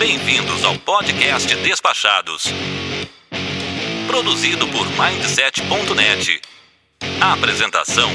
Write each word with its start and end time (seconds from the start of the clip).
Bem-vindos 0.00 0.64
ao 0.64 0.78
podcast 0.78 1.54
Despachados. 1.56 2.44
Produzido 4.06 4.66
por 4.68 4.86
Mindset.net. 4.86 6.40
Apresentação: 7.20 8.08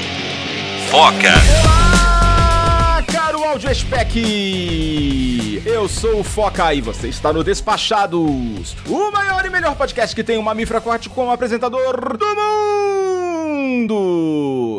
Foca. 0.90 1.32
Olá, 1.62 3.04
caro 3.04 3.44
áudio 3.44 3.72
spec! 3.72 5.62
Eu 5.64 5.88
sou 5.88 6.18
o 6.18 6.24
Foca 6.24 6.74
e 6.74 6.80
você 6.80 7.06
está 7.06 7.32
no 7.32 7.44
Despachados, 7.44 8.74
o 8.88 9.12
maior 9.12 9.46
e 9.46 9.50
melhor 9.50 9.76
podcast 9.76 10.12
que 10.12 10.24
tem 10.24 10.36
um 10.38 10.42
mamífero 10.42 10.80
aquático 10.80 11.14
como 11.14 11.30
apresentador 11.30 12.18
do 12.18 12.26
mundo! 12.26 12.95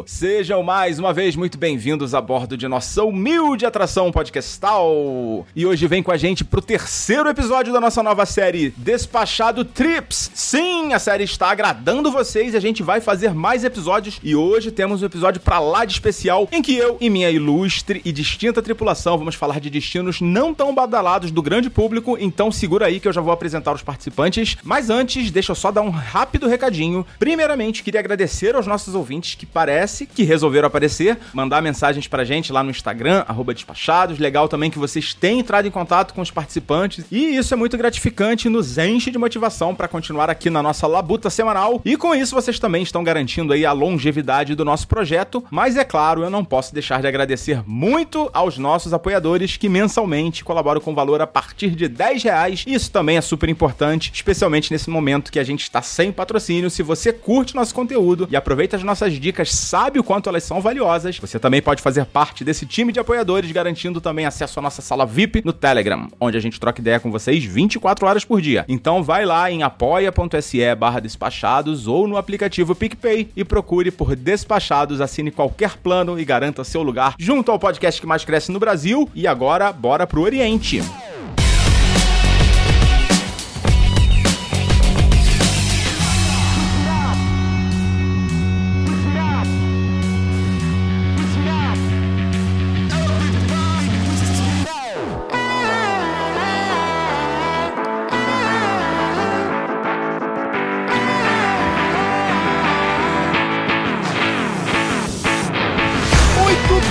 Sejam 0.07 0.63
mais 0.63 0.97
uma 0.97 1.13
vez 1.13 1.35
muito 1.35 1.57
bem-vindos 1.57 2.15
a 2.15 2.21
bordo 2.21 2.57
de 2.57 2.67
nossa 2.67 3.03
humilde 3.03 3.65
atração 3.65 4.11
podcastal. 4.11 5.45
E 5.55 5.65
hoje 5.65 5.85
vem 5.85 6.01
com 6.01 6.11
a 6.11 6.17
gente 6.17 6.43
pro 6.43 6.61
terceiro 6.61 7.29
episódio 7.29 7.71
da 7.71 7.79
nossa 7.79 8.01
nova 8.01 8.25
série 8.25 8.73
Despachado 8.75 9.63
Trips. 9.63 10.31
Sim, 10.33 10.93
a 10.93 10.99
série 10.99 11.25
está 11.25 11.51
agradando 11.51 12.11
vocês 12.11 12.53
e 12.53 12.57
a 12.57 12.59
gente 12.59 12.81
vai 12.81 12.99
fazer 12.99 13.35
mais 13.35 13.63
episódios. 13.63 14.19
E 14.23 14.35
hoje 14.35 14.71
temos 14.71 15.03
um 15.03 15.05
episódio 15.05 15.41
pra 15.41 15.59
lá 15.59 15.85
de 15.85 15.93
especial 15.93 16.47
em 16.51 16.61
que 16.61 16.75
eu 16.75 16.97
e 16.99 17.09
minha 17.09 17.29
ilustre 17.29 18.01
e 18.03 18.11
distinta 18.11 18.61
tripulação 18.61 19.17
vamos 19.17 19.35
falar 19.35 19.59
de 19.59 19.69
destinos 19.69 20.21
não 20.21 20.53
tão 20.53 20.73
badalados 20.73 21.29
do 21.29 21.41
grande 21.41 21.69
público. 21.69 22.17
Então 22.19 22.51
segura 22.51 22.87
aí 22.87 22.99
que 22.99 23.07
eu 23.07 23.13
já 23.13 23.21
vou 23.21 23.31
apresentar 23.31 23.73
os 23.73 23.83
participantes. 23.83 24.57
Mas 24.63 24.89
antes, 24.89 25.29
deixa 25.29 25.51
eu 25.51 25.55
só 25.55 25.71
dar 25.71 25.81
um 25.81 25.89
rápido 25.89 26.47
recadinho. 26.47 27.05
Primeiramente, 27.19 27.83
queria 27.83 27.99
agradecer 27.99 28.55
aos 28.55 28.65
nossos 28.65 28.86
ouvintes 28.95 29.35
que 29.35 29.45
parece 29.45 30.05
que 30.05 30.23
resolveram 30.23 30.67
aparecer, 30.67 31.17
mandar 31.33 31.61
mensagens 31.61 32.07
pra 32.07 32.23
gente 32.23 32.51
lá 32.51 32.63
no 32.63 32.69
Instagram, 32.69 33.25
despachados. 33.53 34.19
Legal 34.19 34.47
também 34.47 34.69
que 34.69 34.79
vocês 34.79 35.13
têm 35.13 35.39
entrado 35.39 35.67
em 35.67 35.71
contato 35.71 36.13
com 36.13 36.21
os 36.21 36.31
participantes. 36.31 37.05
E 37.11 37.35
isso 37.35 37.53
é 37.53 37.57
muito 37.57 37.77
gratificante 37.77 38.47
e 38.47 38.51
nos 38.51 38.77
enche 38.77 39.09
de 39.09 39.17
motivação 39.17 39.73
para 39.73 39.87
continuar 39.87 40.29
aqui 40.29 40.49
na 40.49 40.61
nossa 40.61 40.85
labuta 40.87 41.29
semanal. 41.29 41.81
E 41.85 41.95
com 41.97 42.13
isso 42.13 42.35
vocês 42.35 42.59
também 42.59 42.83
estão 42.83 43.03
garantindo 43.03 43.53
aí 43.53 43.65
a 43.65 43.71
longevidade 43.71 44.55
do 44.55 44.65
nosso 44.65 44.87
projeto. 44.87 45.43
Mas 45.49 45.77
é 45.77 45.83
claro, 45.83 46.23
eu 46.23 46.29
não 46.29 46.43
posso 46.43 46.73
deixar 46.73 47.01
de 47.01 47.07
agradecer 47.07 47.63
muito 47.65 48.29
aos 48.33 48.57
nossos 48.57 48.93
apoiadores 48.93 49.57
que 49.57 49.69
mensalmente 49.69 50.43
colaboram 50.43 50.81
com 50.81 50.93
valor 50.93 51.21
a 51.21 51.27
partir 51.27 51.71
de 51.71 51.87
10 51.87 52.23
reais. 52.23 52.63
Isso 52.67 52.91
também 52.91 53.17
é 53.17 53.21
super 53.21 53.49
importante, 53.49 54.11
especialmente 54.13 54.71
nesse 54.71 54.89
momento 54.89 55.31
que 55.31 55.39
a 55.39 55.43
gente 55.43 55.63
está 55.63 55.81
sem 55.81 56.11
patrocínio. 56.11 56.69
Se 56.69 56.83
você 56.83 57.13
curte 57.13 57.55
nosso 57.55 57.73
conteúdo 57.73 58.27
e 58.29 58.35
aproveita 58.35 58.66
as 58.75 58.83
nossas 58.83 59.13
dicas, 59.13 59.53
sabe 59.53 59.99
o 59.99 60.03
quanto 60.03 60.29
elas 60.29 60.43
são 60.43 60.61
valiosas, 60.61 61.17
você 61.17 61.39
também 61.39 61.61
pode 61.61 61.81
fazer 61.81 62.05
parte 62.05 62.43
desse 62.43 62.65
time 62.65 62.91
de 62.91 62.99
apoiadores, 62.99 63.51
garantindo 63.51 64.01
também 64.01 64.25
acesso 64.25 64.59
à 64.59 64.61
nossa 64.61 64.81
sala 64.81 65.05
VIP 65.05 65.41
no 65.45 65.53
Telegram, 65.53 66.07
onde 66.19 66.37
a 66.37 66.41
gente 66.41 66.59
troca 66.59 66.81
ideia 66.81 66.99
com 66.99 67.11
vocês 67.11 67.43
24 67.43 68.05
horas 68.07 68.25
por 68.25 68.41
dia. 68.41 68.65
Então 68.67 69.03
vai 69.03 69.25
lá 69.25 69.49
em 69.51 69.63
apoia.se 69.63 70.75
barra 70.75 70.99
despachados 70.99 71.87
ou 71.87 72.07
no 72.07 72.17
aplicativo 72.17 72.75
PicPay 72.75 73.29
e 73.35 73.43
procure 73.43 73.91
por 73.91 74.15
Despachados, 74.15 75.01
assine 75.01 75.31
qualquer 75.31 75.77
plano 75.77 76.19
e 76.19 76.25
garanta 76.25 76.63
seu 76.63 76.83
lugar 76.83 77.15
junto 77.17 77.51
ao 77.51 77.59
podcast 77.59 77.99
que 78.01 78.07
mais 78.07 78.25
cresce 78.25 78.51
no 78.51 78.59
Brasil. 78.59 79.09
E 79.15 79.27
agora, 79.27 79.71
bora 79.71 80.05
pro 80.05 80.21
Oriente. 80.21 80.81
Muito 80.81 81.16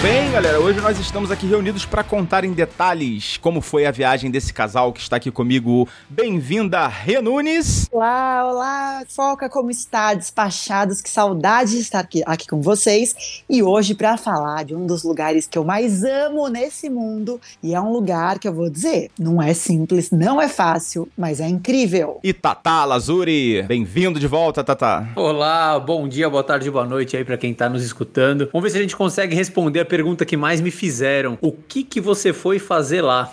bem, 0.06 0.30
galera. 0.30 0.60
Hoje 0.60 0.80
nós 0.80 0.96
estamos 1.00 1.32
aqui 1.32 1.48
reunidos 1.48 1.84
para 1.84 2.04
contar 2.04 2.44
em 2.44 2.52
detalhes 2.52 3.38
como 3.38 3.60
foi 3.60 3.86
a 3.86 3.90
viagem 3.90 4.30
desse 4.30 4.54
casal 4.54 4.92
que 4.92 5.00
está 5.00 5.16
aqui 5.16 5.32
comigo. 5.32 5.88
Bem-vinda, 6.08 6.86
Rê 6.86 7.20
Nunes. 7.20 7.88
Olá, 7.90 8.46
olá, 8.48 9.02
Foca, 9.08 9.48
como 9.48 9.68
está? 9.68 10.14
Despachados, 10.14 11.02
que 11.02 11.10
saudade 11.10 11.72
de 11.72 11.78
estar 11.78 11.98
aqui, 11.98 12.22
aqui 12.24 12.46
com 12.46 12.62
vocês. 12.62 13.42
E 13.50 13.64
hoje 13.64 13.96
para 13.96 14.16
falar 14.16 14.64
de 14.64 14.76
um 14.76 14.86
dos 14.86 15.02
lugares 15.02 15.48
que 15.48 15.58
eu 15.58 15.64
mais 15.64 16.04
amo 16.04 16.46
nesse 16.46 16.88
mundo. 16.88 17.40
E 17.60 17.74
é 17.74 17.80
um 17.80 17.90
lugar 17.90 18.38
que 18.38 18.46
eu 18.46 18.54
vou 18.54 18.70
dizer, 18.70 19.10
não 19.18 19.42
é 19.42 19.52
simples, 19.54 20.12
não 20.12 20.40
é 20.40 20.46
fácil, 20.46 21.08
mas 21.18 21.40
é 21.40 21.48
incrível. 21.48 22.20
E 22.22 22.32
Tatá 22.32 22.84
Lazuri. 22.84 23.64
Bem-vindo 23.64 24.20
de 24.20 24.28
volta, 24.28 24.62
Tatá. 24.62 25.08
Olá, 25.16 25.80
bom 25.80 26.06
dia, 26.06 26.30
boa 26.30 26.44
tarde, 26.44 26.70
boa 26.70 26.86
noite 26.86 27.16
aí 27.16 27.24
pra 27.24 27.36
quem 27.36 27.52
tá 27.52 27.68
nos 27.68 27.82
escutando. 27.82 28.48
Vamos 28.52 28.62
ver 28.62 28.70
se 28.70 28.78
a 28.78 28.82
gente 28.82 28.94
consegue 28.94 29.34
responder 29.34 29.80
a 29.80 29.95
pergunta 29.96 30.26
que 30.26 30.36
mais 30.36 30.60
me 30.60 30.70
fizeram. 30.70 31.38
O 31.40 31.50
que 31.50 31.82
que 31.82 32.02
você 32.02 32.30
foi 32.30 32.58
fazer 32.58 33.00
lá? 33.00 33.32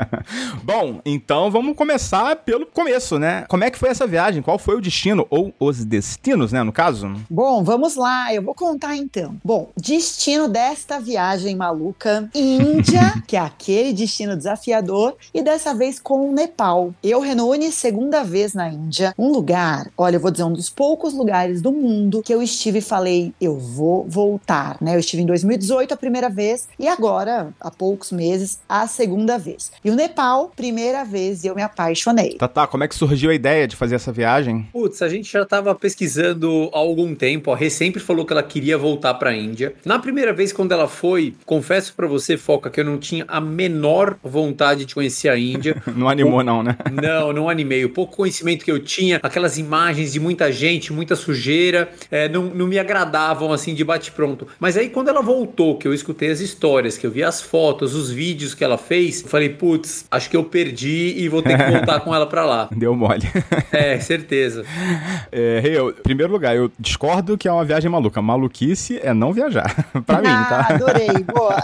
Bom, 0.62 1.00
então 1.02 1.50
vamos 1.50 1.74
começar 1.74 2.36
pelo 2.36 2.66
começo, 2.66 3.18
né? 3.18 3.46
Como 3.48 3.64
é 3.64 3.70
que 3.70 3.78
foi 3.78 3.88
essa 3.88 4.06
viagem? 4.06 4.42
Qual 4.42 4.58
foi 4.58 4.76
o 4.76 4.82
destino? 4.82 5.26
Ou 5.30 5.54
os 5.58 5.82
destinos, 5.82 6.52
né, 6.52 6.62
no 6.62 6.72
caso? 6.72 7.10
Bom, 7.30 7.64
vamos 7.64 7.96
lá, 7.96 8.34
eu 8.34 8.42
vou 8.42 8.54
contar 8.54 8.94
então. 8.96 9.34
Bom, 9.42 9.70
destino 9.74 10.46
desta 10.46 11.00
viagem 11.00 11.56
maluca, 11.56 12.28
Índia, 12.34 13.14
que 13.26 13.34
é 13.34 13.40
aquele 13.40 13.94
destino 13.94 14.36
desafiador, 14.36 15.16
e 15.32 15.42
dessa 15.42 15.74
vez 15.74 15.98
com 15.98 16.28
o 16.28 16.34
Nepal. 16.34 16.92
Eu, 17.02 17.20
Renune, 17.20 17.72
segunda 17.72 18.22
vez 18.22 18.52
na 18.52 18.68
Índia, 18.68 19.14
um 19.18 19.32
lugar, 19.32 19.90
olha, 19.96 20.16
eu 20.16 20.20
vou 20.20 20.30
dizer, 20.30 20.44
um 20.44 20.52
dos 20.52 20.68
poucos 20.68 21.14
lugares 21.14 21.62
do 21.62 21.72
mundo 21.72 22.22
que 22.22 22.34
eu 22.34 22.42
estive 22.42 22.80
e 22.80 22.82
falei, 22.82 23.32
eu 23.40 23.58
vou 23.58 24.04
voltar, 24.06 24.76
né? 24.82 24.94
Eu 24.94 25.00
estive 25.00 25.22
em 25.22 25.26
2018 25.26 25.93
a 25.94 25.96
primeira 25.96 26.28
vez 26.28 26.68
e 26.78 26.86
agora, 26.86 27.52
há 27.60 27.70
poucos 27.70 28.12
meses, 28.12 28.60
a 28.68 28.86
segunda 28.86 29.38
vez. 29.38 29.72
E 29.84 29.90
o 29.90 29.94
Nepal, 29.94 30.52
primeira 30.54 31.04
vez, 31.04 31.44
e 31.44 31.46
eu 31.46 31.54
me 31.54 31.62
apaixonei. 31.62 32.36
Tatá, 32.38 32.66
como 32.66 32.84
é 32.84 32.88
que 32.88 32.94
surgiu 32.94 33.30
a 33.30 33.34
ideia 33.34 33.66
de 33.66 33.76
fazer 33.76 33.94
essa 33.94 34.12
viagem? 34.12 34.68
Putz, 34.72 35.02
a 35.02 35.08
gente 35.08 35.30
já 35.30 35.44
tava 35.44 35.74
pesquisando 35.74 36.70
há 36.72 36.78
algum 36.78 37.14
tempo. 37.14 37.52
A 37.52 37.56
Rê 37.56 37.70
sempre 37.70 38.00
falou 38.00 38.26
que 38.26 38.32
ela 38.32 38.42
queria 38.42 38.76
voltar 38.76 39.14
pra 39.14 39.34
Índia. 39.34 39.74
Na 39.84 39.98
primeira 39.98 40.32
vez, 40.32 40.52
quando 40.52 40.72
ela 40.72 40.88
foi, 40.88 41.34
confesso 41.46 41.94
pra 41.94 42.06
você, 42.06 42.36
Foca, 42.36 42.70
que 42.70 42.80
eu 42.80 42.84
não 42.84 42.98
tinha 42.98 43.24
a 43.28 43.40
menor 43.40 44.16
vontade 44.22 44.84
de 44.84 44.94
conhecer 44.94 45.28
a 45.28 45.38
Índia. 45.38 45.82
Não 45.94 46.08
animou, 46.08 46.42
não, 46.42 46.62
né? 46.62 46.76
Não, 46.90 47.32
não 47.32 47.48
animei. 47.48 47.84
O 47.84 47.90
pouco 47.90 48.16
conhecimento 48.16 48.64
que 48.64 48.70
eu 48.70 48.78
tinha, 48.82 49.20
aquelas 49.22 49.58
imagens 49.58 50.12
de 50.12 50.20
muita 50.20 50.50
gente, 50.50 50.92
muita 50.92 51.14
sujeira, 51.14 51.88
é, 52.10 52.28
não, 52.28 52.44
não 52.46 52.66
me 52.66 52.78
agradavam 52.78 53.52
assim 53.52 53.74
de 53.74 53.84
bate-pronto. 53.84 54.46
Mas 54.58 54.76
aí 54.76 54.88
quando 54.88 55.08
ela 55.08 55.22
voltou, 55.22 55.78
que 55.84 55.88
eu 55.88 55.92
escutei 55.92 56.30
as 56.30 56.40
histórias, 56.40 56.96
que 56.96 57.06
eu 57.06 57.10
vi 57.10 57.22
as 57.22 57.42
fotos, 57.42 57.94
os 57.94 58.10
vídeos 58.10 58.54
que 58.54 58.64
ela 58.64 58.78
fez, 58.78 59.20
falei, 59.20 59.50
putz, 59.50 60.06
acho 60.10 60.30
que 60.30 60.36
eu 60.36 60.42
perdi 60.42 61.12
e 61.14 61.28
vou 61.28 61.42
ter 61.42 61.58
que 61.58 61.70
voltar 61.70 62.00
com 62.00 62.14
ela 62.14 62.26
pra 62.26 62.42
lá. 62.46 62.70
Deu 62.74 62.96
mole. 62.96 63.20
É, 63.70 63.98
certeza. 63.98 64.64
É, 65.30 65.60
eu- 65.64 65.90
em 65.90 66.02
primeiro 66.02 66.32
lugar, 66.32 66.54
eu 66.56 66.70
discordo 66.78 67.36
que 67.36 67.46
é 67.48 67.52
uma 67.52 67.64
viagem 67.66 67.90
maluca. 67.90 68.22
Maluquice 68.22 68.98
é 69.02 69.12
não 69.12 69.32
viajar. 69.32 69.84
pra 70.06 70.22
mim, 70.22 70.28
Ah, 70.28 70.44
tá? 70.68 70.74
adorei, 70.74 71.08
boa. 71.24 71.56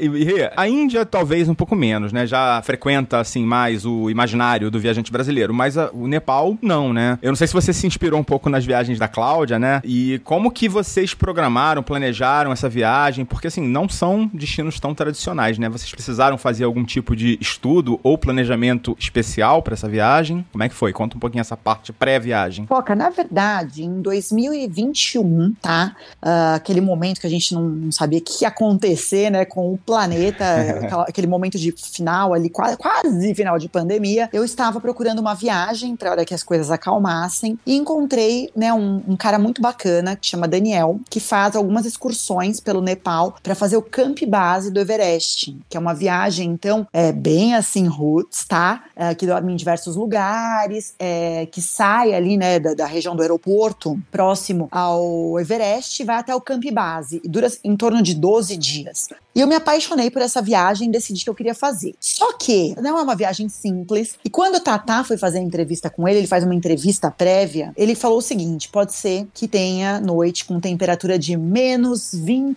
E, 0.00 0.06
e, 0.06 0.50
a 0.56 0.68
Índia 0.68 1.06
talvez 1.06 1.48
um 1.48 1.54
pouco 1.54 1.74
menos, 1.76 2.12
né? 2.12 2.26
Já 2.26 2.60
frequenta, 2.62 3.20
assim, 3.20 3.44
mais 3.44 3.86
o 3.86 4.10
imaginário 4.10 4.70
do 4.70 4.78
viajante 4.80 5.10
brasileiro. 5.12 5.54
Mas 5.54 5.78
a- 5.78 5.88
o 5.92 6.06
Nepal, 6.08 6.58
não, 6.60 6.92
né? 6.92 7.16
Eu 7.22 7.28
não 7.30 7.36
sei 7.36 7.46
se 7.46 7.52
você 7.54 7.72
se 7.72 7.86
inspirou 7.86 8.18
um 8.20 8.24
pouco 8.24 8.50
nas 8.50 8.66
viagens 8.66 8.98
da 8.98 9.06
Cláudia, 9.08 9.58
né? 9.58 9.80
E 9.84 10.20
como 10.24 10.50
que 10.50 10.68
vocês 10.68 11.14
programaram, 11.14 11.82
planejaram 11.82 12.50
essa 12.52 12.68
viagem? 12.68 13.13
Porque, 13.22 13.48
assim, 13.48 13.60
não 13.60 13.86
são 13.86 14.30
destinos 14.32 14.80
tão 14.80 14.94
tradicionais, 14.94 15.58
né? 15.58 15.68
Vocês 15.68 15.90
precisaram 15.90 16.38
fazer 16.38 16.64
algum 16.64 16.82
tipo 16.84 17.14
de 17.14 17.36
estudo 17.38 18.00
ou 18.02 18.16
planejamento 18.16 18.96
especial 18.98 19.62
para 19.62 19.74
essa 19.74 19.86
viagem? 19.86 20.46
Como 20.50 20.64
é 20.64 20.68
que 20.70 20.74
foi? 20.74 20.90
Conta 20.94 21.18
um 21.18 21.20
pouquinho 21.20 21.42
essa 21.42 21.56
parte 21.56 21.92
pré-viagem. 21.92 22.66
Foca, 22.66 22.94
na 22.94 23.10
verdade, 23.10 23.84
em 23.84 24.00
2021, 24.00 25.54
tá? 25.60 25.94
Ah, 26.22 26.54
aquele 26.54 26.80
momento 26.80 27.20
que 27.20 27.26
a 27.26 27.30
gente 27.30 27.52
não, 27.54 27.62
não 27.62 27.92
sabia 27.92 28.18
o 28.18 28.22
que 28.22 28.42
ia 28.44 28.48
acontecer, 28.48 29.30
né, 29.30 29.44
com 29.44 29.72
o 29.74 29.78
planeta, 29.78 30.44
aquela- 30.82 31.02
aquele 31.04 31.26
momento 31.26 31.58
de 31.58 31.72
final 31.72 32.32
ali, 32.32 32.48
quase, 32.48 32.76
quase 32.76 33.34
final 33.34 33.58
de 33.58 33.68
pandemia, 33.68 34.28
eu 34.32 34.44
estava 34.44 34.80
procurando 34.80 35.18
uma 35.18 35.34
viagem 35.34 35.96
para 35.96 36.10
hora 36.12 36.24
que 36.24 36.32
as 36.34 36.42
coisas 36.42 36.70
acalmassem 36.70 37.58
e 37.66 37.74
encontrei, 37.76 38.50
né, 38.56 38.72
um, 38.72 39.02
um 39.08 39.16
cara 39.16 39.38
muito 39.38 39.60
bacana 39.60 40.16
que 40.16 40.26
chama 40.26 40.46
Daniel, 40.48 41.00
que 41.10 41.20
faz 41.20 41.56
algumas 41.56 41.84
excursões 41.86 42.60
pelo 42.60 42.80
Nepal 42.94 43.36
para 43.42 43.54
fazer 43.54 43.76
o 43.76 43.82
camp 43.82 44.20
base 44.26 44.70
do 44.70 44.80
Everest, 44.80 45.56
que 45.68 45.76
é 45.76 45.80
uma 45.80 45.94
viagem, 45.94 46.50
então, 46.50 46.86
é 46.92 47.12
bem 47.12 47.54
assim, 47.54 47.86
roots, 47.86 48.44
tá? 48.44 48.84
É, 48.96 49.14
que 49.14 49.26
dorme 49.26 49.52
em 49.52 49.56
diversos 49.56 49.96
lugares, 49.96 50.94
é, 50.98 51.46
que 51.46 51.60
sai 51.60 52.14
ali, 52.14 52.36
né, 52.36 52.58
da, 52.58 52.74
da, 52.74 52.86
região 52.86 53.16
do 53.16 53.22
aeroporto, 53.22 54.00
próximo 54.10 54.68
ao 54.70 55.38
Everest, 55.38 56.02
vai 56.04 56.16
até 56.16 56.34
o 56.34 56.40
camp 56.40 56.64
base. 56.72 57.20
E 57.24 57.28
dura 57.28 57.50
em 57.62 57.76
torno 57.76 58.00
de 58.02 58.14
12 58.14 58.56
dias. 58.56 59.08
E 59.34 59.40
eu 59.40 59.48
me 59.48 59.56
apaixonei 59.56 60.10
por 60.10 60.22
essa 60.22 60.40
viagem 60.40 60.88
e 60.88 60.92
decidi 60.92 61.24
que 61.24 61.30
eu 61.30 61.34
queria 61.34 61.54
fazer. 61.54 61.94
Só 61.98 62.34
que 62.34 62.74
não 62.80 62.96
é 62.96 63.02
uma 63.02 63.16
viagem 63.16 63.48
simples. 63.48 64.14
E 64.24 64.30
quando 64.30 64.56
o 64.56 64.60
Tatá 64.60 65.02
foi 65.02 65.18
fazer 65.18 65.38
a 65.38 65.42
entrevista 65.42 65.90
com 65.90 66.06
ele, 66.06 66.20
ele 66.20 66.26
faz 66.28 66.44
uma 66.44 66.54
entrevista 66.54 67.10
prévia, 67.10 67.72
ele 67.76 67.96
falou 67.96 68.18
o 68.18 68.22
seguinte: 68.22 68.68
pode 68.68 68.94
ser 68.94 69.26
que 69.34 69.48
tenha 69.48 69.98
noite 69.98 70.44
com 70.44 70.60
temperatura 70.60 71.18
de 71.18 71.36
menos 71.36 72.12
25 72.14 72.54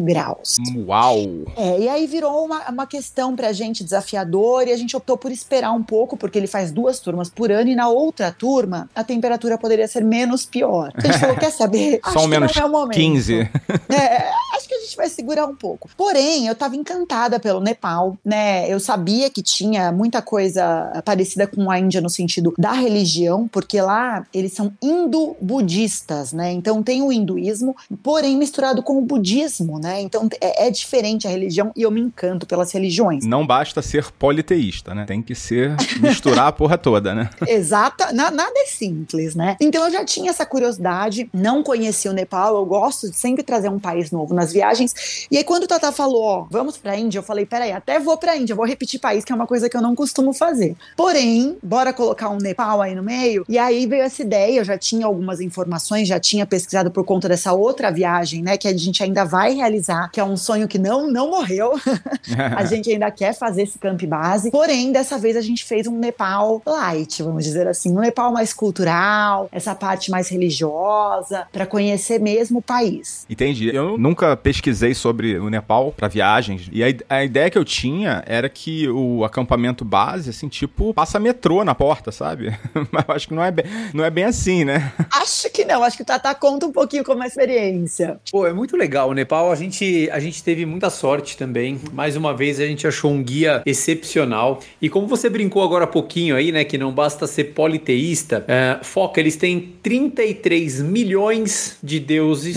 graus. 0.00 0.56
Uau! 0.86 1.18
É, 1.56 1.80
e 1.80 1.88
aí 1.88 2.06
virou 2.06 2.44
uma, 2.44 2.68
uma 2.68 2.86
questão 2.86 3.34
pra 3.34 3.52
gente 3.52 3.84
desafiador 3.84 4.66
e 4.66 4.72
a 4.72 4.76
gente 4.76 4.96
optou 4.96 5.16
por 5.16 5.30
esperar 5.30 5.72
um 5.72 5.82
pouco, 5.82 6.16
porque 6.16 6.38
ele 6.38 6.46
faz 6.46 6.70
duas 6.70 6.98
turmas 6.98 7.28
por 7.28 7.50
ano 7.50 7.70
e 7.70 7.74
na 7.74 7.88
outra 7.88 8.32
turma 8.32 8.88
a 8.94 9.04
temperatura 9.04 9.58
poderia 9.58 9.86
ser 9.86 10.04
menos 10.04 10.44
pior. 10.44 10.92
A 10.94 11.00
gente 11.00 11.18
falou: 11.18 11.36
quer 11.38 11.50
saber? 11.50 12.00
Só 12.12 12.24
um 12.24 12.26
menos 12.26 12.52
é 12.56 12.94
15. 12.94 13.50
É, 13.90 14.30
acho 14.56 14.68
que 14.68 14.74
a 14.74 14.80
gente 14.80 14.96
vai 14.96 15.08
segurar 15.08 15.46
um 15.46 15.54
pouco. 15.54 15.88
Porém, 15.96 16.46
eu 16.46 16.52
estava 16.52 16.76
encantada 16.76 17.40
pelo 17.40 17.60
Nepal, 17.60 18.16
né? 18.24 18.70
Eu 18.70 18.78
sabia 18.78 19.28
que 19.28 19.42
tinha 19.42 19.90
muita 19.90 20.22
coisa 20.22 21.02
parecida 21.04 21.46
com 21.46 21.68
a 21.70 21.78
Índia 21.78 22.00
no 22.00 22.08
sentido 22.08 22.54
da 22.56 22.72
religião, 22.72 23.48
porque 23.48 23.80
lá 23.80 24.24
eles 24.32 24.52
são 24.52 24.72
indo-budistas, 24.80 26.32
né? 26.32 26.52
Então 26.52 26.82
tem 26.82 27.02
o 27.02 27.12
hinduísmo, 27.12 27.74
porém 28.02 28.36
misturado 28.36 28.82
com 28.82 28.98
o 28.98 29.02
budismo, 29.02 29.39
né? 29.80 30.00
Então 30.00 30.28
é, 30.40 30.66
é 30.66 30.70
diferente 30.70 31.26
a 31.26 31.30
religião 31.30 31.72
e 31.76 31.82
eu 31.82 31.90
me 31.90 32.00
encanto 32.00 32.46
pelas 32.46 32.72
religiões. 32.72 33.24
Não 33.24 33.46
basta 33.46 33.82
ser 33.82 34.10
politeísta, 34.12 34.94
né? 34.94 35.04
Tem 35.06 35.22
que 35.22 35.34
ser 35.34 35.76
misturar 36.00 36.48
a 36.48 36.52
porra 36.52 36.76
toda, 36.76 37.14
né? 37.14 37.30
Exata, 37.46 38.12
na, 38.12 38.30
nada 38.30 38.52
é 38.56 38.66
simples, 38.66 39.34
né? 39.34 39.56
Então 39.60 39.84
eu 39.84 39.92
já 39.92 40.04
tinha 40.04 40.30
essa 40.30 40.44
curiosidade, 40.46 41.28
não 41.32 41.62
conhecia 41.62 42.10
o 42.10 42.14
Nepal, 42.14 42.56
eu 42.56 42.64
gosto 42.64 43.10
de 43.10 43.16
sempre 43.16 43.42
trazer 43.42 43.68
um 43.68 43.78
país 43.78 44.10
novo 44.10 44.34
nas 44.34 44.52
viagens. 44.52 45.26
E 45.30 45.36
aí 45.36 45.44
quando 45.44 45.64
o 45.64 45.66
Tata 45.66 45.92
falou, 45.92 46.22
ó, 46.22 46.46
vamos 46.50 46.76
pra 46.76 46.96
Índia, 46.96 47.18
eu 47.18 47.22
falei, 47.22 47.46
peraí, 47.46 47.72
até 47.72 47.98
vou 47.98 48.16
pra 48.16 48.36
Índia, 48.36 48.54
vou 48.54 48.66
repetir 48.66 49.00
país, 49.00 49.24
que 49.24 49.32
é 49.32 49.34
uma 49.34 49.46
coisa 49.46 49.68
que 49.68 49.76
eu 49.76 49.82
não 49.82 49.94
costumo 49.94 50.32
fazer. 50.32 50.76
Porém, 50.96 51.56
bora 51.62 51.92
colocar 51.92 52.28
um 52.30 52.38
Nepal 52.38 52.82
aí 52.82 52.94
no 52.94 53.02
meio. 53.02 53.44
E 53.48 53.58
aí 53.58 53.86
veio 53.86 54.02
essa 54.02 54.22
ideia, 54.22 54.60
eu 54.60 54.64
já 54.64 54.78
tinha 54.78 55.06
algumas 55.06 55.40
informações, 55.40 56.08
já 56.08 56.20
tinha 56.20 56.46
pesquisado 56.46 56.90
por 56.90 57.04
conta 57.04 57.28
dessa 57.28 57.52
outra 57.52 57.90
viagem, 57.90 58.42
né, 58.42 58.56
que 58.56 58.68
a 58.68 58.76
gente 58.76 59.02
ainda 59.02 59.24
vai 59.30 59.54
realizar, 59.54 60.10
que 60.10 60.20
é 60.20 60.24
um 60.24 60.36
sonho 60.36 60.66
que 60.66 60.78
não, 60.78 61.10
não 61.10 61.30
morreu. 61.30 61.72
a 62.56 62.64
gente 62.64 62.90
ainda 62.90 63.10
quer 63.10 63.32
fazer 63.32 63.62
esse 63.62 63.78
camp 63.78 64.02
base. 64.02 64.50
Porém, 64.50 64.92
dessa 64.92 65.18
vez 65.18 65.36
a 65.36 65.40
gente 65.40 65.64
fez 65.64 65.86
um 65.86 65.96
Nepal 65.96 66.60
light, 66.66 67.22
vamos 67.22 67.44
dizer 67.44 67.66
assim, 67.68 67.92
um 67.92 68.00
Nepal 68.00 68.32
mais 68.32 68.52
cultural, 68.52 69.48
essa 69.52 69.74
parte 69.74 70.10
mais 70.10 70.28
religiosa, 70.28 71.46
para 71.52 71.66
conhecer 71.66 72.20
mesmo 72.20 72.58
o 72.58 72.62
país. 72.62 73.24
Entendi. 73.28 73.74
Eu 73.74 73.96
nunca 73.96 74.36
pesquisei 74.36 74.94
sobre 74.94 75.38
o 75.38 75.48
Nepal 75.48 75.92
para 75.92 76.08
viagens. 76.08 76.68
E 76.72 76.82
a, 76.82 76.86
a, 77.08 77.24
ideia 77.24 77.50
que 77.50 77.58
eu 77.58 77.64
tinha 77.64 78.22
era 78.26 78.48
que 78.48 78.88
o 78.88 79.24
acampamento 79.24 79.84
base, 79.84 80.30
assim, 80.30 80.48
tipo, 80.48 80.92
passa 80.92 81.18
metrô 81.18 81.64
na 81.64 81.74
porta, 81.74 82.10
sabe? 82.10 82.56
Mas 82.90 83.04
eu 83.06 83.14
acho 83.14 83.28
que 83.28 83.34
não 83.34 83.42
é 83.42 83.50
bem, 83.50 83.64
não 83.94 84.04
é 84.04 84.10
bem 84.10 84.24
assim, 84.24 84.64
né? 84.64 84.92
Acho 85.12 85.50
que 85.50 85.64
não. 85.64 85.82
Acho 85.82 85.96
que 85.96 86.02
o 86.02 86.06
Tata 86.06 86.34
conta 86.34 86.66
um 86.66 86.72
pouquinho 86.72 87.04
como 87.04 87.22
é 87.22 87.24
a 87.24 87.28
experiência. 87.28 88.18
Pô, 88.30 88.46
é 88.46 88.52
muito 88.52 88.76
legal. 88.76 89.10
O 89.10 89.14
Nepal, 89.20 89.52
a 89.52 89.54
gente, 89.54 90.08
a 90.10 90.18
gente 90.18 90.42
teve 90.42 90.64
muita 90.64 90.88
sorte 90.88 91.36
também. 91.36 91.78
Mais 91.92 92.16
uma 92.16 92.34
vez, 92.34 92.58
a 92.58 92.64
gente 92.64 92.86
achou 92.86 93.10
um 93.10 93.22
guia 93.22 93.62
excepcional. 93.66 94.60
E 94.80 94.88
como 94.88 95.06
você 95.06 95.28
brincou 95.28 95.62
agora 95.62 95.84
há 95.84 95.86
pouquinho 95.86 96.34
aí, 96.34 96.50
né, 96.50 96.64
que 96.64 96.78
não 96.78 96.90
basta 96.90 97.26
ser 97.26 97.52
politeísta, 97.52 98.42
é, 98.48 98.78
foca, 98.82 99.20
eles 99.20 99.36
têm 99.36 99.74
33 99.82 100.80
milhões 100.80 101.76
de 101.82 102.00
deuses. 102.00 102.56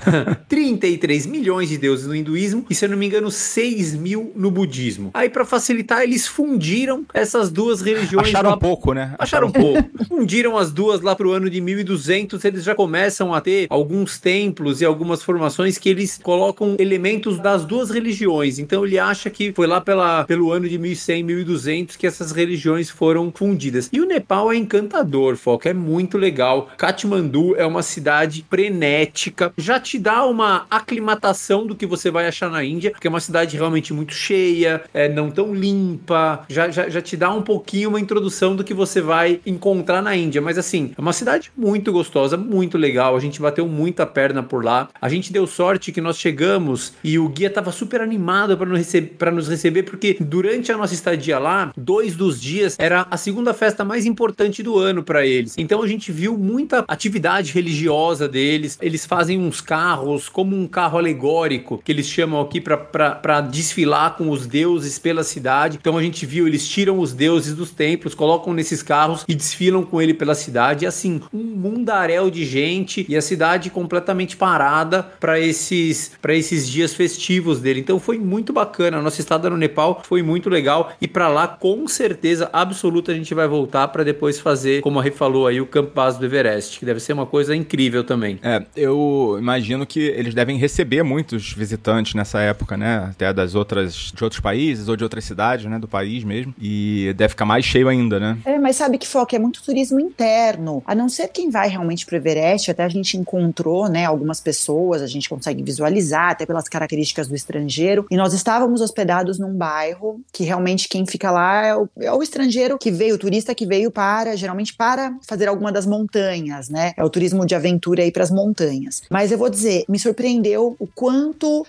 33 0.48 1.26
milhões 1.26 1.68
de 1.68 1.76
deuses 1.76 2.06
no 2.06 2.14
hinduísmo 2.14 2.64
e, 2.70 2.74
se 2.74 2.86
eu 2.86 2.88
não 2.88 2.96
me 2.96 3.04
engano, 3.04 3.30
6 3.30 3.94
mil 3.94 4.32
no 4.34 4.50
budismo. 4.50 5.10
Aí, 5.12 5.28
para 5.28 5.44
facilitar, 5.44 6.02
eles 6.02 6.26
fundiram 6.26 7.04
essas 7.12 7.50
duas 7.50 7.82
religiões. 7.82 8.28
Acharam 8.28 8.50
lá... 8.50 8.56
um 8.56 8.58
pouco, 8.58 8.94
né? 8.94 9.14
Acharam 9.18 9.48
um 9.48 9.52
pouco. 9.52 9.90
fundiram 10.08 10.56
as 10.56 10.72
duas 10.72 11.02
lá 11.02 11.14
pro 11.14 11.32
ano 11.32 11.50
de 11.50 11.60
1200. 11.60 12.42
Eles 12.46 12.64
já 12.64 12.74
começam 12.74 13.34
a 13.34 13.42
ter 13.42 13.66
alguns 13.68 14.18
templos 14.18 14.80
e 14.80 14.86
algumas 14.86 15.22
formações 15.22 15.76
que 15.76 15.88
eles 15.88 15.97
colocam 16.22 16.76
elementos 16.78 17.38
das 17.38 17.64
duas 17.64 17.90
religiões. 17.90 18.58
Então, 18.58 18.84
ele 18.84 18.98
acha 18.98 19.30
que 19.30 19.52
foi 19.52 19.66
lá 19.66 19.80
pela, 19.80 20.24
pelo 20.24 20.52
ano 20.52 20.68
de 20.68 20.78
1100, 20.78 21.22
1200 21.22 21.96
que 21.96 22.06
essas 22.06 22.32
religiões 22.32 22.90
foram 22.90 23.32
fundidas. 23.34 23.88
E 23.92 24.00
o 24.00 24.06
Nepal 24.06 24.52
é 24.52 24.56
encantador, 24.56 25.36
Foca. 25.36 25.70
É 25.70 25.74
muito 25.74 26.18
legal. 26.18 26.68
Katmandu 26.76 27.56
é 27.56 27.66
uma 27.66 27.82
cidade 27.82 28.44
frenética. 28.48 29.52
Já 29.56 29.80
te 29.80 29.98
dá 29.98 30.24
uma 30.24 30.66
aclimatação 30.70 31.66
do 31.66 31.74
que 31.74 31.86
você 31.86 32.10
vai 32.10 32.26
achar 32.26 32.50
na 32.50 32.64
Índia, 32.64 32.90
porque 32.90 33.06
é 33.06 33.10
uma 33.10 33.20
cidade 33.20 33.56
realmente 33.56 33.92
muito 33.92 34.12
cheia, 34.12 34.82
é 34.92 35.08
não 35.08 35.30
tão 35.30 35.54
limpa, 35.54 36.44
já, 36.48 36.70
já, 36.70 36.88
já 36.88 37.00
te 37.00 37.16
dá 37.16 37.32
um 37.32 37.42
pouquinho 37.42 37.88
uma 37.88 38.00
introdução 38.00 38.54
do 38.54 38.64
que 38.64 38.74
você 38.74 39.00
vai 39.00 39.40
encontrar 39.46 40.02
na 40.02 40.14
Índia. 40.16 40.40
Mas 40.40 40.58
assim, 40.58 40.92
é 40.96 41.00
uma 41.00 41.12
cidade 41.12 41.50
muito 41.56 41.92
gostosa, 41.92 42.36
muito 42.36 42.76
legal. 42.78 43.16
A 43.16 43.20
gente 43.20 43.40
bateu 43.40 43.66
muita 43.66 44.06
perna 44.06 44.42
por 44.42 44.64
lá. 44.64 44.88
A 45.00 45.08
gente 45.08 45.32
deu 45.32 45.46
sorte 45.46 45.87
que 45.92 46.00
nós 46.00 46.18
chegamos 46.18 46.92
e 47.02 47.18
o 47.18 47.28
guia 47.28 47.50
tava 47.50 47.72
super 47.72 48.00
animado 48.00 48.56
para 48.56 48.66
nos, 48.66 48.78
receber, 48.78 49.32
nos 49.32 49.48
receber, 49.48 49.82
porque 49.84 50.16
durante 50.20 50.72
a 50.72 50.76
nossa 50.76 50.94
estadia 50.94 51.38
lá, 51.38 51.72
dois 51.76 52.14
dos 52.14 52.40
dias 52.40 52.76
era 52.78 53.06
a 53.10 53.16
segunda 53.16 53.54
festa 53.54 53.84
mais 53.84 54.06
importante 54.06 54.62
do 54.62 54.78
ano 54.78 55.02
para 55.02 55.26
eles. 55.26 55.54
Então 55.58 55.82
a 55.82 55.86
gente 55.86 56.12
viu 56.12 56.36
muita 56.36 56.84
atividade 56.86 57.52
religiosa 57.52 58.28
deles. 58.28 58.78
Eles 58.80 59.06
fazem 59.06 59.38
uns 59.38 59.60
carros 59.60 60.28
como 60.28 60.56
um 60.56 60.66
carro 60.66 60.98
alegórico 60.98 61.80
que 61.84 61.92
eles 61.92 62.06
chamam 62.06 62.40
aqui 62.40 62.60
para 62.60 63.40
desfilar 63.40 64.16
com 64.16 64.30
os 64.30 64.46
deuses 64.46 64.98
pela 64.98 65.22
cidade. 65.22 65.78
Então 65.80 65.96
a 65.96 66.02
gente 66.02 66.24
viu, 66.26 66.46
eles 66.46 66.66
tiram 66.66 66.98
os 66.98 67.12
deuses 67.12 67.54
dos 67.54 67.70
templos, 67.70 68.14
colocam 68.14 68.52
nesses 68.52 68.82
carros 68.82 69.24
e 69.28 69.34
desfilam 69.34 69.84
com 69.84 70.00
ele 70.00 70.14
pela 70.14 70.34
cidade. 70.34 70.84
E 70.84 70.86
assim, 70.86 71.20
um 71.32 71.42
mundaréu 71.42 72.30
de 72.30 72.44
gente 72.44 73.06
e 73.08 73.16
a 73.16 73.22
cidade 73.22 73.70
completamente 73.70 74.36
parada 74.36 75.02
para 75.20 75.38
esses, 75.78 76.10
esses 76.28 76.68
dias 76.68 76.94
festivos 76.94 77.60
dele. 77.60 77.80
Então 77.80 77.98
foi 77.98 78.18
muito 78.18 78.52
bacana. 78.52 78.98
A 78.98 79.02
nossa 79.02 79.20
estada 79.20 79.48
no 79.48 79.56
Nepal 79.56 80.02
foi 80.04 80.22
muito 80.22 80.48
legal 80.48 80.92
e 81.00 81.06
para 81.08 81.28
lá, 81.28 81.46
com 81.46 81.86
certeza 81.86 82.48
absoluta, 82.52 83.12
a 83.12 83.14
gente 83.14 83.34
vai 83.34 83.46
voltar 83.46 83.88
para 83.88 84.02
depois 84.04 84.38
fazer, 84.38 84.80
como 84.82 84.98
a 84.98 85.02
Rê 85.02 85.10
falou 85.10 85.46
aí, 85.46 85.60
o 85.60 85.66
Camp 85.66 85.92
Base 85.94 86.18
do 86.18 86.24
Everest, 86.24 86.78
que 86.78 86.84
deve 86.84 87.00
ser 87.00 87.12
uma 87.12 87.26
coisa 87.26 87.54
incrível 87.54 88.04
também. 88.04 88.38
É, 88.42 88.64
eu 88.76 89.36
imagino 89.38 89.86
que 89.86 90.00
eles 90.00 90.34
devem 90.34 90.56
receber 90.56 91.02
muitos 91.02 91.52
visitantes 91.52 92.14
nessa 92.14 92.40
época, 92.40 92.76
né? 92.76 93.08
Até 93.10 93.32
das 93.32 93.54
outras, 93.54 94.12
de 94.14 94.24
outros 94.24 94.40
países 94.40 94.88
ou 94.88 94.96
de 94.96 95.04
outras 95.04 95.24
cidades, 95.24 95.66
né? 95.66 95.78
Do 95.78 95.88
país 95.88 96.24
mesmo. 96.24 96.54
E 96.60 97.12
deve 97.16 97.30
ficar 97.30 97.44
mais 97.44 97.64
cheio 97.64 97.88
ainda, 97.88 98.18
né? 98.18 98.38
É, 98.44 98.58
mas 98.58 98.76
sabe 98.76 98.98
que 98.98 99.06
foca 99.06 99.36
é 99.36 99.38
muito 99.38 99.62
turismo 99.62 100.00
interno. 100.00 100.82
A 100.86 100.94
não 100.94 101.08
ser 101.08 101.28
quem 101.28 101.50
vai 101.50 101.68
realmente 101.68 102.06
pro 102.06 102.16
Everest, 102.16 102.70
até 102.70 102.84
a 102.84 102.88
gente 102.88 103.16
encontrou, 103.16 103.88
né? 103.88 104.04
Algumas 104.04 104.40
pessoas, 104.40 105.02
a 105.02 105.06
gente 105.06 105.28
consegue 105.28 105.57
visualizar, 105.62 106.30
até 106.30 106.46
pelas 106.46 106.68
características 106.68 107.28
do 107.28 107.34
estrangeiro. 107.34 108.06
E 108.10 108.16
nós 108.16 108.32
estávamos 108.32 108.80
hospedados 108.80 109.38
num 109.38 109.54
bairro 109.54 110.20
que 110.32 110.44
realmente 110.44 110.88
quem 110.88 111.06
fica 111.06 111.30
lá 111.30 111.66
é 111.66 111.76
o, 111.76 111.88
é 112.00 112.12
o 112.12 112.22
estrangeiro 112.22 112.78
que 112.78 112.90
veio, 112.90 113.14
o 113.14 113.18
turista 113.18 113.54
que 113.54 113.66
veio 113.66 113.90
para, 113.90 114.36
geralmente 114.36 114.74
para 114.74 115.16
fazer 115.26 115.48
alguma 115.48 115.72
das 115.72 115.86
montanhas, 115.86 116.68
né? 116.68 116.92
É 116.96 117.04
o 117.04 117.10
turismo 117.10 117.46
de 117.46 117.54
aventura 117.54 118.02
aí 118.02 118.12
para 118.12 118.22
as 118.22 118.30
montanhas. 118.30 119.02
Mas 119.10 119.32
eu 119.32 119.38
vou 119.38 119.48
dizer, 119.48 119.84
me 119.88 119.98
surpreendeu 119.98 120.76
o 120.78 120.86
quanto 120.86 121.62
uh, 121.62 121.64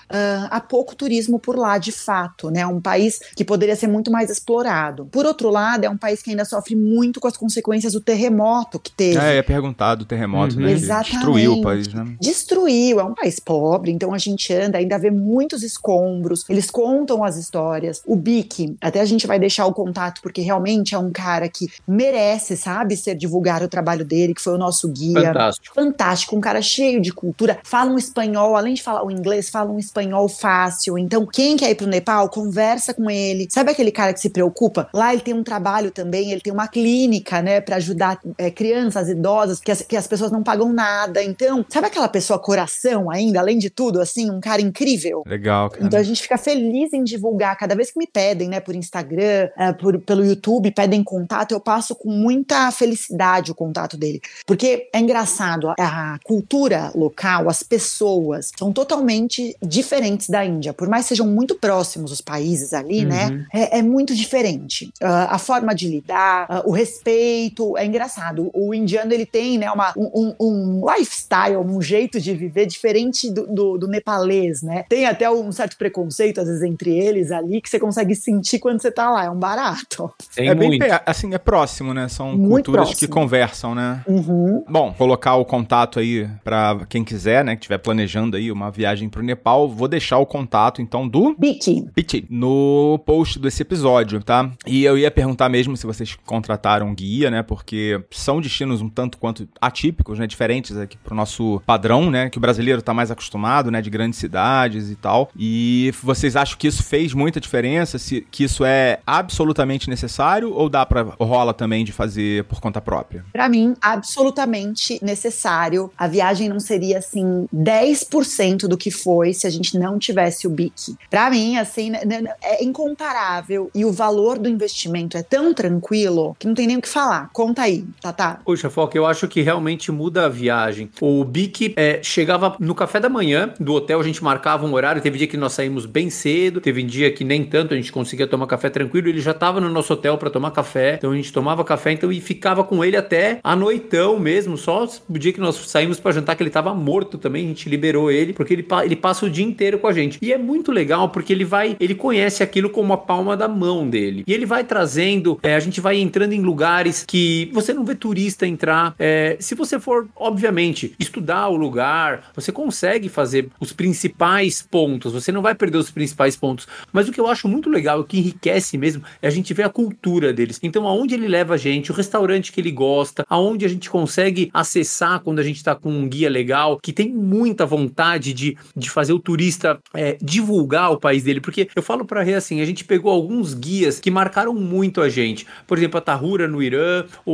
há 0.50 0.60
pouco 0.60 0.96
turismo 0.96 1.40
por 1.40 1.58
lá, 1.58 1.78
de 1.78 1.92
fato, 1.92 2.50
né? 2.50 2.66
Um 2.66 2.82
país 2.82 3.20
que 3.36 3.46
poderia 3.46 3.76
ser 3.76 3.88
muito 3.88 4.12
mais 4.12 4.30
explorado. 4.30 5.06
Por 5.12 5.26
outro 5.26 5.50
lado, 5.50 5.86
é 5.86 5.90
um 5.90 5.98
país 5.98 6.22
que 6.22 6.30
ainda 6.30 6.46
sofre 6.46 6.76
muito 6.76 7.20
com 7.20 7.28
as 7.28 7.38
consequências 7.38 7.94
do 7.94 8.02
terremoto 8.02 8.80
que 8.80 8.92
teve. 8.92 9.18
É, 9.18 9.38
é 9.38 9.42
perguntado 9.42 10.04
o 10.04 10.06
terremoto, 10.06 10.56
uhum. 10.56 10.62
né? 10.62 10.72
Exatamente. 10.72 11.12
Destruiu 11.12 11.54
o 11.54 11.62
país, 11.62 11.88
né? 11.94 12.16
Destruiu, 12.20 13.00
é 13.00 13.04
um 13.04 13.14
país 13.14 13.40
pobre, 13.40 13.79
então 13.88 14.14
a 14.14 14.18
gente 14.18 14.54
anda, 14.54 14.78
ainda 14.78 14.98
vê 14.98 15.12
muitos 15.12 15.64
escombros, 15.64 16.44
eles 16.50 16.70
contam 16.70 17.24
as 17.24 17.38
histórias. 17.38 18.02
O 18.06 18.16
Bic, 18.16 18.76
até 18.82 19.00
a 19.00 19.06
gente 19.06 19.28
vai 19.28 19.40
deixar 19.40 19.66
o 19.66 19.74
contato, 19.74 20.22
porque 20.22 20.42
realmente 20.42 20.96
é 20.96 21.00
um 21.00 21.12
cara 21.12 21.48
que 21.48 21.68
merece, 21.88 22.58
sabe, 22.58 22.98
ser 22.98 23.16
divulgar 23.16 23.64
o 23.64 23.68
trabalho 23.68 24.04
dele, 24.04 24.34
que 24.34 24.42
foi 24.42 24.54
o 24.54 24.58
nosso 24.58 24.90
guia. 24.90 25.28
Fantástico. 25.28 25.76
Fantástico, 25.76 26.36
um 26.36 26.42
cara 26.42 26.62
cheio 26.62 27.02
de 27.02 27.12
cultura, 27.12 27.60
fala 27.64 27.92
um 27.92 27.98
espanhol, 27.98 28.56
além 28.56 28.74
de 28.74 28.84
falar 28.84 29.06
o 29.06 29.12
inglês, 29.12 29.50
fala 29.50 29.72
um 29.72 29.80
espanhol 29.80 30.28
fácil. 30.28 30.98
Então, 30.98 31.26
quem 31.26 31.56
quer 31.56 31.72
ir 31.72 31.76
pro 31.76 31.88
Nepal, 31.88 32.30
conversa 32.30 32.94
com 32.94 33.10
ele. 33.10 33.48
Sabe 33.50 33.72
aquele 33.72 33.92
cara 33.92 34.14
que 34.14 34.20
se 34.20 34.30
preocupa? 34.30 34.90
Lá 34.94 35.14
ele 35.14 35.22
tem 35.22 35.34
um 35.34 35.44
trabalho 35.44 35.92
também, 35.92 36.32
ele 36.32 36.42
tem 36.42 36.54
uma 36.54 36.68
clínica, 36.68 37.42
né, 37.42 37.62
para 37.62 37.78
ajudar 37.78 38.20
é, 38.38 38.50
crianças, 38.50 39.10
idosas, 39.10 39.60
que 39.60 39.72
as, 39.72 39.82
que 39.82 39.98
as 39.98 40.08
pessoas 40.08 40.32
não 40.32 40.44
pagam 40.44 40.72
nada. 40.72 41.24
Então, 41.24 41.66
sabe 41.70 41.88
aquela 41.88 42.08
pessoa 42.08 42.40
coração 42.40 43.10
ainda, 43.10 43.40
além 43.40 43.58
de 43.58 43.69
tudo, 43.70 44.02
assim, 44.02 44.30
um 44.30 44.40
cara 44.40 44.62
incrível? 44.62 45.24
Legal, 45.26 45.70
cara. 45.70 45.86
Então 45.86 46.00
a 46.00 46.04
gente 46.04 46.22
fica 46.22 46.38
feliz 46.38 46.94
em 46.94 47.04
divulgar. 47.04 47.58
Cada 47.58 47.76
vez 47.76 47.92
que 47.92 48.00
me 48.00 48.08
pedem, 48.08 48.48
né, 48.50 48.60
por 48.60 48.76
Instagram, 48.76 49.50
é, 49.58 49.74
por, 49.74 50.00
pelo 50.00 50.26
YouTube, 50.26 50.72
pedem 50.72 51.04
contato, 51.04 51.52
eu 51.52 51.60
passo 51.60 51.96
com 51.96 52.10
muita 52.12 52.72
felicidade 52.72 53.52
o 53.52 53.56
contato 53.56 53.98
dele. 53.98 54.22
Porque 54.46 54.90
é 54.94 55.00
engraçado, 55.00 55.70
a, 55.70 55.76
a 55.80 56.20
cultura 56.24 56.92
local, 56.96 57.50
as 57.50 57.64
pessoas 57.64 58.52
são 58.58 58.72
totalmente 58.72 59.56
diferentes 59.62 60.30
da 60.30 60.46
Índia. 60.46 60.74
Por 60.74 60.88
mais 60.88 61.04
que 61.06 61.10
sejam 61.10 61.28
muito 61.28 61.56
próximos 61.56 62.12
os 62.12 62.22
países 62.22 62.74
ali, 62.74 63.06
né, 63.06 63.28
Uhum. 63.30 63.46
é, 63.54 63.80
é 63.80 63.82
muito 63.82 64.16
diferente. 64.16 64.92
Ah, 65.02 65.36
a 65.36 65.38
forma 65.40 65.74
de 65.76 65.88
lidar, 65.88 66.46
ah, 66.50 66.64
o 66.66 66.72
respeito, 66.72 67.78
é 67.78 67.86
engraçado. 67.86 68.50
O 68.54 68.74
indiano, 68.74 69.14
ele 69.14 69.26
tem, 69.26 69.58
né, 69.58 69.70
uma, 69.72 69.94
um, 69.98 70.10
um- 70.40 70.80
um 70.82 70.92
lifestyle, 70.96 71.58
um 71.58 71.82
jeito 71.82 72.20
de 72.20 72.34
viver 72.34 72.66
diferente 72.66 73.30
do, 73.30 73.46
do, 73.48 73.59
do 73.78 73.88
nepalês, 73.88 74.62
né? 74.62 74.84
Tem 74.90 75.06
até 75.06 75.30
um 75.30 75.52
certo 75.52 75.78
preconceito, 75.78 76.40
às 76.42 76.48
vezes, 76.48 76.64
entre 76.64 76.98
eles 76.98 77.32
ali, 77.32 77.62
que 77.62 77.70
você 77.70 77.80
consegue 77.80 78.16
sentir 78.16 78.60
quando 78.60 78.82
você 78.82 78.92
tá 78.92 79.10
lá. 79.10 79.26
É 79.26 79.30
um 79.30 79.38
barato. 79.40 80.12
Tem 80.36 80.48
é 80.50 80.56
bem 80.56 80.70
muito. 80.70 80.86
pe- 80.86 81.02
assim, 81.06 81.34
é 81.34 81.38
próximo, 81.38 81.94
né? 81.94 82.08
São 82.08 82.30
Muito 82.38 82.66
culturas 82.66 82.88
próximo. 82.90 83.00
que 83.00 83.08
conversam, 83.08 83.76
né? 83.76 84.02
Uhum. 84.08 84.64
Bom, 84.70 84.94
colocar 84.98 85.36
o 85.36 85.46
contato 85.46 86.00
aí 86.00 86.28
pra 86.44 86.80
quem 86.88 87.04
quiser, 87.04 87.44
né, 87.44 87.56
que 87.56 87.62
estiver 87.62 87.78
planejando 87.78 88.38
aí 88.38 88.52
uma 88.52 88.72
viagem 88.72 89.10
pro 89.10 89.22
Nepal, 89.24 89.68
vou 89.70 89.88
deixar 89.88 90.18
o 90.18 90.26
contato 90.26 90.82
então 90.82 91.08
do 91.08 91.36
Biki. 91.38 91.90
Piti 91.94 92.26
no 92.30 93.00
post 93.06 93.40
desse 93.40 93.62
episódio, 93.62 94.24
tá? 94.24 94.50
E 94.66 94.84
eu 94.84 94.98
ia 94.98 95.10
perguntar 95.12 95.50
mesmo 95.50 95.76
se 95.76 95.86
vocês 95.86 96.16
contrataram 96.26 96.88
um 96.88 96.96
guia, 96.96 97.30
né? 97.32 97.44
Porque 97.44 98.02
são 98.12 98.40
destinos 98.42 98.82
um 98.82 98.90
tanto 98.90 99.18
quanto 99.18 99.48
atípicos, 99.62 100.20
né? 100.20 100.28
Diferentes 100.28 100.78
aqui 100.78 100.98
pro 100.98 101.16
nosso 101.16 101.62
padrão, 101.66 102.10
né? 102.10 102.30
Que 102.30 102.38
o 102.38 102.42
brasileiro 102.42 102.82
tá 102.82 102.94
mais 102.94 103.12
acostumado, 103.12 103.49
né? 103.72 103.82
De 103.82 103.90
grandes 103.90 104.20
cidades 104.20 104.90
e 104.90 104.96
tal. 104.96 105.30
E 105.38 105.94
vocês 106.02 106.36
acham 106.36 106.58
que 106.58 106.68
isso 106.68 106.84
fez 106.84 107.14
muita 107.14 107.40
diferença? 107.40 107.98
Se, 107.98 108.22
que 108.30 108.44
isso 108.44 108.64
é 108.64 109.00
absolutamente 109.06 109.90
necessário 109.90 110.54
ou 110.54 110.70
dá 110.70 110.86
pra 110.86 111.02
rola 111.20 111.54
também 111.54 111.84
de 111.84 111.92
fazer 111.92 112.44
por 112.46 112.60
conta 112.60 112.80
própria? 112.80 113.26
Pra 113.32 113.50
mim, 113.50 113.76
absolutamente 113.82 115.00
necessário. 115.04 115.92
A 115.98 116.08
viagem 116.08 116.50
não 116.50 116.60
seria, 116.60 117.00
assim, 117.00 117.48
10% 117.54 118.68
do 118.68 118.78
que 118.78 118.92
foi 118.92 119.34
se 119.34 119.48
a 119.48 119.50
gente 119.50 119.78
não 119.78 119.98
tivesse 119.98 120.48
o 120.48 120.50
BIC. 120.50 120.96
Pra 121.10 121.30
mim, 121.30 121.58
assim, 121.58 121.90
né, 121.90 122.06
né, 122.06 122.34
é 122.42 122.64
incomparável. 122.64 123.70
E 123.74 123.86
o 123.86 123.92
valor 123.92 124.38
do 124.38 124.50
investimento 124.50 125.18
é 125.18 125.24
tão 125.24 125.54
tranquilo 125.54 126.36
que 126.38 126.48
não 126.48 126.54
tem 126.54 126.68
nem 126.68 126.78
o 126.78 126.82
que 126.82 126.90
falar. 126.90 127.30
Conta 127.34 127.64
aí, 127.64 127.86
Tatá. 128.02 128.40
Poxa, 128.46 128.70
Foca, 128.70 128.98
eu 128.98 129.06
acho 129.06 129.28
que 129.28 129.42
realmente 129.42 129.92
muda 129.92 130.26
a 130.26 130.30
viagem. 130.30 130.90
O 131.02 131.24
Bic 131.24 131.74
é, 131.76 132.00
chegava 132.04 132.56
no 132.60 132.76
café 132.76 133.00
da 133.00 133.10
manhã 133.10 133.39
do 133.60 133.74
hotel, 133.74 134.00
a 134.00 134.04
gente 134.04 134.24
marcava 134.24 134.66
um 134.66 134.74
horário. 134.74 135.02
Teve 135.02 135.18
dia 135.18 135.28
que 135.28 135.38
nós 135.38 135.54
saímos 135.54 135.86
bem 135.86 136.10
cedo, 136.10 136.62
teve 136.62 136.82
dia 136.84 137.12
que 137.12 137.24
nem 137.24 137.44
tanto, 137.44 137.74
a 137.74 137.78
gente 137.78 137.92
conseguia 137.92 138.28
tomar 138.28 138.48
café 138.48 138.70
tranquilo. 138.70 139.10
Ele 139.10 139.22
já 139.22 139.32
estava 139.32 139.62
no 139.62 139.70
nosso 139.70 139.94
hotel 139.94 140.18
para 140.18 140.30
tomar 140.30 140.52
café, 140.52 140.96
então 140.98 141.12
a 141.12 141.16
gente 141.16 141.32
tomava 141.32 141.64
café 141.64 141.92
então, 141.92 142.12
e 142.12 142.20
ficava 142.20 142.64
com 142.64 142.84
ele 142.84 142.98
até 142.98 143.40
a 143.44 143.56
noitão 143.56 144.20
mesmo. 144.20 144.58
Só 144.58 144.88
o 145.08 145.18
dia 145.18 145.34
que 145.34 145.40
nós 145.40 145.56
saímos 145.56 146.00
para 146.00 146.12
jantar, 146.12 146.36
que 146.36 146.44
ele 146.44 146.50
estava 146.50 146.74
morto 146.74 147.18
também, 147.18 147.46
a 147.46 147.48
gente 147.48 147.70
liberou 147.70 148.12
ele, 148.12 148.34
porque 148.34 148.54
ele, 148.54 148.66
ele 148.84 148.96
passa 148.96 149.26
o 149.26 149.30
dia 149.30 149.46
inteiro 149.46 149.80
com 149.80 149.88
a 149.88 149.94
gente. 149.94 150.18
E 150.22 150.34
é 150.34 150.38
muito 150.38 150.72
legal 150.72 151.10
porque 151.10 151.34
ele 151.34 151.46
vai, 151.46 151.76
ele 151.80 151.96
conhece 151.96 152.44
aquilo 152.44 152.70
como 152.70 152.94
a 152.94 152.98
palma 152.98 153.36
da 153.38 153.48
mão 153.48 153.90
dele. 153.90 154.24
E 154.26 154.34
ele 154.34 154.46
vai 154.46 154.64
trazendo, 154.64 155.40
é, 155.44 155.56
a 155.56 155.60
gente 155.60 155.80
vai 155.82 155.98
entrando 155.98 156.34
em 156.34 156.42
lugares 156.42 157.04
que 157.08 157.50
você 157.54 157.74
não 157.74 157.86
vê 157.86 157.96
turista 157.96 158.48
entrar. 158.48 158.96
É, 158.98 159.38
se 159.40 159.56
você 159.56 159.80
for, 159.80 160.08
obviamente, 160.16 160.94
estudar 161.00 161.48
o 161.50 161.56
lugar, 161.56 162.32
você 162.36 162.52
consegue 162.52 163.10
fazer 163.10 163.29
os 163.60 163.72
principais 163.74 164.62
pontos, 164.62 165.14
você 165.14 165.32
não 165.32 165.42
vai 165.42 165.54
perder 165.56 165.78
os 165.78 165.92
principais 165.92 166.36
pontos. 166.36 166.68
Mas 166.92 167.08
o 167.08 167.12
que 167.12 167.20
eu 167.20 167.28
acho 167.28 167.48
muito 167.48 167.70
legal, 167.70 168.00
o 168.00 168.04
que 168.04 168.18
enriquece 168.18 168.78
mesmo, 168.78 169.04
é 169.22 169.28
a 169.28 169.32
gente 169.32 169.54
ver 169.54 169.64
a 169.64 169.70
cultura 169.70 170.32
deles. 170.34 170.60
Então, 170.64 170.88
aonde 170.88 171.16
ele 171.16 171.28
leva 171.28 171.56
a 171.56 171.58
gente, 171.58 171.92
o 171.92 171.96
restaurante 171.96 172.52
que 172.52 172.62
ele 172.62 172.72
gosta, 172.72 173.26
aonde 173.30 173.66
a 173.66 173.70
gente 173.70 173.90
consegue 173.90 174.50
acessar 174.54 175.20
quando 175.22 175.40
a 175.40 175.44
gente 175.44 175.64
tá 175.64 175.76
com 175.76 175.90
um 175.92 176.08
guia 176.08 176.30
legal, 176.30 176.80
que 176.82 176.94
tem 176.94 177.10
muita 177.14 177.66
vontade 177.66 178.34
de, 178.34 178.58
de 178.76 178.90
fazer 178.90 179.14
o 179.14 179.20
turista 179.20 179.80
é, 179.94 180.18
divulgar 180.22 180.92
o 180.92 181.00
país 181.00 181.24
dele. 181.24 181.42
Porque 181.42 181.68
eu 181.76 181.82
falo 181.82 182.06
pra 182.06 182.24
Rê 182.24 182.34
assim, 182.36 182.62
a 182.62 182.66
gente 182.66 182.84
pegou 182.86 183.12
alguns 183.12 183.54
guias 183.54 184.00
que 184.00 184.10
marcaram 184.12 184.54
muito 184.54 185.02
a 185.02 185.10
gente. 185.10 185.46
Por 185.68 185.78
exemplo, 185.78 185.98
a 185.98 186.02
Tahura 186.02 186.48
no 186.48 186.62
Irã, 186.62 187.06
o, 187.26 187.34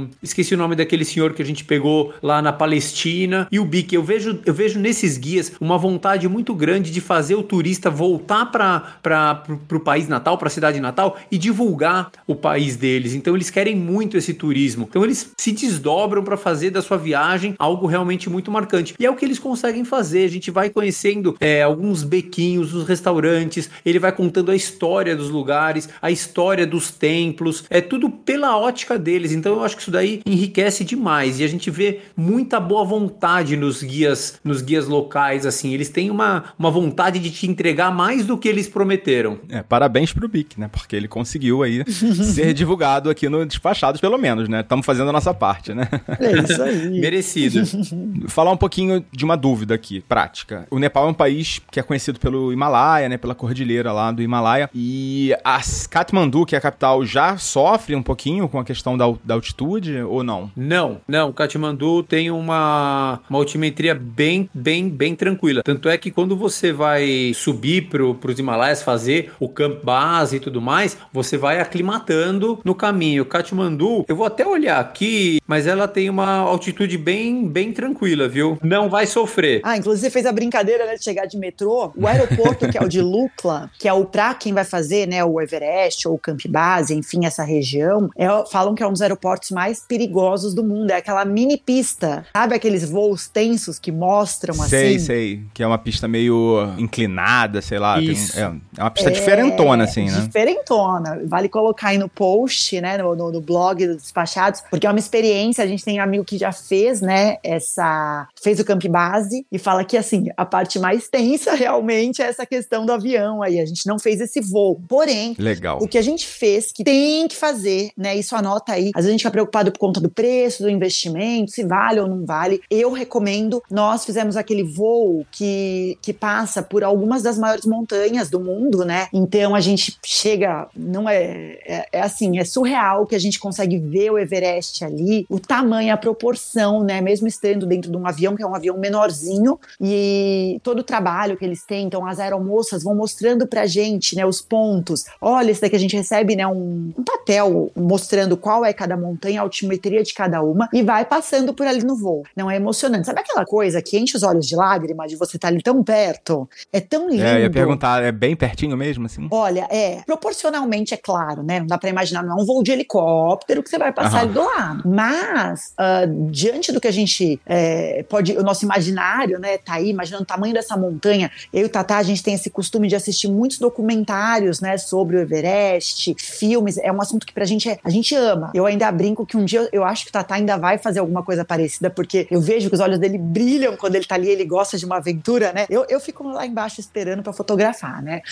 o- 0.00 0.06
esqueci 0.22 0.54
o 0.54 0.58
nome 0.58 0.76
daquele 0.76 1.04
senhor 1.04 1.32
que 1.34 1.42
a 1.42 1.44
gente 1.44 1.64
pegou 1.64 2.12
lá 2.22 2.40
na 2.42 2.52
Palestina 2.52 3.48
e 3.50 3.58
o 3.58 3.64
Bic. 3.64 3.94
Eu 3.94 4.02
vejo, 4.02 4.38
eu 4.44 4.54
vejo 4.54 4.78
nesses 5.02 5.18
guias 5.18 5.52
uma 5.60 5.76
vontade 5.76 6.28
muito 6.28 6.54
grande 6.54 6.90
de 6.90 7.00
fazer 7.00 7.34
o 7.34 7.42
turista 7.42 7.90
voltar 7.90 8.46
para 8.46 9.44
o 9.70 9.80
país 9.80 10.08
natal, 10.08 10.38
para 10.38 10.46
a 10.46 10.50
cidade 10.50 10.80
natal 10.80 11.18
e 11.30 11.36
divulgar 11.36 12.10
o 12.26 12.34
país 12.34 12.76
deles. 12.76 13.14
Então 13.14 13.34
eles 13.34 13.50
querem 13.50 13.74
muito 13.74 14.16
esse 14.16 14.32
turismo. 14.32 14.86
Então 14.88 15.04
eles 15.04 15.32
se 15.36 15.52
desdobram 15.52 16.22
para 16.22 16.36
fazer 16.36 16.70
da 16.70 16.80
sua 16.80 16.96
viagem 16.96 17.54
algo 17.58 17.86
realmente 17.86 18.30
muito 18.30 18.50
marcante. 18.50 18.94
E 18.98 19.04
é 19.04 19.10
o 19.10 19.16
que 19.16 19.24
eles 19.24 19.38
conseguem 19.38 19.84
fazer. 19.84 20.24
A 20.24 20.30
gente 20.30 20.50
vai 20.50 20.70
conhecendo 20.70 21.36
é, 21.40 21.62
alguns 21.62 22.02
bequinhos, 22.02 22.74
os 22.74 22.86
restaurantes. 22.86 23.68
Ele 23.84 23.98
vai 23.98 24.12
contando 24.12 24.50
a 24.50 24.56
história 24.56 25.16
dos 25.16 25.30
lugares, 25.30 25.88
a 26.00 26.10
história 26.10 26.66
dos 26.66 26.90
templos. 26.90 27.64
É 27.68 27.80
tudo 27.80 28.08
pela 28.08 28.56
ótica 28.56 28.98
deles. 28.98 29.32
Então 29.32 29.54
eu 29.54 29.64
acho 29.64 29.76
que 29.76 29.82
isso 29.82 29.90
daí 29.90 30.22
enriquece 30.24 30.84
demais. 30.84 31.40
E 31.40 31.44
a 31.44 31.48
gente 31.48 31.70
vê 31.70 32.00
muita 32.16 32.60
boa 32.60 32.84
vontade 32.84 33.56
nos 33.56 33.82
guias, 33.82 34.38
nos 34.44 34.62
guias 34.62 34.86
locais. 34.92 35.44
Assim, 35.44 35.72
eles 35.72 35.88
têm 35.88 36.10
uma, 36.10 36.44
uma 36.58 36.70
vontade 36.70 37.18
de 37.18 37.30
te 37.30 37.46
entregar 37.46 37.90
mais 37.92 38.26
do 38.26 38.38
que 38.38 38.48
eles 38.48 38.68
prometeram. 38.68 39.38
É, 39.48 39.62
parabéns 39.62 40.12
pro 40.12 40.28
Bic, 40.28 40.58
né? 40.60 40.68
Porque 40.70 40.94
ele 40.94 41.08
conseguiu 41.08 41.62
aí 41.62 41.84
ser 41.90 42.52
divulgado 42.54 43.10
aqui 43.10 43.28
no 43.28 43.44
Despachados, 43.44 44.00
pelo 44.00 44.18
menos, 44.18 44.48
né? 44.48 44.60
Estamos 44.60 44.86
fazendo 44.86 45.08
a 45.08 45.12
nossa 45.12 45.34
parte, 45.34 45.74
né? 45.74 45.88
É 46.20 46.32
isso 46.38 46.62
aí. 46.62 46.88
Merecido. 47.00 47.62
Falar 48.28 48.52
um 48.52 48.56
pouquinho 48.56 49.04
de 49.10 49.24
uma 49.24 49.36
dúvida 49.36 49.74
aqui, 49.74 50.00
prática. 50.00 50.66
O 50.70 50.78
Nepal 50.78 51.06
é 51.06 51.10
um 51.10 51.14
país 51.14 51.60
que 51.70 51.80
é 51.80 51.82
conhecido 51.82 52.20
pelo 52.20 52.52
Himalaia, 52.52 53.08
né? 53.08 53.16
Pela 53.16 53.34
cordilheira 53.34 53.92
lá 53.92 54.12
do 54.12 54.22
Himalaia. 54.22 54.70
E 54.74 55.34
a 55.44 55.60
Kathmandu, 55.90 56.46
que 56.46 56.54
é 56.54 56.58
a 56.58 56.60
capital, 56.60 57.04
já 57.04 57.36
sofre 57.36 57.96
um 57.96 58.02
pouquinho 58.02 58.48
com 58.48 58.58
a 58.58 58.64
questão 58.64 58.96
da, 58.96 59.12
da 59.24 59.34
altitude 59.34 60.00
ou 60.02 60.22
não? 60.22 60.50
Não, 60.56 61.00
não, 61.08 61.32
Katmandu 61.32 62.02
tem 62.02 62.30
uma, 62.30 63.20
uma 63.28 63.38
altimetria 63.38 63.94
bem, 63.94 64.48
bem, 64.54 64.71
bem 64.88 65.14
tranquila. 65.14 65.62
Tanto 65.62 65.88
é 65.88 65.98
que 65.98 66.10
quando 66.10 66.36
você 66.36 66.72
vai 66.72 67.32
subir 67.34 67.88
pro, 67.88 68.14
pros 68.14 68.38
Himalaias 68.38 68.82
fazer 68.82 69.32
o 69.38 69.48
camp 69.48 69.82
base 69.82 70.36
e 70.36 70.40
tudo 70.40 70.60
mais, 70.60 70.96
você 71.12 71.36
vai 71.36 71.60
aclimatando 71.60 72.60
no 72.64 72.74
caminho. 72.74 73.24
Katmandu, 73.24 74.04
eu 74.08 74.16
vou 74.16 74.26
até 74.26 74.46
olhar 74.46 74.80
aqui, 74.80 75.40
mas 75.46 75.66
ela 75.66 75.88
tem 75.88 76.08
uma 76.08 76.38
altitude 76.38 76.96
bem, 76.96 77.46
bem 77.46 77.72
tranquila, 77.72 78.28
viu? 78.28 78.58
Não 78.62 78.88
vai 78.88 79.06
sofrer. 79.06 79.60
Ah, 79.64 79.76
inclusive 79.76 80.10
fez 80.10 80.26
a 80.26 80.32
brincadeira 80.32 80.86
né, 80.86 80.94
de 80.94 81.04
chegar 81.04 81.26
de 81.26 81.36
metrô. 81.36 81.92
O 81.96 82.06
aeroporto, 82.06 82.68
que 82.68 82.78
é 82.78 82.82
o 82.82 82.88
de 82.88 83.00
Lukla, 83.00 83.70
que 83.78 83.88
é 83.88 83.92
o 83.92 84.04
pra 84.04 84.34
quem 84.34 84.52
vai 84.52 84.64
fazer 84.64 85.08
né, 85.08 85.24
o 85.24 85.40
Everest 85.40 86.06
ou 86.06 86.14
o 86.14 86.18
Camp 86.18 86.40
Base, 86.48 86.94
enfim, 86.94 87.24
essa 87.24 87.42
região, 87.42 88.10
é, 88.16 88.26
falam 88.50 88.74
que 88.74 88.82
é 88.82 88.86
um 88.86 88.92
dos 88.92 89.02
aeroportos 89.02 89.50
mais 89.50 89.80
perigosos 89.80 90.54
do 90.54 90.62
mundo. 90.62 90.90
É 90.90 90.96
aquela 90.96 91.24
mini 91.24 91.56
pista. 91.56 92.24
Sabe 92.32 92.54
aqueles 92.54 92.88
voos 92.88 93.28
tensos 93.28 93.78
que 93.78 93.90
mostram 93.90 94.61
assim? 94.64 94.98
sei. 94.98 95.40
Que 95.52 95.62
é 95.62 95.66
uma 95.66 95.78
pista 95.78 96.06
meio 96.08 96.72
inclinada, 96.78 97.60
sei 97.62 97.78
lá. 97.78 97.96
tem- 97.98 98.16
é, 98.36 98.40
é 98.78 98.82
uma 98.82 98.90
pista 98.90 99.10
diferentona, 99.10 99.84
assim, 99.84 100.10
né? 100.10 100.20
Diferentona. 100.26 101.20
Vale 101.26 101.48
colocar 101.48 101.88
aí 101.88 101.98
no 101.98 102.08
post, 102.08 102.80
né, 102.80 102.98
no, 102.98 103.14
no, 103.14 103.32
no 103.32 103.40
blog 103.40 103.86
dos 103.86 103.96
despachados, 103.96 104.62
porque 104.70 104.86
é 104.86 104.90
uma 104.90 104.98
experiência. 104.98 105.64
A 105.64 105.66
gente 105.66 105.84
tem 105.84 105.98
amigo 105.98 106.24
que 106.24 106.38
já 106.38 106.52
fez, 106.52 107.00
né, 107.00 107.36
essa. 107.42 108.26
fez 108.42 108.58
o 108.60 108.64
Camp 108.64 108.84
Base 108.86 109.46
e 109.50 109.58
fala 109.58 109.84
que, 109.84 109.96
assim, 109.96 110.26
a 110.36 110.44
parte 110.44 110.78
mais 110.78 111.08
tensa 111.08 111.54
realmente 111.54 112.22
é 112.22 112.26
essa 112.26 112.44
questão 112.46 112.84
do 112.84 112.92
avião 112.92 113.42
aí. 113.42 113.60
A 113.60 113.66
gente 113.66 113.86
não 113.86 113.98
fez 113.98 114.20
esse 114.20 114.40
voo. 114.40 114.80
Porém, 114.88 115.34
Legal. 115.38 115.78
o 115.80 115.88
que 115.88 115.98
a 115.98 116.02
gente 116.02 116.26
fez, 116.26 116.72
que 116.72 116.84
tem 116.84 117.26
que 117.28 117.36
fazer, 117.36 117.90
né? 117.96 118.16
Isso 118.16 118.34
anota 118.36 118.72
aí. 118.72 118.90
Às 118.94 119.04
vezes 119.04 119.08
a 119.08 119.12
gente 119.12 119.20
fica 119.20 119.30
preocupado 119.30 119.72
por 119.72 119.78
conta 119.78 120.00
do 120.00 120.10
preço, 120.10 120.62
do 120.62 120.70
investimento, 120.70 121.50
se 121.50 121.64
vale 121.64 122.00
ou 122.00 122.08
não 122.08 122.24
vale. 122.24 122.60
Eu 122.70 122.92
recomendo. 122.92 123.62
Nós 123.70 124.04
fizemos 124.04 124.36
aquele 124.52 124.62
voo 124.62 125.26
que, 125.30 125.98
que 126.02 126.12
passa 126.12 126.62
por 126.62 126.84
algumas 126.84 127.22
das 127.22 127.38
maiores 127.38 127.64
montanhas 127.64 128.28
do 128.28 128.38
mundo, 128.38 128.84
né? 128.84 129.08
Então 129.12 129.54
a 129.54 129.60
gente 129.60 129.98
chega, 130.04 130.68
não 130.76 131.08
é, 131.08 131.58
é, 131.66 131.88
é 131.92 132.00
assim, 132.00 132.38
é 132.38 132.44
surreal 132.44 133.06
que 133.06 133.14
a 133.14 133.18
gente 133.18 133.38
consegue 133.38 133.78
ver 133.78 134.10
o 134.10 134.18
Everest 134.18 134.84
ali, 134.84 135.26
o 135.28 135.40
tamanho, 135.40 135.92
a 135.92 135.96
proporção, 135.96 136.84
né? 136.84 137.00
Mesmo 137.00 137.26
estando 137.26 137.66
dentro 137.66 137.90
de 137.90 137.96
um 137.96 138.06
avião, 138.06 138.36
que 138.36 138.42
é 138.42 138.46
um 138.46 138.54
avião 138.54 138.76
menorzinho, 138.78 139.58
e 139.80 140.60
todo 140.62 140.80
o 140.80 140.84
trabalho 140.84 141.36
que 141.36 141.44
eles 141.44 141.64
têm. 141.64 141.86
Então, 141.86 142.06
as 142.06 142.18
aeromoças 142.18 142.82
vão 142.82 142.94
mostrando 142.94 143.46
pra 143.46 143.66
gente, 143.66 144.14
né, 144.14 144.26
os 144.26 144.40
pontos. 144.40 145.04
Olha, 145.20 145.50
esse 145.50 145.60
daqui 145.60 145.76
a 145.76 145.78
gente 145.78 145.96
recebe, 145.96 146.36
né, 146.36 146.46
um, 146.46 146.92
um 146.96 147.02
papel 147.02 147.70
mostrando 147.74 148.36
qual 148.36 148.64
é 148.64 148.72
cada 148.72 148.96
montanha, 148.96 149.40
a 149.40 149.42
altimetria 149.42 150.02
de 150.02 150.12
cada 150.12 150.42
uma 150.42 150.68
e 150.72 150.82
vai 150.82 151.04
passando 151.04 151.54
por 151.54 151.66
ali 151.66 151.82
no 151.82 151.96
voo. 151.96 152.22
Não 152.36 152.50
é 152.50 152.56
emocionante. 152.56 153.06
Sabe 153.06 153.20
aquela 153.20 153.44
coisa 153.44 153.80
que 153.80 153.98
enche 153.98 154.16
os 154.16 154.22
olhos 154.22 154.41
de 154.46 154.56
lágrima 154.56 155.06
de 155.06 155.16
você 155.16 155.36
estar 155.36 155.48
tá 155.48 155.54
ali 155.54 155.62
tão 155.62 155.82
perto? 155.82 156.48
É 156.72 156.80
tão 156.80 157.08
lindo. 157.08 157.22
É, 157.22 157.36
eu 157.36 157.42
ia 157.42 157.50
perguntar, 157.50 158.02
é 158.02 158.12
bem 158.12 158.36
pertinho 158.36 158.76
mesmo, 158.76 159.06
assim? 159.06 159.28
Olha, 159.30 159.66
é, 159.70 160.02
proporcionalmente, 160.06 160.94
é 160.94 160.96
claro, 160.96 161.42
né? 161.42 161.60
Não 161.60 161.66
dá 161.66 161.78
pra 161.78 161.88
imaginar, 161.88 162.22
não 162.22 162.38
é 162.38 162.42
um 162.42 162.44
voo 162.44 162.62
de 162.62 162.72
helicóptero 162.72 163.62
que 163.62 163.70
você 163.70 163.78
vai 163.78 163.92
passar 163.92 164.20
ali 164.20 164.32
do 164.32 164.44
lado. 164.44 164.88
Mas, 164.88 165.74
uh, 165.78 166.30
diante 166.30 166.72
do 166.72 166.80
que 166.80 166.88
a 166.88 166.92
gente 166.92 167.40
é, 167.46 168.04
pode, 168.08 168.36
o 168.36 168.42
nosso 168.42 168.64
imaginário, 168.64 169.38
né, 169.38 169.58
tá 169.58 169.74
aí, 169.74 169.90
imaginando 169.90 170.24
o 170.24 170.26
tamanho 170.26 170.54
dessa 170.54 170.76
montanha, 170.76 171.30
eu 171.52 171.62
e 171.62 171.64
o 171.64 171.68
Tatá, 171.68 171.98
a 171.98 172.02
gente 172.02 172.22
tem 172.22 172.34
esse 172.34 172.50
costume 172.50 172.88
de 172.88 172.96
assistir 172.96 173.28
muitos 173.28 173.58
documentários, 173.58 174.60
né, 174.60 174.76
sobre 174.78 175.16
o 175.16 175.20
Everest, 175.20 176.14
filmes, 176.18 176.78
é 176.78 176.92
um 176.92 177.00
assunto 177.00 177.26
que 177.26 177.32
pra 177.32 177.44
gente 177.44 177.68
é, 177.68 177.78
a 177.82 177.90
gente 177.90 178.14
ama. 178.14 178.50
Eu 178.54 178.66
ainda 178.66 178.90
brinco 178.90 179.24
que 179.26 179.36
um 179.36 179.44
dia 179.44 179.68
eu 179.72 179.84
acho 179.84 180.04
que 180.04 180.10
o 180.10 180.12
Tatá 180.12 180.36
ainda 180.36 180.56
vai 180.56 180.78
fazer 180.78 181.00
alguma 181.00 181.22
coisa 181.22 181.44
parecida, 181.44 181.90
porque 181.90 182.26
eu 182.30 182.40
vejo 182.40 182.68
que 182.68 182.74
os 182.74 182.80
olhos 182.80 182.98
dele 182.98 183.18
brilham 183.18 183.76
quando 183.76 183.96
ele 183.96 184.04
tá 184.04 184.14
ali, 184.14 184.31
ele 184.32 184.44
gosta 184.44 184.76
de 184.76 184.84
uma 184.84 184.96
aventura, 184.96 185.52
né? 185.52 185.66
Eu, 185.68 185.84
eu 185.88 186.00
fico 186.00 186.26
lá 186.28 186.46
embaixo 186.46 186.80
esperando 186.80 187.22
para 187.22 187.32
fotografar, 187.32 188.02
né? 188.02 188.22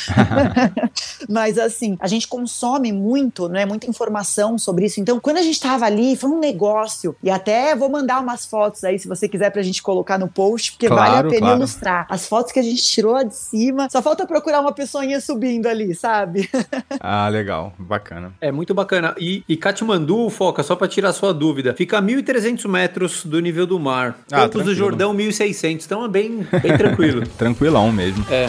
Mas 1.29 1.59
assim, 1.59 1.97
a 2.01 2.07
gente 2.07 2.27
consome 2.27 2.93
muito, 2.93 3.49
né? 3.49 3.65
Muita 3.67 3.89
informação 3.89 4.59
sobre 4.59 4.87
isso. 4.87 5.01
Então, 5.01 5.21
quando 5.21 5.39
a 5.39 5.43
gente 5.43 5.61
tava 5.61 5.85
ali, 5.85 6.17
foi 6.17 6.31
um 6.31 6.39
negócio. 6.39 7.15
E 7.23 7.31
até 7.31 7.75
vou 7.75 7.89
mandar 7.89 8.21
umas 8.21 8.47
fotos 8.47 8.85
aí, 8.85 8.99
se 8.99 9.09
você 9.09 9.29
quiser, 9.29 9.51
pra 9.51 9.63
gente 9.63 9.83
colocar 9.83 10.19
no 10.19 10.29
post, 10.29 10.73
porque 10.73 10.87
claro, 10.87 11.13
vale 11.13 11.29
a 11.29 11.31
pena 11.31 11.41
claro. 11.41 11.59
ilustrar. 11.59 12.07
As 12.09 12.27
fotos 12.27 12.53
que 12.53 12.59
a 12.59 12.63
gente 12.63 12.83
tirou 12.83 13.13
lá 13.13 13.23
de 13.23 13.35
cima. 13.35 13.89
Só 13.91 14.03
falta 14.03 14.27
procurar 14.27 14.61
uma 14.61 14.73
pessoinha 14.73 15.21
subindo 15.21 15.67
ali, 15.67 15.95
sabe? 15.95 16.49
ah, 17.01 17.29
legal. 17.29 17.73
Bacana. 17.79 18.33
É 18.41 18.51
muito 18.51 18.75
bacana. 18.75 19.15
E, 19.19 19.45
e 19.49 19.57
Katmandu, 19.57 20.29
Foca, 20.31 20.63
só 20.63 20.77
pra 20.77 20.89
tirar 20.89 21.13
sua 21.13 21.33
dúvida, 21.33 21.75
fica 21.75 21.99
a 21.99 22.03
1.300 22.03 22.69
metros 22.69 23.25
do 23.25 23.41
nível 23.41 23.67
do 23.67 23.79
mar. 23.79 24.19
Ah, 24.31 24.43
Campos 24.43 24.65
do 24.65 24.75
Jordão, 24.75 25.15
1.600. 25.15 25.90
Então 25.91 26.05
é 26.05 26.09
bem, 26.09 26.47
bem 26.63 26.79
tranquilo. 26.79 27.27
Tranquilão 27.37 27.91
mesmo. 27.91 28.25
É. 28.31 28.49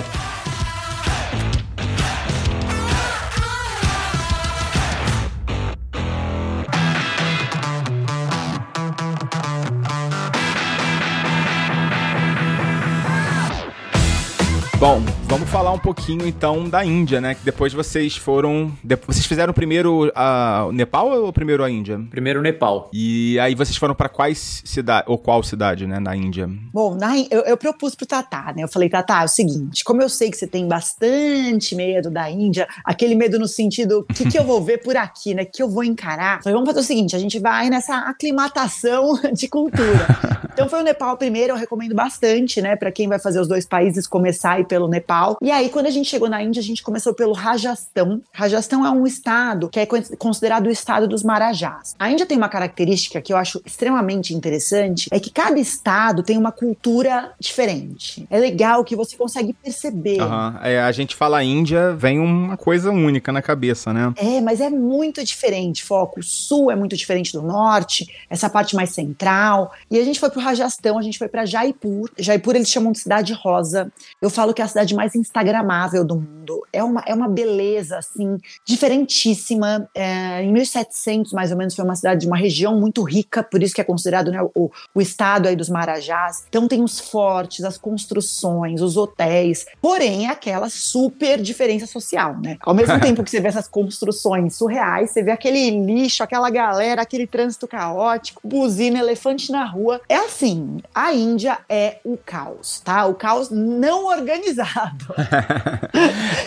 falar 15.52 15.74
um 15.74 15.78
pouquinho 15.78 16.26
então 16.26 16.70
da 16.70 16.84
Índia, 16.86 17.20
né? 17.20 17.36
Que 17.36 17.44
depois 17.44 17.74
vocês 17.74 18.16
foram. 18.16 18.72
Vocês 19.06 19.26
fizeram 19.26 19.52
primeiro 19.52 20.10
a, 20.16 20.66
o 20.70 20.72
Nepal 20.72 21.10
ou 21.10 21.34
primeiro 21.34 21.62
a 21.62 21.70
Índia? 21.70 22.00
Primeiro 22.10 22.40
o 22.40 22.42
Nepal. 22.42 22.90
E 22.94 23.38
aí 23.38 23.54
vocês 23.54 23.76
foram 23.76 23.94
para 23.94 24.08
quais 24.08 24.64
cidade 24.64 25.04
ou 25.08 25.18
qual 25.18 25.44
cidade, 25.44 25.86
né, 25.86 26.00
na 26.00 26.16
Índia? 26.16 26.50
Bom, 26.74 26.96
na, 26.96 27.18
eu, 27.30 27.42
eu 27.42 27.58
propus 27.58 27.96
pro 27.96 28.06
Tatá, 28.06 28.54
né? 28.56 28.64
Eu 28.64 28.70
falei, 28.70 28.88
Tatá, 28.88 29.24
é 29.24 29.26
o 29.26 29.28
seguinte, 29.28 29.84
como 29.84 30.02
eu 30.02 30.08
sei 30.08 30.32
que 30.32 30.38
você 30.38 30.48
tem 30.48 30.66
bastante 30.66 31.76
medo 31.76 32.10
da 32.10 32.32
Índia, 32.32 32.66
aquele 32.86 33.14
medo 33.14 33.38
no 33.38 33.48
sentido, 33.48 34.06
o 34.10 34.14
que, 34.14 34.30
que 34.30 34.40
eu 34.40 34.46
vou 34.46 34.64
ver 34.64 34.78
por 34.78 34.96
aqui, 34.96 35.34
né? 35.34 35.44
que 35.44 35.62
eu 35.62 35.70
vou 35.70 35.84
encarar? 35.84 36.42
Falei, 36.42 36.54
vamos 36.54 36.70
fazer 36.70 36.80
o 36.80 36.84
seguinte, 36.84 37.14
a 37.14 37.20
gente 37.20 37.40
vai 37.40 37.70
nessa 37.70 37.98
aclimatação 37.98 39.20
de 39.36 39.50
cultura. 39.50 40.08
Então 40.54 40.70
foi 40.70 40.80
o 40.80 40.84
Nepal 40.84 41.18
primeiro, 41.18 41.52
eu 41.54 41.58
recomendo 41.58 41.94
bastante, 41.94 42.62
né, 42.62 42.78
para 42.78 42.92
quem 42.92 43.10
vai 43.10 43.20
fazer 43.20 43.42
os 43.42 43.50
dois 43.50 43.66
países 43.66 44.08
começar 44.08 44.62
e 44.62 44.64
pelo 44.64 44.88
Nepal. 44.88 45.41
E 45.42 45.50
aí, 45.50 45.70
quando 45.70 45.88
a 45.88 45.90
gente 45.90 46.08
chegou 46.08 46.30
na 46.30 46.44
Índia, 46.44 46.60
a 46.60 46.64
gente 46.64 46.84
começou 46.84 47.16
pelo 47.16 47.34
Rajastão. 47.34 48.22
Rajastão 48.32 48.86
é 48.86 48.92
um 48.92 49.08
estado 49.08 49.70
que 49.70 49.80
é 49.80 49.88
considerado 50.20 50.68
o 50.68 50.70
estado 50.70 51.08
dos 51.08 51.24
Marajás. 51.24 51.96
A 51.98 52.12
Índia 52.12 52.28
tem 52.28 52.38
uma 52.38 52.48
característica 52.48 53.20
que 53.20 53.34
eu 53.34 53.38
acho 53.38 53.60
extremamente 53.66 54.36
interessante, 54.36 55.10
é 55.12 55.20
que 55.20 55.32
cada 55.32 55.60
estado 55.60 56.22
tem 56.22 56.38
uma 56.38 56.52
cultura 56.52 57.32
diferente. 57.40 58.28
É 58.30 58.38
legal 58.38 58.84
que 58.84 58.96
você 58.96 59.18
consegue 59.18 59.52
perceber. 59.52 60.22
Uhum. 60.22 60.58
É, 60.62 60.80
a 60.80 60.92
gente 60.92 61.16
fala 61.16 61.44
Índia, 61.44 61.96
vem 61.96 62.20
uma 62.20 62.56
coisa 62.56 62.92
única 62.92 63.32
na 63.32 63.42
cabeça, 63.42 63.92
né? 63.92 64.14
É, 64.18 64.40
mas 64.42 64.62
é 64.62 64.70
muito 64.70 65.24
diferente, 65.24 65.84
foco. 65.84 66.20
O 66.20 66.24
sul 66.24 66.70
é 66.70 66.76
muito 66.76 66.96
diferente 66.96 67.34
do 67.34 67.42
norte, 67.42 68.06
essa 68.30 68.48
parte 68.48 68.76
mais 68.76 68.92
central. 68.92 69.72
E 69.90 69.98
a 69.98 70.06
gente 70.06 70.20
foi 70.20 70.30
pro 70.30 70.40
Rajastão, 70.40 71.00
a 71.00 71.02
gente 71.02 71.18
foi 71.18 71.28
para 71.28 71.48
Jaipur. 71.48 72.12
Jaipur 72.20 72.56
eles 72.56 72.70
chamam 72.70 72.92
de 72.92 73.00
cidade 73.00 73.34
rosa. 73.34 73.92
Eu 74.22 74.30
falo 74.30 74.54
que 74.54 74.62
é 74.62 74.66
a 74.66 74.68
cidade 74.68 74.94
mais 74.94 75.16
instagramável 75.32 76.04
do 76.04 76.16
mundo. 76.16 76.62
É 76.74 76.84
uma, 76.84 77.02
é 77.06 77.14
uma 77.14 77.30
beleza, 77.30 77.98
assim, 77.98 78.38
diferentíssima. 78.66 79.90
É, 79.96 80.44
em 80.44 80.52
1700, 80.52 81.32
mais 81.32 81.52
ou 81.52 81.58
menos, 81.58 81.74
foi 81.74 81.86
uma 81.86 81.96
cidade 81.96 82.22
de 82.22 82.28
uma 82.28 82.38
região 82.38 82.80
muito 82.80 83.02
rica, 83.04 83.42
por 83.42 83.64
isso 83.64 83.74
que 83.74 83.80
é 83.80 83.84
considerado 83.84 84.32
né, 84.32 84.42
o, 84.54 84.70
o 84.94 85.02
estado 85.02 85.48
aí 85.48 85.56
dos 85.56 85.70
Marajás. 85.70 86.44
Então 86.50 86.68
tem 86.68 86.84
os 86.84 87.00
fortes, 87.00 87.64
as 87.64 87.78
construções, 87.78 88.82
os 88.82 88.98
hotéis. 88.98 89.66
Porém, 89.82 90.28
é 90.28 90.30
aquela 90.30 90.70
super 90.70 91.42
diferença 91.42 91.88
social, 91.88 92.38
né? 92.40 92.58
Ao 92.62 92.74
mesmo 92.74 93.00
tempo 93.00 93.24
que 93.24 93.30
você 93.30 93.40
vê 93.40 93.48
essas 93.48 93.68
construções 93.68 94.56
surreais, 94.56 95.12
você 95.12 95.24
vê 95.24 95.32
aquele 95.32 95.70
lixo, 95.86 96.24
aquela 96.24 96.50
galera, 96.50 97.02
aquele 97.02 97.26
trânsito 97.26 97.68
caótico, 97.68 98.42
buzina, 98.44 99.00
elefante 99.00 99.52
na 99.52 99.64
rua. 99.64 100.02
É 100.10 100.18
assim, 100.18 100.80
a 100.94 101.14
Índia 101.14 101.60
é 101.70 102.00
o 102.04 102.18
caos, 102.18 102.82
tá? 102.82 103.06
O 103.06 103.14
caos 103.14 103.50
não 103.50 104.08
organizado 104.12 104.42
organizado. 104.42 105.14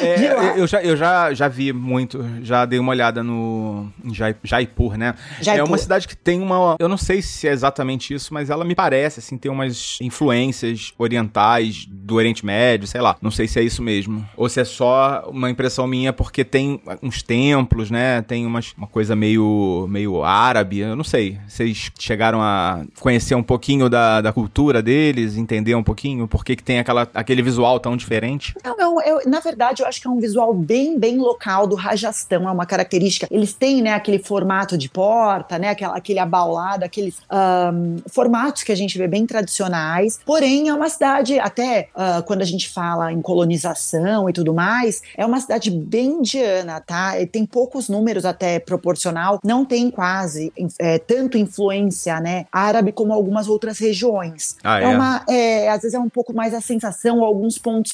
É, 0.01 0.55
eu 0.57 0.67
já, 0.67 0.83
eu 0.83 0.97
já, 0.97 1.33
já 1.35 1.49
vi 1.49 1.73
muito, 1.73 2.25
já 2.43 2.65
dei 2.65 2.79
uma 2.79 2.91
olhada 2.91 3.23
no 3.23 3.89
Jaipur, 4.43 4.97
né? 4.97 5.15
Jaipur. 5.41 5.61
É 5.61 5.69
uma 5.69 5.79
cidade 5.79 6.09
que 6.09 6.17
tem 6.17 6.41
uma. 6.41 6.77
Eu 6.79 6.89
não 6.89 6.97
sei 6.97 7.23
se 7.23 7.49
é 7.49 7.53
exatamente 7.53 8.13
isso, 8.15 8.33
mas 8.33 8.51
ela 8.51 8.65
me 8.65 8.75
parece, 8.75 9.21
assim, 9.21 9.37
tem 9.39 9.51
umas 9.51 9.99
influências 10.01 10.93
orientais 10.99 11.87
do 11.89 12.15
Oriente 12.15 12.45
Médio, 12.45 12.87
sei 12.87 13.01
lá. 13.01 13.17
Não 13.21 13.31
sei 13.31 13.47
se 13.47 13.59
é 13.59 13.63
isso 13.63 13.83
mesmo. 13.83 14.27
Ou 14.37 14.49
se 14.49 14.61
é 14.61 14.65
só 14.65 15.25
uma 15.29 15.51
impressão 15.51 15.87
minha, 15.87 16.13
porque 16.13 16.45
tem 16.45 16.81
uns 17.03 17.23
templos, 17.23 17.91
né? 17.91 18.23
Tem 18.23 18.47
umas, 18.47 18.73
uma 18.77 18.87
coisa 18.87 19.17
meio, 19.17 19.87
meio 19.89 20.23
árabe, 20.23 20.81
eu 20.81 20.97
não 20.97 21.05
sei. 21.05 21.39
Vocês 21.49 21.91
chegaram 21.99 22.41
a 22.43 22.85
conhecer 23.01 23.35
um 23.35 23.43
pouquinho 23.43 23.89
da, 23.89 24.21
da 24.21 24.33
cultura 24.33 24.83
deles, 24.83 25.37
entender 25.37 25.75
um 25.75 25.83
pouquinho 25.83 26.27
por 26.29 26.45
que, 26.45 26.57
que 26.57 26.63
tem 26.63 26.79
aquela, 26.79 27.09
aquele 27.15 27.43
visual 27.43 27.79
tão 27.79 27.97
diferente? 27.97 28.55
Não, 28.65 28.77
não 28.77 29.03
eu, 29.03 29.21
na 29.27 29.41
verdade, 29.41 29.83
eu 29.83 29.87
acho 29.87 30.01
que 30.01 30.07
é 30.07 30.11
um 30.11 30.19
visual 30.19 30.53
bem, 30.53 30.99
bem 30.99 31.19
local 31.19 31.67
do 31.67 31.75
Rajastão, 31.75 32.49
é 32.49 32.53
uma 32.53 32.67
característica. 32.67 33.27
Eles 33.31 33.53
têm, 33.53 33.83
né, 33.83 33.93
aquele 33.93 34.19
formato 34.19 34.77
de 34.77 34.89
porta, 34.89 35.59
né, 35.59 35.69
aquela, 35.69 35.97
aquele 35.97 36.19
abaulado, 36.19 36.85
aqueles 36.85 37.17
um, 37.31 37.97
formatos 38.09 38.63
que 38.63 38.73
a 38.73 38.75
gente 38.75 38.99
vê 38.99 39.07
bem 39.07 39.27
tradicionais, 39.27 40.19
porém 40.25 40.69
é 40.69 40.75
uma 40.75 40.89
cidade, 40.89 41.39
até 41.39 41.89
uh, 41.95 42.23
quando 42.25 42.43
a 42.43 42.47
gente 42.47 42.69
fala 42.69 43.13
em 43.13 43.21
colonização 43.21 44.29
e 44.29 44.33
tudo 44.33 44.53
mais, 44.53 45.03
é 45.17 45.25
uma 45.25 45.41
cidade 45.41 45.71
bem 45.71 46.19
indiana, 46.19 46.81
tá? 46.81 47.21
E 47.21 47.27
tem 47.27 47.45
poucos 47.45 47.89
números 47.89 48.25
até 48.25 48.59
proporcional, 48.59 49.39
não 49.45 49.65
tem 49.65 49.91
quase 49.91 50.53
é, 50.79 50.99
tanto 50.99 51.37
influência, 51.39 52.21
né, 52.21 52.47
árabe 52.51 52.93
como 52.93 53.13
algumas 53.13 53.49
outras 53.49 53.79
regiões. 53.79 54.57
Ah, 54.65 54.81
é, 54.81 54.85
é 54.85 54.89
uma, 54.89 55.25
é, 55.29 55.69
às 55.69 55.83
vezes 55.83 55.95
é 55.95 55.99
um 55.99 56.09
pouco 56.09 56.35
mais 56.35 56.55
a 56.55 56.61
sensação, 56.61 57.23
alguns 57.23 57.59
pontos 57.59 57.75
pontos 57.75 57.93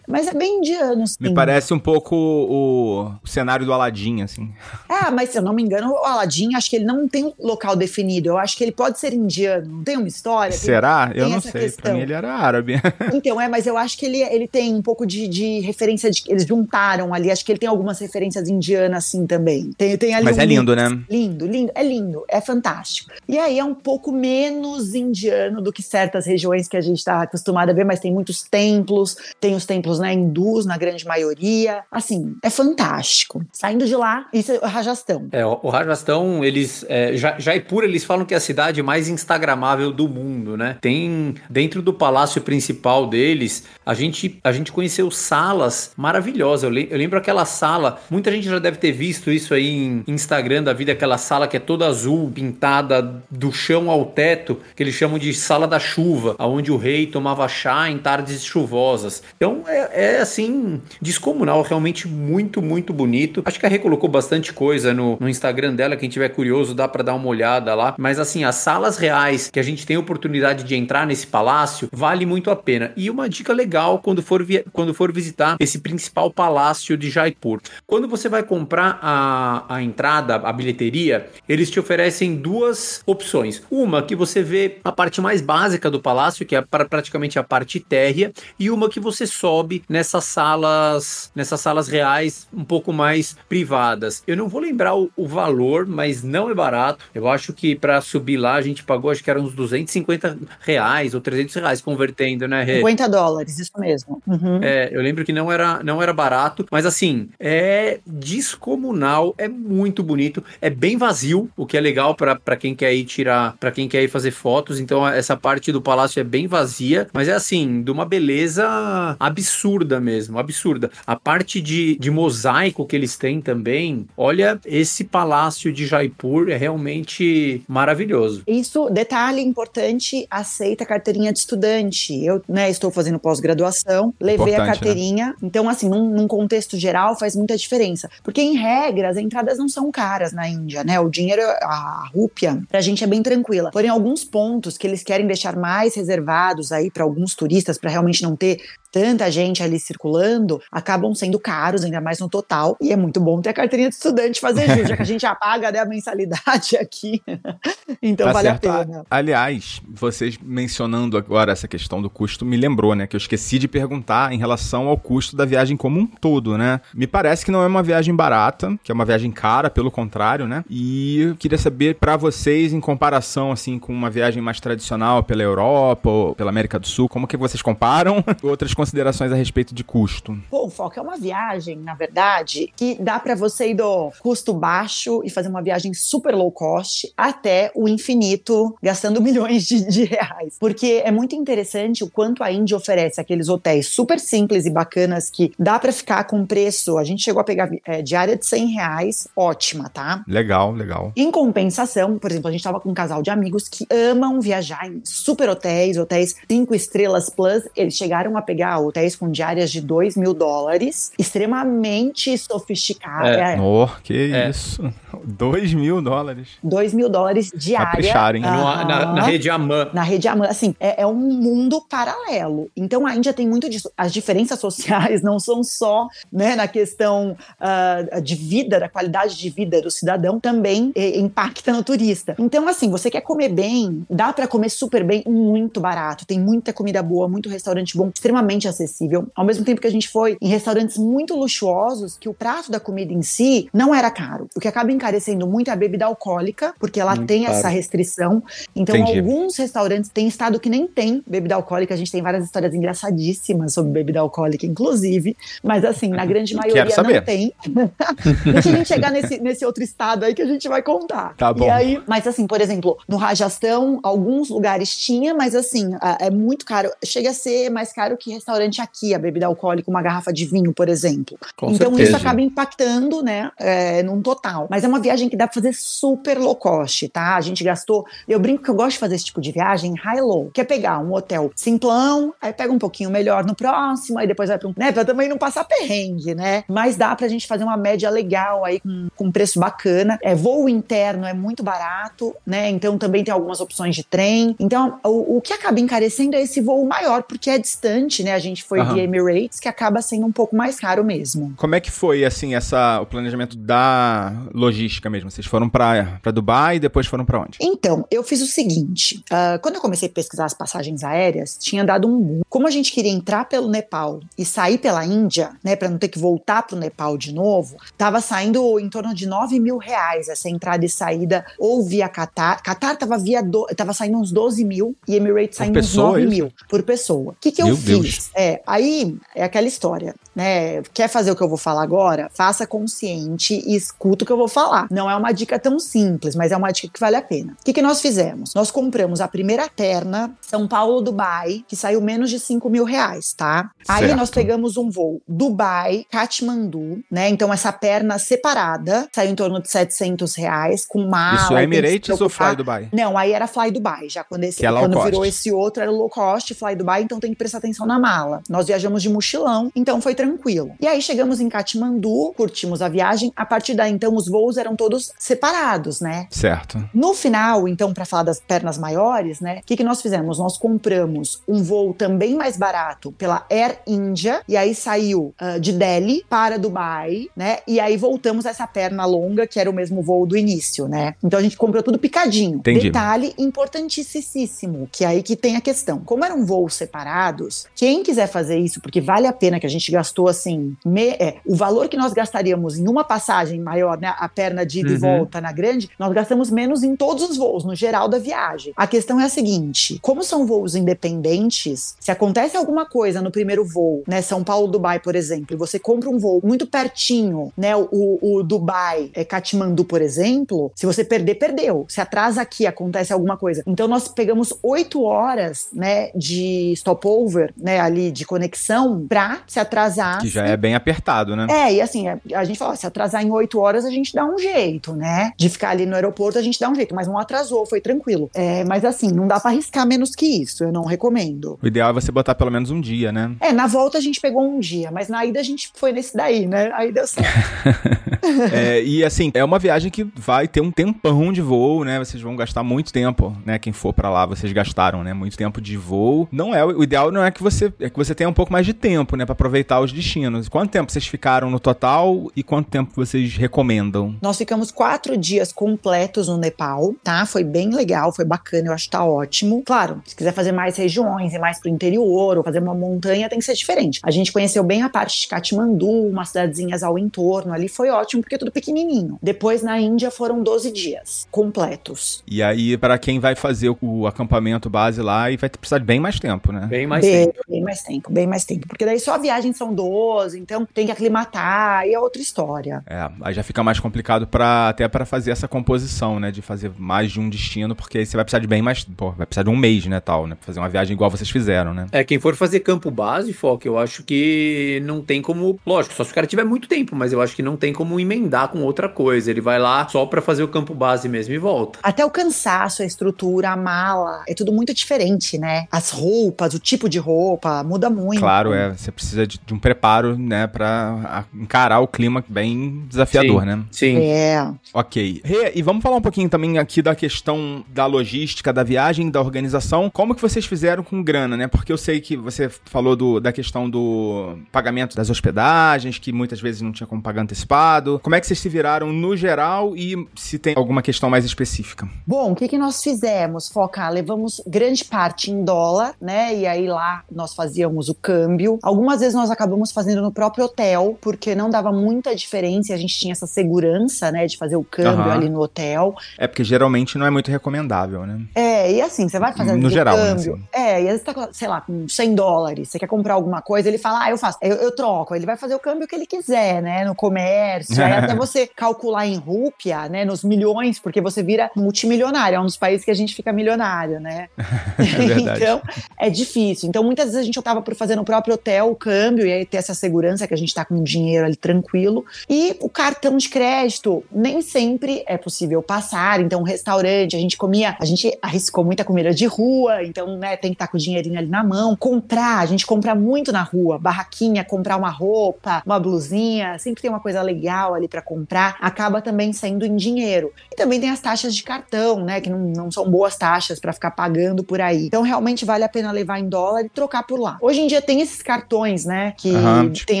Mas 0.06 0.26
é 0.26 0.34
bem 0.34 0.58
indiano, 0.58 1.06
sim. 1.06 1.16
Me 1.20 1.34
parece 1.34 1.72
um 1.72 1.78
pouco 1.78 2.14
o, 2.14 3.10
o 3.22 3.28
cenário 3.28 3.64
do 3.64 3.72
Aladdin, 3.72 4.22
assim. 4.22 4.50
É, 4.88 5.10
mas 5.10 5.30
se 5.30 5.38
eu 5.38 5.42
não 5.42 5.52
me 5.52 5.62
engano, 5.62 5.90
o 5.90 6.04
Aladdin, 6.04 6.54
acho 6.54 6.70
que 6.70 6.76
ele 6.76 6.84
não 6.84 7.08
tem 7.08 7.24
um 7.24 7.32
local 7.38 7.76
definido. 7.76 8.28
Eu 8.28 8.38
acho 8.38 8.56
que 8.56 8.64
ele 8.64 8.72
pode 8.72 8.98
ser 8.98 9.12
indiano. 9.12 9.66
Não 9.66 9.84
tem 9.84 9.96
uma 9.96 10.08
história? 10.08 10.52
Será? 10.52 11.08
Tem, 11.08 11.22
eu 11.22 11.28
não 11.28 11.40
sei. 11.40 11.52
Questão. 11.52 11.82
Pra 11.82 11.94
mim 11.94 12.00
ele 12.00 12.12
era 12.12 12.32
árabe. 12.34 12.74
Então, 13.12 13.40
é, 13.40 13.48
mas 13.48 13.66
eu 13.66 13.76
acho 13.76 13.96
que 13.98 14.06
ele, 14.06 14.22
ele 14.22 14.48
tem 14.48 14.74
um 14.74 14.82
pouco 14.82 15.06
de, 15.06 15.28
de 15.28 15.60
referência 15.60 16.10
de. 16.10 16.22
Eles 16.26 16.44
juntaram 16.44 17.14
ali. 17.14 17.30
Acho 17.30 17.44
que 17.44 17.52
ele 17.52 17.58
tem 17.58 17.68
algumas 17.68 17.98
referências 17.98 18.48
indianas, 18.48 19.04
assim, 19.04 19.26
também. 19.26 19.70
Tem, 19.76 19.96
tem 19.96 20.14
ali 20.14 20.24
mas 20.24 20.36
um 20.36 20.40
é 20.40 20.44
lindo, 20.44 20.74
né? 20.74 21.00
Lindo, 21.08 21.46
lindo. 21.46 21.72
É 21.74 21.82
lindo. 21.82 22.24
É 22.28 22.40
fantástico. 22.40 23.12
E 23.28 23.38
aí 23.38 23.58
é 23.58 23.64
um 23.64 23.74
pouco 23.74 24.10
menos 24.10 24.94
indiano 24.94 25.60
do 25.60 25.72
que 25.72 25.82
certas 25.82 26.26
regiões 26.26 26.66
que 26.66 26.76
a 26.76 26.80
gente 26.80 26.98
está 26.98 27.22
acostumado 27.22 27.70
a 27.70 27.72
ver, 27.72 27.84
mas 27.84 28.00
tem 28.00 28.12
muitos 28.12 28.42
templos 28.42 28.64
templos, 28.64 29.16
os 29.54 29.64
templos 29.64 29.98
né, 29.98 30.12
hindus 30.12 30.66
na 30.66 30.76
grande 30.76 31.06
maioria. 31.06 31.82
Assim, 31.90 32.36
é 32.42 32.50
fantástico. 32.50 33.44
Saindo 33.52 33.86
de 33.86 33.96
lá, 33.96 34.26
isso 34.32 34.52
é 34.52 34.58
o 34.58 34.66
Rajastão. 34.66 35.28
É, 35.32 35.44
o 35.44 35.68
Rajastão, 35.68 36.44
eles. 36.44 36.84
É, 36.88 37.14
Jaipur, 37.38 37.84
eles 37.84 38.04
falam 38.04 38.24
que 38.24 38.34
é 38.34 38.36
a 38.36 38.40
cidade 38.40 38.82
mais 38.82 39.08
instagramável 39.08 39.90
do 39.90 40.08
mundo, 40.08 40.56
né? 40.56 40.78
Tem 40.80 41.34
dentro 41.48 41.82
do 41.82 41.92
palácio 41.92 42.40
principal 42.42 43.06
deles, 43.06 43.64
a 43.84 43.94
gente, 43.94 44.38
a 44.42 44.52
gente 44.52 44.72
conheceu 44.72 45.10
salas 45.10 45.92
maravilhosas. 45.96 46.64
Eu, 46.64 46.70
le, 46.70 46.88
eu 46.90 46.98
lembro 46.98 47.18
aquela 47.18 47.44
sala, 47.44 48.00
muita 48.10 48.30
gente 48.30 48.48
já 48.48 48.58
deve 48.58 48.78
ter 48.78 48.92
visto 48.92 49.30
isso 49.30 49.54
aí 49.54 49.68
em 49.68 50.04
Instagram 50.06 50.62
da 50.62 50.72
vida, 50.72 50.92
aquela 50.92 51.18
sala 51.18 51.46
que 51.48 51.56
é 51.56 51.60
toda 51.60 51.86
azul, 51.86 52.30
pintada 52.34 53.22
do 53.30 53.52
chão 53.52 53.90
ao 53.90 54.06
teto, 54.06 54.58
que 54.74 54.82
eles 54.82 54.94
chamam 54.94 55.18
de 55.18 55.32
sala 55.32 55.66
da 55.66 55.78
chuva, 55.78 56.34
aonde 56.38 56.72
o 56.72 56.76
rei 56.76 57.06
tomava 57.06 57.46
chá 57.48 57.90
em 57.90 57.98
tardes 57.98 58.44
chuvosas. 58.44 59.22
Então 59.44 59.62
é, 59.66 60.14
é 60.14 60.20
assim, 60.22 60.80
descomunal, 61.02 61.60
realmente 61.60 62.08
muito, 62.08 62.62
muito 62.62 62.94
bonito. 62.94 63.42
Acho 63.44 63.60
que 63.60 63.66
a 63.66 63.68
Rê 63.68 63.78
colocou 63.78 64.08
bastante 64.08 64.54
coisa 64.54 64.94
no, 64.94 65.18
no 65.20 65.28
Instagram 65.28 65.74
dela, 65.74 65.96
quem 65.96 66.08
tiver 66.08 66.30
curioso 66.30 66.74
dá 66.74 66.88
para 66.88 67.02
dar 67.02 67.14
uma 67.14 67.28
olhada 67.28 67.74
lá. 67.74 67.94
Mas 67.98 68.18
assim, 68.18 68.42
as 68.42 68.54
salas 68.54 68.96
reais 68.96 69.50
que 69.50 69.60
a 69.60 69.62
gente 69.62 69.84
tem 69.84 69.98
oportunidade 69.98 70.64
de 70.64 70.74
entrar 70.74 71.06
nesse 71.06 71.26
palácio, 71.26 71.90
vale 71.92 72.24
muito 72.24 72.50
a 72.50 72.56
pena. 72.56 72.94
E 72.96 73.10
uma 73.10 73.28
dica 73.28 73.52
legal 73.52 73.98
quando 73.98 74.22
for, 74.22 74.42
quando 74.72 74.94
for 74.94 75.12
visitar 75.12 75.56
esse 75.60 75.78
principal 75.80 76.30
palácio 76.30 76.96
de 76.96 77.10
Jaipur. 77.10 77.60
Quando 77.86 78.08
você 78.08 78.30
vai 78.30 78.44
comprar 78.44 78.98
a, 79.02 79.66
a 79.68 79.82
entrada, 79.82 80.36
a 80.36 80.52
bilheteria, 80.54 81.28
eles 81.46 81.70
te 81.70 81.78
oferecem 81.78 82.34
duas 82.34 83.02
opções. 83.04 83.62
Uma 83.70 84.02
que 84.02 84.16
você 84.16 84.42
vê 84.42 84.78
a 84.82 84.90
parte 84.90 85.20
mais 85.20 85.42
básica 85.42 85.90
do 85.90 86.00
palácio, 86.00 86.46
que 86.46 86.56
é 86.56 86.62
pra, 86.62 86.86
praticamente 86.86 87.38
a 87.38 87.42
parte 87.42 87.78
térrea, 87.78 88.32
e 88.58 88.70
uma 88.70 88.88
que 88.88 88.98
você 88.98 89.26
sobe 89.34 89.82
nessas 89.88 90.24
salas, 90.24 91.30
nessas 91.34 91.60
salas 91.60 91.88
reais 91.88 92.46
um 92.52 92.64
pouco 92.64 92.92
mais 92.92 93.36
privadas. 93.48 94.22
Eu 94.26 94.36
não 94.36 94.48
vou 94.48 94.60
lembrar 94.60 94.94
o, 94.94 95.10
o 95.16 95.26
valor, 95.26 95.86
mas 95.86 96.22
não 96.22 96.50
é 96.50 96.54
barato. 96.54 97.04
Eu 97.14 97.28
acho 97.28 97.52
que 97.52 97.74
para 97.74 98.00
subir 98.00 98.36
lá 98.36 98.54
a 98.54 98.62
gente 98.62 98.84
pagou, 98.84 99.10
acho 99.10 99.22
que 99.22 99.30
eram 99.30 99.42
uns 99.42 99.54
250 99.54 100.38
reais 100.60 101.14
ou 101.14 101.20
300 101.20 101.54
reais 101.54 101.80
convertendo, 101.80 102.46
né, 102.46 102.62
Rê? 102.62 102.76
50 102.76 103.08
dólares, 103.08 103.58
isso 103.58 103.72
mesmo. 103.78 104.22
Uhum. 104.26 104.60
É, 104.62 104.90
eu 104.92 105.02
lembro 105.02 105.24
que 105.24 105.32
não 105.32 105.50
era, 105.50 105.82
não 105.82 106.02
era 106.02 106.12
barato, 106.12 106.66
mas 106.70 106.86
assim, 106.86 107.28
é 107.38 108.00
descomunal, 108.06 109.34
é 109.36 109.48
muito 109.48 110.02
bonito, 110.02 110.42
é 110.60 110.70
bem 110.70 110.96
vazio, 110.96 111.50
o 111.56 111.66
que 111.66 111.76
é 111.76 111.80
legal 111.80 112.14
para 112.14 112.56
quem 112.56 112.74
quer 112.74 112.94
ir 112.94 113.04
tirar, 113.04 113.56
para 113.58 113.70
quem 113.70 113.88
quer 113.88 114.02
ir 114.02 114.08
fazer 114.08 114.30
fotos. 114.30 114.80
Então 114.80 115.06
essa 115.06 115.36
parte 115.36 115.72
do 115.72 115.82
palácio 115.82 116.20
é 116.20 116.24
bem 116.24 116.46
vazia, 116.46 117.08
mas 117.12 117.28
é 117.28 117.32
assim, 117.32 117.82
de 117.82 117.90
uma 117.90 118.04
beleza 118.04 119.13
absurda 119.18 120.00
mesmo, 120.00 120.38
absurda. 120.38 120.90
A 121.06 121.16
parte 121.16 121.60
de, 121.60 121.96
de 121.96 122.10
mosaico 122.10 122.86
que 122.86 122.96
eles 122.96 123.16
têm 123.16 123.40
também, 123.40 124.06
olha, 124.16 124.60
esse 124.64 125.04
palácio 125.04 125.72
de 125.72 125.86
Jaipur 125.86 126.50
é 126.50 126.56
realmente 126.56 127.62
maravilhoso. 127.68 128.42
Isso, 128.46 128.88
detalhe 128.90 129.40
importante, 129.40 130.26
aceita 130.30 130.84
carteirinha 130.84 131.32
de 131.32 131.38
estudante. 131.38 132.24
Eu, 132.24 132.42
né, 132.48 132.70
estou 132.70 132.90
fazendo 132.90 133.18
pós-graduação, 133.18 134.14
levei 134.20 134.54
Importante, 134.54 134.60
a 134.60 134.64
né? 134.64 134.66
carteirinha. 134.66 135.26
Né? 135.26 135.34
Então, 135.42 135.68
assim, 135.68 135.88
num, 135.88 136.10
num, 136.10 136.28
contexto 136.28 136.76
geral 136.76 137.18
faz 137.18 137.36
muita 137.36 137.56
diferença. 137.56 138.08
Porque, 138.22 138.40
em 138.40 138.56
regra, 138.56 139.08
as 139.08 139.16
entradas 139.16 139.58
não 139.58 139.68
são 139.68 139.90
caras 139.90 140.32
na 140.32 140.48
Índia, 140.48 140.82
né? 140.84 140.98
O 141.00 141.08
dinheiro, 141.08 141.42
a 141.62 142.08
rúpia, 142.12 142.60
pra 142.68 142.80
gente 142.80 143.04
é 143.04 143.06
bem 143.06 143.22
tranquila. 143.22 143.70
Porém, 143.70 143.90
alguns 143.90 144.24
pontos 144.24 144.76
que 144.76 144.86
eles 144.86 145.02
querem 145.02 145.26
deixar 145.26 145.56
mais 145.56 145.94
reservados 145.94 146.72
aí 146.72 146.90
para 146.90 147.04
alguns 147.04 147.34
turistas, 147.34 147.78
para 147.78 147.90
realmente 147.90 148.22
não 148.22 148.36
ter 148.36 148.60
tanta 149.04 149.30
gente 149.30 149.62
ali 149.62 149.78
circulando, 149.78 150.62
acabam 150.72 151.14
sendo 151.14 151.38
caros, 151.38 151.84
ainda 151.84 152.00
mais 152.00 152.20
no 152.20 152.26
total. 152.26 152.74
E 152.80 152.90
é 152.90 152.96
muito 152.96 153.20
bom 153.20 153.38
ter 153.42 153.50
a 153.50 153.52
carteirinha 153.52 153.90
de 153.90 153.96
estudante 153.96 154.40
fazer 154.40 154.66
jus, 154.66 154.88
já 154.88 154.96
que 154.96 155.02
a 155.02 155.04
gente 155.04 155.20
já 155.28 155.34
paga 155.34 155.70
né, 155.70 155.78
a 155.78 155.84
mensalidade 155.84 156.74
aqui. 156.80 157.20
então 158.00 158.28
tá 158.28 158.32
vale 158.32 158.48
certo. 158.48 158.70
a 158.70 158.78
pena. 158.78 159.04
Aliás, 159.10 159.82
vocês 159.86 160.38
mencionando 160.42 161.18
agora 161.18 161.52
essa 161.52 161.68
questão 161.68 162.00
do 162.00 162.08
custo 162.08 162.46
me 162.46 162.56
lembrou, 162.56 162.94
né? 162.94 163.06
Que 163.06 163.14
eu 163.14 163.18
esqueci 163.18 163.58
de 163.58 163.68
perguntar 163.68 164.32
em 164.32 164.38
relação 164.38 164.88
ao 164.88 164.96
custo 164.96 165.36
da 165.36 165.44
viagem 165.44 165.76
como 165.76 166.00
um 166.00 166.06
todo, 166.06 166.56
né? 166.56 166.80
Me 166.94 167.06
parece 167.06 167.44
que 167.44 167.50
não 167.50 167.62
é 167.62 167.66
uma 167.66 167.82
viagem 167.82 168.16
barata, 168.16 168.74
que 168.82 168.90
é 168.90 168.94
uma 168.94 169.04
viagem 169.04 169.30
cara, 169.30 169.68
pelo 169.68 169.90
contrário, 169.90 170.48
né? 170.48 170.64
E 170.70 171.20
eu 171.20 171.36
queria 171.36 171.58
saber 171.58 171.96
para 171.96 172.16
vocês, 172.16 172.72
em 172.72 172.80
comparação, 172.80 173.52
assim, 173.52 173.78
com 173.78 173.92
uma 173.92 174.08
viagem 174.08 174.42
mais 174.42 174.60
tradicional 174.60 175.22
pela 175.22 175.42
Europa 175.42 176.08
ou 176.08 176.34
pela 176.34 176.48
América 176.48 176.78
do 176.78 176.86
Sul, 176.86 177.06
como 177.06 177.28
que 177.28 177.36
vocês 177.36 177.60
comparam? 177.60 178.24
Outras 178.42 178.72
considerações 178.72 178.93
a 179.00 179.36
respeito 179.36 179.74
de 179.74 179.84
custo? 179.84 180.36
Bom, 180.50 180.68
Foca, 180.70 181.00
é 181.00 181.02
uma 181.02 181.16
viagem, 181.16 181.76
na 181.76 181.94
verdade, 181.94 182.72
que 182.76 182.96
dá 183.00 183.18
para 183.18 183.34
você 183.34 183.70
ir 183.70 183.74
do 183.74 184.10
custo 184.20 184.52
baixo 184.52 185.22
e 185.24 185.30
fazer 185.30 185.48
uma 185.48 185.62
viagem 185.62 185.92
super 185.94 186.34
low 186.34 186.50
cost 186.50 187.12
até 187.16 187.70
o 187.74 187.88
infinito, 187.88 188.74
gastando 188.82 189.20
milhões 189.22 189.66
de, 189.66 189.84
de 189.86 190.04
reais. 190.04 190.56
Porque 190.58 191.02
é 191.04 191.10
muito 191.10 191.34
interessante 191.34 192.04
o 192.04 192.10
quanto 192.10 192.42
a 192.42 192.50
Índia 192.50 192.76
oferece 192.76 193.20
aqueles 193.20 193.48
hotéis 193.48 193.88
super 193.88 194.18
simples 194.18 194.66
e 194.66 194.70
bacanas 194.70 195.30
que 195.30 195.52
dá 195.58 195.78
para 195.78 195.92
ficar 195.92 196.24
com 196.24 196.44
preço. 196.46 196.98
A 196.98 197.04
gente 197.04 197.22
chegou 197.22 197.40
a 197.40 197.44
pegar 197.44 197.70
é, 197.86 198.02
diária 198.02 198.36
de 198.36 198.46
100 198.46 198.66
reais, 198.68 199.28
ótima, 199.36 199.88
tá? 199.88 200.24
Legal, 200.26 200.72
legal. 200.72 201.12
Em 201.16 201.30
compensação, 201.30 202.18
por 202.18 202.30
exemplo, 202.30 202.48
a 202.48 202.52
gente 202.52 202.62
tava 202.62 202.80
com 202.80 202.90
um 202.90 202.94
casal 202.94 203.22
de 203.22 203.30
amigos 203.30 203.68
que 203.68 203.86
amam 203.90 204.40
viajar 204.40 204.86
em 204.86 205.00
super 205.04 205.48
hotéis, 205.48 205.96
hotéis 205.96 206.34
5 206.48 206.74
estrelas 206.74 207.30
plus. 207.30 207.62
Eles 207.76 207.94
chegaram 207.94 208.36
a 208.36 208.42
pegar 208.42 208.78
hotéis 208.86 209.16
com 209.16 209.30
diárias 209.30 209.70
de 209.70 209.80
2 209.80 210.16
mil 210.16 210.34
dólares, 210.34 211.12
extremamente 211.18 212.36
sofisticados. 212.38 213.30
É. 213.30 213.54
é. 213.54 213.60
Oh, 213.60 213.88
que 214.02 214.32
é. 214.32 214.50
isso. 214.50 214.82
2 215.24 215.74
mil 215.74 216.00
dólares. 216.02 216.48
2 216.62 216.94
mil 216.94 217.08
dólares 217.08 217.50
diária. 217.54 218.36
Uhum. 218.36 218.40
Na, 218.40 219.12
na 219.12 219.22
rede 219.22 219.48
Aman. 219.50 219.90
Na 219.92 220.02
rede 220.02 220.28
Aman. 220.28 220.46
Assim, 220.46 220.74
é, 220.78 221.02
é, 221.02 221.06
um 221.06 221.14
mundo 221.14 221.80
paralelo. 221.88 222.70
Então 222.76 223.06
a 223.06 223.14
Índia 223.14 223.32
tem 223.32 223.48
muito 223.48 223.68
disso. 223.68 223.90
As 223.96 224.12
diferenças 224.12 224.58
sociais 224.60 225.22
não 225.22 225.38
são 225.38 225.62
só 225.62 226.08
né, 226.32 226.56
na 226.56 226.68
questão 226.68 227.36
uh, 227.60 228.20
de 228.20 228.34
vida, 228.34 228.80
da 228.80 228.88
qualidade 228.88 229.36
de 229.36 229.50
vida 229.50 229.80
do 229.80 229.90
cidadão, 229.90 230.38
também 230.38 230.92
eh, 230.94 231.18
impacta 231.18 231.72
no 231.72 231.82
turista. 231.82 232.34
Então, 232.38 232.68
assim, 232.68 232.90
você 232.90 233.10
quer 233.10 233.20
comer 233.20 233.48
bem, 233.48 234.04
dá 234.08 234.32
para 234.32 234.46
comer 234.46 234.68
super 234.68 235.04
bem, 235.04 235.22
muito 235.26 235.80
barato. 235.80 236.26
Tem 236.26 236.38
muita 236.38 236.72
comida 236.72 237.02
boa, 237.02 237.28
muito 237.28 237.48
restaurante 237.48 237.96
bom, 237.96 238.10
extremamente 238.12 238.34
extremamente 238.44 238.68
acessível, 238.74 239.26
ao 239.34 239.44
mesmo 239.44 239.64
tempo 239.64 239.80
que 239.80 239.86
a 239.86 239.90
gente 239.90 240.08
foi 240.08 240.36
em 240.40 240.48
restaurantes 240.48 240.98
muito 240.98 241.36
luxuosos, 241.36 242.16
que 242.18 242.28
o 242.28 242.34
prato 242.34 242.70
da 242.70 242.80
comida 242.80 243.12
em 243.12 243.22
si 243.22 243.68
não 243.72 243.94
era 243.94 244.10
caro. 244.10 244.48
O 244.54 244.60
que 244.60 244.68
acaba 244.68 244.92
encarecendo 244.92 245.46
muito 245.46 245.68
é 245.68 245.72
a 245.72 245.76
bebida 245.76 246.04
alcoólica, 246.04 246.74
porque 246.78 247.00
ela 247.00 247.14
hum, 247.14 247.26
tem 247.26 247.44
claro. 247.44 247.58
essa 247.58 247.68
restrição. 247.68 248.42
Então, 248.74 248.96
Entendi. 248.96 249.18
alguns 249.18 249.56
restaurantes 249.56 250.10
têm 250.10 250.26
estado 250.26 250.60
que 250.60 250.68
nem 250.68 250.86
tem 250.86 251.22
bebida 251.26 251.54
alcoólica. 251.54 251.94
A 251.94 251.96
gente 251.96 252.10
tem 252.10 252.22
várias 252.22 252.44
histórias 252.44 252.74
engraçadíssimas 252.74 253.72
sobre 253.72 253.92
bebida 253.92 254.20
alcoólica, 254.20 254.66
inclusive. 254.66 255.36
Mas, 255.62 255.84
assim, 255.84 256.08
na 256.08 256.24
grande 256.26 256.54
maioria 256.54 256.84
não 256.84 257.22
tem. 257.22 257.52
Deixa 258.52 258.68
a 258.68 258.72
gente 258.72 258.88
chegar 258.88 259.10
nesse, 259.10 259.38
nesse 259.40 259.64
outro 259.64 259.82
estado 259.82 260.24
aí 260.24 260.34
que 260.34 260.42
a 260.42 260.46
gente 260.46 260.68
vai 260.68 260.82
contar. 260.82 261.34
Tá 261.36 261.52
bom. 261.52 261.66
E 261.66 261.70
aí, 261.70 262.02
mas, 262.06 262.26
assim, 262.26 262.46
por 262.46 262.60
exemplo, 262.60 262.98
no 263.08 263.16
Rajastão, 263.16 264.00
alguns 264.02 264.48
lugares 264.48 264.96
tinha, 264.96 265.34
mas, 265.34 265.54
assim, 265.54 265.92
é 266.18 266.30
muito 266.30 266.64
caro. 266.64 266.90
Chega 267.04 267.30
a 267.30 267.34
ser 267.34 267.70
mais 267.70 267.92
caro 267.92 268.16
que 268.16 268.32
restaurante 268.32 268.63
restaurante 268.64 268.80
aqui, 268.80 269.14
a 269.14 269.18
bebida 269.18 269.46
alcoólica, 269.46 269.90
uma 269.90 270.02
garrafa 270.02 270.32
de 270.32 270.44
vinho, 270.46 270.72
por 270.72 270.88
exemplo. 270.88 271.38
Com 271.56 271.70
então 271.70 271.90
certeza. 271.90 272.02
isso 272.02 272.16
acaba 272.16 272.40
impactando, 272.40 273.22
né, 273.22 273.50
é, 273.58 274.02
num 274.02 274.20
total. 274.20 274.66
Mas 274.70 274.84
é 274.84 274.88
uma 274.88 275.00
viagem 275.00 275.28
que 275.28 275.36
dá 275.36 275.46
pra 275.46 275.54
fazer 275.54 275.72
super 275.74 276.38
low 276.38 276.54
cost, 276.56 277.08
tá? 277.08 277.36
A 277.36 277.40
gente 277.40 277.62
gastou. 277.62 278.04
Eu 278.28 278.38
brinco 278.40 278.62
que 278.62 278.70
eu 278.70 278.74
gosto 278.74 278.92
de 278.92 278.98
fazer 278.98 279.16
esse 279.16 279.26
tipo 279.26 279.40
de 279.40 279.52
viagem 279.52 279.94
high-low, 279.94 280.50
que 280.52 280.60
é 280.60 280.64
pegar 280.64 280.98
um 280.98 281.12
hotel 281.12 281.50
simplão, 281.54 282.32
aí 282.40 282.52
pega 282.52 282.72
um 282.72 282.78
pouquinho 282.78 283.10
melhor 283.10 283.44
no 283.44 283.54
próximo, 283.54 284.18
aí 284.18 284.26
depois 284.26 284.48
vai 284.48 284.58
pra 284.58 284.68
um. 284.68 284.74
né, 284.76 284.92
pra 284.92 285.04
também 285.04 285.28
não 285.28 285.38
passar 285.38 285.64
perrengue, 285.64 286.34
né? 286.34 286.64
Mas 286.68 286.96
dá 286.96 287.14
pra 287.14 287.28
gente 287.28 287.46
fazer 287.46 287.64
uma 287.64 287.76
média 287.76 288.08
legal 288.10 288.64
aí, 288.64 288.80
com, 288.80 289.08
com 289.14 289.32
preço 289.32 289.58
bacana. 289.58 290.18
É, 290.22 290.34
voo 290.34 290.68
interno 290.68 291.26
é 291.26 291.32
muito 291.32 291.62
barato, 291.62 292.34
né? 292.46 292.68
Então 292.70 292.98
também 292.98 293.24
tem 293.24 293.32
algumas 293.32 293.60
opções 293.60 293.94
de 293.94 294.04
trem. 294.04 294.54
Então, 294.58 294.98
o, 295.04 295.36
o 295.36 295.40
que 295.40 295.52
acaba 295.52 295.80
encarecendo 295.80 296.36
é 296.36 296.42
esse 296.42 296.60
voo 296.60 296.84
maior, 296.86 297.22
porque 297.22 297.50
é 297.50 297.58
distante, 297.58 298.22
né? 298.22 298.32
A 298.32 298.38
gente 298.38 298.53
foi 298.62 298.80
uhum. 298.80 298.94
de 298.94 299.00
Emirates, 299.00 299.60
que 299.60 299.68
acaba 299.68 300.00
sendo 300.02 300.26
um 300.26 300.32
pouco 300.32 300.54
mais 300.56 300.78
caro 300.78 301.04
mesmo. 301.04 301.54
Como 301.56 301.74
é 301.74 301.80
que 301.80 301.90
foi, 301.90 302.24
assim, 302.24 302.54
essa, 302.54 303.00
o 303.00 303.06
planejamento 303.06 303.56
da 303.56 304.32
logística 304.52 305.08
mesmo? 305.10 305.30
Vocês 305.30 305.46
foram 305.46 305.68
para 305.68 306.20
Dubai 306.32 306.76
e 306.76 306.80
depois 306.80 307.06
foram 307.06 307.24
para 307.24 307.40
onde? 307.40 307.58
Então, 307.60 308.06
eu 308.10 308.22
fiz 308.22 308.42
o 308.42 308.46
seguinte: 308.46 309.22
uh, 309.30 309.58
quando 309.60 309.76
eu 309.76 309.80
comecei 309.80 310.08
a 310.08 310.12
pesquisar 310.12 310.44
as 310.44 310.54
passagens 310.54 311.02
aéreas, 311.04 311.56
tinha 311.60 311.84
dado 311.84 312.08
um 312.08 312.20
boom. 312.20 312.40
Como 312.48 312.66
a 312.66 312.70
gente 312.70 312.92
queria 312.92 313.12
entrar 313.12 313.44
pelo 313.46 313.68
Nepal 313.68 314.20
e 314.36 314.44
sair 314.44 314.78
pela 314.78 315.04
Índia, 315.04 315.50
né, 315.62 315.76
para 315.76 315.88
não 315.88 315.98
ter 315.98 316.08
que 316.08 316.18
voltar 316.18 316.62
pro 316.62 316.76
Nepal 316.76 317.16
de 317.16 317.32
novo, 317.32 317.76
tava 317.96 318.20
saindo 318.20 318.78
em 318.78 318.88
torno 318.88 319.14
de 319.14 319.26
9 319.26 319.58
mil 319.58 319.78
reais 319.78 320.28
essa 320.28 320.48
entrada 320.48 320.84
e 320.84 320.88
saída, 320.88 321.44
ou 321.58 321.84
via 321.84 322.08
Qatar. 322.08 322.62
Qatar 322.62 322.96
tava, 322.96 323.18
via 323.18 323.42
do, 323.42 323.66
tava 323.76 323.92
saindo 323.92 324.18
uns 324.18 324.32
12 324.32 324.64
mil 324.64 324.96
e 325.08 325.16
Emirates 325.16 325.56
saindo 325.58 325.78
uns 325.78 325.94
9 325.94 326.26
mil 326.26 326.52
por 326.68 326.82
pessoa. 326.82 327.32
O 327.32 327.36
que, 327.40 327.52
que 327.52 327.62
eu 327.62 327.76
fiz? 327.76 328.30
Mas, 328.34 328.43
é, 328.44 328.62
aí 328.66 329.16
é 329.34 329.44
aquela 329.44 329.66
história, 329.66 330.14
né? 330.34 330.82
Quer 330.92 331.08
fazer 331.08 331.30
o 331.30 331.36
que 331.36 331.42
eu 331.42 331.48
vou 331.48 331.56
falar 331.56 331.82
agora? 331.82 332.30
Faça 332.34 332.66
consciente 332.66 333.54
e 333.66 333.74
escuta 333.74 334.24
o 334.24 334.26
que 334.26 334.32
eu 334.32 334.36
vou 334.36 334.48
falar. 334.48 334.86
Não 334.90 335.10
é 335.10 335.16
uma 335.16 335.32
dica 335.32 335.58
tão 335.58 335.78
simples, 335.78 336.34
mas 336.34 336.52
é 336.52 336.56
uma 336.56 336.70
dica 336.70 336.92
que 336.92 337.00
vale 337.00 337.16
a 337.16 337.22
pena. 337.22 337.56
O 337.60 337.64
que, 337.64 337.72
que 337.72 337.82
nós 337.82 338.00
fizemos? 338.00 338.52
Nós 338.54 338.70
compramos 338.70 339.20
a 339.20 339.28
primeira 339.28 339.68
terna 339.68 340.30
São 340.42 340.68
Paulo-Dubai, 340.68 341.64
que 341.66 341.76
saiu 341.76 342.00
menos 342.00 342.28
de 342.30 342.38
5 342.38 342.68
mil 342.68 342.84
reais, 342.84 343.32
tá? 343.32 343.70
Aí 343.88 344.06
Certo. 344.06 344.18
nós 344.18 344.30
pegamos 344.30 344.76
um 344.76 344.90
voo 344.90 345.22
Dubai, 345.26 346.04
Katmandu, 346.10 347.02
né? 347.10 347.28
Então 347.28 347.52
essa 347.52 347.72
perna 347.72 348.18
separada 348.18 349.08
saiu 349.14 349.30
em 349.30 349.34
torno 349.34 349.62
de 349.62 349.70
700 349.70 350.34
reais, 350.34 350.84
com 350.84 351.06
mala. 351.06 351.36
Isso 351.36 351.56
é 351.56 351.62
Emirates 351.62 352.20
ou 352.20 352.28
Fly 352.28 352.56
Dubai? 352.56 352.88
não, 352.92 353.16
aí 353.16 353.32
era 353.32 353.46
Fly 353.46 353.70
Dubai, 353.70 354.08
já 354.08 354.22
quando, 354.22 354.44
esse, 354.44 354.64
é 354.64 354.70
quando 354.70 354.94
cost. 354.94 355.04
virou 355.04 355.24
esse 355.24 355.50
outro 355.52 355.82
era 355.82 355.90
low 355.90 356.08
cost, 356.08 356.54
Fly 356.54 356.76
Dubai, 356.76 357.02
então 357.02 357.18
tem 357.20 357.30
que 357.30 357.36
prestar 357.36 357.58
atenção 357.58 357.86
na 357.86 357.98
mala. 357.98 358.33
Nós 358.48 358.66
viajamos 358.66 359.02
de 359.02 359.08
mochilão, 359.08 359.70
então 359.74 360.00
foi 360.00 360.14
tranquilo. 360.14 360.72
E 360.80 360.86
aí 360.86 361.00
chegamos 361.00 361.40
em 361.40 361.48
Katmandu, 361.48 362.32
curtimos 362.36 362.82
a 362.82 362.88
viagem, 362.88 363.32
a 363.36 363.44
partir 363.44 363.74
daí 363.74 363.92
então 363.92 364.14
os 364.14 364.28
voos 364.28 364.56
eram 364.56 364.76
todos 364.76 365.12
separados, 365.18 366.00
né? 366.00 366.26
Certo. 366.30 366.82
No 366.92 367.14
final, 367.14 367.68
então, 367.68 367.92
para 367.92 368.04
falar 368.04 368.24
das 368.24 368.40
pernas 368.40 368.78
maiores, 368.78 369.40
né? 369.40 369.58
O 369.58 369.66
que, 369.66 369.76
que 369.76 369.84
nós 369.84 370.02
fizemos? 370.02 370.38
Nós 370.38 370.56
compramos 370.56 371.42
um 371.46 371.62
voo 371.62 371.94
também 371.94 372.34
mais 372.34 372.56
barato 372.56 373.12
pela 373.12 373.46
Air 373.50 373.78
India, 373.86 374.42
e 374.48 374.56
aí 374.56 374.74
saiu 374.74 375.34
ah, 375.38 375.58
de 375.58 375.72
Delhi 375.72 376.24
para 376.28 376.58
Dubai, 376.58 377.26
né? 377.36 377.58
E 377.66 377.80
aí 377.80 377.96
voltamos 377.96 378.46
a 378.46 378.50
essa 378.50 378.66
perna 378.66 379.04
longa, 379.04 379.46
que 379.46 379.58
era 379.60 379.70
o 379.70 379.74
mesmo 379.74 380.02
voo 380.02 380.26
do 380.26 380.36
início, 380.36 380.88
né? 380.88 381.14
Então 381.22 381.38
a 381.38 381.42
gente 381.42 381.56
comprou 381.56 381.82
tudo 381.82 381.98
picadinho. 381.98 382.58
Entendi. 382.58 382.90
Detalhe 382.90 383.34
importantíssimo, 383.38 384.88
que 384.90 385.04
é 385.04 385.08
aí 385.08 385.22
que 385.22 385.36
tem 385.36 385.56
a 385.56 385.60
questão. 385.60 386.00
Como 386.00 386.24
eram 386.24 386.44
voos 386.44 386.74
separados, 386.74 387.66
quem 387.74 388.02
quiser 388.02 388.13
fazer 388.26 388.58
isso, 388.58 388.80
porque 388.80 389.00
vale 389.00 389.26
a 389.26 389.32
pena 389.32 389.58
que 389.60 389.66
a 389.66 389.70
gente 389.70 389.90
gastou 389.90 390.28
assim, 390.28 390.76
me- 390.84 391.10
é, 391.18 391.36
o 391.46 391.54
valor 391.54 391.88
que 391.88 391.96
nós 391.96 392.12
gastaríamos 392.12 392.78
em 392.78 392.88
uma 392.88 393.04
passagem 393.04 393.60
maior, 393.60 393.98
né, 394.00 394.14
a 394.16 394.28
perna 394.28 394.64
de 394.64 394.80
ida 394.80 394.90
e 394.90 394.94
Uhum. 394.94 395.00
volta 395.00 395.40
na 395.40 395.52
grande, 395.52 395.90
nós 395.98 396.12
gastamos 396.12 396.50
menos 396.50 396.82
em 396.82 396.94
todos 396.96 397.22
os 397.28 397.36
voos, 397.36 397.64
no 397.64 397.74
geral 397.74 398.08
da 398.08 398.18
viagem. 398.18 398.72
A 398.76 398.86
questão 398.86 399.20
é 399.20 399.24
a 399.24 399.28
seguinte: 399.28 399.98
como 400.00 400.22
são 400.22 400.46
voos 400.46 400.74
independentes, 400.74 401.96
se 402.00 402.10
acontece 402.10 402.56
alguma 402.56 402.86
coisa 402.86 403.20
no 403.22 403.30
primeiro 403.30 403.64
voo, 403.64 404.02
né, 404.06 404.20
São 404.22 404.42
Paulo 404.44 404.68
Dubai, 404.68 404.98
por 405.00 405.14
exemplo, 405.16 405.54
e 405.54 405.56
você 405.56 405.78
compra 405.78 406.08
um 406.10 406.18
voo 406.18 406.40
muito 406.44 406.66
pertinho, 406.66 407.52
né, 407.56 407.74
o, 407.76 407.88
o 408.20 408.42
Dubai, 408.42 409.10
é, 409.14 409.24
Katmandu, 409.24 409.84
por 409.84 410.00
exemplo, 410.02 410.70
se 410.74 410.86
você 410.86 411.04
perder, 411.04 411.36
perdeu. 411.36 411.86
Se 411.88 412.00
atrasa 412.00 412.40
aqui, 412.42 412.66
acontece 412.66 413.12
alguma 413.12 413.36
coisa. 413.36 413.62
Então 413.66 413.88
nós 413.88 414.08
pegamos 414.08 414.52
oito 414.62 415.02
horas, 415.02 415.68
né, 415.72 416.10
de 416.14 416.72
stopover, 416.76 417.52
né, 417.56 417.80
ali 417.80 418.03
de 418.10 418.24
conexão, 418.24 419.06
pra 419.08 419.38
se 419.46 419.58
atrasar. 419.58 420.20
Que 420.20 420.28
já 420.28 420.44
é 420.46 420.56
bem 420.56 420.74
apertado, 420.74 421.34
né? 421.36 421.46
É, 421.50 421.74
e 421.74 421.80
assim, 421.80 422.08
a- 422.08 422.44
gente 422.44 422.58
fala, 422.58 422.76
se 422.76 422.86
atrasar 422.86 423.22
em 423.24 423.30
oito 423.30 423.58
horas, 423.60 423.84
a 423.84 423.90
gente 423.90 424.12
dá 424.14 424.24
um 424.24 424.38
jeito, 424.38 424.92
né? 424.94 425.32
De 425.38 425.48
ficar 425.48 425.70
ali 425.70 425.86
no 425.86 425.94
aeroporto, 425.94 426.38
a 426.38 426.42
gente 426.42 426.58
dá 426.60 426.68
um 426.68 426.74
jeito, 426.74 426.94
mas 426.94 427.06
não 427.06 427.18
atrasou, 427.18 427.66
foi 427.66 427.80
tranquilo. 427.80 428.30
É, 428.34 428.64
mas 428.64 428.84
assim, 428.84 429.10
não 429.10 429.26
dá 429.26 429.38
pra 429.40 429.50
arriscar 429.50 429.86
menos 429.86 430.14
que 430.14 430.26
isso, 430.26 430.64
eu 430.64 430.72
não 430.72 430.84
recomendo. 430.84 431.58
O 431.62 431.66
ideal 431.66 431.90
é 431.90 431.92
você 431.92 432.10
botar 432.12 432.34
pelo 432.34 432.50
menos 432.50 432.70
um 432.70 432.80
dia, 432.80 433.12
né? 433.12 433.32
É, 433.40 433.52
na 433.52 433.66
volta 433.66 433.98
a 433.98 434.00
gente 434.00 434.20
pegou 434.20 434.42
um 434.42 434.58
dia, 434.60 434.90
mas 434.90 435.08
na 435.08 435.24
ida 435.24 435.40
a 435.40 435.42
gente 435.42 435.70
foi 435.74 435.92
nesse 435.92 436.16
daí, 436.16 436.46
né? 436.46 436.70
Aí 436.74 436.92
deu 436.92 437.06
certo. 437.06 437.24
É, 438.52 438.82
e 438.82 439.04
assim, 439.04 439.30
é 439.34 439.44
uma 439.44 439.58
viagem 439.58 439.90
que 439.90 440.02
vai 440.16 440.48
ter 440.48 440.60
um 440.62 440.70
tempão 440.70 441.30
de 441.32 441.42
voo, 441.42 441.84
né? 441.84 441.98
Vocês 441.98 442.22
vão 442.22 442.34
gastar 442.34 442.62
muito 442.62 442.92
tempo, 442.92 443.36
né? 443.44 443.58
Quem 443.58 443.72
for 443.72 443.92
pra 443.92 444.08
lá, 444.08 444.24
vocês 444.24 444.50
gastaram, 444.52 445.04
né? 445.04 445.12
Muito 445.12 445.36
tempo 445.36 445.60
de 445.60 445.76
voo. 445.76 446.26
Não 446.32 446.54
é 446.54 446.64
o 446.64 446.82
ideal 446.82 447.10
não 447.12 447.22
é 447.22 447.30
que 447.30 447.42
você 447.42 447.72
é 447.80 447.90
que 447.94 448.04
você 448.04 448.14
tenha 448.14 448.28
um 448.28 448.32
pouco 448.32 448.52
mais 448.52 448.66
de 448.66 448.74
tempo, 448.74 449.16
né, 449.16 449.24
Pra 449.24 449.32
aproveitar 449.32 449.80
os 449.80 449.92
destinos. 449.92 450.48
Quanto 450.48 450.70
tempo 450.70 450.90
vocês 450.92 451.06
ficaram 451.06 451.50
no 451.50 451.58
total 451.58 452.30
e 452.36 452.42
quanto 452.42 452.68
tempo 452.68 452.92
vocês 452.94 453.36
recomendam? 453.36 454.14
Nós 454.20 454.36
ficamos 454.36 454.70
quatro 454.70 455.16
dias 455.16 455.52
completos 455.52 456.28
no 456.28 456.36
Nepal, 456.36 456.94
tá? 457.02 457.24
Foi 457.26 457.42
bem 457.42 457.70
legal, 457.74 458.12
foi 458.12 458.24
bacana, 458.24 458.68
eu 458.68 458.72
acho 458.72 458.84
que 458.84 458.90
tá 458.90 459.04
ótimo. 459.04 459.62
Claro, 459.64 460.02
se 460.04 460.14
quiser 460.14 460.32
fazer 460.32 460.52
mais 460.52 460.76
regiões 460.76 461.32
e 461.32 461.38
mais 461.38 461.58
pro 461.60 461.68
interior, 461.70 462.36
ou 462.36 462.42
fazer 462.44 462.60
uma 462.62 462.74
montanha, 462.74 463.28
tem 463.28 463.38
que 463.38 463.44
ser 463.44 463.54
diferente. 463.54 464.00
A 464.02 464.10
gente 464.10 464.32
conheceu 464.32 464.62
bem 464.62 464.82
a 464.82 464.88
parte 464.88 465.20
de 465.20 465.28
Katmandu, 465.28 465.88
umas 465.88 466.28
cidadezinhas 466.28 466.82
ao 466.82 466.98
entorno 466.98 467.52
ali, 467.52 467.68
foi 467.68 467.88
ótimo, 467.90 468.22
porque 468.22 468.34
é 468.34 468.38
tudo 468.38 468.52
pequenininho. 468.52 469.18
Depois, 469.22 469.62
na 469.62 469.78
Índia, 469.80 470.10
foram 470.10 470.42
12 470.42 470.70
dias 470.72 471.26
completos. 471.30 472.22
E 472.26 472.42
aí, 472.42 472.76
pra 472.76 472.98
quem 472.98 473.20
vai 473.20 473.34
fazer 473.34 473.74
o, 473.80 474.06
acampamento 474.06 474.68
base 474.68 475.00
lá, 475.00 475.30
e 475.30 475.36
vai 475.36 475.48
ter- 475.48 475.58
precisar 475.58 475.78
de 475.78 475.84
bem 475.84 476.00
mais 476.00 476.18
tempo, 476.18 476.52
né? 476.52 476.66
Bem 476.66 476.86
mais 476.86 477.04
bem, 477.04 477.26
tempo. 477.26 477.40
bem 477.48 477.62
mais 477.62 477.82
tempo, 477.84 478.12
bem 478.12 478.26
mais 478.26 478.44
tempo. 478.44 478.66
Porque 478.66 478.84
daí 478.84 478.98
só 478.98 479.14
a 479.14 479.18
viagem 479.18 479.52
são 479.52 479.72
12, 479.72 480.38
então 480.38 480.66
tem 480.72 480.86
que 480.86 480.92
aclimatar, 480.92 481.86
e 481.86 481.94
é 481.94 481.98
outra 481.98 482.20
história. 482.20 482.82
É, 482.86 483.08
aí 483.22 483.34
já 483.34 483.42
fica 483.42 483.62
mais 483.62 483.78
complicado 483.78 484.26
para 484.26 484.70
até 484.70 484.88
pra 484.88 485.04
fazer 485.04 485.30
essa 485.30 485.46
composição, 485.46 486.18
né, 486.18 486.30
de 486.30 486.42
fazer 486.42 486.72
mais 486.78 487.12
de 487.12 487.20
um 487.20 487.28
destino, 487.28 487.76
porque 487.76 487.98
aí 487.98 488.06
você 488.06 488.16
vai 488.16 488.24
precisar 488.24 488.40
de 488.40 488.46
bem 488.46 488.62
mais, 488.62 488.84
pô, 488.84 489.12
vai 489.12 489.26
precisar 489.26 489.44
de 489.44 489.50
um 489.50 489.56
mês, 489.56 489.86
né, 489.86 490.00
tal, 490.00 490.26
né, 490.26 490.34
pra 490.34 490.46
fazer 490.46 490.58
uma 490.58 490.68
viagem 490.68 490.94
igual 490.94 491.10
vocês 491.10 491.30
fizeram, 491.30 491.72
né? 491.74 491.86
É, 491.92 492.02
quem 492.02 492.18
for 492.18 492.34
fazer 492.34 492.60
campo 492.60 492.90
base, 492.90 493.32
Foca, 493.32 493.68
eu 493.68 493.78
acho 493.78 494.02
que 494.02 494.82
não 494.84 495.02
tem 495.02 495.20
como. 495.20 495.58
Lógico, 495.66 495.94
só 495.94 496.04
se 496.04 496.10
o 496.10 496.14
cara 496.14 496.26
tiver 496.26 496.44
muito 496.44 496.68
tempo, 496.68 496.96
mas 496.96 497.12
eu 497.12 497.20
acho 497.20 497.36
que 497.36 497.42
não 497.42 497.56
tem 497.56 497.72
como 497.72 498.00
emendar 498.00 498.48
com 498.48 498.60
outra 498.62 498.88
coisa. 498.88 499.30
Ele 499.30 499.40
vai 499.40 499.58
lá 499.58 499.86
só 499.88 500.06
pra 500.06 500.22
fazer 500.22 500.42
o 500.42 500.48
campo 500.48 500.74
base 500.74 501.08
mesmo 501.08 501.34
e 501.34 501.38
volta. 501.38 501.78
Até 501.82 502.04
o 502.04 502.10
cansaço, 502.10 502.82
a 502.82 502.86
estrutura, 502.86 503.50
a 503.50 503.56
mala, 503.56 504.22
é 504.26 504.34
tudo 504.34 504.52
muito 504.52 504.72
diferente, 504.72 505.38
né? 505.38 505.66
As 505.70 505.90
roupas, 505.90 506.54
o 506.54 506.58
tipo 506.58 506.88
de 506.88 506.98
roupa, 506.98 507.62
muda 507.74 507.90
muito. 507.90 508.20
Claro, 508.20 508.52
é, 508.54 508.70
você 508.70 508.92
precisa 508.92 509.26
de, 509.26 509.40
de 509.44 509.52
um 509.52 509.58
preparo, 509.58 510.16
né, 510.16 510.46
pra 510.46 511.00
a- 511.04 511.24
encarar 511.36 511.80
o 511.80 511.88
clima 511.88 512.24
bem 512.28 512.84
desafiador, 512.88 513.40
Sim. 513.40 513.46
né? 513.46 513.64
Sim. 513.70 513.96
É. 513.98 514.52
Ok. 514.72 515.20
Rê, 515.24 515.52
e 515.56 515.62
vamos 515.62 515.82
falar 515.82 515.96
um 515.96 516.00
pouquinho 516.00 516.28
também 516.28 516.56
aqui 516.58 516.80
da 516.80 516.94
questão 516.94 517.64
da 517.68 517.86
logística, 517.86 518.52
da 518.52 518.62
viagem, 518.62 519.10
da 519.10 519.20
organização. 519.20 519.90
Como 519.90 520.14
que 520.14 520.22
vocês 520.22 520.46
fizeram 520.46 520.82
com 520.84 521.02
grana, 521.02 521.36
né? 521.36 521.48
Porque 521.48 521.72
eu 521.72 521.78
sei 521.78 522.00
que 522.00 522.16
você 522.16 522.48
falou 522.48 522.94
do, 522.94 523.18
da 523.18 523.32
questão 523.32 523.68
do 523.68 524.36
pagamento 524.52 524.94
das 524.96 525.10
hospedagens, 525.10 525.98
que 525.98 526.12
muitas 526.12 526.40
vezes 526.40 526.62
não 526.62 526.70
tinha 526.72 526.86
como 526.86 527.02
pagar 527.02 527.22
antecipado. 527.22 527.98
Como 528.02 528.14
é 528.14 528.20
que 528.20 528.26
vocês 528.26 528.38
se 528.38 528.48
viraram 528.48 528.92
no 528.92 529.16
geral 529.16 529.76
e 529.76 530.06
se 530.14 530.38
tem 530.38 530.54
alguma 530.56 530.80
questão 530.82 531.10
mais 531.10 531.24
específica? 531.24 531.88
Bom, 532.06 532.32
o 532.32 532.34
que, 532.36 532.46
que 532.46 532.58
nós 532.58 532.82
fizemos, 532.82 533.48
Foca? 533.48 533.88
Levamos 533.88 534.40
grande 534.46 534.84
parte 534.84 535.30
em 535.30 535.44
dólar, 535.44 535.94
né? 536.00 536.34
E 536.36 536.46
aí 536.46 536.66
lá 536.68 537.02
nós 537.10 537.34
fazíamos 537.34 537.63
o 537.88 537.94
câmbio. 537.94 538.58
Algumas 538.62 539.00
vezes 539.00 539.14
nós 539.14 539.30
acabamos 539.30 539.72
fazendo 539.72 540.02
no 540.02 540.12
próprio 540.12 540.44
hotel, 540.44 540.96
porque 541.00 541.34
não 541.34 541.50
dava 541.50 541.72
muita 541.72 542.14
diferença. 542.14 542.72
e 542.72 542.74
A 542.74 542.78
gente 542.78 542.98
tinha 542.98 543.12
essa 543.12 543.26
segurança, 543.26 544.10
né, 544.10 544.26
de 544.26 544.36
fazer 544.36 544.56
o 544.56 544.64
câmbio 544.64 545.04
Aham. 545.04 545.12
ali 545.12 545.28
no 545.28 545.40
hotel. 545.40 545.94
É 546.18 546.26
porque 546.26 546.44
geralmente 546.44 546.98
não 546.98 547.06
é 547.06 547.10
muito 547.10 547.30
recomendável, 547.30 548.06
né? 548.06 548.20
É, 548.34 548.72
e 548.72 548.80
assim, 548.80 549.08
você 549.08 549.18
vai 549.18 549.32
fazendo 549.32 549.60
No 549.60 549.68
o 549.68 549.70
geral, 549.70 549.96
né, 549.96 550.14
câmbio. 550.14 550.34
assim. 550.34 550.62
É, 550.62 550.82
e 550.82 550.88
às 550.88 551.00
vezes 551.00 551.02
tá, 551.02 551.28
sei 551.32 551.48
lá, 551.48 551.60
com 551.60 551.88
100 551.88 552.14
dólares, 552.14 552.68
você 552.68 552.78
quer 552.78 552.86
comprar 552.86 553.14
alguma 553.14 553.40
coisa, 553.42 553.68
ele 553.68 553.78
fala, 553.78 554.04
ah, 554.04 554.10
eu 554.10 554.18
faço, 554.18 554.38
eu, 554.42 554.56
eu 554.56 554.74
troco. 554.74 555.14
Ele 555.14 555.26
vai 555.26 555.36
fazer 555.36 555.54
o 555.54 555.58
câmbio 555.58 555.86
que 555.86 555.94
ele 555.94 556.06
quiser, 556.06 556.62
né, 556.62 556.84
no 556.84 556.94
comércio. 556.94 557.82
aí 557.82 557.92
até 557.92 558.14
você 558.16 558.46
calcular 558.46 559.06
em 559.06 559.16
rúpia, 559.16 559.88
né, 559.88 560.04
nos 560.04 560.22
milhões, 560.24 560.78
porque 560.78 561.00
você 561.00 561.22
vira 561.22 561.50
multimilionário. 561.56 562.36
É 562.36 562.40
um 562.40 562.44
dos 562.44 562.56
países 562.56 562.84
que 562.84 562.90
a 562.90 562.94
gente 562.94 563.14
fica 563.14 563.32
milionário, 563.32 564.00
né? 564.00 564.28
verdade. 564.78 565.42
então, 565.42 565.62
é 565.98 566.10
difícil. 566.10 566.68
Então, 566.68 566.82
muitas 566.82 567.06
vezes 567.06 567.20
a 567.20 567.22
gente 567.24 567.38
optava 567.38 567.53
por 567.62 567.74
fazer 567.74 567.96
no 567.96 568.04
próprio 568.04 568.34
hotel 568.34 568.70
o 568.70 568.76
câmbio 568.76 569.26
e 569.26 569.32
aí 569.32 569.44
ter 569.44 569.58
essa 569.58 569.74
segurança 569.74 570.26
que 570.26 570.34
a 570.34 570.36
gente 570.36 570.54
tá 570.54 570.64
com 570.64 570.76
o 570.76 570.84
dinheiro 570.84 571.26
ali 571.26 571.36
tranquilo. 571.36 572.04
E 572.28 572.56
o 572.60 572.68
cartão 572.68 573.16
de 573.16 573.28
crédito, 573.28 574.04
nem 574.10 574.42
sempre 574.42 575.02
é 575.06 575.16
possível 575.16 575.62
passar. 575.62 576.20
Então, 576.20 576.40
um 576.40 576.44
restaurante, 576.44 577.16
a 577.16 577.18
gente 577.18 577.36
comia, 577.36 577.76
a 577.80 577.84
gente 577.84 578.16
arriscou 578.20 578.64
muita 578.64 578.84
comida 578.84 579.12
de 579.12 579.26
rua, 579.26 579.82
então, 579.82 580.16
né, 580.16 580.36
tem 580.36 580.50
que 580.50 580.56
estar 580.56 580.68
com 580.68 580.76
o 580.76 580.80
dinheirinho 580.80 581.18
ali 581.18 581.28
na 581.28 581.42
mão. 581.42 581.76
Comprar, 581.76 582.38
a 582.38 582.46
gente 582.46 582.66
compra 582.66 582.94
muito 582.94 583.32
na 583.32 583.42
rua, 583.42 583.78
barraquinha, 583.78 584.44
comprar 584.44 584.76
uma 584.76 584.90
roupa, 584.90 585.62
uma 585.64 585.78
blusinha, 585.78 586.58
sempre 586.58 586.82
tem 586.82 586.90
uma 586.90 587.00
coisa 587.00 587.22
legal 587.22 587.74
ali 587.74 587.88
pra 587.88 588.02
comprar, 588.02 588.56
acaba 588.60 589.00
também 589.00 589.32
sendo 589.32 589.64
em 589.64 589.76
dinheiro. 589.76 590.32
E 590.52 590.56
também 590.56 590.80
tem 590.80 590.90
as 590.90 591.00
taxas 591.00 591.34
de 591.34 591.42
cartão, 591.42 592.04
né, 592.04 592.20
que 592.20 592.30
não, 592.30 592.38
não 592.38 592.70
são 592.70 592.88
boas 592.90 593.16
taxas 593.16 593.58
pra 593.58 593.72
ficar 593.72 593.90
pagando 593.90 594.42
por 594.42 594.60
aí. 594.60 594.86
Então, 594.86 595.02
realmente 595.02 595.44
vale 595.44 595.64
a 595.64 595.68
pena 595.68 595.92
levar 595.92 596.18
em 596.18 596.28
dólar 596.28 596.64
e 596.64 596.68
trocar 596.68 597.02
por 597.04 597.18
lá. 597.18 597.38
Hoje 597.44 597.60
em 597.60 597.66
dia 597.66 597.82
tem 597.82 598.00
esses 598.00 598.22
cartões, 598.22 598.84
né, 598.86 599.12
que 599.18 599.34
Aham, 599.34 599.70
tipo- 599.70 599.86
tem 599.86 600.00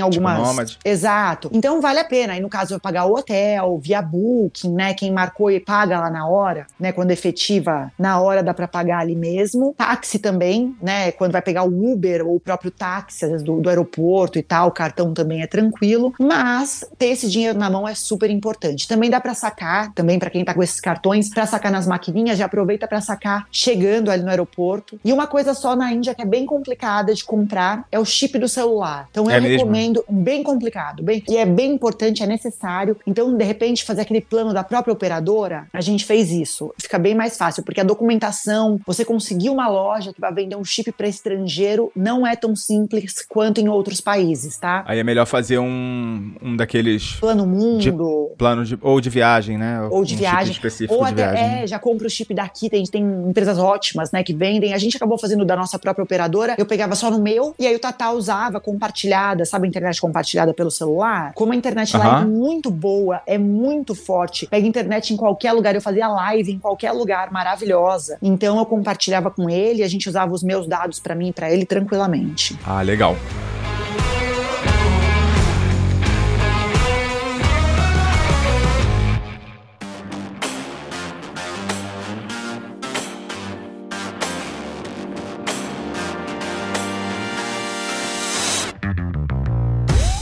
algumas 0.00 0.70
tipo. 0.70 0.80
Exato. 0.84 1.50
Então 1.52 1.80
vale 1.80 1.98
a 2.00 2.04
pena. 2.04 2.32
Aí 2.32 2.40
no 2.40 2.48
caso 2.48 2.70
vai 2.70 2.80
pagar 2.80 3.04
o 3.04 3.14
hotel, 3.14 3.78
via 3.82 4.00
booking, 4.00 4.72
né? 4.72 4.94
Quem 4.94 5.12
marcou 5.12 5.50
e 5.50 5.60
paga 5.60 6.00
lá 6.00 6.10
na 6.10 6.26
hora, 6.26 6.66
né? 6.80 6.90
Quando 6.92 7.10
efetiva, 7.10 7.92
na 7.98 8.18
hora 8.18 8.42
dá 8.42 8.54
pra 8.54 8.66
pagar 8.66 8.98
ali 9.00 9.14
mesmo. 9.14 9.74
Táxi 9.76 10.18
também, 10.18 10.74
né? 10.80 11.12
Quando 11.12 11.32
vai 11.32 11.42
pegar 11.42 11.64
o 11.64 11.92
Uber 11.92 12.26
ou 12.26 12.36
o 12.36 12.40
próprio 12.40 12.70
táxi, 12.70 13.24
às 13.26 13.30
vezes 13.30 13.44
do, 13.44 13.60
do 13.60 13.68
aeroporto 13.68 14.38
e 14.38 14.42
tal, 14.42 14.68
o 14.68 14.72
cartão 14.72 15.12
também 15.12 15.42
é 15.42 15.46
tranquilo. 15.46 16.14
Mas 16.18 16.84
ter 16.98 17.08
esse 17.08 17.28
dinheiro 17.28 17.58
na 17.58 17.68
mão 17.68 17.86
é 17.86 17.94
super 17.94 18.30
importante. 18.30 18.88
Também 18.88 19.10
dá 19.10 19.20
pra 19.20 19.34
sacar, 19.34 19.92
também 19.92 20.18
pra 20.18 20.30
quem 20.30 20.44
tá 20.44 20.54
com 20.54 20.62
esses 20.62 20.80
cartões, 20.80 21.28
pra 21.28 21.46
sacar 21.46 21.70
nas 21.70 21.86
maquininhas, 21.86 22.38
já 22.38 22.46
aproveita 22.46 22.88
pra 22.88 23.00
sacar 23.02 23.46
chegando 23.52 24.10
ali 24.10 24.22
no 24.22 24.30
aeroporto. 24.30 24.98
E 25.04 25.12
uma 25.12 25.26
coisa 25.26 25.52
só 25.52 25.76
na 25.76 25.92
Índia 25.92 26.14
que 26.14 26.22
é 26.22 26.26
bem 26.26 26.46
complicada 26.46 26.64
complicada 26.64 27.12
de 27.24 27.26
comprar 27.26 27.86
é 27.90 27.98
o 27.98 28.04
chip 28.04 28.38
do 28.38 28.48
celular. 28.48 29.08
Então 29.10 29.24
eu 29.24 29.30
É 29.30 29.40
mesmo? 29.40 29.56
recomendo, 29.58 30.04
bem 30.08 30.42
complicado, 30.42 31.02
bem, 31.02 31.22
e 31.28 31.36
é 31.36 31.46
bem 31.46 31.72
importante, 31.72 32.22
é 32.22 32.26
necessário. 32.26 32.96
Então, 33.06 33.34
de 33.36 33.44
repente, 33.44 33.84
fazer 33.84 34.02
aquele 34.02 34.20
plano 34.20 34.52
da 34.52 34.62
própria 34.62 34.92
operadora, 34.92 35.66
a 35.72 35.80
gente 35.80 36.04
fez 36.04 36.30
isso. 36.30 36.72
Fica 36.80 36.98
bem 36.98 37.14
mais 37.14 37.36
fácil, 37.36 37.62
porque 37.62 37.80
a 37.80 37.84
documentação, 37.84 38.78
você 38.86 39.04
conseguir 39.04 39.50
uma 39.50 39.68
loja 39.68 40.12
que 40.12 40.20
vai 40.20 40.32
vender 40.32 40.56
um 40.56 40.64
chip 40.64 40.92
para 40.92 41.08
estrangeiro, 41.08 41.90
não 41.96 42.26
é 42.26 42.36
tão 42.36 42.54
simples 42.54 43.24
quanto 43.28 43.60
em 43.60 43.68
outros 43.68 44.00
países, 44.00 44.56
tá? 44.56 44.84
Aí 44.86 44.98
é 44.98 45.04
melhor 45.04 45.26
fazer 45.26 45.58
um, 45.58 46.34
um 46.42 46.56
daqueles 46.56 47.14
Plano 47.16 47.46
Mundo, 47.46 48.32
planos 48.36 48.68
de, 48.68 48.78
ou 48.80 49.00
de 49.00 49.10
viagem, 49.10 49.56
né? 49.58 49.82
ou 49.90 50.04
de 50.04 50.14
Um 50.14 50.18
viagem, 50.18 50.52
específico 50.52 50.94
ou 50.94 51.04
de 51.04 51.12
até 51.12 51.30
viagem. 51.32 51.62
é, 51.62 51.66
já 51.66 51.78
compra 51.78 52.06
o 52.06 52.10
chip 52.10 52.32
daqui, 52.34 52.68
tem, 52.68 52.84
tem 52.84 53.02
empresas 53.28 53.58
ótimas, 53.58 54.10
né, 54.12 54.22
que 54.22 54.34
vendem. 54.34 54.72
A 54.74 54.78
gente 54.78 54.96
acabou 54.96 55.18
fazendo 55.18 55.44
da 55.44 55.56
nossa 55.56 55.78
própria 55.78 56.02
operadora. 56.02 56.54
Eu 56.58 56.66
pegava 56.66 56.94
só 56.94 57.10
no 57.14 57.22
meu 57.22 57.54
e 57.58 57.66
aí 57.66 57.74
o 57.74 57.78
Tatá 57.78 58.10
usava 58.10 58.60
compartilhada, 58.60 59.44
sabe 59.44 59.66
a 59.66 59.68
internet 59.68 60.00
compartilhada 60.00 60.52
pelo 60.52 60.70
celular? 60.70 61.32
Como 61.34 61.52
a 61.52 61.56
internet 61.56 61.96
lá 61.96 62.20
é 62.20 62.24
muito 62.24 62.70
boa, 62.70 63.22
é 63.26 63.38
muito 63.38 63.94
forte. 63.94 64.46
Pega 64.46 64.66
internet 64.66 65.12
em 65.12 65.16
qualquer 65.16 65.52
lugar, 65.52 65.74
eu 65.74 65.80
fazia 65.80 66.08
live 66.08 66.52
em 66.52 66.58
qualquer 66.58 66.92
lugar, 66.92 67.30
maravilhosa. 67.30 68.18
Então 68.20 68.58
eu 68.58 68.66
compartilhava 68.66 69.30
com 69.30 69.48
ele, 69.48 69.82
a 69.82 69.88
gente 69.88 70.08
usava 70.08 70.32
os 70.32 70.42
meus 70.42 70.66
dados 70.66 70.98
pra 70.98 71.14
mim 71.14 71.28
e 71.28 71.32
pra 71.32 71.50
ele 71.50 71.64
tranquilamente. 71.64 72.58
Ah, 72.64 72.82
legal. 72.82 73.16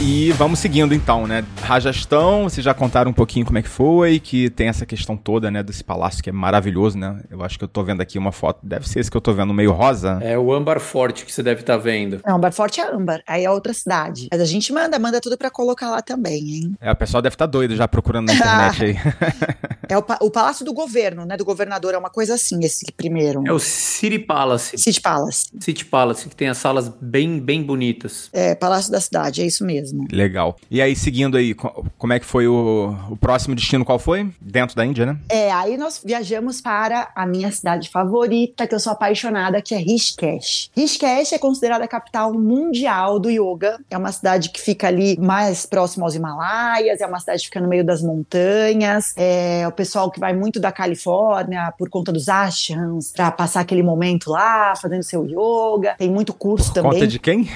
E 0.05 0.33
vamos 0.33 0.59
seguindo 0.59 0.93
então, 0.93 1.29
né? 1.29 1.45
Rajastão, 1.61 2.43
vocês 2.45 2.65
já 2.65 2.75
contaram 2.75 3.12
um 3.12 3.15
pouquinho 3.15 3.47
como 3.47 3.57
é 3.59 3.62
que 3.62 3.69
foi, 3.69 4.19
que 4.19 4.51
tem 4.51 4.67
essa 4.67 4.85
questão 4.85 5.17
toda, 5.17 5.49
né, 5.49 5.62
desse 5.62 5.85
palácio 5.85 6.21
que 6.23 6.29
é 6.29 6.33
maravilhoso, 6.33 6.99
né? 6.99 7.21
Eu 7.31 7.43
acho 7.45 7.57
que 7.57 7.62
eu 7.62 7.69
tô 7.69 7.85
vendo 7.85 8.01
aqui 8.01 8.19
uma 8.19 8.33
foto, 8.33 8.59
deve 8.65 8.88
ser 8.88 8.99
esse 8.99 9.09
que 9.11 9.17
eu 9.17 9.21
tô 9.21 9.33
vendo 9.33 9.55
meio 9.55 9.71
rosa. 9.71 10.19
É 10.21 10.37
o 10.37 10.53
âmbar 10.53 10.81
forte 10.81 11.25
que 11.25 11.33
você 11.33 11.41
deve 11.43 11.61
estar 11.61 11.77
vendo. 11.77 12.21
Não, 12.27 12.35
Âmbar 12.37 12.53
Forte 12.53 12.81
é 12.81 12.93
Âmbar, 12.93 13.23
aí 13.29 13.45
é 13.45 13.51
outra 13.51 13.73
cidade. 13.73 14.27
Mas 14.33 14.41
a 14.41 14.45
gente 14.45 14.73
manda, 14.73 14.99
manda 14.99 15.21
tudo 15.21 15.38
pra 15.38 15.51
colocar 15.51 15.88
lá 15.88 16.03
também, 16.03 16.41
hein? 16.57 16.75
É, 16.81 16.91
o 16.91 16.97
pessoal 16.97 17.23
deve 17.23 17.35
estar 17.35 17.47
doido 17.47 17.77
já 17.77 17.87
procurando 17.87 18.27
na 18.27 18.35
internet 18.35 18.85
aí. 18.85 18.97
É 19.88 19.99
o, 19.99 20.03
pa- 20.03 20.17
o 20.23 20.31
Palácio 20.31 20.65
do 20.65 20.73
Governo, 20.73 21.27
né? 21.27 21.37
Do 21.37 21.45
governador, 21.45 21.93
é 21.93 21.99
uma 21.99 22.09
coisa 22.09 22.35
assim, 22.35 22.65
esse 22.65 22.87
primeiro. 22.97 23.43
É 23.47 23.53
o 23.53 23.59
City 23.59 24.19
Palace. 24.19 24.79
City 24.79 24.99
Palace. 25.03 25.49
City 25.61 25.85
Palace, 25.85 26.29
que 26.31 26.35
tem 26.37 26.49
as 26.49 26.57
salas 26.57 26.88
bem, 26.99 27.38
bem 27.38 27.62
bonitas. 27.62 28.31
É, 28.33 28.55
Palácio 28.55 28.91
da 28.91 28.99
Cidade, 29.03 29.43
é 29.43 29.45
isso 29.47 29.67
mesmo. 29.67 29.91
Legal. 30.11 30.57
E 30.70 30.81
aí, 30.81 30.94
seguindo 30.96 31.37
aí, 31.37 31.55
co- 31.55 31.85
como 31.98 32.12
é 32.12 32.18
que 32.18 32.26
foi 32.26 32.46
o, 32.46 32.94
o 33.11 33.16
próximo 33.16 33.55
destino? 33.55 33.85
Qual 33.85 33.98
foi? 33.98 34.31
Dentro 34.40 34.74
da 34.76 34.85
Índia, 34.85 35.07
né? 35.07 35.16
É, 35.28 35.50
aí 35.52 35.76
nós 35.76 36.00
viajamos 36.05 36.61
para 36.61 37.11
a 37.14 37.26
minha 37.26 37.50
cidade 37.52 37.88
favorita, 37.90 38.66
que 38.66 38.74
eu 38.74 38.81
sou 38.81 38.92
apaixonada, 38.92 39.61
que 39.61 39.74
é 39.74 39.78
Rishikesh. 39.78 40.70
Rishikesh 40.76 41.33
é 41.33 41.38
considerada 41.38 41.85
a 41.85 41.88
capital 41.88 42.33
mundial 42.33 43.18
do 43.18 43.31
yoga. 43.31 43.78
É 43.90 43.96
uma 43.98 44.12
cidade 44.12 44.50
que 44.50 44.61
fica 44.61 44.88
ali 44.88 45.18
mais 45.18 45.66
próximo 45.66 46.05
aos 46.05 46.14
Himalaias, 46.14 47.00
é 47.00 47.07
uma 47.07 47.20
cidade 47.20 47.40
que 47.40 47.46
fica 47.46 47.61
no 47.61 47.68
meio 47.68 47.85
das 47.85 48.02
montanhas. 48.02 49.12
É 49.16 49.66
o 49.66 49.72
pessoal 49.72 50.11
que 50.11 50.20
vai 50.20 50.33
muito 50.33 50.59
da 50.61 50.72
Califórnia 50.72 51.72
por 51.78 51.88
conta 51.88 52.12
dos 52.12 52.28
ashrams, 52.28 53.12
para 53.12 53.31
passar 53.31 53.61
aquele 53.61 53.83
momento 53.83 54.31
lá, 54.31 54.74
fazendo 54.76 55.02
seu 55.02 55.24
yoga. 55.24 55.94
Tem 55.98 56.11
muito 56.11 56.33
curso 56.33 56.72
também 56.72 56.92
Conta 56.92 57.07
de 57.07 57.18
quem? 57.18 57.48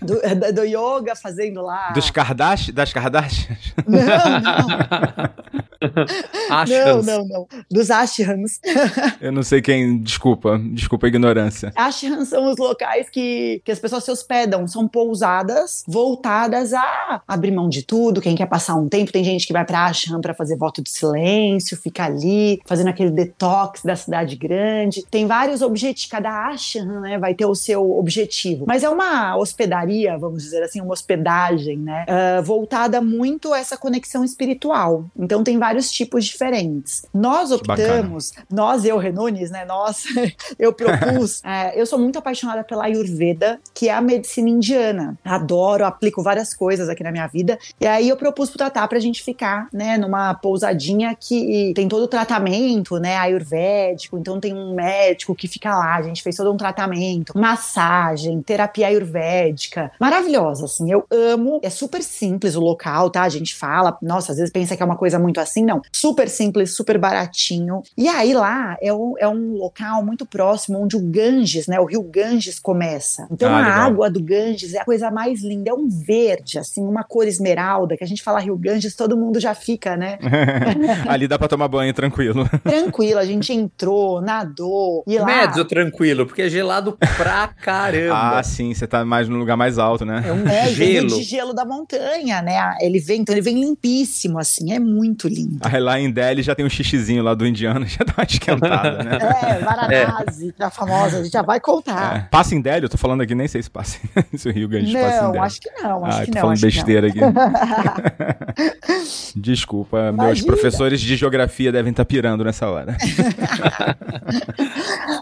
do, 0.00 0.14
do 0.54 0.64
yoga, 0.64 1.14
fazendo 1.16 1.62
lá. 1.62 1.81
Dos 1.94 2.10
Kardashian? 2.10 2.74
Das 2.74 2.92
Kardashian? 2.92 3.56
Não, 3.86 4.40
não. 4.40 5.61
Não, 6.48 6.58
Ashrams. 6.58 7.06
não, 7.06 7.26
não. 7.26 7.48
Dos 7.70 7.90
ashrams. 7.90 8.60
Eu 9.20 9.32
não 9.32 9.42
sei 9.42 9.62
quem. 9.62 9.98
Desculpa. 9.98 10.60
Desculpa 10.72 11.06
a 11.06 11.08
ignorância. 11.08 11.72
Ashrams 11.74 12.28
são 12.28 12.50
os 12.50 12.58
locais 12.58 13.08
que, 13.08 13.62
que 13.64 13.72
as 13.72 13.78
pessoas 13.78 14.04
se 14.04 14.10
hospedam. 14.10 14.66
São 14.66 14.86
pousadas 14.86 15.82
voltadas 15.88 16.72
a 16.74 17.22
abrir 17.26 17.50
mão 17.50 17.68
de 17.68 17.82
tudo. 17.82 18.20
Quem 18.20 18.34
quer 18.34 18.46
passar 18.46 18.74
um 18.74 18.88
tempo, 18.88 19.12
tem 19.12 19.24
gente 19.24 19.46
que 19.46 19.52
vai 19.52 19.64
pra 19.64 19.86
ashram 19.86 20.20
pra 20.20 20.34
fazer 20.34 20.56
voto 20.56 20.82
de 20.82 20.90
silêncio, 20.90 21.76
fica 21.76 22.04
ali, 22.04 22.60
fazendo 22.66 22.88
aquele 22.88 23.10
detox 23.10 23.82
da 23.82 23.96
cidade 23.96 24.36
grande. 24.36 25.04
Tem 25.10 25.26
vários 25.26 25.62
objetivos. 25.62 26.10
Cada 26.10 26.48
ashram, 26.48 27.00
né, 27.00 27.18
vai 27.18 27.34
ter 27.34 27.46
o 27.46 27.54
seu 27.54 27.98
objetivo. 27.98 28.64
Mas 28.66 28.82
é 28.82 28.88
uma 28.88 29.36
hospedaria, 29.36 30.18
vamos 30.18 30.42
dizer 30.42 30.62
assim, 30.62 30.80
uma 30.80 30.92
hospedagem, 30.92 31.78
né, 31.78 32.04
ah, 32.08 32.40
voltada 32.42 33.00
muito 33.00 33.52
a 33.52 33.58
essa 33.58 33.76
conexão 33.76 34.24
espiritual. 34.24 35.04
Então 35.18 35.42
tem 35.42 35.58
vários 35.58 35.71
tipos 35.80 36.24
diferentes. 36.24 37.04
Nós 37.12 37.50
optamos, 37.50 38.32
nós, 38.50 38.84
eu, 38.84 38.98
Renunes, 38.98 39.50
né, 39.50 39.64
nós, 39.64 40.04
eu 40.58 40.72
propus. 40.72 41.42
é, 41.44 41.80
eu 41.80 41.86
sou 41.86 41.98
muito 41.98 42.18
apaixonada 42.18 42.64
pela 42.64 42.84
Ayurveda, 42.84 43.60
que 43.74 43.88
é 43.88 43.94
a 43.94 44.00
medicina 44.00 44.48
indiana. 44.48 45.18
Adoro, 45.24 45.84
aplico 45.84 46.22
várias 46.22 46.54
coisas 46.54 46.88
aqui 46.88 47.02
na 47.02 47.12
minha 47.12 47.26
vida. 47.26 47.58
E 47.80 47.86
aí 47.86 48.08
eu 48.08 48.16
propus 48.16 48.50
pro 48.50 48.58
Tatá 48.58 48.86
pra 48.86 48.98
gente 48.98 49.22
ficar, 49.22 49.68
né, 49.72 49.96
numa 49.98 50.34
pousadinha 50.34 51.16
que 51.18 51.72
tem 51.74 51.88
todo 51.88 52.02
o 52.02 52.08
tratamento, 52.08 52.98
né, 52.98 53.16
ayurvédico. 53.16 54.18
Então 54.18 54.40
tem 54.40 54.54
um 54.54 54.74
médico 54.74 55.34
que 55.34 55.48
fica 55.48 55.76
lá, 55.76 55.96
a 55.96 56.02
gente 56.02 56.22
fez 56.22 56.36
todo 56.36 56.52
um 56.52 56.56
tratamento, 56.56 57.36
massagem, 57.36 58.40
terapia 58.42 58.88
ayurvédica. 58.88 59.92
Maravilhosa, 59.98 60.64
assim, 60.64 60.90
eu 60.90 61.04
amo. 61.10 61.60
É 61.62 61.70
super 61.70 62.02
simples 62.02 62.54
o 62.54 62.60
local, 62.60 63.10
tá? 63.10 63.22
A 63.22 63.28
gente 63.28 63.54
fala, 63.54 63.96
nossa, 64.02 64.32
às 64.32 64.38
vezes 64.38 64.52
pensa 64.52 64.76
que 64.76 64.82
é 64.82 64.86
uma 64.86 64.96
coisa 64.96 65.18
muito 65.18 65.40
assim, 65.40 65.61
não. 65.64 65.80
Super 65.92 66.28
simples, 66.28 66.74
super 66.74 66.98
baratinho. 66.98 67.82
E 67.96 68.08
aí 68.08 68.32
lá 68.34 68.76
é 68.80 68.92
um, 68.92 69.14
é 69.18 69.28
um 69.28 69.54
local 69.54 70.04
muito 70.04 70.24
próximo 70.26 70.82
onde 70.82 70.96
o 70.96 71.00
Ganges, 71.00 71.66
né, 71.66 71.78
o 71.80 71.84
rio 71.84 72.02
Ganges 72.02 72.58
começa. 72.58 73.26
Então 73.30 73.48
Ah, 73.50 73.56
a 73.56 73.58
legal. 73.60 73.80
água 73.86 74.10
do 74.10 74.22
Ganges 74.22 74.74
é 74.74 74.80
a 74.80 74.84
coisa 74.84 75.10
mais 75.10 75.42
linda, 75.42 75.70
é 75.70 75.74
um 75.74 75.88
verde, 75.88 76.58
assim, 76.58 76.82
uma 76.82 77.04
cor 77.04 77.26
esmeralda, 77.26 77.96
que 77.96 78.04
a 78.04 78.06
gente 78.06 78.22
fala 78.22 78.40
rio 78.40 78.56
Ganges, 78.56 78.94
todo 78.94 79.16
mundo 79.16 79.38
já 79.40 79.54
fica, 79.54 79.96
né? 79.96 80.18
Ali 81.08 81.26
dá 81.28 81.38
pra 81.38 81.48
tomar 81.48 81.68
banho 81.68 81.92
tranquilo. 81.94 82.48
Tranquilo, 82.62 83.18
a 83.18 83.24
gente 83.24 83.52
entrou, 83.52 84.20
nadou, 84.20 85.02
e 85.06 85.18
lá... 85.18 85.26
Mezzo 85.26 85.64
tranquilo, 85.64 86.26
porque 86.26 86.42
é 86.42 86.48
gelado 86.48 86.96
pra 87.16 87.48
caramba. 87.48 88.38
Ah, 88.38 88.42
sim, 88.42 88.72
você 88.74 88.86
tá 88.86 89.04
mais 89.04 89.28
no 89.28 89.36
lugar 89.38 89.56
mais 89.56 89.78
alto, 89.78 90.04
né? 90.04 90.22
é 90.26 90.32
um 90.32 90.46
É, 90.48 90.68
gelo. 90.68 91.08
de 91.08 91.22
gelo 91.22 91.52
da 91.52 91.64
montanha, 91.64 92.40
né? 92.42 92.76
Ele 92.80 92.98
vem, 92.98 93.20
então 93.20 93.34
ele 93.34 93.42
vem 93.42 93.60
limpíssimo, 93.60 94.38
assim, 94.38 94.72
é 94.72 94.78
muito 94.78 95.28
lindo. 95.28 95.51
Aí 95.60 95.80
lá 95.80 96.00
em 96.00 96.10
Delhi 96.10 96.42
já 96.42 96.54
tem 96.54 96.64
um 96.64 96.70
xixizinho 96.70 97.22
lá 97.22 97.34
do 97.34 97.46
indiano, 97.46 97.84
já 97.86 98.04
dá 98.04 98.14
uma 98.16 98.24
esquentada, 98.24 99.02
né? 99.02 99.18
É, 99.42 99.58
Varanasi, 99.58 100.52
tá 100.52 100.70
famosa, 100.70 101.18
a 101.18 101.22
gente 101.22 101.32
já 101.32 101.42
vai 101.42 101.60
contar. 101.60 102.16
É. 102.16 102.20
Passa 102.30 102.54
em 102.54 102.60
Delhi? 102.60 102.84
Eu 102.84 102.88
tô 102.88 102.98
falando 102.98 103.22
aqui, 103.22 103.34
nem 103.34 103.48
sei 103.48 103.62
se 103.62 103.70
passa 103.70 103.98
se 104.34 104.48
o 104.48 104.52
Rio 104.52 104.68
Grande 104.68 104.92
passa 104.92 105.06
em 105.06 105.22
Não, 105.22 105.32
Delhi. 105.32 105.44
acho 105.44 105.60
que 105.60 105.70
não, 105.70 106.04
acho 106.04 106.18
ah, 106.18 106.24
que 106.24 106.30
tô 106.30 106.34
não. 106.34 106.40
falando 106.42 106.60
não. 106.60 106.68
besteira 106.68 107.08
aqui. 107.08 107.20
Desculpa, 109.34 110.12
meus 110.12 110.14
Imagina. 110.14 110.46
professores 110.46 111.00
de 111.00 111.16
geografia 111.16 111.72
devem 111.72 111.90
estar 111.90 112.04
pirando 112.04 112.44
nessa 112.44 112.68
hora. 112.68 112.96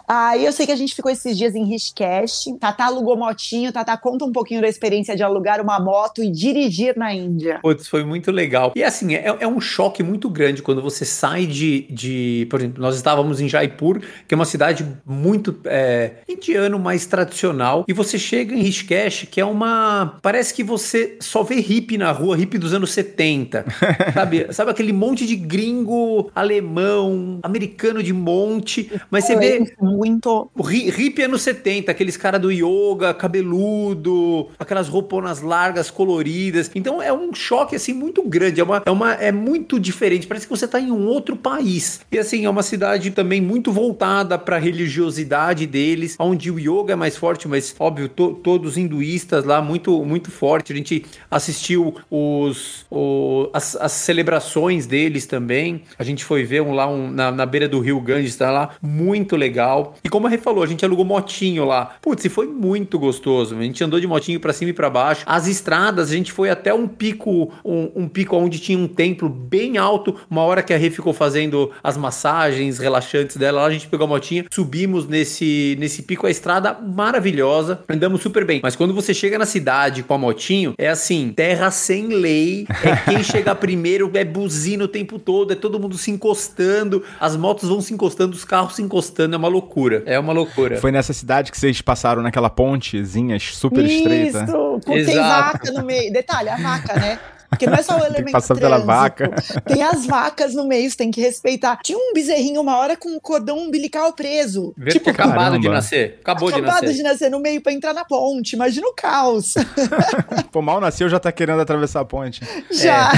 Aí 0.06 0.44
eu 0.44 0.52
sei 0.52 0.66
que 0.66 0.72
a 0.72 0.76
gente 0.76 0.94
ficou 0.94 1.10
esses 1.10 1.36
dias 1.36 1.54
em 1.54 1.64
Rishikesh. 1.64 2.46
Tatá 2.58 2.86
alugou 2.86 3.16
motinho. 3.16 3.72
Tatá 3.72 3.96
conta 3.96 4.24
um 4.24 4.32
pouquinho 4.32 4.60
da 4.60 4.68
experiência 4.68 5.16
de 5.16 5.22
alugar 5.22 5.60
uma 5.60 5.78
moto 5.78 6.22
e 6.22 6.30
dirigir 6.30 6.96
na 6.96 7.14
Índia. 7.14 7.60
Putz, 7.62 7.86
foi 7.86 8.04
muito 8.04 8.30
legal. 8.30 8.72
E 8.74 8.82
assim, 8.82 9.14
é, 9.14 9.36
é 9.40 9.46
um 9.46 9.60
choque 9.60 10.02
muito 10.02 10.09
grande 10.18 10.62
quando 10.62 10.82
você 10.82 11.04
sai 11.04 11.46
de, 11.46 11.82
de. 11.90 12.46
Por 12.50 12.60
exemplo, 12.60 12.82
nós 12.82 12.96
estávamos 12.96 13.40
em 13.40 13.48
Jaipur, 13.48 14.00
que 14.26 14.34
é 14.34 14.36
uma 14.36 14.44
cidade 14.44 14.86
muito 15.06 15.56
é, 15.64 16.12
indiano, 16.28 16.78
mais 16.78 17.06
tradicional, 17.06 17.84
e 17.86 17.92
você 17.92 18.18
chega 18.18 18.54
em 18.54 18.62
Rishikesh, 18.62 19.26
que 19.30 19.40
é 19.40 19.44
uma. 19.44 20.18
Parece 20.22 20.54
que 20.54 20.62
você 20.64 21.16
só 21.20 21.42
vê 21.42 21.56
hippie 21.60 21.98
na 21.98 22.12
rua, 22.12 22.36
hippie 22.36 22.58
dos 22.58 22.74
anos 22.74 22.92
70. 22.92 23.64
sabe? 24.14 24.46
Sabe 24.52 24.70
aquele 24.70 24.92
monte 24.92 25.26
de 25.26 25.36
gringo 25.36 26.30
alemão, 26.34 27.38
americano 27.42 28.02
de 28.02 28.12
monte, 28.12 28.90
mas 29.10 29.24
você 29.24 29.36
vê. 29.36 29.74
Muito. 29.80 30.50
O 30.56 30.62
hi- 30.62 30.90
hippie 30.90 31.22
anos 31.22 31.42
70, 31.42 31.90
aqueles 31.90 32.16
caras 32.16 32.40
do 32.40 32.50
yoga, 32.50 33.12
cabeludo, 33.14 34.48
aquelas 34.58 34.88
rouponas 34.88 35.40
largas, 35.40 35.90
coloridas. 35.90 36.70
Então 36.74 37.02
é 37.02 37.12
um 37.12 37.32
choque 37.34 37.76
assim 37.76 37.92
muito 37.92 38.22
grande. 38.22 38.60
É, 38.60 38.64
uma, 38.64 38.82
é, 38.84 38.90
uma, 38.90 39.12
é 39.14 39.32
muito 39.32 39.78
dif- 39.78 39.99
diferente, 40.00 40.26
parece 40.26 40.46
que 40.46 40.50
você 40.50 40.66
tá 40.66 40.80
em 40.80 40.90
um 40.90 41.06
outro 41.06 41.36
país. 41.36 42.00
E 42.10 42.18
assim, 42.18 42.46
é 42.46 42.50
uma 42.50 42.62
cidade 42.62 43.10
também 43.10 43.40
muito 43.40 43.70
voltada 43.70 44.38
para 44.38 44.56
a 44.56 44.58
religiosidade 44.58 45.66
deles, 45.66 46.16
onde 46.18 46.50
o 46.50 46.58
yoga 46.58 46.94
é 46.94 46.96
mais 46.96 47.18
forte, 47.18 47.46
mas 47.46 47.74
óbvio, 47.78 48.08
to, 48.08 48.32
todos 48.42 48.78
hinduístas 48.78 49.44
lá, 49.44 49.60
muito, 49.60 50.02
muito 50.02 50.30
forte. 50.30 50.72
A 50.72 50.76
gente 50.76 51.04
assistiu 51.30 51.94
os, 52.10 52.86
o, 52.90 53.50
as, 53.52 53.76
as 53.76 53.92
celebrações 53.92 54.86
deles 54.86 55.26
também. 55.26 55.82
A 55.98 56.02
gente 56.02 56.24
foi 56.24 56.44
ver 56.44 56.62
um 56.62 56.72
lá 56.72 56.88
um, 56.88 57.10
na, 57.10 57.30
na 57.30 57.44
beira 57.44 57.68
do 57.68 57.78
rio 57.80 58.00
Ganges, 58.00 58.36
tá 58.36 58.50
lá, 58.50 58.70
muito 58.80 59.36
legal. 59.36 59.96
E 60.02 60.08
como 60.08 60.26
a 60.26 60.30
Rê 60.30 60.38
falou, 60.38 60.64
a 60.64 60.66
gente 60.66 60.82
alugou 60.82 61.04
motinho 61.04 61.66
lá. 61.66 61.96
Putz, 62.00 62.24
e 62.24 62.30
foi 62.30 62.46
muito 62.46 62.98
gostoso. 62.98 63.54
A 63.54 63.62
gente 63.62 63.84
andou 63.84 64.00
de 64.00 64.06
motinho 64.06 64.40
para 64.40 64.54
cima 64.54 64.70
e 64.70 64.74
para 64.74 64.88
baixo. 64.88 65.24
As 65.26 65.46
estradas, 65.46 66.10
a 66.10 66.14
gente 66.14 66.32
foi 66.32 66.48
até 66.48 66.72
um 66.72 66.88
pico, 66.88 67.52
um, 67.62 67.90
um 67.94 68.08
pico 68.08 68.34
onde 68.36 68.58
tinha 68.58 68.78
um 68.78 68.88
templo 68.88 69.28
bem 69.28 69.76
alto. 69.76 69.89
Uma 70.30 70.42
hora 70.42 70.62
que 70.62 70.72
a 70.72 70.76
Rê 70.76 70.90
ficou 70.90 71.12
fazendo 71.12 71.70
as 71.82 71.96
massagens 71.96 72.78
relaxantes 72.78 73.36
dela, 73.36 73.62
lá 73.62 73.66
a 73.66 73.70
gente 73.70 73.88
pegou 73.88 74.04
a 74.04 74.08
motinha, 74.08 74.44
subimos 74.50 75.06
nesse, 75.06 75.76
nesse 75.78 76.02
pico, 76.02 76.26
a 76.26 76.30
estrada 76.30 76.74
maravilhosa, 76.74 77.82
andamos 77.88 78.22
super 78.22 78.44
bem. 78.44 78.60
Mas 78.62 78.76
quando 78.76 78.94
você 78.94 79.12
chega 79.12 79.38
na 79.38 79.46
cidade 79.46 80.02
com 80.02 80.14
a 80.14 80.18
motinho, 80.18 80.74
é 80.78 80.88
assim, 80.88 81.32
terra 81.34 81.70
sem 81.70 82.08
lei, 82.08 82.66
é 82.84 82.96
quem 83.10 83.22
chega 83.24 83.54
primeiro, 83.54 84.10
é 84.14 84.24
buzina 84.24 84.84
o 84.84 84.88
tempo 84.88 85.18
todo, 85.18 85.52
é 85.52 85.56
todo 85.56 85.80
mundo 85.80 85.96
se 85.96 86.10
encostando, 86.10 87.02
as 87.18 87.36
motos 87.36 87.68
vão 87.68 87.80
se 87.80 87.92
encostando, 87.92 88.34
os 88.34 88.44
carros 88.44 88.76
se 88.76 88.82
encostando, 88.82 89.34
é 89.34 89.38
uma 89.38 89.48
loucura. 89.48 90.02
É 90.06 90.18
uma 90.18 90.32
loucura. 90.32 90.76
Foi 90.76 90.92
nessa 90.92 91.12
cidade 91.12 91.50
que 91.50 91.58
vocês 91.58 91.80
passaram 91.80 92.22
naquela 92.22 92.50
pontezinha 92.50 93.38
super 93.40 93.84
Isso, 93.84 93.94
estreita? 93.94 94.44
Isso, 94.44 94.80
tem 94.86 95.16
vaca 95.16 95.72
no 95.72 95.84
meio. 95.84 96.12
Detalhe, 96.12 96.48
a 96.48 96.56
vaca, 96.56 96.94
né? 96.94 97.18
Porque 97.50 97.66
não 97.66 97.74
é 97.74 97.82
só 97.82 97.98
o 97.98 98.00
elemento 98.06 98.26
que 98.26 98.32
passar 98.32 98.56
pela 98.56 98.78
vaca. 98.78 99.30
Tem 99.66 99.82
as 99.82 100.06
vacas 100.06 100.54
no 100.54 100.66
meio, 100.66 100.90
você 100.90 100.96
tem 100.96 101.10
que 101.10 101.20
respeitar. 101.20 101.78
Tinha 101.82 101.98
um 101.98 102.12
bezerrinho 102.14 102.60
uma 102.60 102.76
hora 102.78 102.96
com 102.96 103.08
um 103.10 103.20
cordão 103.20 103.58
umbilical 103.58 104.12
preso. 104.12 104.72
Vê 104.76 104.92
tipo, 104.92 105.10
acabado 105.10 105.36
caramba. 105.36 105.58
de 105.58 105.68
nascer. 105.68 106.18
Acabou 106.20 106.50
de 106.50 106.58
acabado 106.58 106.82
nascer. 106.82 106.94
de 106.94 107.02
nascer 107.02 107.30
no 107.30 107.40
meio 107.40 107.60
pra 107.60 107.72
entrar 107.72 107.92
na 107.92 108.04
ponte. 108.04 108.54
Imagina 108.54 108.86
o 108.86 108.94
caos. 108.94 109.54
Pô, 110.52 110.62
mal 110.62 110.80
nasceu 110.80 111.08
já 111.08 111.18
tá 111.18 111.32
querendo 111.32 111.60
atravessar 111.60 112.00
a 112.00 112.04
ponte. 112.04 112.40
Já. 112.70 113.10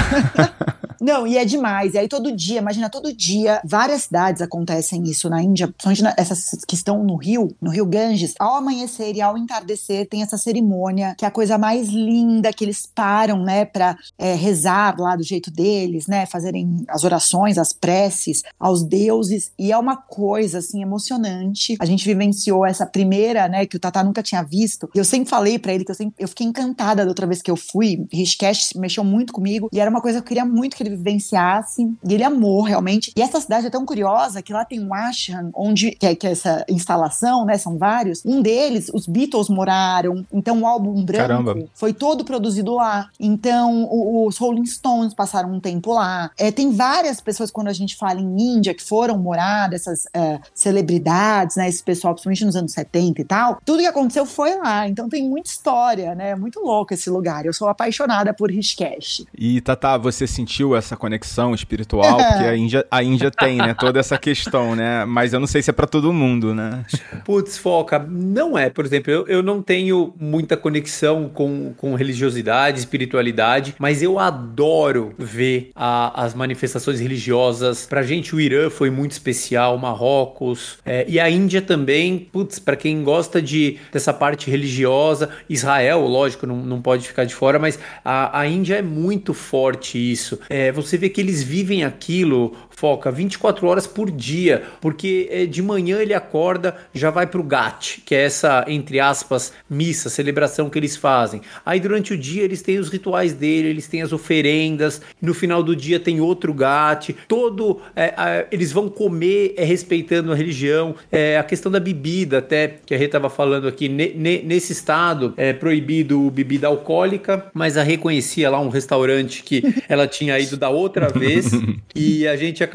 Não, 1.03 1.27
e 1.27 1.37
é 1.37 1.43
demais. 1.43 1.95
E 1.95 1.97
aí 1.97 2.07
todo 2.07 2.31
dia, 2.31 2.59
imagina, 2.59 2.89
todo 2.89 3.13
dia, 3.13 3.59
várias 3.65 4.03
cidades 4.03 4.41
acontecem 4.41 5.03
isso 5.03 5.29
na 5.29 5.43
Índia, 5.43 5.67
principalmente 5.67 6.15
essas 6.17 6.63
que 6.65 6.75
estão 6.75 7.03
no 7.03 7.17
rio, 7.17 7.53
no 7.61 7.69
rio 7.69 7.85
Ganges. 7.85 8.33
Ao 8.39 8.55
amanhecer 8.55 9.13
e 9.13 9.21
ao 9.21 9.37
entardecer 9.37 10.07
tem 10.07 10.21
essa 10.21 10.37
cerimônia, 10.37 11.13
que 11.17 11.25
é 11.25 11.27
a 11.27 11.31
coisa 11.31 11.57
mais 11.57 11.89
linda, 11.89 12.53
que 12.53 12.63
eles 12.63 12.85
param, 12.85 13.43
né, 13.43 13.65
pra 13.65 13.97
é, 14.17 14.33
rezar 14.33 14.95
lá 14.97 15.17
do 15.17 15.23
jeito 15.23 15.51
deles, 15.51 16.07
né, 16.07 16.25
fazerem 16.25 16.85
as 16.87 17.03
orações, 17.03 17.57
as 17.57 17.73
preces 17.73 18.41
aos 18.57 18.81
deuses. 18.81 19.51
E 19.59 19.73
é 19.73 19.77
uma 19.77 19.97
coisa, 19.97 20.59
assim, 20.59 20.81
emocionante. 20.81 21.75
A 21.81 21.85
gente 21.85 22.05
vivenciou 22.05 22.65
essa 22.65 22.85
primeira, 22.85 23.49
né, 23.49 23.65
que 23.65 23.75
o 23.75 23.79
Tata 23.79 24.01
nunca 24.05 24.23
tinha 24.23 24.41
visto. 24.41 24.89
E 24.95 24.99
eu 24.99 25.05
sempre 25.05 25.29
falei 25.29 25.59
pra 25.59 25.73
ele 25.73 25.83
que 25.83 25.91
eu, 25.91 25.95
sempre, 25.95 26.15
eu 26.17 26.29
fiquei 26.29 26.47
encantada 26.47 27.03
da 27.03 27.09
outra 27.09 27.27
vez 27.27 27.41
que 27.41 27.51
eu 27.51 27.57
fui. 27.57 28.07
Rishikesh 28.09 28.73
mexeu 28.77 29.03
muito 29.03 29.33
comigo. 29.33 29.67
E 29.73 29.81
era 29.81 29.89
uma 29.89 29.99
coisa 29.99 30.19
que 30.19 30.23
eu 30.23 30.27
queria 30.27 30.45
muito 30.45 30.77
que 30.77 30.83
ele 30.83 30.92
vivenciasse. 30.95 31.83
E 32.03 32.13
ele 32.13 32.23
amou, 32.23 32.61
realmente. 32.61 33.11
E 33.15 33.21
essa 33.21 33.39
cidade 33.39 33.67
é 33.67 33.69
tão 33.69 33.85
curiosa 33.85 34.41
que 34.41 34.53
lá 34.53 34.65
tem 34.65 34.79
um 34.83 34.93
ashram, 34.93 35.49
onde, 35.53 35.91
que 35.91 36.05
é, 36.05 36.15
que 36.15 36.27
é 36.27 36.31
essa 36.31 36.65
instalação, 36.69 37.45
né, 37.45 37.57
são 37.57 37.77
vários. 37.77 38.23
Um 38.25 38.41
deles, 38.41 38.89
os 38.93 39.07
Beatles 39.07 39.49
moraram. 39.49 40.25
Então 40.31 40.61
o 40.61 40.67
álbum 40.67 41.03
branco 41.03 41.27
Caramba. 41.27 41.55
foi 41.73 41.93
todo 41.93 42.23
produzido 42.25 42.73
lá. 42.75 43.09
Então 43.19 43.83
o- 43.85 44.25
os 44.27 44.37
Rolling 44.37 44.65
Stones 44.65 45.13
passaram 45.13 45.51
um 45.51 45.59
tempo 45.59 45.93
lá. 45.93 46.31
É, 46.37 46.51
tem 46.51 46.71
várias 46.71 47.19
pessoas, 47.21 47.51
quando 47.51 47.67
a 47.67 47.73
gente 47.73 47.95
fala 47.95 48.19
em 48.19 48.41
Índia, 48.57 48.73
que 48.73 48.83
foram 48.83 49.17
morar, 49.17 49.69
dessas 49.69 50.05
é, 50.13 50.39
celebridades, 50.53 51.55
né? 51.55 51.67
Esse 51.69 51.83
pessoal, 51.83 52.13
principalmente 52.13 52.45
nos 52.45 52.55
anos 52.55 52.71
70 52.73 53.21
e 53.21 53.23
tal. 53.23 53.59
Tudo 53.65 53.79
que 53.79 53.85
aconteceu 53.85 54.25
foi 54.25 54.55
lá. 54.57 54.87
Então 54.87 55.07
tem 55.07 55.27
muita 55.27 55.49
história, 55.49 56.13
né? 56.15 56.35
Muito 56.35 56.59
louco 56.59 56.93
esse 56.93 57.09
lugar. 57.09 57.45
Eu 57.45 57.53
sou 57.53 57.67
apaixonada 57.67 58.33
por 58.33 58.51
Rishikesh. 58.51 59.25
E 59.37 59.61
Tata, 59.61 59.97
você 59.97 60.25
sentiu 60.27 60.75
essa 60.83 60.95
conexão 60.97 61.53
espiritual? 61.55 62.17
Porque 62.17 62.43
a 62.45 62.55
Índia, 62.55 62.85
a 62.91 63.03
Índia 63.03 63.31
tem, 63.31 63.57
né? 63.57 63.73
Toda 63.73 63.99
essa 63.99 64.17
questão, 64.17 64.75
né? 64.75 65.05
Mas 65.05 65.33
eu 65.33 65.39
não 65.39 65.47
sei 65.47 65.61
se 65.61 65.69
é 65.69 65.73
pra 65.73 65.87
todo 65.87 66.11
mundo, 66.13 66.53
né? 66.53 66.83
Putz, 67.25 67.57
foca, 67.57 67.99
não 68.09 68.57
é. 68.57 68.69
Por 68.69 68.85
exemplo, 68.85 69.11
eu, 69.11 69.27
eu 69.27 69.41
não 69.43 69.61
tenho 69.61 70.13
muita 70.19 70.55
conexão 70.57 71.29
com, 71.33 71.73
com 71.77 71.95
religiosidade, 71.95 72.79
espiritualidade, 72.79 73.75
mas 73.79 74.01
eu 74.01 74.19
adoro 74.19 75.13
ver 75.17 75.71
a- 75.75 76.23
as 76.23 76.33
manifestações 76.33 76.99
religiosas. 76.99 77.85
Pra 77.85 78.03
gente, 78.03 78.35
o 78.35 78.39
Irã 78.41 78.69
foi 78.69 78.89
muito 78.89 79.11
especial, 79.11 79.77
Marrocos, 79.77 80.77
é, 80.85 81.05
e 81.07 81.19
a 81.19 81.29
Índia 81.29 81.61
também. 81.61 82.27
Putz, 82.31 82.59
pra 82.59 82.75
quem 82.75 83.03
gosta 83.03 83.41
de, 83.41 83.77
dessa 83.91 84.13
parte 84.13 84.49
religiosa, 84.49 85.29
Israel, 85.49 86.01
lógico, 86.07 86.45
não, 86.45 86.57
não 86.57 86.81
pode 86.81 87.07
ficar 87.07 87.25
de 87.25 87.33
fora, 87.33 87.57
mas 87.59 87.79
a, 88.03 88.39
a 88.39 88.47
Índia 88.47 88.75
é 88.75 88.81
muito 88.81 89.33
forte 89.33 89.97
isso. 89.97 90.39
É, 90.49 90.62
você 90.71 90.97
vê 90.97 91.09
que 91.09 91.19
eles 91.19 91.43
vivem 91.43 91.83
aquilo, 91.83 92.55
foca 92.83 93.09
24 93.09 93.65
horas 93.65 93.87
por 93.87 94.11
dia, 94.11 94.63
porque 94.81 95.29
é, 95.31 95.45
de 95.45 95.61
manhã 95.61 96.01
ele 96.01 96.13
acorda, 96.13 96.75
já 96.93 97.09
vai 97.09 97.25
pro 97.25 97.41
GAT, 97.41 98.01
que 98.05 98.13
é 98.13 98.23
essa, 98.25 98.65
entre 98.67 98.99
aspas, 98.99 99.53
missa, 99.69 100.09
celebração 100.09 100.69
que 100.69 100.77
eles 100.77 100.97
fazem. 100.97 101.39
Aí 101.65 101.79
durante 101.79 102.13
o 102.13 102.17
dia 102.17 102.43
eles 102.43 102.61
têm 102.61 102.79
os 102.79 102.89
rituais 102.89 103.31
dele, 103.31 103.69
eles 103.69 103.87
têm 103.87 104.01
as 104.01 104.11
oferendas, 104.11 105.01
no 105.21 105.33
final 105.33 105.63
do 105.63 105.73
dia 105.73 105.97
tem 105.97 106.19
outro 106.19 106.53
GAT, 106.53 107.15
todo, 107.25 107.79
é, 107.95 108.13
é, 108.17 108.47
eles 108.51 108.73
vão 108.73 108.89
comer 108.89 109.53
é, 109.55 109.63
respeitando 109.63 110.33
a 110.33 110.35
religião, 110.35 110.93
é, 111.09 111.37
a 111.37 111.43
questão 111.43 111.71
da 111.71 111.79
bebida 111.79 112.39
até, 112.39 112.79
que 112.85 112.93
a 112.93 112.97
Rê 112.97 113.05
estava 113.05 113.29
falando 113.29 113.65
aqui, 113.65 113.87
ne- 113.87 114.13
ne- 114.13 114.41
nesse 114.43 114.73
estado 114.73 115.33
é 115.37 115.53
proibido 115.53 116.29
bebida 116.29 116.67
alcoólica, 116.67 117.45
mas 117.53 117.77
a 117.77 117.81
Rê 117.83 117.95
conhecia 117.95 118.49
lá 118.49 118.59
um 118.59 118.67
restaurante 118.67 119.41
que 119.41 119.63
ela 119.87 120.05
tinha 120.05 120.37
ido 120.37 120.57
da 120.57 120.69
outra 120.69 121.07
vez, 121.07 121.49
e 121.95 122.27
a 122.27 122.35
gente 122.35 122.61
acabou 122.61 122.72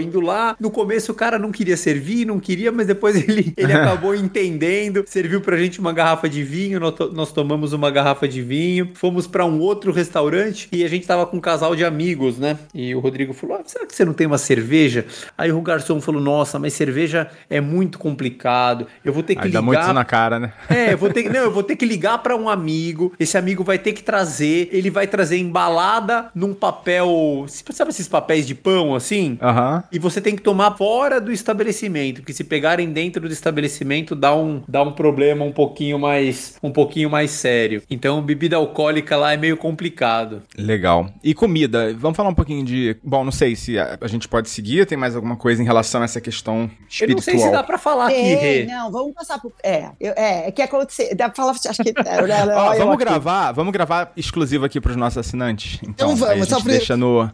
indo 0.00 0.20
lá. 0.20 0.56
No 0.60 0.70
começo 0.70 1.12
o 1.12 1.14
cara 1.14 1.38
não 1.38 1.50
queria 1.50 1.76
servir, 1.76 2.24
não 2.26 2.38
queria, 2.38 2.70
mas 2.72 2.86
depois 2.86 3.16
ele, 3.28 3.52
ele 3.56 3.72
acabou 3.72 4.14
entendendo. 4.14 5.04
Serviu 5.06 5.40
pra 5.40 5.56
gente 5.56 5.80
uma 5.80 5.92
garrafa 5.92 6.28
de 6.28 6.42
vinho, 6.42 6.78
nós, 6.80 6.94
to- 6.94 7.10
nós 7.12 7.32
tomamos 7.32 7.72
uma 7.72 7.90
garrafa 7.90 8.26
de 8.28 8.42
vinho. 8.42 8.90
Fomos 8.94 9.26
pra 9.26 9.44
um 9.44 9.58
outro 9.60 9.92
restaurante 9.92 10.68
e 10.72 10.84
a 10.84 10.88
gente 10.88 11.06
tava 11.06 11.26
com 11.26 11.36
um 11.36 11.40
casal 11.40 11.74
de 11.76 11.84
amigos, 11.84 12.38
né? 12.38 12.58
E 12.74 12.94
o 12.94 13.00
Rodrigo 13.00 13.32
falou: 13.32 13.56
ah, 13.56 13.62
será 13.64 13.86
que 13.86 13.94
você 13.94 14.04
não 14.04 14.12
tem 14.12 14.26
uma 14.26 14.38
cerveja? 14.38 15.06
Aí 15.36 15.50
o 15.52 15.60
garçom 15.60 16.00
falou: 16.00 16.20
nossa, 16.20 16.58
mas 16.58 16.72
cerveja 16.72 17.28
é 17.48 17.60
muito 17.60 17.98
complicado. 17.98 18.86
Eu 19.04 19.12
vou 19.12 19.22
ter 19.22 19.34
que 19.34 19.42
Aí 19.42 19.50
dá 19.50 19.60
ligar. 19.60 19.62
muito 19.62 19.80
isso 19.82 19.92
na 19.92 20.04
cara, 20.04 20.38
né? 20.38 20.52
É, 20.68 20.92
eu 20.94 20.98
vou 20.98 21.10
ter 21.10 21.22
que, 21.22 21.28
não, 21.28 21.40
eu 21.40 21.50
vou 21.50 21.62
ter 21.62 21.76
que 21.76 21.84
ligar 21.84 22.18
pra 22.22 22.36
um 22.36 22.48
amigo. 22.48 23.12
Esse 23.18 23.36
amigo 23.38 23.62
vai 23.62 23.78
ter 23.78 23.92
que 23.92 24.02
trazer, 24.02 24.68
ele 24.72 24.90
vai 24.90 25.06
trazer 25.06 25.36
embalada 25.38 26.30
num 26.34 26.54
papel, 26.54 27.44
sabe 27.72 27.90
esses 27.90 28.08
papéis 28.08 28.46
de 28.46 28.54
pão 28.54 28.94
assim? 28.94 29.31
Aham. 29.40 29.84
E 29.92 29.98
você 29.98 30.20
tem 30.20 30.34
que 30.36 30.42
tomar 30.42 30.76
fora 30.76 31.20
do 31.20 31.30
estabelecimento, 31.32 32.16
porque 32.20 32.32
se 32.32 32.44
pegarem 32.44 32.90
dentro 32.92 33.20
do 33.26 33.32
estabelecimento 33.32 34.14
dá 34.14 34.34
um, 34.34 34.62
dá 34.68 34.82
um 34.82 34.92
problema 34.92 35.44
um 35.44 35.52
pouquinho 35.52 35.98
mais 35.98 36.56
um 36.62 36.70
pouquinho 36.70 37.08
mais 37.10 37.30
sério. 37.30 37.82
Então, 37.90 38.20
bebida 38.22 38.56
alcoólica 38.56 39.16
lá 39.16 39.32
é 39.32 39.36
meio 39.36 39.56
complicado. 39.56 40.42
Legal. 40.56 41.10
E 41.22 41.34
comida, 41.34 41.94
vamos 41.98 42.16
falar 42.16 42.28
um 42.28 42.34
pouquinho 42.34 42.64
de. 42.64 42.96
Bom, 43.02 43.24
não 43.24 43.32
sei 43.32 43.54
se 43.56 43.78
a, 43.78 43.98
a 44.00 44.06
gente 44.08 44.28
pode 44.28 44.48
seguir, 44.50 44.86
tem 44.86 44.96
mais 44.98 45.14
alguma 45.14 45.36
coisa 45.36 45.62
em 45.62 45.64
relação 45.64 46.02
a 46.02 46.04
essa 46.04 46.20
questão 46.20 46.62
Eu 46.62 46.70
espiritual. 46.88 47.16
não 47.16 47.22
sei 47.22 47.38
se 47.38 47.50
dá 47.50 47.62
pra 47.62 47.78
falar 47.78 48.06
aqui, 48.06 48.16
Tem, 48.16 48.36
Rê. 48.36 48.64
não, 48.66 48.90
vamos 48.90 49.12
passar 49.14 49.38
por. 49.40 49.52
É, 49.62 49.90
eu- 50.00 50.12
é, 50.16 50.48
é 50.48 50.50
que 50.50 50.62
acontecer. 50.62 51.14
Dá 51.14 51.28
pra 51.28 51.36
falar. 51.36 51.52
Acho 51.52 51.82
que. 51.82 51.92
Ó, 51.96 52.02
olha 52.02 52.74
eu 52.74 52.78
vamos 52.78 52.94
aqui. 52.94 53.04
gravar, 53.04 53.52
vamos 53.52 53.72
gravar 53.72 54.12
exclusivo 54.16 54.64
aqui 54.64 54.80
pros 54.80 54.96
nossos 54.96 55.18
assinantes. 55.18 55.78
Então, 55.82 55.92
Então 55.92 56.08
vamos, 56.16 56.22
aí 56.24 56.36
a 56.36 56.38
gente 56.40 56.48
só 56.50 56.60
pra- 56.60 56.72
deixa 56.72 56.96
no 56.96 57.30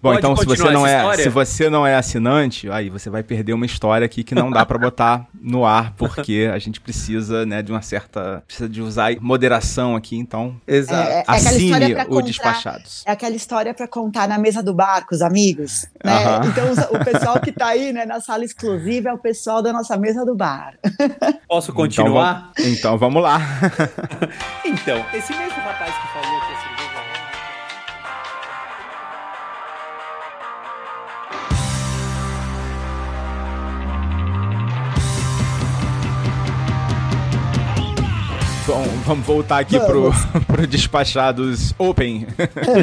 Bom, 0.00 0.10
Pode 0.10 0.18
então 0.18 0.36
se 0.36 0.44
você 0.46 0.70
não 0.70 0.86
é, 0.86 0.96
história? 0.96 1.22
se 1.24 1.28
você 1.28 1.68
não 1.70 1.84
é 1.86 1.96
assinante, 1.96 2.70
aí 2.70 2.88
você 2.88 3.10
vai 3.10 3.22
perder 3.24 3.52
uma 3.52 3.66
história 3.66 4.04
aqui 4.04 4.22
que 4.22 4.32
não 4.32 4.48
dá 4.48 4.64
pra 4.64 4.78
botar 4.78 5.26
no 5.40 5.66
ar, 5.66 5.92
porque 5.98 6.48
a 6.54 6.58
gente 6.58 6.80
precisa, 6.80 7.44
né, 7.44 7.62
de 7.62 7.72
uma 7.72 7.82
certa, 7.82 8.42
precisa 8.46 8.68
de 8.68 8.80
usar 8.80 9.10
moderação 9.20 9.96
aqui, 9.96 10.16
então 10.16 10.54
Exato. 10.68 11.08
É, 11.10 11.18
é 11.18 11.24
assine 11.26 11.94
o 11.94 11.96
comprar- 12.06 12.22
Despachados. 12.22 13.02
É 13.06 13.10
aquela 13.10 13.34
história 13.34 13.74
pra 13.74 13.88
contar 13.88 14.28
na 14.28 14.38
mesa 14.38 14.62
do 14.62 14.72
bar 14.72 15.04
com 15.04 15.14
os 15.16 15.20
amigos, 15.22 15.86
né? 16.04 16.24
Aham. 16.24 16.46
Então 16.46 16.70
os- 16.70 16.78
o 16.78 17.04
pessoal 17.04 17.40
que 17.40 17.50
tá 17.50 17.66
aí, 17.66 17.92
né, 17.92 18.06
na 18.06 18.20
sala 18.20 18.44
exclusiva 18.44 19.08
é 19.08 19.12
o 19.12 19.18
pessoal 19.18 19.60
da 19.62 19.72
nossa 19.72 19.96
mesa 19.96 20.24
do 20.24 20.34
bar. 20.36 20.74
Posso 21.48 21.72
Então, 21.72 21.74
continuar? 21.74 22.52
vamos- 22.56 22.72
então 22.78 22.96
vamos 22.96 23.20
lá. 23.22 23.40
Então, 24.64 25.04
esse 25.14 25.32
mesmo 25.32 25.56
rapaz 25.60 25.94
que 25.94 26.08
falou 26.08 26.40
que 26.40 26.52
a 26.52 26.67
Bom, 38.68 38.84
vamos 39.06 39.24
voltar 39.26 39.60
aqui 39.60 39.80
pro, 39.80 40.12
pro 40.46 40.66
Despachados 40.66 41.74
Open. 41.78 42.26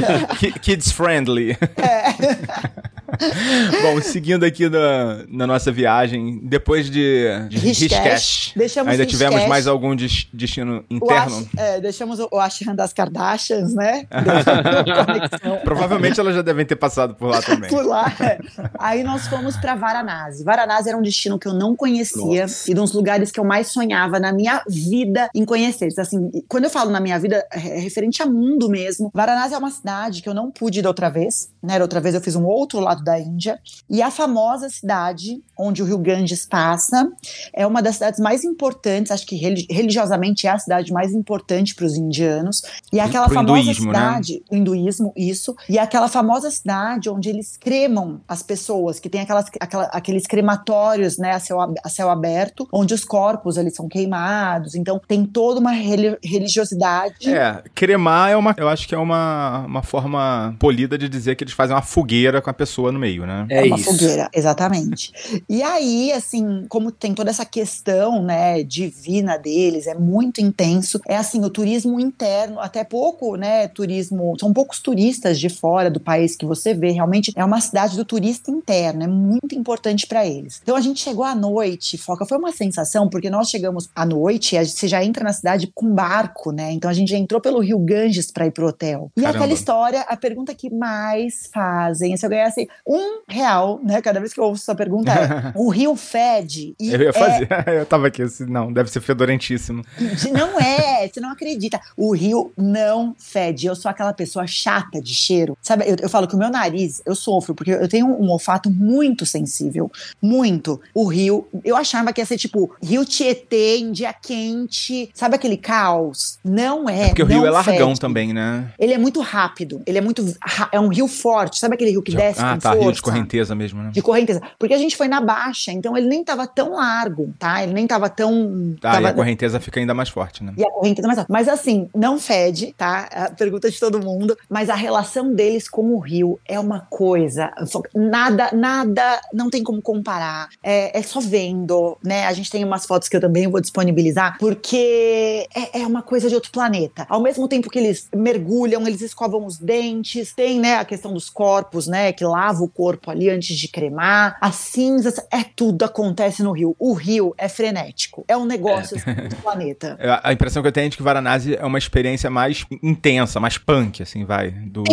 Kids 0.59 0.91
Friendly. 0.91 1.55
É. 1.77 2.85
Bom, 3.81 4.01
seguindo 4.01 4.43
aqui 4.43 4.69
na, 4.69 5.23
na, 5.27 5.47
nossa 5.47 5.71
viagem, 5.71 6.39
depois 6.43 6.89
de, 6.89 7.25
de 7.49 7.57
Rishkesh, 7.57 8.53
ainda 8.85 9.05
tivemos 9.05 9.47
mais 9.47 9.67
algum 9.67 9.95
destino 9.95 10.83
interno? 10.89 11.37
Ash, 11.37 11.47
é, 11.57 11.81
deixamos 11.81 12.19
o 12.19 12.39
Ashram 12.39 12.75
das 12.75 12.93
Kardashians, 12.93 13.73
né? 13.73 14.05
Provavelmente 15.63 16.19
elas 16.19 16.35
já 16.35 16.41
devem 16.41 16.65
ter 16.65 16.75
passado 16.75 17.15
por 17.15 17.29
lá 17.29 17.41
também. 17.41 17.69
por 17.69 17.85
lá, 17.85 18.11
é. 18.19 18.39
Aí 18.79 19.03
nós 19.03 19.27
fomos 19.27 19.55
para 19.57 19.75
Varanasi. 19.75 20.43
Varanasi 20.43 20.89
era 20.89 20.97
um 20.97 21.01
destino 21.01 21.37
que 21.37 21.47
eu 21.47 21.53
não 21.53 21.75
conhecia 21.75 22.43
nossa. 22.43 22.69
e 22.69 22.73
de 22.73 22.79
uns 22.79 22.93
lugares 22.93 23.31
que 23.31 23.39
eu 23.39 23.43
mais 23.43 23.67
sonhava 23.67 24.19
na 24.19 24.31
minha 24.31 24.63
vida 24.67 25.29
em 25.33 25.45
conhecer. 25.45 25.89
Assim, 25.97 26.31
quando 26.47 26.65
eu 26.65 26.69
falo 26.69 26.91
na 26.91 26.99
minha 26.99 27.19
vida, 27.19 27.45
é 27.51 27.79
referente 27.79 28.21
a 28.21 28.25
mundo 28.25 28.69
mesmo. 28.69 29.11
Varanasi 29.13 29.53
é 29.53 29.57
uma 29.57 29.71
cidade 29.71 30.21
que 30.21 30.29
eu 30.29 30.33
não 30.33 30.51
pude 30.51 30.79
ir 30.79 30.81
da 30.81 30.89
outra 30.89 31.09
vez, 31.09 31.49
né? 31.61 31.77
Da 31.77 31.83
outra 31.83 31.99
vez 31.99 32.15
eu 32.15 32.21
fiz 32.21 32.35
um 32.35 32.45
outro 32.45 32.79
lado 32.79 32.94
da 33.03 33.19
Índia. 33.19 33.59
E 33.89 34.01
a 34.01 34.11
famosa 34.11 34.69
cidade 34.69 35.41
onde 35.57 35.81
o 35.81 35.85
Rio 35.85 35.97
Ganges 35.97 36.45
passa 36.45 37.09
é 37.53 37.65
uma 37.65 37.81
das 37.81 37.95
cidades 37.95 38.19
mais 38.19 38.43
importantes, 38.43 39.11
acho 39.11 39.25
que 39.25 39.35
religiosamente 39.35 40.47
é 40.47 40.51
a 40.51 40.59
cidade 40.59 40.91
mais 40.91 41.13
importante 41.13 41.73
para 41.75 41.85
os 41.85 41.95
indianos. 41.95 42.61
E 42.91 42.99
é 42.99 43.03
aquela 43.03 43.25
Pro 43.25 43.35
famosa 43.35 43.61
hinduísmo, 43.61 43.91
né? 43.91 43.99
cidade, 43.99 44.33
né? 44.33 44.39
o 44.51 44.55
hinduísmo, 44.55 45.13
isso. 45.15 45.55
E 45.69 45.77
é 45.77 45.81
aquela 45.81 46.07
famosa 46.07 46.51
cidade 46.51 47.09
onde 47.09 47.29
eles 47.29 47.57
cremam 47.57 48.21
as 48.27 48.41
pessoas, 48.41 48.99
que 48.99 49.09
tem 49.09 49.21
aquelas, 49.21 49.45
aquela, 49.59 49.85
aqueles 49.85 50.27
crematórios, 50.27 51.17
né, 51.17 51.31
a 51.31 51.39
céu, 51.39 51.59
a 51.83 51.89
céu 51.89 52.09
aberto, 52.09 52.67
onde 52.71 52.93
os 52.93 53.03
corpos 53.03 53.57
eles 53.57 53.75
são 53.75 53.87
queimados. 53.87 54.75
Então 54.75 55.01
tem 55.07 55.25
toda 55.25 55.59
uma 55.59 55.71
religiosidade. 55.71 57.29
É, 57.29 57.63
cremar 57.73 58.31
é 58.31 58.37
uma, 58.37 58.53
eu 58.57 58.67
acho 58.67 58.87
que 58.87 58.95
é 58.95 58.97
uma, 58.97 59.65
uma 59.65 59.83
forma 59.83 60.55
polida 60.59 60.97
de 60.97 61.07
dizer 61.07 61.35
que 61.35 61.43
eles 61.43 61.53
fazem 61.53 61.75
uma 61.75 61.81
fogueira 61.81 62.41
com 62.41 62.49
a 62.49 62.53
pessoa 62.53 62.84
no 62.91 62.99
meio, 62.99 63.25
né? 63.25 63.45
É, 63.49 63.59
é 63.59 63.63
uma 63.63 63.75
isso. 63.77 63.91
fogueira, 63.91 64.29
exatamente. 64.33 65.11
e 65.49 65.61
aí, 65.63 66.11
assim, 66.11 66.65
como 66.69 66.91
tem 66.91 67.13
toda 67.13 67.29
essa 67.29 67.45
questão, 67.45 68.23
né, 68.23 68.63
divina 68.63 69.37
deles, 69.37 69.87
é 69.87 69.95
muito 69.95 70.41
intenso. 70.41 70.99
É 71.07 71.17
assim, 71.17 71.43
o 71.43 71.49
turismo 71.49 71.99
interno, 71.99 72.59
até 72.59 72.83
pouco, 72.83 73.35
né, 73.35 73.67
turismo, 73.67 74.35
são 74.39 74.53
poucos 74.53 74.79
turistas 74.79 75.39
de 75.39 75.49
fora 75.49 75.89
do 75.89 75.99
país 75.99 76.35
que 76.35 76.45
você 76.45 76.73
vê, 76.73 76.91
realmente 76.91 77.31
é 77.35 77.43
uma 77.43 77.61
cidade 77.61 77.95
do 77.95 78.05
turista 78.05 78.51
interno, 78.51 79.03
é 79.03 79.07
muito 79.07 79.55
importante 79.55 80.07
para 80.07 80.25
eles. 80.25 80.59
Então 80.61 80.75
a 80.75 80.81
gente 80.81 80.99
chegou 80.99 81.23
à 81.23 81.35
noite, 81.35 81.97
Foca, 81.97 82.25
foi 82.25 82.37
uma 82.37 82.51
sensação, 82.51 83.09
porque 83.09 83.29
nós 83.29 83.49
chegamos 83.49 83.89
à 83.95 84.05
noite, 84.05 84.55
você 84.65 84.87
já 84.87 85.03
entra 85.03 85.23
na 85.23 85.33
cidade 85.33 85.71
com 85.73 85.93
barco, 85.93 86.51
né? 86.51 86.71
Então 86.71 86.89
a 86.89 86.93
gente 86.93 87.09
já 87.09 87.17
entrou 87.17 87.41
pelo 87.41 87.59
Rio 87.59 87.79
Ganges 87.79 88.31
para 88.31 88.47
ir 88.47 88.51
pro 88.51 88.67
hotel. 88.67 89.11
E 89.15 89.21
Caramba. 89.21 89.39
aquela 89.39 89.53
história, 89.53 90.01
a 90.01 90.17
pergunta 90.17 90.53
que 90.53 90.69
mais 90.69 91.49
fazem, 91.53 92.15
se 92.17 92.25
eu 92.25 92.29
ganhasse 92.29 92.67
um 92.87 93.21
real, 93.27 93.79
né? 93.83 94.01
Cada 94.01 94.19
vez 94.19 94.33
que 94.33 94.39
eu 94.39 94.45
ouço 94.45 94.63
essa 94.63 94.75
pergunta 94.75 95.11
é: 95.11 95.51
o 95.55 95.69
rio 95.69 95.95
fede. 95.95 96.75
eu 96.79 97.01
ia 97.01 97.13
fazer, 97.13 97.47
é... 97.51 97.79
eu 97.81 97.85
tava 97.85 98.07
aqui 98.07 98.21
assim, 98.21 98.45
não, 98.45 98.71
deve 98.71 98.89
ser 98.89 99.01
fedorentíssimo. 99.01 99.83
Não 100.31 100.59
é, 100.59 101.07
você 101.07 101.19
não 101.19 101.31
acredita. 101.31 101.79
O 101.97 102.13
rio 102.13 102.51
não 102.57 103.15
fede. 103.17 103.67
Eu 103.67 103.75
sou 103.75 103.89
aquela 103.89 104.13
pessoa 104.13 104.45
chata 104.47 105.01
de 105.01 105.13
cheiro. 105.13 105.57
Sabe, 105.61 105.85
eu, 105.87 105.95
eu 106.01 106.09
falo 106.09 106.27
que 106.27 106.35
o 106.35 106.37
meu 106.37 106.49
nariz, 106.49 107.01
eu 107.05 107.15
sofro, 107.15 107.53
porque 107.53 107.71
eu 107.71 107.87
tenho 107.87 108.07
um 108.07 108.29
olfato 108.29 108.69
muito 108.69 109.25
sensível. 109.25 109.91
Muito. 110.21 110.79
O 110.93 111.05
rio, 111.05 111.47
eu 111.63 111.75
achava 111.75 112.11
que 112.13 112.21
ia 112.21 112.25
ser 112.25 112.37
tipo 112.37 112.75
Rio 112.81 113.05
Tietê 113.05 113.77
em 113.77 113.91
dia 113.91 114.13
quente. 114.13 115.09
Sabe 115.13 115.35
aquele 115.35 115.57
caos? 115.57 116.39
Não 116.43 116.89
é. 116.89 117.05
é 117.05 117.07
porque 117.07 117.23
o 117.23 117.25
rio 117.25 117.45
é 117.45 117.51
largão 117.51 117.89
fede. 117.89 117.99
também, 117.99 118.33
né? 118.33 118.71
Ele 118.79 118.93
é 118.93 118.97
muito 118.97 119.21
rápido. 119.21 119.81
Ele 119.85 119.97
é 119.97 120.01
muito. 120.01 120.25
É 120.71 120.79
um 120.79 120.87
rio 120.87 121.07
forte. 121.07 121.59
Sabe 121.59 121.75
aquele 121.75 121.91
rio 121.91 122.01
que 122.01 122.15
desce 122.15 122.41
ah, 122.41 122.57
tá, 122.69 122.71
força. 122.71 122.83
rio 122.83 122.91
de 122.91 123.01
correnteza 123.01 123.55
mesmo, 123.55 123.81
né? 123.81 123.89
De 123.91 124.01
correnteza. 124.01 124.41
Porque 124.59 124.73
a 124.73 124.77
gente 124.77 124.95
foi 124.95 125.07
na 125.07 125.21
baixa, 125.21 125.71
então 125.71 125.95
ele 125.97 126.07
nem 126.07 126.23
tava 126.23 126.47
tão 126.47 126.73
largo, 126.73 127.33
tá? 127.39 127.63
Ele 127.63 127.73
nem 127.73 127.87
tava 127.87 128.09
tão. 128.09 128.75
Tá, 128.81 128.93
tava... 128.93 129.03
e 129.03 129.05
a 129.07 129.13
correnteza 129.13 129.59
fica 129.59 129.79
ainda 129.79 129.93
mais 129.93 130.09
forte, 130.09 130.43
né? 130.43 130.53
E 130.57 130.63
a 130.63 130.71
correnteza 130.71 131.07
mais 131.07 131.19
forte. 131.19 131.31
Mas 131.31 131.47
assim, 131.47 131.89
não 131.93 132.19
fede, 132.19 132.73
tá? 132.77 133.07
A 133.11 133.29
pergunta 133.31 133.69
de 133.69 133.79
todo 133.79 133.99
mundo. 133.99 134.37
Mas 134.49 134.69
a 134.69 134.75
relação 134.75 135.33
deles 135.33 135.69
com 135.69 135.93
o 135.93 135.99
rio 135.99 136.39
é 136.45 136.59
uma 136.59 136.81
coisa. 136.81 137.51
Nada, 137.93 138.49
nada, 138.53 139.21
não 139.33 139.49
tem 139.49 139.63
como 139.63 139.81
comparar. 139.81 140.49
É, 140.63 140.97
é 140.97 141.01
só 141.01 141.19
vendo, 141.19 141.97
né? 142.03 142.25
A 142.25 142.33
gente 142.33 142.49
tem 142.49 142.63
umas 142.63 142.85
fotos 142.85 143.07
que 143.07 143.15
eu 143.15 143.21
também 143.21 143.47
vou 143.47 143.61
disponibilizar, 143.61 144.37
porque 144.39 145.47
é, 145.55 145.81
é 145.81 145.87
uma 145.87 146.01
coisa 146.01 146.29
de 146.29 146.35
outro 146.35 146.51
planeta. 146.51 147.05
Ao 147.09 147.21
mesmo 147.21 147.47
tempo 147.47 147.69
que 147.69 147.79
eles 147.79 148.07
mergulham, 148.15 148.87
eles 148.87 149.01
escovam 149.01 149.45
os 149.45 149.57
dentes, 149.57 150.33
tem, 150.33 150.59
né, 150.59 150.77
a 150.77 150.85
questão 150.85 151.13
dos 151.13 151.29
corpos, 151.29 151.87
né? 151.87 152.11
Que 152.11 152.23
lava 152.55 152.63
o 152.63 152.69
corpo 152.69 153.11
ali 153.11 153.29
antes 153.29 153.57
de 153.57 153.67
cremar. 153.67 154.37
As 154.39 154.55
cinzas, 154.55 155.17
é 155.31 155.43
tudo 155.43 155.83
acontece 155.83 156.41
no 156.41 156.51
rio. 156.51 156.75
O 156.79 156.93
rio 156.93 157.35
é 157.37 157.49
frenético. 157.49 158.23
É 158.27 158.37
um 158.37 158.45
negócio 158.45 158.97
é. 159.05 159.27
do 159.27 159.35
planeta. 159.37 159.97
É, 160.05 160.19
a 160.23 160.31
impressão 160.31 160.61
que 160.61 160.67
eu 160.67 160.71
tenho 160.71 160.85
é 160.85 160.89
de 160.89 160.97
que 160.97 161.03
Varanasi 161.03 161.55
é 161.55 161.65
uma 161.65 161.79
experiência 161.79 162.29
mais 162.29 162.63
intensa, 162.83 163.39
mais 163.39 163.57
punk, 163.57 164.03
assim, 164.03 164.23
vai. 164.23 164.51
Do, 164.51 164.83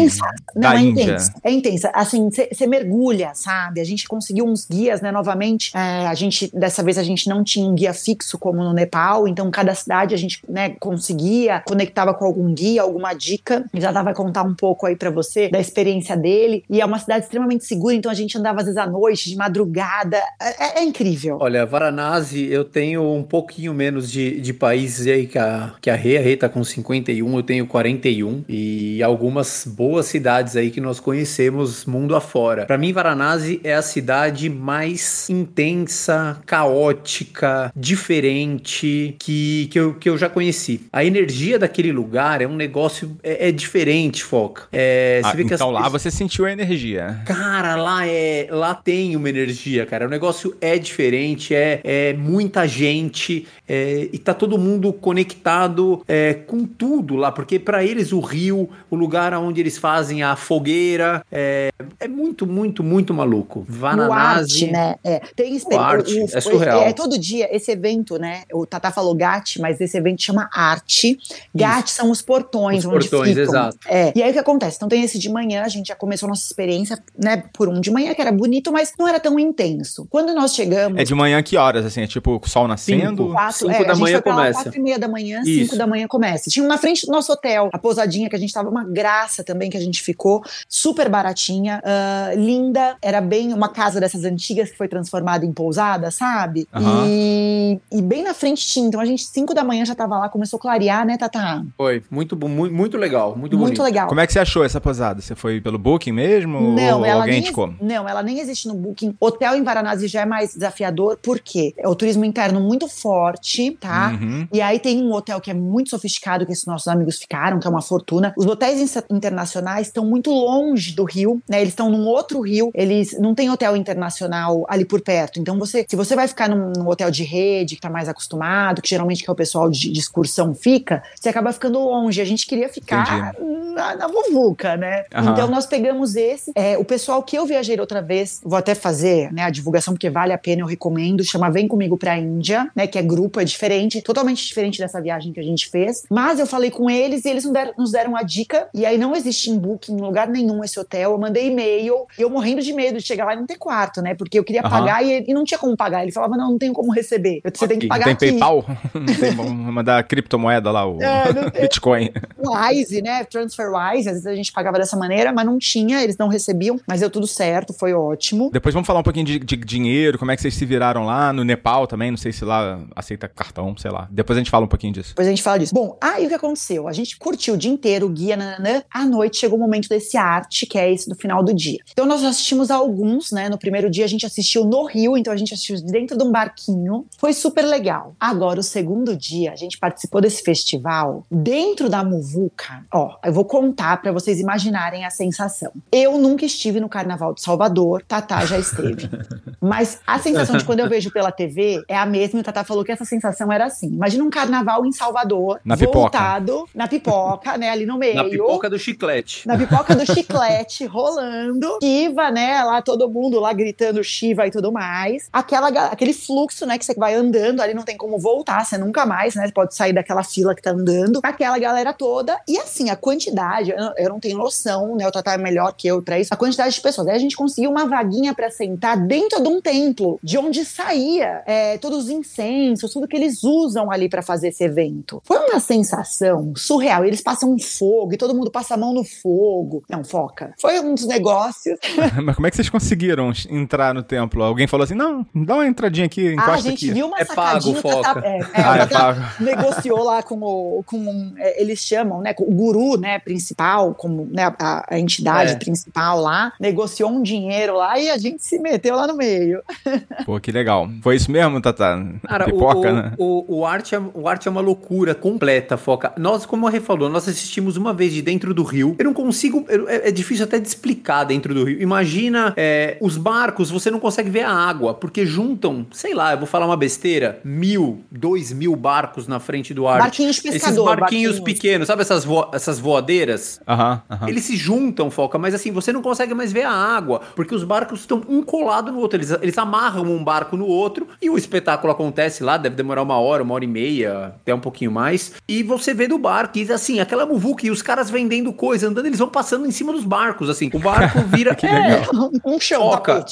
Não, 0.55 0.71
da 0.71 0.77
é 0.77 0.81
Índia. 0.81 1.03
intensa. 1.03 1.35
É 1.45 1.51
intensa. 1.51 1.91
Assim, 1.93 2.31
você 2.31 2.67
mergulha, 2.67 3.33
sabe? 3.35 3.81
A 3.81 3.85
gente 3.85 4.09
conseguiu 4.09 4.47
uns 4.47 4.67
guias, 4.67 5.03
né? 5.03 5.13
Novamente, 5.13 5.71
é, 5.77 6.07
a 6.07 6.15
gente, 6.15 6.51
dessa 6.57 6.83
vez 6.83 6.97
a 6.97 7.03
gente 7.03 7.29
não 7.29 7.45
tinha 7.45 7.67
um 7.67 7.75
guia 7.75 7.93
fixo 7.93 8.39
como 8.39 8.63
no 8.63 8.73
Nepal, 8.73 9.29
então 9.29 9.51
cada 9.51 9.75
cidade 9.75 10.15
a 10.15 10.19
gente, 10.19 10.41
né, 10.49 10.71
conseguia, 10.81 11.63
conectava 11.67 12.15
com 12.15 12.25
algum 12.25 12.55
guia, 12.55 12.83
alguma 12.83 13.13
dica. 13.13 13.65
Já 13.75 13.93
dava 13.93 14.15
contar 14.15 14.45
um 14.45 14.55
pouco 14.55 14.87
aí 14.87 14.97
para 14.97 15.11
você 15.11 15.49
da 15.49 15.61
experiência 15.61 16.17
dele. 16.17 16.65
E 16.71 16.81
é 16.81 16.87
uma 16.87 16.99
cidade 16.99 17.25
extremamente 17.25 17.52
segura, 17.61 17.95
então 17.95 18.11
a 18.11 18.15
gente 18.15 18.37
andava 18.37 18.61
às 18.61 18.65
vezes 18.67 18.79
à 18.79 18.87
noite, 18.87 19.31
de 19.31 19.37
madrugada. 19.37 20.19
É, 20.41 20.81
é 20.81 20.85
incrível. 20.85 21.39
Olha, 21.41 21.65
Varanasi, 21.67 22.47
eu 22.51 22.65
tenho 22.65 23.03
um 23.13 23.23
pouquinho 23.23 23.75
menos 23.75 24.11
de, 24.11 24.41
de 24.41 24.53
países 24.53 25.07
aí 25.07 25.27
que 25.27 25.39
a, 25.39 25.75
que 25.81 25.91
a 25.91 25.95
Rei, 25.95 26.19
a 26.19 26.21
Rei 26.21 26.37
tá 26.37 26.49
com 26.49 26.63
51, 26.63 27.37
eu 27.37 27.43
tenho 27.43 27.67
41. 27.67 28.45
E 28.49 29.03
algumas 29.03 29.65
boas 29.67 30.07
cidades 30.07 30.57
aí 30.57 30.71
que 30.71 30.81
nós 30.81 31.01
conhecemos 31.01 31.85
mundo 31.87 32.15
afora. 32.17 32.67
Para 32.67 32.79
mim, 32.79 32.93
Varanasi 32.93 33.61
é 33.63 33.75
a 33.75 33.83
cidade 33.83 34.49
mais 34.49 35.29
intensa, 35.29 36.41
caótica, 36.47 37.73
diferente 37.75 39.17
que, 39.19 39.69
que, 39.71 39.79
eu, 39.79 39.95
que 39.95 40.09
eu 40.09 40.19
já 40.19 40.29
conheci. 40.29 40.87
A 40.93 41.05
energia 41.05 41.59
daquele 41.59 41.93
lugar 41.93 42.41
é 42.41 42.47
um 42.47 42.57
negócio, 42.57 43.17
é, 43.23 43.49
é 43.49 43.53
diferente, 43.53 44.25
Foca. 44.25 44.65
É, 44.73 45.21
ah, 45.25 45.33
então 45.39 45.71
lá 45.71 45.89
você 45.89 46.11
sentiu 46.11 46.47
a 46.47 46.53
energia. 46.53 47.21
Cara, 47.27 47.42
lá 47.77 48.07
é. 48.07 48.47
Lá 48.51 48.75
tem 48.75 49.17
uma 49.17 49.29
energia, 49.29 49.87
cara. 49.87 50.07
O 50.07 50.11
negócio 50.11 50.57
é 50.61 50.79
diferente, 50.79 51.55
é, 51.55 51.81
é 51.85 52.13
muita 52.13 52.67
gente 52.67 53.47
é, 53.69 54.09
e 54.13 54.19
tá 54.19 54.35
todo 54.35 54.59
mundo 54.59 54.93
conectado 54.93 56.03
é, 56.07 56.35
com 56.35 56.67
tudo 56.67 57.17
lá, 57.17 57.33
porque 57.33 57.59
para 57.59 57.85
eles 57.85 58.13
o 58.13 58.21
rio, 58.21 58.69
o 58.91 58.97
lugar 58.97 59.33
onde 59.35 59.61
eles 59.61 59.79
fazem 59.79 60.23
a 60.23 60.37
fogueira, 60.37 61.25
é, 61.31 61.71
é 61.99 62.09
muito, 62.09 62.47
muito, 62.47 62.83
muito 62.83 63.15
maluco. 63.15 63.65
Varanasi. 63.69 64.67
arte, 64.67 64.71
né? 64.71 64.95
É, 65.03 65.21
tem 65.35 65.59
arte, 65.79 66.19
o, 66.19 66.37
é 66.37 66.41
surreal. 66.41 66.83
É, 66.83 66.91
é, 66.91 66.93
todo 66.93 67.19
dia 67.19 67.49
esse 67.55 67.71
evento, 67.71 68.19
né? 68.19 68.43
O 68.53 68.67
Tata 68.67 68.91
falou 68.91 69.15
GAT, 69.15 69.59
mas 69.61 69.81
esse 69.81 69.97
evento 69.97 70.23
chama 70.23 70.51
arte. 70.53 71.19
GAT 71.55 71.89
são 71.89 72.11
os 72.11 72.21
portões 72.21 72.81
os 72.81 72.87
onde 72.87 73.09
portões, 73.09 73.31
ficam. 73.31 73.43
exato. 73.45 73.79
É, 73.87 74.13
e 74.15 74.23
aí 74.23 74.31
o 74.31 74.33
que 74.33 74.39
acontece? 74.39 74.77
Então 74.77 74.89
tem 74.89 75.03
esse 75.03 75.19
de 75.19 75.29
manhã, 75.29 75.63
a 75.63 75.69
gente 75.69 75.89
já 75.89 75.95
começou 75.95 76.27
a 76.27 76.31
nossa 76.31 76.45
experiência, 76.45 77.03
né, 77.19 77.32
por 77.37 77.69
um 77.69 77.81
de 77.81 77.91
manhã, 77.91 78.15
que 78.15 78.21
era 78.21 78.33
bonito, 78.33 78.73
mas 78.73 78.93
não 78.99 79.07
era 79.07 79.21
tão 79.21 79.39
intenso. 79.39 80.07
Quando 80.11 80.35
nós 80.35 80.55
chegamos. 80.55 80.99
É 80.99 81.05
de 81.05 81.15
manhã 81.15 81.43
que 81.43 81.57
horas, 81.57 81.85
assim? 81.85 82.03
É 82.03 82.07
tipo 82.07 82.41
o 82.43 82.49
sol 82.49 82.67
nascendo? 82.69 83.23
Cinco, 83.23 83.33
quatro, 83.33 83.59
cinco 83.59 83.83
é, 83.83 83.85
da 83.85 83.97
manhã 83.97 84.21
começa. 84.21 84.63
Quatro 84.63 84.79
e 84.79 84.83
meia 84.83 84.99
da 84.99 85.09
manhã, 85.09 85.43
Isso. 85.45 85.65
cinco 85.65 85.77
da 85.77 85.87
manhã 85.87 86.07
começa. 86.07 86.51
Tinha 86.51 86.67
na 86.67 86.79
frente 86.79 87.07
do 87.07 87.13
nosso 87.13 87.33
hotel, 87.33 87.71
a 87.73 87.79
pousadinha 87.79 88.29
que 88.29 88.37
a 88.37 88.39
gente 88.39 88.53
tava, 88.53 88.69
uma 88.69 88.85
graça 88.85 89.45
também 89.45 89.71
que 89.71 89.77
a 89.77 89.81
gente 89.81 90.03
ficou, 90.03 90.43
super 90.69 91.09
baratinha, 91.09 91.83
uh, 91.85 92.39
linda, 92.39 92.97
era 93.03 93.21
bem 93.21 93.53
uma 93.53 93.69
casa 93.69 94.01
dessas 94.01 94.25
antigas 94.25 94.71
que 94.71 94.77
foi 94.77 94.89
transformada 94.89 95.45
em 95.45 95.53
pousada, 95.53 96.11
sabe? 96.11 96.67
Uhum. 96.75 97.07
E, 97.07 97.81
e 97.91 98.03
bem 98.03 98.23
na 98.23 98.35
frente 98.35 98.67
tinha, 98.67 98.87
então 98.87 99.01
a 99.01 99.05
gente, 99.05 99.25
cinco 99.25 99.55
da 99.55 99.65
manhã 99.65 99.85
já 99.85 99.95
tava 99.95 100.19
lá, 100.19 100.29
começou 100.29 100.59
a 100.59 100.61
clarear, 100.61 101.07
né, 101.07 101.17
Tata? 101.17 101.65
Foi, 101.77 102.03
muito, 102.11 102.37
muito, 102.37 102.75
muito 102.75 102.97
legal, 102.97 103.31
muito, 103.37 103.57
muito 103.57 103.79
bonito. 103.79 103.83
legal. 103.83 104.09
Como 104.09 104.21
é 104.21 104.27
que 104.27 104.33
você 104.33 104.39
achou 104.39 104.65
essa 104.65 104.81
pousada? 104.81 105.21
Você 105.21 105.35
foi 105.35 105.61
pelo 105.61 105.79
Booking 105.79 106.13
mesmo? 106.13 106.61
Não, 106.75 107.01
ou, 107.01 107.07
ela 107.07 107.22
alguém 107.23 107.41
nem 107.41 107.43
indicou. 107.43 107.75
Não, 107.81 108.09
ela 108.09 108.23
nem 108.23 108.41
existe 108.41 108.69
no 108.69 108.75
Booking. 108.75 109.15
Hotel 109.21 109.57
em 109.57 109.63
Varanasi 109.63 110.09
já 110.09 110.23
é 110.23 110.27
mais 110.27 110.55
desafiador, 110.55 111.19
por 111.23 111.41
quê? 111.41 111.75
É 111.77 111.89
o 111.89 111.95
turismo 111.95 112.25
interno 112.25 112.61
muito 112.61 112.89
forte, 112.89 113.73
tá? 113.73 114.19
Uhum. 114.21 114.47
E 114.53 114.61
aí 114.61 114.79
tem 114.79 115.03
um 115.03 115.13
hotel 115.13 115.41
que 115.41 115.51
é 115.51 115.55
muito 115.55 115.91
sofisticado, 115.91 116.47
que 116.47 116.53
esses 116.53 116.67
nossos 116.67 116.89
amigos 116.89 117.19
ficaram, 117.19 117.59
que 117.59 117.67
é 117.67 117.71
uma 117.71 117.83
fortuna. 117.83 118.33
Os 118.37 118.47
hotéis 118.47 118.97
internacionais 119.11 119.89
estão 119.89 120.05
muito 120.05 120.31
longe 120.31 120.95
do 120.95 121.05
Rio, 121.05 121.43
né? 121.49 121.61
Eles 121.61 121.73
estão 121.73 121.91
num 121.91 122.07
outro 122.07 122.41
rio, 122.41 122.71
eles 122.75 123.19
não 123.19 123.35
tem 123.35 123.51
hotel 123.51 123.77
internacional 123.77 124.65
ali 124.69 124.85
por 124.85 125.01
perto. 125.01 125.41
Então 125.41 125.59
você, 125.59 125.85
se 125.89 125.97
você 125.97 126.15
vai 126.15 126.29
ficar 126.29 126.49
num, 126.49 126.73
num 126.77 126.89
hotel 126.89 127.11
de 127.11 127.23
rede, 127.23 127.77
que 127.77 127.81
tá 127.81 127.91
mais 127.91 128.09
acostumado, 128.09 128.83
que 128.83 128.89
geralmente 128.89 129.23
que 129.23 129.31
é 129.31 129.33
o 129.33 129.37
pessoal 129.37 129.71
de, 129.71 129.91
de 129.91 129.99
excursão 129.99 130.55
fica, 130.55 131.03
você 131.15 131.29
acaba 131.29 131.53
ficando 131.53 131.79
longe. 131.79 132.21
A 132.21 132.25
gente 132.25 132.47
queria 132.47 132.69
ficar 132.69 133.35
na, 133.75 133.97
na 133.97 134.07
Vuvuca, 134.07 134.77
né? 134.77 135.05
Aham. 135.15 135.33
Então 135.33 135.49
nós 135.49 135.67
pegamos 135.67 136.17
esse. 136.17 136.53
É, 136.55 136.77
o 136.79 136.85
pessoal 136.85 137.02
que 137.27 137.37
eu 137.37 137.47
viajei 137.47 137.79
outra 137.79 138.01
vez, 138.03 138.41
vou 138.45 138.59
até 138.59 138.75
fazer 138.75 139.33
né, 139.33 139.43
a 139.43 139.51
divulgação, 139.51 139.95
porque 139.95 140.11
vale 140.11 140.33
a 140.33 140.39
pena, 140.39 140.63
eu 140.63 140.67
recomendo, 140.67 141.25
chama 141.25 141.51
Vem 141.51 141.67
Comigo 141.69 141.97
pra 141.97 142.17
Índia, 142.19 142.71
né? 142.75 142.87
Que 142.87 142.99
é 142.99 143.03
grupo, 143.03 143.41
é 143.41 143.45
diferente, 143.45 144.01
totalmente 144.03 144.45
diferente 144.47 144.79
dessa 144.79 145.01
viagem 145.01 145.33
que 145.33 145.41
a 145.41 145.43
gente 145.43 145.69
fez. 145.69 146.05
Mas 146.11 146.39
eu 146.39 146.47
falei 146.47 146.71
com 146.71 146.89
eles 146.91 147.25
e 147.25 147.29
eles 147.29 147.45
nos 147.45 147.53
deram, 147.53 147.73
nos 147.79 147.93
deram 147.93 148.17
a 148.17 148.23
dica. 148.23 148.69
E 148.75 148.85
aí 148.87 148.99
não 148.99 149.15
existe 149.17 149.51
em 149.51 149.59
booking, 149.59 149.95
em 149.95 150.01
lugar 150.01 150.29
nenhum 150.29 150.63
esse 150.65 150.79
hotel. 150.79 151.13
Eu 151.13 151.19
mandei 151.19 151.49
e-mail, 151.49 152.07
e 152.19 152.23
eu 152.23 152.31
morrendo 152.31 152.63
de 152.63 152.73
medo 152.73 152.99
de 152.99 153.05
chegar 153.07 153.25
lá 153.25 153.35
e 153.35 153.37
não 153.37 153.47
ter 153.47 153.57
quarto, 153.57 154.01
né? 154.03 154.15
Porque 154.15 154.39
eu 154.39 154.45
queria 154.45 154.61
Aham. 154.63 154.71
pagar 154.71 155.05
e, 155.05 155.25
e 155.27 155.35
não 155.35 155.45
tinha 155.45 155.59
como 155.59 155.77
pagar. 155.77 156.03
Ele 156.03 156.13
falava: 156.13 156.37
não, 156.37 156.53
não 156.53 156.59
tenho 156.59 156.73
como 156.73 156.93
receber. 156.93 157.41
Você 157.53 157.67
tem 157.69 157.79
que 157.79 157.87
pagar 157.87 158.05
Tem 158.05 158.13
aqui. 158.15 158.27
PayPal? 158.39 158.65
Tem 159.21 159.33
mandar 159.73 160.03
criptomoeda 160.05 160.71
lá, 160.71 160.87
o 160.87 160.99
É. 161.03 161.61
Bitcoin. 161.63 162.11
Wise, 162.39 163.03
né? 163.03 163.25
TransferWise, 163.25 164.09
às 164.09 164.15
vezes 164.15 164.27
a 164.27 164.35
gente 164.35 164.53
pagava 164.53 164.79
dessa 164.79 164.97
maneira, 164.97 165.33
mas 165.33 165.45
não 165.47 165.59
tinha, 165.59 166.03
eles 166.03 166.17
não 166.17 166.29
recebiam, 166.29 166.79
mas 166.93 167.01
deu 167.01 167.09
tudo 167.09 167.27
certo, 167.27 167.73
foi 167.73 167.95
ótimo. 167.95 168.51
Depois 168.53 168.75
vamos 168.75 168.87
falar 168.87 169.01
um 169.01 169.03
pouquinho 169.03 169.25
de, 169.25 169.39
de 169.39 169.57
dinheiro, 169.57 170.19
como 170.19 170.31
é 170.31 170.37
que 170.37 170.43
vocês 170.43 170.53
se 170.53 170.67
viraram 170.67 171.07
lá 171.07 171.33
no 171.33 171.43
Nepal 171.43 171.87
também, 171.87 172.11
não 172.11 172.19
sei 172.19 172.33
se 172.33 172.45
lá 172.45 172.85
aceita 172.95 173.27
cartão, 173.27 173.75
sei 173.79 173.91
lá. 173.91 174.07
Depois 174.11 174.37
a 174.37 174.41
gente 174.41 174.51
fala 174.51 174.67
um 174.67 174.69
pouquinho 174.69 174.93
disso. 174.93 175.09
Depois 175.09 175.27
a 175.27 175.31
gente 175.31 175.43
fala 175.43 175.59
disso. 175.59 175.75
Bom, 175.75 175.97
aí 175.99 176.27
o 176.27 176.29
que 176.29 176.35
aconteceu? 176.35 176.87
A 176.87 176.93
gente 176.93 177.17
curtiu 177.17 177.55
o 177.55 177.57
dia 177.57 177.71
inteiro, 177.71 178.05
o 178.05 178.11
guia, 178.11 178.37
nananã. 178.37 178.83
À 178.93 179.07
noite 179.07 179.39
chegou 179.39 179.57
o 179.57 179.61
momento 179.63 179.89
desse 179.89 180.19
arte, 180.19 180.67
que 180.67 180.77
é 180.77 180.93
esse 180.93 181.09
do 181.09 181.15
final 181.15 181.43
do 181.43 181.55
dia. 181.55 181.79
Então 181.91 182.05
nós 182.05 182.23
assistimos 182.23 182.71
a 182.71 182.75
alguns, 182.75 183.33
né? 183.33 183.49
No 183.49 183.57
primeiro 183.57 183.89
dia 183.89 184.05
a 184.05 184.09
gente 184.09 184.27
assistiu 184.27 184.67
no 184.67 184.85
Rio, 184.85 185.17
então 185.17 185.33
a 185.33 185.37
gente 185.37 185.55
assistiu 185.55 185.81
dentro 185.87 186.19
de 186.19 186.23
um 186.23 186.31
barquinho. 186.31 187.07
Foi 187.17 187.33
super 187.33 187.65
legal. 187.65 188.15
Agora, 188.21 188.61
o 188.61 188.63
segundo 188.63 189.17
dia, 189.17 189.51
a 189.53 189.57
gente 189.57 189.79
participou 189.79 190.21
desse 190.21 190.43
festival 190.43 191.25
dentro 191.31 191.89
da 191.89 192.05
Muvuca. 192.05 192.85
Ó, 192.93 193.17
eu 193.25 193.33
vou 193.33 193.47
contar 193.47 194.03
pra 194.03 194.13
vocês 194.13 194.39
imaginarem 194.39 195.07
a 195.07 195.11
sensação. 195.11 195.73
Eu 195.91 196.19
nunca 196.19 196.45
estive 196.45 196.82
no 196.83 196.89
Carnaval 196.89 197.33
de 197.35 197.41
Salvador, 197.41 198.03
Tatá 198.07 198.45
já 198.45 198.59
esteve. 198.59 199.09
Mas 199.61 200.01
a 200.07 200.19
sensação 200.19 200.57
de 200.57 200.65
quando 200.65 200.81
eu 200.81 200.89
vejo 200.89 201.11
pela 201.11 201.31
TV 201.33 201.83
é 201.89 201.97
a 201.97 202.05
mesma. 202.05 202.41
E 202.41 202.43
o 202.43 202.45
Tatá 202.45 202.65
falou 202.65 202.85
que 202.85 202.93
essa 202.93 203.05
sensação 203.05 203.51
era 203.51 203.67
assim. 203.67 203.87
Imagina 203.87 204.25
um 204.25 204.31
carnaval 204.31 204.85
em 204.85 204.93
Salvador, 204.93 205.61
Na 205.65 205.77
pipoca. 205.77 205.99
voltado 205.99 206.69
na 206.75 206.89
pipoca, 206.89 207.57
né? 207.57 207.71
Ali 207.71 207.87
no 207.87 207.97
meio. 207.97 208.17
Na 208.17 208.25
pipoca 208.25 208.69
do 208.69 208.79
chiclete. 208.79 209.47
Na 209.47 209.57
pipoca 209.57 209.95
do 209.95 210.05
chiclete 210.05 210.85
rolando. 210.85 211.79
Shiva, 211.83 212.31
né? 212.31 212.63
Lá 212.65 212.83
todo 212.83 213.09
mundo 213.09 213.39
lá 213.39 213.53
gritando 213.53 214.03
Shiva 214.03 214.47
e 214.47 214.51
tudo 214.51 214.73
mais. 214.73 215.29
Aquela, 215.33 215.69
aquele 215.69 216.13
fluxo, 216.13 216.67
né? 216.67 216.77
Que 216.77 216.85
você 216.85 216.95
vai 216.95 217.15
andando 217.15 217.61
ali, 217.61 217.73
não 217.73 217.85
tem 217.85 217.97
como 217.97 218.19
voltar, 218.19 218.65
você 218.65 218.77
nunca 218.77 219.07
mais, 219.07 219.35
né? 219.35 219.49
Pode 219.55 219.75
sair 219.75 219.93
daquela 219.93 220.25
fila 220.25 220.55
que 220.55 220.63
tá 220.63 220.71
andando. 220.71 221.21
Aquela 221.23 221.59
galera 221.59 221.93
toda. 221.93 222.39
E 222.49 222.59
assim, 222.59 222.91
a 222.91 222.97
quantidade, 222.97 223.71
eu 223.71 223.77
não, 223.77 223.95
eu 223.97 224.09
não 224.11 224.21
tenho 224.21 224.37
noção, 224.37 224.97
né? 224.97 225.07
O 225.07 225.13
Tatá 225.13 225.35
é 225.35 225.39
melhor 225.39 225.73
que 225.73 225.87
eu 225.87 226.03
pra 226.03 226.19
isso. 226.19 226.35
A 226.35 226.37
quantidade 226.37 226.72
de 226.77 226.83
pessoas. 226.83 227.09
Aí 227.09 227.15
a 227.17 227.19
gente 227.19 227.37
conseguiu 227.37 227.71
uma 227.71 227.87
vaguinha 227.87 228.35
pra 228.35 228.51
sentar 228.51 228.97
dentro 228.97 229.43
de 229.43 229.49
um 229.49 229.61
templo, 229.61 230.19
de 230.23 230.39
onde 230.39 230.65
saía 230.65 231.43
é, 231.47 231.79
todos 231.79 232.05
os 232.05 232.11
incensos, 232.11 232.93
tudo 232.93 233.09
que 233.09 233.17
eles 233.17 233.43
usam 233.45 233.91
ali 233.91 234.09
pra 234.09 234.23
fazer 234.23 234.49
esse 234.49 234.65
evento. 234.65 235.21
Foi 235.25 235.39
uma 235.39 235.61
sensação 235.61 236.53
surreal. 236.57 237.05
Eles 237.05 237.21
passam 237.21 237.57
fogo 237.59 238.15
e 238.15 238.17
todo 238.17 238.35
mundo 238.35 238.51
passa 238.51 238.75
a 238.75 238.77
mão 238.77 238.93
no 238.95 239.05
fogo. 239.05 239.83
Não, 239.89 240.05
foca. 240.05 240.55
Foi 240.61 240.79
um 240.81 240.95
dos 240.95 241.07
negócios. 241.07 241.79
Mas 242.25 242.35
como 242.35 242.47
é 242.47 242.51
que 242.51 242.57
vocês 242.57 242.69
conseguiram 242.71 243.33
entrar 243.51 243.95
no 243.95 244.03
templo? 244.03 244.43
Alguém 244.43 244.67
falou 244.67 244.85
assim, 244.85 244.95
não, 244.95 245.27
dá 245.35 245.55
uma 245.55 245.67
entradinha 245.67 246.07
aqui, 246.07 246.29
Ah, 246.29 246.33
encosta 246.35 246.53
a 246.69 246.71
gente 246.71 246.85
aqui. 246.87 246.95
viu 246.95 247.07
uma 247.07 247.19
É 247.21 247.25
pago, 247.25 247.75
Foca. 247.75 248.03
Tatá- 248.15 248.23
é, 248.27 248.39
é, 248.39 248.43
Ah, 248.63 248.77
é 248.79 248.87
pago. 248.87 249.21
negociou 249.43 250.03
lá 250.03 250.23
com 250.23 250.39
o. 250.43 250.83
Com, 250.87 251.33
é, 251.37 251.61
eles 251.63 251.81
chamam, 251.81 252.21
né? 252.21 252.35
com 252.35 252.45
O 252.45 252.51
guru, 252.53 252.97
né? 252.99 253.19
Principal, 253.19 253.95
como 253.95 254.27
né, 254.31 254.53
a, 254.59 254.95
a 254.95 254.99
entidade 254.99 255.53
É. 255.53 255.57
principal 255.57 256.21
lá, 256.21 256.53
negociou 256.63 257.11
um 257.11 257.21
dinheiro 257.23 257.75
lá 257.77 257.99
e 257.99 258.09
a 258.09 258.17
gente 258.17 258.43
se 258.45 258.59
meteu 258.59 258.95
lá 258.95 259.07
no 259.07 259.17
meio. 259.17 259.61
Pô, 260.25 260.39
que 260.41 260.53
legal. 260.53 260.89
Foi 261.03 261.17
isso 261.17 261.31
mesmo, 261.31 261.61
Tata? 261.61 262.01
Cara, 262.27 262.45
Pipoca, 262.45 262.79
o, 262.91 262.95
né? 262.95 263.13
o, 263.19 263.59
o, 263.59 263.67
arte 263.67 263.95
é, 263.97 264.01
o 264.15 264.29
arte 264.29 264.47
é 264.47 264.51
uma 264.51 264.61
loucura 264.61 265.15
completa, 265.15 265.77
Foca. 265.77 266.13
Nós, 266.17 266.47
como 266.47 266.67
a 266.67 266.71
Rê 266.71 266.79
falou, 266.81 267.09
nós 267.09 267.29
assistimos 267.29 267.77
uma 267.77 267.93
vez 267.93 268.13
de 268.13 268.23
dentro 268.23 268.55
do 268.55 268.63
rio. 268.63 268.95
Eu 268.99 269.05
não 269.05 269.13
consigo. 269.13 269.67
eu- 269.69 269.89
é, 269.89 270.09
é 270.09 270.11
difícil 270.13 270.45
até 270.45 270.59
de 270.61 270.69
explicar 270.69 271.25
dentro 271.25 271.53
do 271.53 271.65
rio. 271.65 271.83
Imagina 271.83 272.55
é, 272.57 272.97
os 273.01 273.17
barcos, 273.17 273.69
você 273.71 273.91
não 273.91 273.99
consegue 273.99 274.31
ver 274.31 274.43
a 274.43 274.53
água, 274.53 274.95
porque 274.95 275.27
juntam, 275.27 275.85
sei 275.91 276.15
lá, 276.15 276.33
eu 276.33 276.39
vou 276.39 276.47
falar 276.47 276.67
uma 276.67 276.77
besteira, 276.77 277.41
mil, 277.45 278.05
dois 278.11 278.53
mil 278.53 278.77
barcos 278.77 279.27
na 279.27 279.41
frente 279.41 279.75
do 279.75 279.89
arte. 279.89 280.03
Barquinhos 280.05 280.39
Esses 280.39 280.53
pescador. 280.63 280.97
barquinhos 281.01 281.41
pequenos, 281.41 281.89
sabe 281.89 282.03
essas, 282.03 282.25
vo- 282.25 282.49
essas 282.53 282.79
voadeiras? 282.79 283.61
Aham, 283.67 284.01
aham. 284.09 284.29
Eles 284.29 284.45
se 284.45 284.57
juntam, 284.57 285.11
Foca, 285.11 285.39
mas 285.39 285.55
assim, 285.55 285.73
você 285.73 285.93
não 285.93 286.03
consegue 286.03 286.35
mais 286.35 286.52
ver 286.53 286.65
a 286.65 286.73
água, 286.73 287.21
porque 287.35 287.55
os 287.55 287.65
barcos 287.65 288.01
estão 288.01 288.23
um 288.29 288.43
colado 288.43 288.93
no 288.93 288.99
outro. 288.99 289.19
Eles, 289.19 289.31
eles 289.43 289.59
amarram 289.59 290.05
um 290.05 290.23
barco 290.23 290.57
no 290.57 290.67
outro 290.67 291.09
e 291.21 291.29
o 291.31 291.37
espetáculo 291.37 291.93
acontece 291.93 292.43
lá, 292.43 292.57
deve 292.57 292.77
demorar 292.77 293.03
uma 293.03 293.19
hora, 293.19 293.43
uma 293.43 293.55
hora 293.55 293.65
e 293.65 293.69
meia, 293.69 294.35
até 294.41 294.55
um 294.55 294.61
pouquinho 294.61 294.91
mais. 294.91 295.33
E 295.49 295.63
você 295.63 295.95
vê 295.95 296.07
do 296.07 296.19
barco, 296.19 296.59
e 296.59 296.73
assim, 296.73 297.01
aquela 297.01 297.27
muvuca 297.27 297.67
e 297.67 297.71
os 297.71 297.83
caras 297.83 298.11
vendendo 298.11 298.53
coisa, 298.53 298.89
andando, 298.89 299.07
eles 299.07 299.19
vão 299.19 299.29
passando 299.29 299.67
em 299.67 299.71
cima 299.71 299.93
dos 299.93 300.05
barcos, 300.05 300.49
assim. 300.49 300.71
O 300.73 300.79
barco 300.79 301.21
vira. 301.29 301.55
Que 301.55 301.67
é. 301.67 302.03
Um 302.45 302.59
chão, 302.59 302.83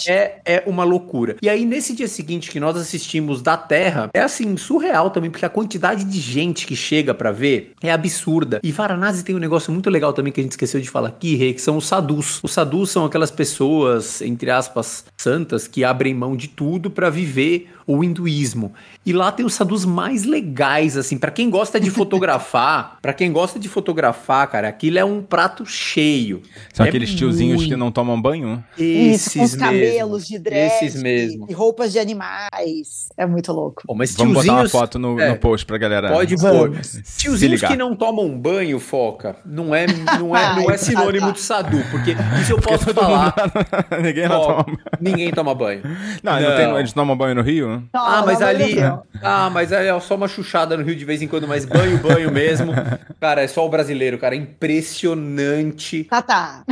é, 0.06 0.40
é 0.44 0.62
uma 0.66 0.84
loucura. 0.84 1.36
E 1.42 1.48
aí, 1.48 1.64
nesse 1.64 1.94
dia 1.94 2.08
seguinte 2.08 2.50
que 2.50 2.60
nós 2.60 2.76
assistimos 2.76 3.42
da 3.42 3.56
Terra, 3.56 4.10
é 4.14 4.20
assim, 4.20 4.56
surreal 4.56 5.10
também, 5.10 5.30
porque 5.30 5.46
a 5.46 5.50
quantidade 5.50 6.04
de 6.04 6.20
gente 6.20 6.66
que 6.66 6.76
chega 6.76 7.14
pra 7.14 7.32
ver 7.32 7.72
é 7.82 7.92
absurda. 7.92 8.60
E 8.62 8.72
Varanasi 8.72 9.24
tem 9.24 9.34
um 9.34 9.38
negócio 9.38 9.72
muito 9.72 9.90
legal 9.90 10.12
também 10.12 10.32
que 10.32 10.40
a 10.40 10.42
gente 10.42 10.52
esqueceu 10.52 10.80
de 10.80 10.88
falar 10.88 11.08
aqui, 11.08 11.36
Rê, 11.36 11.52
que 11.52 11.60
são 11.60 11.76
os 11.76 11.86
sadhus. 11.86 12.40
Os 12.42 12.52
sadhus 12.52 12.90
são 12.90 13.04
aquelas 13.10 13.30
pessoas, 13.30 14.22
entre 14.22 14.50
aspas, 14.50 15.04
santas, 15.18 15.68
que 15.68 15.84
abrem 15.84 16.14
mão 16.14 16.34
de 16.34 16.48
tudo 16.48 16.90
pra 16.90 17.10
viver 17.10 17.68
o 17.96 18.04
hinduísmo. 18.04 18.72
E 19.04 19.12
lá 19.12 19.30
tem 19.32 19.44
os 19.46 19.54
sadhus 19.54 19.84
mais 19.84 20.24
legais, 20.24 20.96
assim, 20.96 21.16
Pra 21.18 21.30
quem 21.30 21.48
gosta 21.50 21.78
de 21.80 21.90
fotografar, 21.90 22.98
para 23.02 23.12
quem 23.12 23.32
gosta 23.32 23.58
de 23.58 23.68
fotografar, 23.68 24.46
cara, 24.48 24.68
aquilo 24.68 24.98
é 24.98 25.04
um 25.04 25.22
prato 25.22 25.64
cheio. 25.66 26.42
São 26.72 26.84
É 26.84 26.88
aqueles 26.88 27.14
tiozinhos 27.14 27.56
muito- 27.58 27.70
que 27.70 27.76
não 27.76 27.90
tomam 27.90 28.20
banho? 28.20 28.62
Isso, 28.78 29.38
com 29.38 29.44
os 29.44 29.50
Esses 29.50 29.56
cabelos 29.56 30.26
de 30.26 30.38
dread. 30.38 30.72
Esses 30.84 31.02
mesmo. 31.02 31.46
E 31.48 31.52
roupas 31.52 31.92
de 31.92 31.98
animais. 31.98 33.08
É 33.16 33.26
muito 33.26 33.52
louco. 33.52 33.82
Pô, 33.86 33.94
mas 33.94 34.14
Vamos 34.14 34.34
botar 34.34 34.52
uma 34.54 34.68
foto 34.68 34.98
no, 34.98 35.18
é, 35.20 35.30
no 35.30 35.36
post 35.36 35.66
pra 35.66 35.78
galera. 35.78 36.10
Pode 36.12 36.36
Vamos. 36.36 36.58
pôr. 36.92 37.02
Tiozinhos 37.16 37.60
que 37.62 37.76
não 37.76 37.94
tomam 37.96 38.38
banho, 38.38 38.78
foca, 38.78 39.36
não 39.44 39.74
é, 39.74 39.86
não 40.18 40.34
é, 40.36 40.56
não 40.56 40.70
é 40.70 40.76
sinônimo 40.76 41.26
tá. 41.26 41.32
de 41.32 41.40
sadu, 41.40 41.82
porque 41.90 42.14
isso 42.40 42.52
eu 42.52 42.60
posso 42.60 42.92
falar. 42.94 43.34
mundo- 43.38 44.00
Ninguém 44.02 44.28
não 44.28 44.40
toma 44.40 44.62
banho. 44.64 44.78
ninguém 45.00 45.30
toma 45.32 45.54
banho. 45.54 45.82
Não, 46.22 46.40
não. 46.40 46.56
tem- 46.56 46.76
eles 46.78 46.92
tomam 46.92 47.16
banho 47.16 47.34
no 47.34 47.42
Rio? 47.42 47.79
Não, 47.92 48.00
Ah, 48.06 48.22
mas 48.24 48.40
ali. 48.42 48.76
Ah, 49.22 49.50
mas 49.50 49.72
é 49.72 49.98
só 50.00 50.14
uma 50.14 50.28
chuchada 50.28 50.76
no 50.76 50.82
Rio 50.84 50.96
de 50.96 51.04
vez 51.04 51.20
em 51.22 51.28
quando, 51.28 51.46
mas 51.46 51.64
banho, 51.64 51.98
banho 51.98 52.30
mesmo. 52.30 52.72
Cara, 53.20 53.42
é 53.42 53.46
só 53.48 53.66
o 53.66 53.68
brasileiro, 53.68 54.18
cara. 54.18 54.34
É 54.34 54.38
impressionante. 54.38 56.04
Tá, 56.04 56.22
tá. 56.22 56.62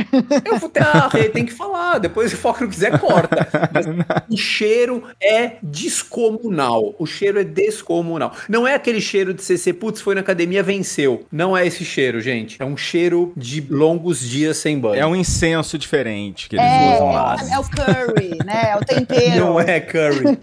Eu 0.45 0.57
vou 0.57 0.69
ter, 0.69 0.81
ah, 0.83 1.09
tem 1.33 1.45
que 1.45 1.53
falar. 1.53 1.99
Depois, 1.99 2.29
se 2.31 2.35
o 2.35 2.37
não 2.63 2.69
quiser, 2.69 2.97
corta. 2.99 3.47
Mas 3.73 3.85
o 4.29 4.37
cheiro 4.37 5.03
é 5.21 5.53
descomunal. 5.61 6.95
O 6.97 7.05
cheiro 7.05 7.39
é 7.39 7.43
descomunal. 7.43 8.33
Não 8.47 8.67
é 8.67 8.75
aquele 8.75 9.01
cheiro 9.01 9.33
de 9.33 9.41
CC, 9.43 9.73
putz, 9.73 10.01
foi 10.01 10.15
na 10.15 10.21
academia, 10.21 10.63
venceu. 10.63 11.25
Não 11.31 11.55
é 11.55 11.65
esse 11.67 11.85
cheiro, 11.85 12.19
gente. 12.21 12.61
É 12.61 12.65
um 12.65 12.75
cheiro 12.77 13.33
de 13.35 13.65
longos 13.69 14.19
dias 14.21 14.57
sem 14.57 14.79
banho. 14.79 14.99
É 15.01 15.05
um 15.05 15.15
incenso 15.15 15.77
diferente 15.77 16.49
que 16.49 16.55
eles 16.55 16.65
É, 16.65 16.95
usam 16.95 17.11
lá. 17.11 17.35
é 17.51 17.59
o 17.59 17.63
curry, 17.63 18.37
né? 18.45 18.69
É 18.71 18.75
o 18.75 18.79
tempero. 18.85 19.35
Não 19.45 19.59
é 19.59 19.79
curry. 19.79 20.37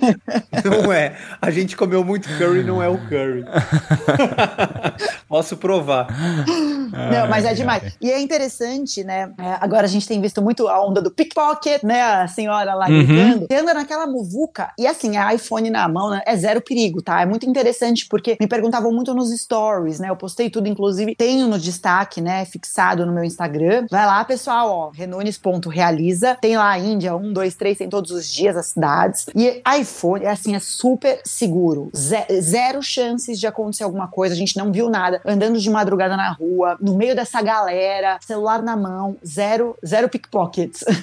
Não 0.65 0.93
é. 0.93 1.17
A 1.41 1.51
gente 1.51 1.77
comeu 1.77 2.05
muito 2.05 2.29
curry, 2.39 2.63
não 2.63 2.83
é 2.83 2.89
o 2.89 2.99
curry. 3.09 3.45
Posso 5.29 5.57
provar. 5.57 6.07
Não, 6.47 7.29
mas 7.29 7.45
é 7.45 7.53
demais. 7.55 7.97
E 8.01 8.11
é 8.11 8.21
interessante, 8.21 9.03
né? 9.05 9.31
É, 9.39 9.57
agora 9.61 9.85
a 9.85 9.89
gente 9.89 10.07
tem 10.07 10.21
visto 10.21 10.41
muito 10.41 10.69
a 10.69 10.85
onda 10.85 11.03
do 11.03 11.11
pickpocket, 11.11 11.83
né? 11.83 12.03
A 12.03 12.29
senhora 12.29 12.75
lá 12.75 12.87
Uhum. 12.89 13.05
gritando. 13.07 13.47
Você 13.49 13.55
anda 13.57 13.75
naquela 13.75 14.07
muvuca 14.07 14.71
e 14.79 14.87
assim, 14.87 15.17
a 15.17 15.35
iPhone 15.35 15.69
na 15.71 15.89
mão 15.89 16.11
né, 16.11 16.23
é 16.25 16.37
zero 16.37 16.61
perigo, 16.61 17.03
tá? 17.03 17.21
É 17.21 17.27
muito 17.27 17.45
interessante 17.49 18.07
porque 18.09 18.37
me 18.41 18.47
perguntavam 18.47 18.93
muito 18.93 19.13
nos 19.13 19.31
stories, 19.37 19.99
né? 19.99 20.09
Eu 20.09 20.17
postei 20.17 20.49
tudo, 20.49 20.69
inclusive 20.69 21.15
tenho 21.17 21.49
no 21.49 21.59
destaque, 21.59 22.21
né? 22.21 22.45
Fixado 22.45 23.05
no 23.05 23.13
meu 23.13 23.25
Instagram. 23.25 23.87
Vai 23.91 24.07
lá, 24.07 24.25
pessoal, 24.25 24.71
ó, 24.71 24.91
renunes.realiza. 24.91 26.37
Tem 26.41 26.57
lá 26.57 26.71
a 26.71 26.79
Índia, 26.79 27.17
um, 27.17 27.33
dois, 27.33 27.55
três, 27.55 27.79
tem 27.79 27.89
todos 27.89 28.11
os 28.13 28.31
dias 28.33 28.57
as 28.57 28.67
cidades. 28.67 29.27
E 29.35 29.63
iPhone, 29.79 30.25
é 30.25 30.36
assim, 30.37 30.55
é 30.55 30.59
super 30.59 31.21
seguro. 31.25 31.91
Ze- 31.97 32.41
zero 32.41 32.83
chances 32.83 33.39
de 33.39 33.47
acontecer 33.47 33.85
alguma 33.85 34.09
coisa. 34.09 34.35
A 34.35 34.39
gente 34.39 34.57
não 34.57 34.71
viu 34.73 34.89
nada. 34.89 35.21
Andando 35.25 35.59
de 35.59 35.69
madrugada 35.71 36.17
na 36.17 36.33
rua, 36.33 36.77
no 36.81 36.97
meio 36.97 37.15
dessa 37.15 37.43
galera, 37.43 38.19
celular 38.25 38.63
na 38.63 38.77
mão, 38.77 39.17
zero, 39.27 39.77
zero 39.85 40.09
pickpockets. 40.09 40.85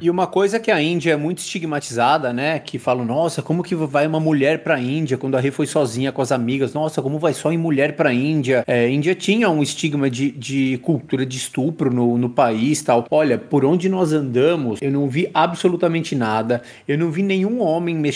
E 0.00 0.10
uma 0.10 0.26
coisa 0.26 0.58
que 0.60 0.70
a 0.70 0.80
Índia 0.82 1.12
é 1.12 1.16
muito 1.16 1.38
estigmatizada, 1.38 2.32
né? 2.32 2.58
Que 2.58 2.78
falam, 2.78 3.04
nossa, 3.04 3.40
como 3.40 3.62
que 3.62 3.74
vai 3.74 4.06
uma 4.06 4.20
mulher 4.20 4.62
pra 4.62 4.78
Índia 4.78 5.16
quando 5.16 5.34
a 5.36 5.40
Rê 5.40 5.50
foi 5.50 5.66
sozinha 5.66 6.12
com 6.12 6.20
as 6.20 6.30
amigas? 6.30 6.74
Nossa, 6.74 7.00
como 7.00 7.18
vai 7.18 7.32
só 7.32 7.50
em 7.52 7.56
mulher 7.56 7.96
pra 7.96 8.12
Índia? 8.12 8.64
É, 8.66 8.88
Índia 8.90 9.14
tinha 9.14 9.48
um 9.48 9.62
estigma 9.62 10.10
de, 10.10 10.30
de 10.30 10.78
cultura 10.82 11.24
de 11.24 11.36
estupro 11.38 11.90
no, 11.92 12.18
no 12.18 12.28
país 12.28 12.82
tal. 12.82 13.06
Olha, 13.10 13.38
por 13.38 13.64
onde 13.64 13.88
nós 13.88 14.12
andamos, 14.12 14.80
eu 14.82 14.90
não 14.90 15.08
vi 15.08 15.30
absolutamente 15.32 16.14
nada. 16.14 16.60
Eu 16.86 16.98
não 16.98 17.10
vi 17.10 17.22
nenhum 17.22 17.60
homem 17.62 17.94
mexendo 17.94 18.13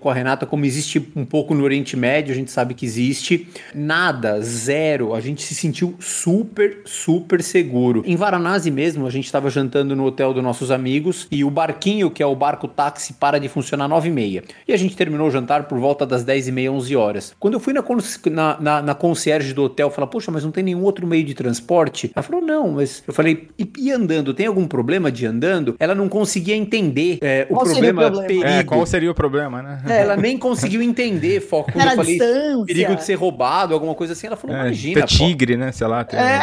com 0.00 0.10
a 0.10 0.14
Renata, 0.14 0.46
como 0.46 0.64
existe 0.64 1.04
um 1.16 1.24
pouco 1.24 1.54
no 1.54 1.64
Oriente 1.64 1.96
Médio, 1.96 2.32
a 2.32 2.36
gente 2.36 2.50
sabe 2.50 2.74
que 2.74 2.84
existe. 2.84 3.48
Nada, 3.74 4.40
zero. 4.40 5.14
A 5.14 5.20
gente 5.20 5.42
se 5.42 5.54
sentiu 5.54 5.94
super, 5.98 6.78
super 6.84 7.42
seguro. 7.42 8.02
Em 8.06 8.16
Varanasi 8.16 8.70
mesmo, 8.70 9.06
a 9.06 9.10
gente 9.10 9.26
estava 9.26 9.48
jantando 9.50 9.94
no 9.94 10.04
hotel 10.04 10.32
dos 10.34 10.42
nossos 10.42 10.70
amigos 10.70 11.26
e 11.30 11.44
o 11.44 11.50
barquinho, 11.50 12.10
que 12.10 12.22
é 12.22 12.26
o 12.26 12.34
barco 12.34 12.66
táxi, 12.68 13.14
para 13.14 13.38
de 13.38 13.48
funcionar 13.48 13.84
às 13.92 14.04
9h30. 14.04 14.42
E 14.66 14.72
a 14.72 14.76
gente 14.76 14.96
terminou 14.96 15.28
o 15.28 15.30
jantar 15.30 15.64
por 15.64 15.78
volta 15.78 16.04
das 16.04 16.24
10h30, 16.24 16.70
11 16.70 16.96
horas. 16.96 17.34
Quando 17.38 17.54
eu 17.54 17.60
fui 17.60 17.72
na, 17.72 17.82
cons- 17.82 18.20
na, 18.30 18.60
na, 18.60 18.82
na 18.82 18.94
concierge 18.94 19.52
do 19.54 19.62
hotel, 19.64 19.90
falar, 19.90 20.06
poxa, 20.08 20.30
mas 20.30 20.44
não 20.44 20.50
tem 20.50 20.64
nenhum 20.64 20.82
outro 20.82 21.06
meio 21.06 21.24
de 21.24 21.34
transporte? 21.34 22.10
Ela 22.14 22.22
falou, 22.22 22.40
não, 22.42 22.72
mas 22.72 23.02
eu 23.06 23.14
falei, 23.14 23.48
e, 23.58 23.70
e 23.78 23.90
andando? 23.92 24.34
Tem 24.34 24.46
algum 24.46 24.66
problema 24.66 25.10
de 25.12 25.24
andando? 25.26 25.76
Ela 25.78 25.94
não 25.94 26.08
conseguia 26.08 26.56
entender 26.56 27.18
é, 27.20 27.46
o 27.48 27.54
Qual 27.54 27.66
seria 27.66 27.90
o 27.90 27.94
problema, 27.94 28.10
problema? 28.10 28.26
perigo. 28.26 28.48
É, 28.60 28.64
qual 28.64 28.86
seria 28.86 29.10
o 29.10 29.14
problema, 29.14 29.37
né? 29.62 29.82
É, 29.88 30.00
ela 30.02 30.16
nem 30.16 30.36
conseguiu 30.38 30.82
entender, 30.82 31.40
foco. 31.40 31.70
Quando 31.72 31.82
Era 31.82 31.92
eu 31.92 31.96
falei 31.96 32.18
distância. 32.18 32.64
perigo 32.66 32.96
de 32.96 33.04
ser 33.04 33.14
roubado, 33.14 33.74
alguma 33.74 33.94
coisa 33.94 34.12
assim, 34.14 34.26
ela 34.26 34.36
falou, 34.36 34.56
É, 34.56 34.60
imagina, 34.60 35.00
ter 35.00 35.06
tigre, 35.06 35.56
né? 35.56 35.70
Sei 35.72 35.86
lá, 35.86 36.06
É. 36.12 36.38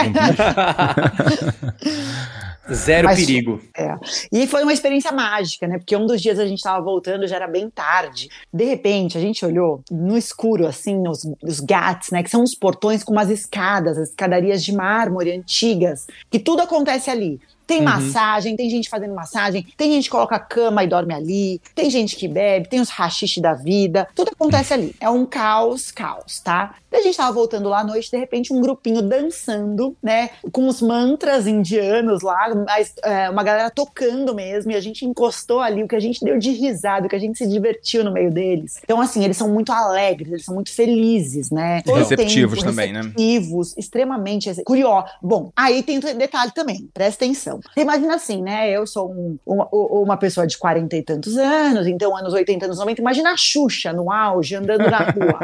zero 2.74 3.08
Mas- 3.08 3.20
perigo. 3.20 3.62
É. 3.78 3.96
E 4.32 4.48
foi 4.48 4.64
uma 4.64 4.74
experiência 4.74 5.12
mágica, 5.12 5.68
né? 5.68 5.78
Porque 5.78 5.96
um 5.96 6.06
dos 6.06 6.22
dias 6.22 6.40
a 6.40 6.48
gente 6.48 6.62
tava 6.64 6.84
voltando, 6.84 7.28
já 7.28 7.36
era 7.36 7.48
bem 7.48 7.70
tarde. 7.70 8.28
De 8.52 8.64
repente, 8.66 9.18
a 9.18 9.22
gente 9.22 9.46
olhou 9.46 9.84
no 9.92 10.18
escuro, 10.18 10.66
assim, 10.66 10.98
nos, 11.00 11.20
os 11.44 11.60
gats, 11.60 12.10
né? 12.12 12.24
Que 12.24 12.30
são 12.30 12.44
os 12.44 12.56
portões 12.56 13.04
com 13.04 13.12
umas 13.12 13.30
escadas, 13.30 13.98
as 13.98 14.10
escadarias 14.10 14.64
de 14.64 14.74
mármore 14.74 15.32
antigas, 15.32 16.08
que 16.30 16.40
tudo 16.40 16.62
acontece 16.62 17.10
ali. 17.12 17.40
Tem 17.68 17.82
massagem, 17.82 18.56
tem 18.56 18.70
gente 18.70 18.90
fazendo 18.90 19.14
massagem, 19.14 19.66
tem 19.76 19.92
gente 19.92 20.06
que 20.06 20.10
coloca 20.10 20.40
cama 20.40 20.84
e 20.84 20.88
dorme 20.88 21.14
ali, 21.14 21.62
tem 21.74 21.90
gente 21.90 22.16
que 22.16 22.28
bebe, 22.28 22.70
tem 22.70 22.80
os 22.80 22.90
rachixe 22.90 23.42
da 23.42 23.54
vida, 23.54 24.08
tudo 24.16 24.32
acontece 24.32 24.74
ali. 24.74 24.96
É 25.00 25.10
um 25.10 25.26
caos, 25.26 25.92
caos, 25.92 26.40
tá? 26.40 26.76
A 26.94 27.02
gente 27.02 27.18
tava 27.18 27.34
voltando 27.34 27.68
lá 27.68 27.80
à 27.80 27.84
noite, 27.84 28.10
de 28.10 28.18
repente 28.18 28.54
um 28.54 28.62
grupinho 28.62 29.02
dançando, 29.02 29.98
né? 30.02 30.30
Com 30.52 30.68
os 30.68 30.82
mantras 30.82 31.46
indianos 31.46 32.22
lá, 32.22 32.54
mas 32.66 32.94
é, 33.04 33.30
uma 33.30 33.44
galera 33.44 33.70
tocando 33.70 34.34
mesmo, 34.34 34.72
e 34.72 34.76
a 34.76 34.80
gente 34.80 35.06
encostou 35.06 35.60
ali, 35.60 35.84
o 35.84 35.88
que 35.88 35.96
a 35.96 36.00
gente 36.00 36.24
deu 36.24 36.40
de 36.40 36.52
risada, 36.52 37.06
o 37.06 37.10
que 37.10 37.16
a 37.16 37.20
gente 37.20 37.38
se 37.38 37.48
divertiu 37.48 38.04
no 38.04 38.14
meio 38.14 38.32
deles. 38.32 38.80
Então, 38.82 39.02
assim, 39.02 39.24
eles 39.24 39.36
são 39.36 39.50
muito 39.50 39.74
alegres, 39.74 40.32
eles 40.32 40.46
são 40.46 40.56
muito 40.56 40.72
felizes, 40.72 41.52
né? 41.52 41.82
Todo 41.82 41.98
Receptivos 41.98 42.60
tempo, 42.60 42.70
também, 42.70 42.94
né? 42.94 43.02
receptivos, 43.02 43.78
extremamente 43.78 44.64
curiosos. 44.64 45.12
Bom, 45.22 45.52
aí 45.56 45.84
tem 45.84 45.98
outro 45.98 46.14
detalhe 46.14 46.52
também, 46.54 46.90
presta 46.94 47.26
atenção. 47.26 47.55
Você 47.62 47.82
imagina 47.82 48.16
assim, 48.16 48.42
né? 48.42 48.70
Eu 48.70 48.86
sou 48.88 49.12
um- 49.12 49.38
uma, 49.46 49.68
uma 49.72 50.18
pessoa 50.18 50.46
de 50.48 50.58
40 50.58 50.96
e 50.96 51.02
tantos 51.04 51.38
anos, 51.38 51.88
então 51.88 52.16
anos 52.16 52.34
80, 52.34 52.66
anos 52.66 52.78
90. 52.80 53.02
Imagina 53.02 53.32
a 53.34 53.38
Xuxa 53.38 53.92
no 53.94 54.12
auge, 54.12 54.56
andando 54.56 54.90
na 54.90 55.00
rua. 55.00 55.40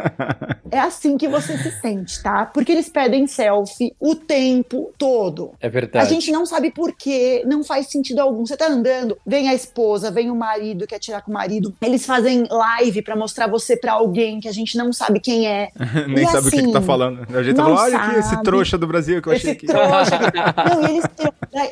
é 0.72 0.80
assim 0.80 1.18
que 1.18 1.28
você 1.28 1.58
se 1.58 1.72
sente, 1.82 2.22
tá? 2.24 2.46
Porque 2.46 2.72
eles 2.72 2.90
pedem 2.90 3.28
selfie 3.28 3.94
o 4.00 4.16
tempo 4.16 4.92
todo. 4.98 5.52
É 5.60 5.68
A 5.68 5.70
verdade. 5.70 6.10
gente 6.10 6.32
não 6.32 6.46
sabe 6.46 6.72
por 6.72 6.94
quê, 6.94 7.44
não 7.46 7.64
faz 7.64 7.88
sentido 7.88 8.20
algum. 8.20 8.46
Você 8.46 8.58
tá 8.58 8.68
andando, 8.68 9.18
vem 9.26 9.50
a 9.50 9.54
esposa, 9.54 10.10
vem 10.10 10.32
o 10.32 10.36
marido, 10.36 10.88
quer 10.88 11.00
tirar 11.00 11.22
com 11.22 11.32
o 11.32 11.34
marido. 11.34 11.74
Eles 11.82 12.06
fazem 12.06 12.48
live 12.50 13.02
pra 13.02 13.16
mostrar 13.16 13.48
você 13.48 13.76
pra 13.76 13.94
alguém 13.94 14.40
que 14.40 14.48
a 14.48 14.52
gente 14.54 14.78
não 14.78 14.92
sabe 14.94 15.20
quem 15.20 15.48
é. 15.48 15.70
Nem 16.08 16.24
E 16.24 16.28
sabe 16.28 16.48
o 16.48 16.52
que, 16.52 16.58
que 16.64 16.72
tá 16.72 16.78
assim, 16.80 16.88
falando. 16.88 17.38
A 17.38 17.44
gente 17.44 17.58
não 17.58 17.66
falou, 17.66 17.80
olha 17.80 17.98
aqui, 17.98 18.16
esse 18.20 18.42
trouxa 18.44 18.78
do 18.78 18.88
Brasil 18.88 19.22
que 19.22 19.28
eu 19.30 19.34
achei 19.34 19.52
Esse 19.52 19.58
aqui. 19.58 19.68
trouxa. 19.68 20.20
não, 20.70 20.88
e 20.88 20.92
eles 20.92 21.06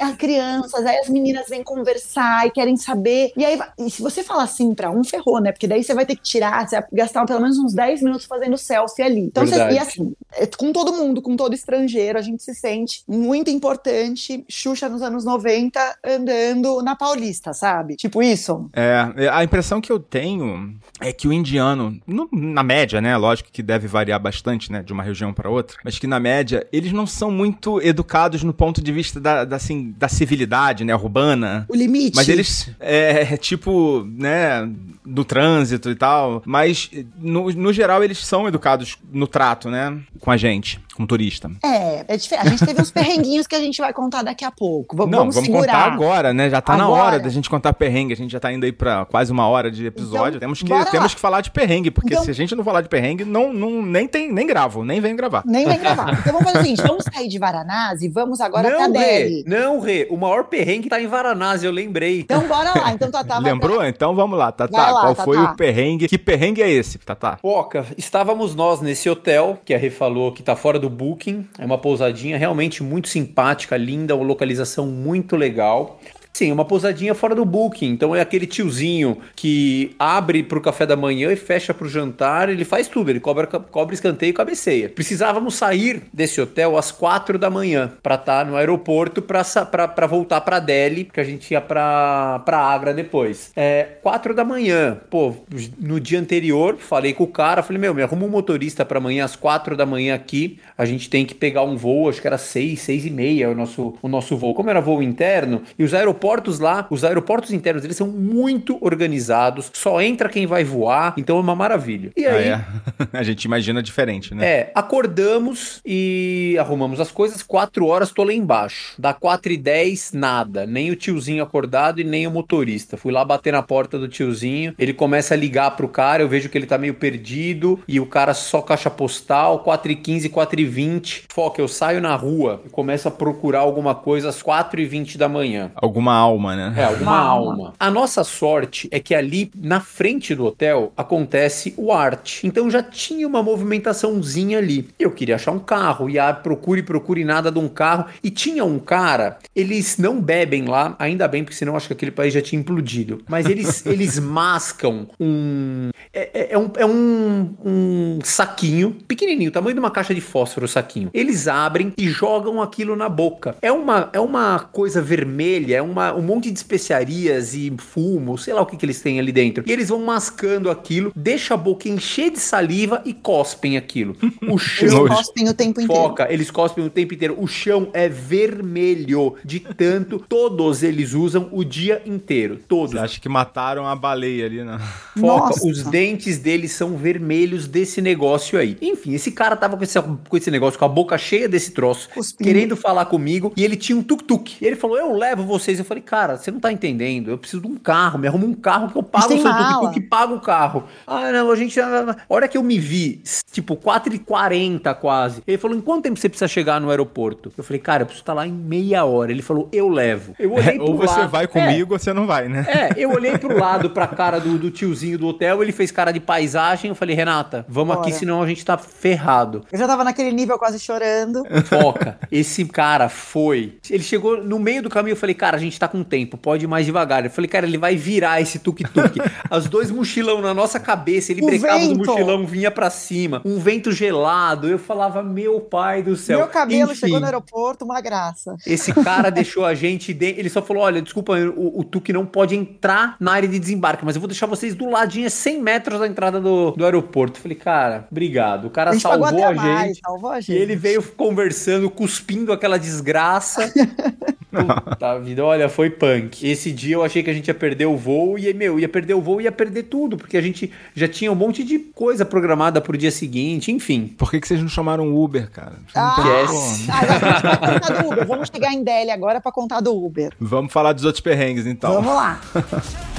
as 0.01 0.15
crianças, 0.17 0.85
aí 0.85 0.97
as 0.97 1.09
meninas 1.09 1.47
vêm 1.47 1.63
conversar 1.63 2.45
e 2.45 2.51
querem 2.51 2.75
saber. 2.75 3.31
E 3.35 3.45
aí, 3.45 3.57
e 3.77 3.89
se 3.89 4.01
você 4.01 4.23
falar 4.23 4.43
assim 4.43 4.73
pra 4.75 4.91
um, 4.91 5.03
ferrou, 5.03 5.39
né? 5.39 5.51
Porque 5.51 5.67
daí 5.67 5.83
você 5.83 5.93
vai 5.93 6.05
ter 6.05 6.15
que 6.15 6.21
tirar, 6.21 6.67
você 6.67 6.79
vai 6.79 6.87
gastar 6.91 7.25
pelo 7.25 7.39
menos 7.39 7.57
uns 7.57 7.73
10 7.73 8.01
minutos 8.01 8.25
fazendo 8.25 8.57
selfie 8.57 8.88
ali. 9.01 9.21
Então, 9.21 9.45
você, 9.45 9.55
e 9.71 9.77
assim, 9.79 10.13
é, 10.33 10.45
com 10.45 10.71
todo 10.71 10.93
mundo, 10.93 11.21
com 11.21 11.35
todo 11.35 11.53
estrangeiro, 11.53 12.17
a 12.17 12.21
gente 12.21 12.43
se 12.43 12.53
sente 12.53 13.03
muito 13.07 13.49
importante. 13.49 14.43
Xuxa 14.49 14.87
nos 14.89 15.01
anos 15.01 15.23
90 15.25 15.97
andando 16.05 16.81
na 16.81 16.95
Paulista, 16.95 17.53
sabe? 17.53 17.95
Tipo 17.95 18.21
isso. 18.21 18.69
É, 18.73 19.29
a 19.31 19.43
impressão 19.43 19.79
que 19.81 19.91
eu 19.91 19.99
tenho 19.99 20.75
é 20.99 21.11
que 21.13 21.27
o 21.27 21.33
indiano, 21.33 21.99
no- 22.05 22.29
na 22.31 22.63
média, 22.63 22.99
né, 23.01 23.15
lógico 23.17 23.49
que 23.51 23.61
deve 23.63 23.87
variar 23.87 24.19
bastante, 24.19 24.71
né, 24.71 24.81
de 24.83 24.91
uma 24.93 25.03
região 25.03 25.33
para 25.33 25.49
outra, 25.49 25.77
mas 25.83 25.97
que 25.99 26.07
na 26.07 26.19
média 26.19 26.65
eles 26.71 26.91
não 26.91 27.05
são 27.07 27.31
muito 27.31 27.81
educados 27.81 28.43
no 28.43 28.53
ponto 28.53 28.81
de 28.81 28.91
vista 28.91 29.19
da, 29.19 29.45
da, 29.45 29.55
assim, 29.55 29.93
da 29.97 30.07
civilidade, 30.07 30.83
né, 30.83 30.95
urbana. 30.95 31.65
O 31.69 31.75
limite. 31.75 32.15
Mas 32.15 32.29
eles, 32.29 32.69
é, 32.79 33.35
tipo, 33.37 34.03
né, 34.05 34.69
do 35.05 35.23
trânsito 35.25 35.89
e 35.89 35.95
tal, 35.95 36.41
mas 36.45 36.89
no, 37.17 37.49
no 37.51 37.73
geral 37.73 38.03
eles 38.03 38.19
são 38.25 38.47
educados 38.47 38.78
no 39.11 39.27
trato, 39.27 39.69
né, 39.69 39.99
com 40.19 40.31
a 40.31 40.37
gente, 40.37 40.79
turista. 41.05 41.49
É, 41.63 42.05
é 42.07 42.17
diferente. 42.17 42.47
A 42.47 42.49
gente 42.49 42.65
teve 42.65 42.81
uns 42.81 42.91
perrenguinhos 42.91 43.47
que 43.47 43.55
a 43.55 43.59
gente 43.59 43.79
vai 43.79 43.93
contar 43.93 44.23
daqui 44.23 44.43
a 44.45 44.51
pouco. 44.51 44.95
V- 44.95 45.03
Não, 45.05 45.19
vamos, 45.19 45.35
vamos 45.35 45.47
segurar. 45.49 45.65
contar 45.85 45.93
agora, 45.93 46.33
né? 46.33 46.49
Já 46.49 46.61
tá 46.61 46.75
na 46.77 46.83
Agora. 46.85 47.03
hora 47.03 47.19
da 47.19 47.29
gente 47.29 47.49
contar 47.49 47.73
perrengue. 47.73 48.13
A 48.13 48.17
gente 48.17 48.31
já 48.31 48.39
tá 48.39 48.51
indo 48.51 48.65
aí 48.65 48.71
pra 48.71 49.05
quase 49.05 49.31
uma 49.31 49.47
hora 49.47 49.69
de 49.71 49.85
episódio. 49.85 50.37
Então, 50.37 50.39
temos 50.39 50.59
que, 50.61 50.65
temos 50.67 50.91
lá. 50.93 51.09
que 51.09 51.19
falar 51.19 51.41
de 51.41 51.51
perrengue, 51.51 51.91
porque 51.91 52.13
Então- 52.13 52.23
se 52.25 52.31
a 52.31 52.33
gente 52.33 52.55
não 52.55 52.63
falar 52.63 52.81
de 52.81 52.89
perrengue, 52.89 53.23
não, 53.25 53.51
não, 53.53 53.81
nem, 53.81 54.07
tem, 54.07 54.31
nem 54.31 54.45
gravo, 54.47 54.83
nem 54.83 54.99
venho 55.01 55.15
gravar. 55.15 55.43
Nem 55.45 55.65
vai 55.65 55.77
gravar. 55.77 56.09
Então 56.19 56.33
vamos 56.33 56.43
fazer 56.51 56.59
o 56.59 56.61
seguinte: 56.63 56.81
vamos 56.87 57.03
sair 57.13 57.27
de 57.27 57.39
Varanasi 57.39 58.05
e 58.05 58.09
vamos 58.09 58.41
agora 58.41 58.69
pra 58.69 58.87
não, 58.87 58.93
Rê, 58.99 58.99
Delhi. 59.23 59.43
não, 59.47 59.79
Rê. 59.79 60.07
O 60.09 60.17
maior 60.17 60.45
perrengue 60.45 60.89
tá 60.89 61.01
em 61.01 61.07
Varanasi, 61.07 61.65
eu 61.65 61.71
lembrei. 61.71 62.21
Então 62.21 62.47
bora 62.47 62.73
lá. 62.79 62.93
Então 62.93 63.09
Tatá 63.09 63.37
Lembrou? 63.39 63.83
Então 63.85 64.15
vamos 64.15 64.37
lá, 64.37 64.51
Tatá. 64.51 64.81
Vai 64.81 64.91
lá, 64.91 65.01
Qual 65.01 65.15
foi 65.15 65.37
Tatá. 65.37 65.51
o 65.53 65.55
perrengue? 65.55 66.07
Que 66.07 66.17
perrengue 66.17 66.61
é 66.61 66.69
esse, 66.69 66.97
Tatá? 66.99 67.37
Poca, 67.41 67.85
estávamos 67.97 68.55
nós 68.55 68.81
nesse 68.81 69.09
hotel, 69.09 69.57
que 69.63 69.73
a 69.73 69.77
Rê 69.77 69.89
falou 69.89 70.31
que 70.31 70.41
tá 70.43 70.55
fora 70.55 70.79
do 70.79 70.88
booking. 70.89 71.47
É 71.57 71.65
uma 71.65 71.77
pousadinha 71.77 72.37
realmente 72.37 72.83
muito 72.83 73.07
simpática, 73.07 73.77
linda, 73.77 74.15
uma 74.15 74.25
localização 74.25 74.87
muito 74.87 75.35
legal. 75.35 75.99
Sim, 76.31 76.53
uma 76.53 76.63
pousadinha 76.63 77.13
fora 77.13 77.35
do 77.35 77.43
booking. 77.43 77.89
Então 77.89 78.15
é 78.15 78.21
aquele 78.21 78.47
tiozinho 78.47 79.17
que 79.35 79.93
abre 79.99 80.41
pro 80.41 80.61
café 80.61 80.85
da 80.85 80.95
manhã 80.95 81.33
e 81.33 81.35
fecha 81.35 81.73
pro 81.73 81.89
jantar. 81.89 82.47
Ele 82.47 82.63
faz 82.63 82.87
tudo, 82.87 83.09
ele 83.09 83.19
cobra, 83.19 83.45
cobra 83.45 83.93
escanteio 83.93 84.29
e 84.29 84.33
cabeceia. 84.33 84.87
Precisávamos 84.87 85.55
sair 85.55 86.03
desse 86.13 86.39
hotel 86.39 86.77
às 86.77 86.91
quatro 86.91 87.37
da 87.37 87.49
manhã 87.49 87.91
para 88.01 88.15
estar 88.15 88.45
no 88.45 88.55
aeroporto 88.55 89.21
para 89.21 90.07
voltar 90.07 90.39
para 90.41 90.59
Delhi, 90.59 91.05
que 91.05 91.19
a 91.19 91.23
gente 91.25 91.51
ia 91.51 91.59
para 91.59 92.41
Agra 92.47 92.93
depois. 92.93 93.51
É, 93.55 93.83
quatro 94.01 94.33
da 94.33 94.45
manhã. 94.45 94.97
Pô, 95.09 95.33
no 95.77 95.99
dia 95.99 96.19
anterior, 96.19 96.77
falei 96.77 97.11
com 97.13 97.25
o 97.25 97.27
cara, 97.27 97.61
falei, 97.61 97.81
meu, 97.81 97.93
me 97.93 98.01
arruma 98.01 98.25
um 98.25 98.29
motorista 98.29 98.85
para 98.85 98.99
amanhã 98.99 99.25
às 99.25 99.35
quatro 99.35 99.75
da 99.75 99.85
manhã 99.85 100.15
aqui. 100.15 100.57
A 100.77 100.85
gente 100.85 101.09
tem 101.09 101.25
que 101.25 101.35
pegar 101.35 101.63
um 101.63 101.75
voo, 101.75 102.07
acho 102.07 102.21
que 102.21 102.27
era 102.27 102.37
seis, 102.37 102.79
seis 102.79 103.05
e 103.05 103.09
meia 103.09 103.49
o 103.49 103.55
nosso, 103.55 103.95
o 104.01 104.07
nosso 104.07 104.37
voo. 104.37 104.53
Como 104.53 104.69
era 104.69 104.79
voo 104.79 105.03
interno, 105.03 105.63
e 105.77 105.83
os 105.83 105.93
aeroportos 105.93 106.18
aeroportos 106.19 106.59
lá, 106.59 106.85
os 106.89 107.03
aeroportos 107.03 107.51
internos, 107.51 107.83
eles 107.83 107.95
são 107.95 108.07
muito 108.07 108.77
organizados, 108.81 109.71
só 109.73 110.01
entra 110.01 110.27
quem 110.27 110.45
vai 110.45 110.63
voar, 110.63 111.13
então 111.17 111.37
é 111.37 111.39
uma 111.39 111.55
maravilha. 111.55 112.11
E 112.15 112.25
aí, 112.25 112.49
Ah, 112.51 112.65
é. 113.13 113.17
A 113.19 113.23
gente 113.23 113.45
imagina 113.45 113.81
diferente, 113.81 114.33
né? 114.35 114.45
é, 114.45 114.71
acordamos 114.75 115.81
e 115.85 116.55
arrumamos 116.59 116.99
as 116.99 117.09
coisas. 117.11 117.41
Quatro 117.41 117.85
horas 117.87 118.11
tô 118.11 118.23
lá 118.23 118.33
embaixo. 118.33 118.93
Da 118.99 119.13
4 119.13 119.53
e 119.53 119.57
10, 119.57 120.11
nada. 120.13 120.65
Nem 120.65 120.91
o 120.91 120.95
tiozinho 120.95 121.41
acordado 121.43 121.99
e 122.01 122.03
nem 122.03 122.27
o 122.27 122.31
motorista. 122.31 122.97
Fui 122.97 123.11
lá 123.11 123.23
bater 123.23 123.53
na 123.53 123.61
porta 123.63 123.97
do 123.97 124.07
tiozinho. 124.07 124.73
Ele 124.77 124.93
começa 124.93 125.33
a 125.33 125.37
ligar 125.37 125.71
pro 125.75 125.87
cara. 125.87 126.21
Eu 126.21 126.27
vejo 126.29 126.49
que 126.49 126.57
ele 126.57 126.65
tá 126.65 126.77
meio 126.77 126.93
perdido. 126.93 127.79
E 127.87 127.99
o 127.99 128.05
cara 128.05 128.33
só 128.33 128.61
caixa 128.61 128.89
postal. 128.89 129.59
4 129.59 129.91
e 129.91 129.95
15, 129.95 130.29
4 130.29 130.59
e 130.59 130.65
20. 130.65 131.23
Foca, 131.31 131.61
eu 131.61 131.67
saio 131.67 132.01
na 132.01 132.15
rua 132.15 132.61
e 132.65 132.69
começo 132.69 133.07
a 133.07 133.11
procurar 133.11 133.59
alguma 133.59 133.95
coisa 133.95 134.29
às 134.29 134.41
4 134.41 134.79
e 134.81 134.85
20 134.85 135.17
da 135.17 135.29
manhã. 135.29 135.71
Alguma 135.75 136.08
alma, 136.15 136.55
né? 136.55 136.73
É, 136.77 136.87
Uma 137.01 137.17
alma. 137.17 137.51
alma. 137.51 137.73
A 137.79 137.89
nossa 137.91 138.23
sorte 138.23 138.87
é 138.91 138.99
que 138.99 139.13
ali 139.15 139.51
na 139.55 139.79
frente 139.79 140.33
do 140.35 140.45
hotel 140.45 140.91
acontece 140.97 141.73
o 141.77 141.91
arte. 141.91 142.45
Então 142.45 142.69
já 142.69 142.81
tinha 142.83 143.27
uma 143.27 143.41
movimentaçãozinha 143.43 144.57
ali. 144.57 144.89
Eu 144.99 145.11
queria 145.11 145.35
achar 145.35 145.51
um 145.51 145.59
carro, 145.59 146.09
e 146.09 146.17
ah, 146.19 146.33
procure, 146.33 146.83
procure 146.83 147.23
nada 147.23 147.51
de 147.51 147.59
um 147.59 147.67
carro. 147.67 148.05
E 148.23 148.29
tinha 148.29 148.63
um 148.65 148.79
cara, 148.79 149.37
eles 149.55 149.97
não 149.97 150.19
bebem 150.21 150.65
lá, 150.65 150.95
ainda 150.99 151.27
bem, 151.27 151.43
porque 151.43 151.55
senão 151.57 151.75
acho 151.75 151.87
que 151.87 151.93
aquele 151.93 152.11
país 152.11 152.33
já 152.33 152.41
tinha 152.41 152.59
implodido. 152.59 153.21
Mas 153.27 153.45
eles, 153.45 153.83
eles 153.87 154.19
mascam 154.19 155.07
um. 155.19 155.89
É, 156.13 156.29
é- 156.33 156.49
é 156.53 156.57
um, 156.57 156.71
é 156.77 156.85
um, 156.85 157.53
um 157.63 158.19
saquinho 158.23 158.95
pequenininho, 159.07 159.51
tamanho 159.51 159.73
de 159.75 159.79
uma 159.79 159.91
caixa 159.91 160.13
de 160.15 160.21
fósforo, 160.21 160.65
o 160.65 160.69
saquinho. 160.69 161.09
Eles 161.13 161.47
abrem 161.47 161.93
e 161.97 162.07
jogam 162.07 162.61
aquilo 162.61 162.95
na 162.95 163.07
boca. 163.07 163.55
É 163.61 163.71
uma, 163.71 164.09
é 164.13 164.19
uma 164.19 164.59
coisa 164.59 165.01
vermelha, 165.01 165.75
é 165.77 165.81
uma, 165.81 165.98
um 166.15 166.21
monte 166.21 166.49
de 166.51 166.57
especiarias 166.57 167.53
e 167.53 167.71
fumo, 167.77 168.37
sei 168.37 168.53
lá 168.53 168.61
o 168.61 168.65
que, 168.65 168.77
que 168.77 168.85
eles 168.85 169.01
têm 169.01 169.19
ali 169.19 169.31
dentro. 169.31 169.63
E 169.67 169.71
eles 169.71 169.89
vão 169.89 169.99
mascando 170.03 170.69
aquilo, 170.69 171.11
deixa 171.15 171.53
a 171.53 171.57
boca 171.57 171.87
encher 171.89 172.31
de 172.31 172.39
saliva 172.39 173.01
e 173.05 173.13
cospem 173.13 173.77
aquilo. 173.77 174.15
O 174.43 174.51
Eles 174.59 174.61
chão. 174.61 174.89
Nojo. 174.89 175.15
cospem 175.15 175.49
o 175.49 175.53
tempo 175.53 175.81
inteiro. 175.81 176.01
Foca, 176.01 176.27
eles 176.31 176.51
cospem 176.51 176.85
o 176.85 176.89
tempo 176.89 177.13
inteiro. 177.13 177.35
O 177.39 177.47
chão 177.47 177.89
é 177.93 178.07
vermelho 178.09 179.35
de 179.43 179.59
tanto. 179.59 180.23
Todos 180.27 180.83
eles 180.83 181.13
usam 181.13 181.49
o 181.51 181.63
dia 181.63 182.01
inteiro. 182.05 182.59
Todos. 182.67 182.91
Você 182.91 182.99
acha 182.99 183.19
que 183.21 183.29
mataram 183.29 183.85
a 183.87 183.95
baleia 183.95 184.45
ali, 184.45 184.63
né? 184.63 184.79
Foca, 185.19 185.47
Nossa. 185.49 185.67
os 185.67 185.83
dentes 185.83 186.37
deles 186.37 186.71
são 186.71 186.97
vermelhos 186.97 187.67
desse 187.67 188.01
negócio 188.01 188.57
aí. 188.59 188.77
Enfim, 188.81 189.13
esse 189.13 189.31
cara 189.31 189.55
tava 189.55 189.77
com 189.77 189.83
esse, 189.83 189.99
com 190.01 190.37
esse 190.37 190.51
negócio, 190.51 190.77
com 190.79 190.85
a 190.85 190.89
boca 190.89 191.17
cheia 191.17 191.47
desse 191.47 191.71
troço, 191.71 192.09
Cuspindo. 192.09 192.43
querendo 192.47 192.75
falar 192.75 193.05
comigo, 193.05 193.53
e 193.55 193.63
ele 193.63 193.75
tinha 193.75 193.97
um 193.97 194.03
tuk-tuk. 194.03 194.57
E 194.61 194.65
ele 194.65 194.75
falou: 194.75 194.97
Eu 194.97 195.13
levo 195.13 195.43
vocês. 195.43 195.79
Eu 195.79 195.85
falei, 195.89 196.03
cara, 196.03 196.37
você 196.37 196.49
não 196.51 196.59
tá 196.59 196.71
entendendo. 196.71 197.29
Eu 197.31 197.37
preciso 197.37 197.61
de 197.61 197.67
um 197.67 197.75
carro, 197.75 198.17
me 198.17 198.27
arruma 198.27 198.45
um 198.45 198.53
carro 198.53 198.89
que 198.89 198.97
eu 198.97 199.03
pago 199.03 199.25
o 199.33 199.37
seu 199.37 199.43
mala. 199.43 199.73
tuk-tuk 199.81 199.97
e 199.97 200.01
pago 200.01 200.35
o 200.35 200.39
carro. 200.39 200.85
Ah, 201.05 201.31
não, 201.31 201.51
a 201.51 201.55
gente. 201.55 201.79
A 201.79 202.15
hora 202.29 202.47
que 202.47 202.57
eu 202.57 202.63
me 202.63 202.79
vi, 202.79 203.21
tipo, 203.51 203.75
4h40 203.75 204.93
quase. 204.95 205.41
Ele 205.47 205.57
falou: 205.57 205.77
Em 205.77 205.81
quanto 205.81 206.03
tempo 206.03 206.19
você 206.19 206.29
precisa 206.29 206.47
chegar 206.47 206.79
no 206.79 206.89
aeroporto? 206.89 207.51
Eu 207.57 207.63
falei, 207.63 207.79
cara, 207.79 208.03
eu 208.03 208.05
preciso 208.05 208.21
estar 208.23 208.33
lá 208.33 208.45
em 208.47 208.51
meia 208.51 209.03
hora. 209.05 209.31
Ele 209.31 209.41
falou, 209.41 209.67
eu 209.71 209.89
levo. 209.89 210.33
Eu 210.39 210.53
olhei 210.53 210.79
ou 210.79 210.95
pro 210.97 211.07
você 211.07 211.19
lado. 211.19 211.29
vai 211.29 211.43
É, 211.45 211.47
comigo 211.47 211.93
ou 211.93 211.99
você 211.99 212.13
não 212.13 212.25
vai, 212.27 212.47
né? 212.47 212.65
é, 212.67 212.89
eu 212.97 213.11
olhei 213.11 213.37
pro 213.37 213.57
lado, 213.57 213.89
pra 213.89 214.07
cara 214.07 214.39
do, 214.39 214.57
do 214.57 214.69
tiozinho 214.71 215.17
do 215.17 215.27
hotel, 215.27 215.61
ele 215.63 215.71
fez 215.71 215.91
cara 215.91 216.11
de 216.11 216.19
paisagem. 216.19 216.89
Eu 216.89 216.95
falei, 216.95 217.15
Renata, 217.15 217.65
vamos 217.67 217.95
aqui, 217.95 218.09
Bora. 218.09 218.19
senão 218.19 218.41
a 218.43 218.47
gente 218.47 218.63
tá 218.63 218.77
ferrado. 218.77 219.63
Eu 219.71 219.79
já 219.79 219.87
tava 219.87 220.03
naquele 220.03 220.31
nível 220.31 220.57
quase 220.59 220.79
chorando. 220.79 221.43
Foca. 221.65 222.17
Esse 222.31 222.65
cara 222.65 223.09
foi. 223.09 223.77
Ele 223.89 224.03
chegou 224.03 224.43
no 224.43 224.59
meio 224.59 224.83
do 224.83 224.89
caminho. 224.89 225.13
Eu 225.13 225.17
falei, 225.17 225.35
cara, 225.35 225.57
a 225.57 225.59
gente 225.59 225.78
tá 225.79 225.87
com 225.87 226.03
tempo, 226.03 226.37
pode 226.37 226.65
ir 226.65 226.67
mais 226.67 226.85
devagar. 226.85 227.23
Eu 227.25 227.31
falei, 227.31 227.47
cara, 227.47 227.65
ele 227.65 227.77
vai 227.77 227.95
virar 227.95 228.41
esse 228.41 228.59
tuk-tuk. 228.59 229.19
As 229.49 229.67
dois 229.67 229.89
mochilão 229.91 230.41
na 230.41 230.53
nossa 230.53 230.79
cabeça, 230.79 231.31
ele 231.31 231.41
O 231.41 231.45
brecava 231.45 231.79
do 231.79 231.95
vento. 231.95 232.05
mochilão, 232.05 232.45
vinha 232.45 232.69
pra 232.71 232.89
cima. 232.89 233.41
Um 233.45 233.59
vento 233.59 233.91
gelado. 233.91 234.67
Eu 234.67 234.77
falava, 234.79 235.23
meu 235.23 235.59
pai 235.61 236.03
do 236.03 236.15
céu. 236.15 236.39
Meu 236.39 236.47
cabelo 236.47 236.91
Enfim. 236.91 236.99
chegou 237.01 237.19
no 237.19 237.25
aeroporto, 237.25 237.85
uma 237.85 237.99
graça. 238.01 238.55
Esse 238.65 238.93
cara 238.93 239.29
deixou 239.31 239.65
a 239.65 239.73
gente. 239.73 240.13
de- 240.13 240.25
Ele 240.37 240.49
só 240.49 240.61
falou: 240.61 240.83
olha, 240.83 241.01
desculpa, 241.01 241.33
o, 241.37 241.79
o 241.79 241.83
Tuque 241.83 242.11
não 242.13 242.25
pode 242.25 242.55
entrar 242.55 243.15
na 243.19 243.31
área 243.33 243.47
de 243.47 243.57
desembarque, 243.59 244.03
mas 244.05 244.15
eu 244.15 244.21
vou 244.21 244.27
deixar 244.27 244.45
vocês 244.45 244.75
do 244.75 244.89
ladinho, 244.89 245.25
é 245.25 245.29
100 245.29 245.61
metros 245.61 245.99
da 245.99 246.07
entrada 246.07 246.39
do, 246.39 246.71
do 246.71 246.83
aeroporto. 246.85 247.37
Eu 247.39 247.41
Falei, 247.43 247.57
cara, 247.57 248.07
obrigado. 248.11 248.65
O 248.65 248.69
cara 248.69 248.91
A 248.91 248.99
salvou 248.99 249.27
a 249.45 249.53
mais, 249.53 249.87
gente. 249.87 249.99
salvou 250.03 250.29
a 250.31 250.39
E 250.39 250.41
gente. 250.41 250.57
ele 250.59 250.75
veio 250.75 251.01
conversando, 251.03 251.89
cuspindo 251.89 252.51
aquela 252.51 252.77
desgraça. 252.77 253.71
Puta 254.49 255.19
vida, 255.19 255.45
olha, 255.45 255.68
foi 255.69 255.89
punk. 255.89 256.45
Esse 256.47 256.71
dia 256.71 256.95
eu 256.95 257.03
achei 257.03 257.23
que 257.23 257.29
a 257.29 257.33
gente 257.33 257.47
ia 257.47 257.53
perder 257.53 257.85
o 257.85 257.95
voo 257.95 258.37
e, 258.37 258.53
meu, 258.53 258.79
ia 258.79 258.89
perder 258.89 259.13
o 259.13 259.21
voo 259.21 259.39
e 259.39 259.45
ia 259.45 259.51
perder 259.51 259.83
tudo, 259.83 260.17
porque 260.17 260.37
a 260.37 260.41
gente 260.41 260.71
já 260.95 261.07
tinha 261.07 261.31
um 261.31 261.35
monte 261.35 261.63
de 261.63 261.79
coisa 261.79 262.25
programada 262.25 262.81
pro 262.81 262.97
dia 262.97 263.11
seguinte, 263.11 263.71
enfim. 263.71 264.13
Por 264.17 264.31
que, 264.31 264.39
que 264.39 264.47
vocês 264.47 264.61
não 264.61 264.69
chamaram 264.69 265.15
Uber, 265.15 265.49
cara? 265.49 265.75
Ah, 265.95 266.15
como. 266.47 266.59
Ah, 266.89 267.01
agora 267.01 267.25
a 267.25 267.31
gente 267.31 267.41
vai 267.41 267.57
contar 267.57 268.01
do 268.01 268.07
Uber. 268.07 268.27
Vamos 268.27 268.49
chegar 268.53 268.73
em 268.73 268.83
Delhi 268.83 269.11
agora 269.11 269.41
pra 269.41 269.51
contar 269.51 269.79
do 269.79 269.95
Uber. 269.95 270.33
Vamos 270.39 270.73
falar 270.73 270.93
dos 270.93 271.05
outros 271.05 271.21
perrengues, 271.21 271.65
então. 271.65 271.93
Vamos 271.93 272.13
lá. 272.13 272.41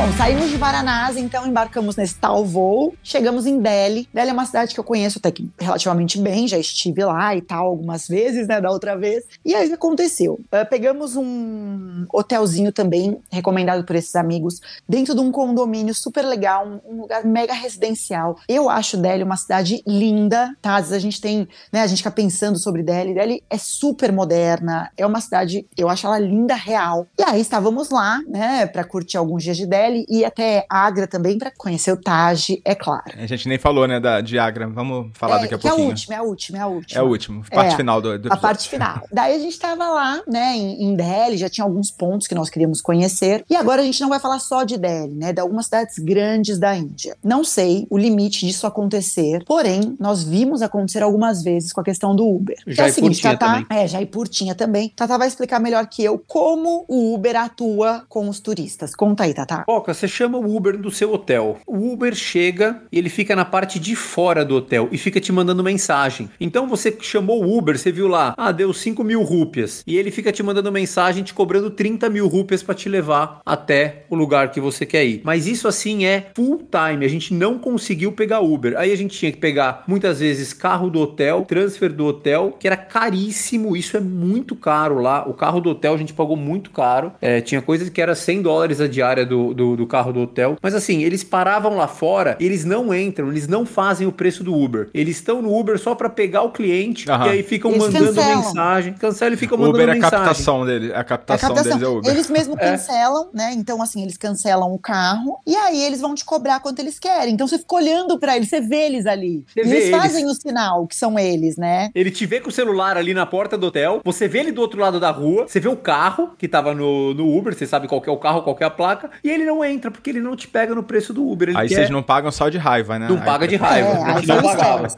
Bom, 0.00 0.10
saímos 0.16 0.48
de 0.48 0.56
Varanasi, 0.56 1.20
então 1.20 1.46
embarcamos 1.46 1.94
nesse 1.94 2.14
tal 2.14 2.42
voo, 2.42 2.94
chegamos 3.02 3.44
em 3.44 3.60
Delhi. 3.60 4.08
Delhi 4.14 4.30
é 4.30 4.32
uma 4.32 4.46
cidade 4.46 4.72
que 4.72 4.80
eu 4.80 4.84
conheço 4.84 5.18
até 5.18 5.30
que 5.30 5.50
relativamente 5.60 6.18
bem, 6.18 6.48
já 6.48 6.56
estive 6.56 7.04
lá 7.04 7.36
e 7.36 7.42
tal 7.42 7.66
algumas 7.66 8.08
vezes, 8.08 8.48
né, 8.48 8.62
da 8.62 8.70
outra 8.70 8.96
vez. 8.96 9.24
E 9.44 9.54
aí 9.54 9.66
o 9.66 9.68
que 9.68 9.74
aconteceu? 9.74 10.40
Eh, 10.52 10.64
pegamos 10.64 11.16
um 11.16 12.06
hotelzinho 12.14 12.72
também, 12.72 13.20
recomendado 13.30 13.84
por 13.84 13.94
esses 13.94 14.16
amigos, 14.16 14.62
dentro 14.88 15.14
de 15.14 15.20
um 15.20 15.30
condomínio 15.30 15.94
super 15.94 16.24
legal, 16.24 16.66
um, 16.66 16.94
um 16.94 17.00
lugar 17.02 17.22
mega 17.22 17.52
residencial. 17.52 18.38
Eu 18.48 18.70
acho 18.70 18.96
Delhi 18.96 19.22
uma 19.22 19.36
cidade 19.36 19.82
linda, 19.86 20.56
tá? 20.62 20.76
Às 20.76 20.84
vezes 20.84 20.94
a 20.94 20.98
gente 20.98 21.20
tem, 21.20 21.46
né, 21.70 21.82
a 21.82 21.86
gente 21.86 21.98
fica 21.98 22.10
pensando 22.10 22.58
sobre 22.58 22.82
Delhi. 22.82 23.12
Delhi 23.12 23.44
é 23.50 23.58
super 23.58 24.10
moderna, 24.12 24.90
é 24.96 25.04
uma 25.04 25.20
cidade, 25.20 25.66
eu 25.76 25.90
acho 25.90 26.06
ela 26.06 26.18
linda 26.18 26.54
real. 26.54 27.06
E 27.18 27.22
aí 27.22 27.42
estávamos 27.42 27.90
lá, 27.90 28.18
né, 28.26 28.64
pra 28.64 28.82
curtir 28.82 29.18
alguns 29.18 29.42
dias 29.42 29.58
de 29.58 29.66
Delhi 29.66 29.90
e 30.08 30.24
até 30.24 30.64
Agra 30.68 31.06
também 31.06 31.38
pra 31.38 31.50
conhecer 31.56 31.92
o 31.92 31.96
Taj, 31.96 32.60
é 32.64 32.74
claro. 32.74 33.04
A 33.16 33.26
gente 33.26 33.48
nem 33.48 33.58
falou, 33.58 33.86
né, 33.86 33.98
da, 34.00 34.20
de 34.20 34.38
Agra. 34.38 34.68
Vamos 34.68 35.10
falar 35.14 35.38
é, 35.38 35.42
daqui 35.42 35.54
a 35.54 35.58
que 35.58 35.66
é 35.66 35.70
a 35.70 35.72
pouquinho. 35.72 35.90
última, 35.90 36.14
é 36.14 36.18
a 36.18 36.22
última, 36.22 36.58
é 36.58 36.60
a 36.60 36.66
última. 36.66 37.00
É 37.00 37.02
o 37.02 37.06
último. 37.08 37.44
Parte 37.50 37.74
É, 37.74 37.76
final 37.76 38.00
do, 38.00 38.08
do 38.08 38.12
a 38.12 38.16
episódio. 38.16 38.40
parte 38.40 38.68
final. 38.68 39.02
Daí 39.12 39.34
a 39.34 39.38
gente 39.38 39.58
tava 39.58 39.88
lá, 39.88 40.20
né, 40.26 40.52
em, 40.56 40.84
em 40.84 40.94
Delhi, 40.96 41.36
já 41.36 41.48
tinha 41.48 41.64
alguns 41.64 41.90
pontos 41.90 42.26
que 42.26 42.34
nós 42.34 42.48
queríamos 42.50 42.80
conhecer. 42.80 43.44
E 43.48 43.56
agora 43.56 43.82
a 43.82 43.84
gente 43.84 44.00
não 44.00 44.08
vai 44.08 44.20
falar 44.20 44.38
só 44.38 44.64
de 44.64 44.76
Delhi, 44.78 45.14
né, 45.14 45.32
de 45.32 45.40
algumas 45.40 45.66
cidades 45.66 45.98
grandes 45.98 46.58
da 46.58 46.76
Índia. 46.76 47.16
Não 47.22 47.42
sei 47.44 47.86
o 47.90 47.98
limite 47.98 48.46
disso 48.46 48.66
acontecer, 48.66 49.42
porém, 49.46 49.96
nós 49.98 50.22
vimos 50.22 50.62
acontecer 50.62 51.02
algumas 51.02 51.42
vezes 51.42 51.72
com 51.72 51.80
a 51.80 51.84
questão 51.84 52.14
do 52.14 52.26
Uber. 52.28 52.56
Que 52.64 52.70
é 52.70 52.72
o 52.72 52.76
Jaipur 52.76 52.94
seguinte, 52.94 53.20
tinha 53.20 53.36
Tatá, 53.36 53.52
também. 53.62 53.66
é, 53.84 53.86
Jaipur 53.88 54.28
tinha 54.28 54.54
também. 54.54 54.88
Tatá 54.96 55.16
vai 55.18 55.28
explicar 55.28 55.60
melhor 55.60 55.86
que 55.86 56.02
eu 56.04 56.22
como 56.26 56.84
o 56.88 57.14
Uber 57.14 57.36
atua 57.36 58.04
com 58.08 58.28
os 58.28 58.40
turistas. 58.40 58.94
Conta 58.94 59.24
aí, 59.24 59.34
Tatá. 59.34 59.64
Você 59.88 60.08
chama 60.08 60.38
o 60.38 60.56
Uber 60.56 60.76
do 60.76 60.90
seu 60.90 61.12
hotel. 61.12 61.58
O 61.66 61.92
Uber 61.92 62.14
chega 62.14 62.82
e 62.90 62.98
ele 62.98 63.08
fica 63.08 63.34
na 63.34 63.44
parte 63.44 63.78
de 63.78 63.96
fora 63.96 64.44
do 64.44 64.56
hotel 64.56 64.88
e 64.92 64.98
fica 64.98 65.20
te 65.20 65.32
mandando 65.32 65.62
mensagem. 65.62 66.30
Então 66.40 66.68
você 66.68 66.96
chamou 67.00 67.42
o 67.42 67.58
Uber, 67.58 67.78
você 67.78 67.90
viu 67.90 68.08
lá, 68.08 68.34
ah, 68.36 68.52
deu 68.52 68.72
5 68.72 69.02
mil 69.02 69.22
rúpias. 69.22 69.82
E 69.86 69.96
ele 69.96 70.10
fica 70.10 70.32
te 70.32 70.42
mandando 70.42 70.70
mensagem, 70.70 71.22
te 71.22 71.34
cobrando 71.34 71.70
30 71.70 72.08
mil 72.08 72.26
rúpias 72.26 72.62
pra 72.62 72.74
te 72.74 72.88
levar 72.88 73.40
até 73.44 74.04
o 74.08 74.14
lugar 74.14 74.50
que 74.50 74.60
você 74.60 74.86
quer 74.86 75.04
ir. 75.04 75.20
Mas 75.24 75.46
isso 75.46 75.68
assim 75.68 76.04
é 76.04 76.30
full 76.34 76.66
time. 76.70 77.04
A 77.04 77.08
gente 77.08 77.34
não 77.34 77.58
conseguiu 77.58 78.12
pegar 78.12 78.40
Uber. 78.40 78.74
Aí 78.76 78.92
a 78.92 78.96
gente 78.96 79.18
tinha 79.18 79.32
que 79.32 79.38
pegar 79.38 79.84
muitas 79.86 80.20
vezes 80.20 80.52
carro 80.52 80.90
do 80.90 81.00
hotel, 81.00 81.44
transfer 81.46 81.92
do 81.92 82.06
hotel, 82.06 82.56
que 82.58 82.66
era 82.66 82.76
caríssimo. 82.76 83.76
Isso 83.76 83.96
é 83.96 84.00
muito 84.00 84.54
caro 84.54 85.00
lá. 85.00 85.28
O 85.28 85.34
carro 85.34 85.60
do 85.60 85.70
hotel 85.70 85.94
a 85.94 85.98
gente 85.98 86.12
pagou 86.12 86.36
muito 86.36 86.70
caro. 86.70 87.12
É, 87.20 87.40
tinha 87.40 87.62
coisas 87.62 87.88
que 87.88 88.00
era 88.00 88.14
100 88.14 88.42
dólares 88.42 88.80
a 88.80 88.86
diária 88.86 89.24
do, 89.24 89.54
do, 89.54 89.69
do 89.76 89.86
carro 89.86 90.12
do 90.12 90.20
hotel. 90.20 90.56
Mas 90.62 90.74
assim, 90.74 91.02
eles 91.02 91.22
paravam 91.24 91.76
lá 91.76 91.86
fora, 91.88 92.36
eles 92.40 92.64
não 92.64 92.94
entram, 92.94 93.28
eles 93.30 93.46
não 93.48 93.64
fazem 93.66 94.06
o 94.06 94.12
preço 94.12 94.42
do 94.44 94.54
Uber. 94.54 94.88
Eles 94.94 95.16
estão 95.16 95.40
no 95.42 95.56
Uber 95.58 95.78
só 95.78 95.94
pra 95.94 96.08
pegar 96.08 96.42
o 96.42 96.50
cliente 96.50 97.10
Aham. 97.10 97.26
e 97.26 97.28
aí 97.30 97.42
ficam 97.42 97.70
Eles 97.72 97.82
mandando 97.84 98.06
cancelam. 98.14 98.36
mensagem. 98.38 98.92
Cancela 98.94 99.34
e 99.34 99.36
ficam 99.36 99.56
O 99.56 99.60
mandando 99.60 99.76
Uber 99.76 99.88
é 99.88 99.92
a 99.92 99.94
mensagem. 99.94 100.18
captação 100.18 100.66
dele. 100.66 100.92
A 100.94 100.98
É 101.00 101.04
captação, 101.04 101.48
captação. 101.54 101.78
deles 101.78 101.88
é 101.88 101.90
Uber. 101.98 102.10
Eles 102.12 102.30
mesmo 102.30 102.54
É. 102.60 102.70
cancelam, 102.70 103.28
né? 103.32 103.52
Então, 103.54 103.80
assim, 103.82 104.02
eles 104.02 104.16
cancelam 104.16 104.72
o 104.72 104.78
carro 104.78 105.38
e 105.46 105.54
aí 105.56 105.82
eles 105.82 106.00
vão 106.00 106.14
te 106.14 106.24
cobrar 106.24 106.60
quanto 106.60 106.78
eles 106.80 106.98
querem. 106.98 107.34
Então, 107.34 107.46
você 107.46 107.58
fica 107.58 107.74
olhando 107.74 108.18
pra 108.18 108.36
eles, 108.36 108.48
você 108.48 108.60
vê 108.60 108.86
eles 108.86 109.06
ali. 109.06 109.44
Você 109.46 109.60
e 109.60 109.64
vê 109.64 109.70
eles 109.76 109.84
eles. 109.88 110.00
fazem 110.00 110.26
o 110.26 110.34
sinal, 110.34 110.86
que 110.86 110.96
são 110.96 111.18
eles, 111.18 111.56
né? 111.56 111.90
Ele 111.94 112.10
te 112.10 112.26
vê 112.26 112.40
com 112.40 112.48
o 112.48 112.52
celular 112.52 112.96
ali 112.96 113.14
na 113.14 113.26
porta 113.26 113.56
do 113.56 113.66
hotel, 113.66 114.00
você 114.04 114.26
vê 114.28 114.40
ele 114.40 114.52
do 114.52 114.60
outro 114.60 114.80
lado 114.80 114.98
da 115.00 115.10
rua, 115.10 115.46
você 115.46 115.60
vê 115.60 115.68
o 115.68 115.76
carro 115.76 116.30
que 116.38 116.48
tava 116.48 116.74
no, 116.74 117.14
no 117.14 117.36
Uber, 117.36 117.54
você 117.54 117.66
sabe 117.66 117.86
qual 117.88 118.00
que 118.00 118.08
é 118.08 118.12
o 118.12 118.16
carro, 118.16 118.42
qual 118.42 118.54
que 118.56 118.62
é 118.62 118.66
a 118.66 118.70
placa, 118.70 119.10
e 119.22 119.30
ele 119.30 119.44
não 119.44 119.59
não 119.60 119.64
entra, 119.64 119.90
porque 119.90 120.10
ele 120.10 120.20
não 120.20 120.34
te 120.34 120.48
pega 120.48 120.74
no 120.74 120.82
preço 120.82 121.12
do 121.12 121.28
Uber. 121.28 121.48
Ele 121.50 121.58
Aí 121.58 121.68
quer... 121.68 121.74
vocês 121.76 121.90
não 121.90 122.02
pagam 122.02 122.30
só 122.32 122.48
de 122.48 122.58
raiva, 122.58 122.98
né? 122.98 123.08
Não 123.08 123.16
Aí- 123.16 123.24
paga 123.24 123.46
de 123.46 123.56
raiva. 123.56 123.88
É, 123.90 124.12
aí 124.14 124.26
não 124.26 124.42
pagava. 124.42 124.88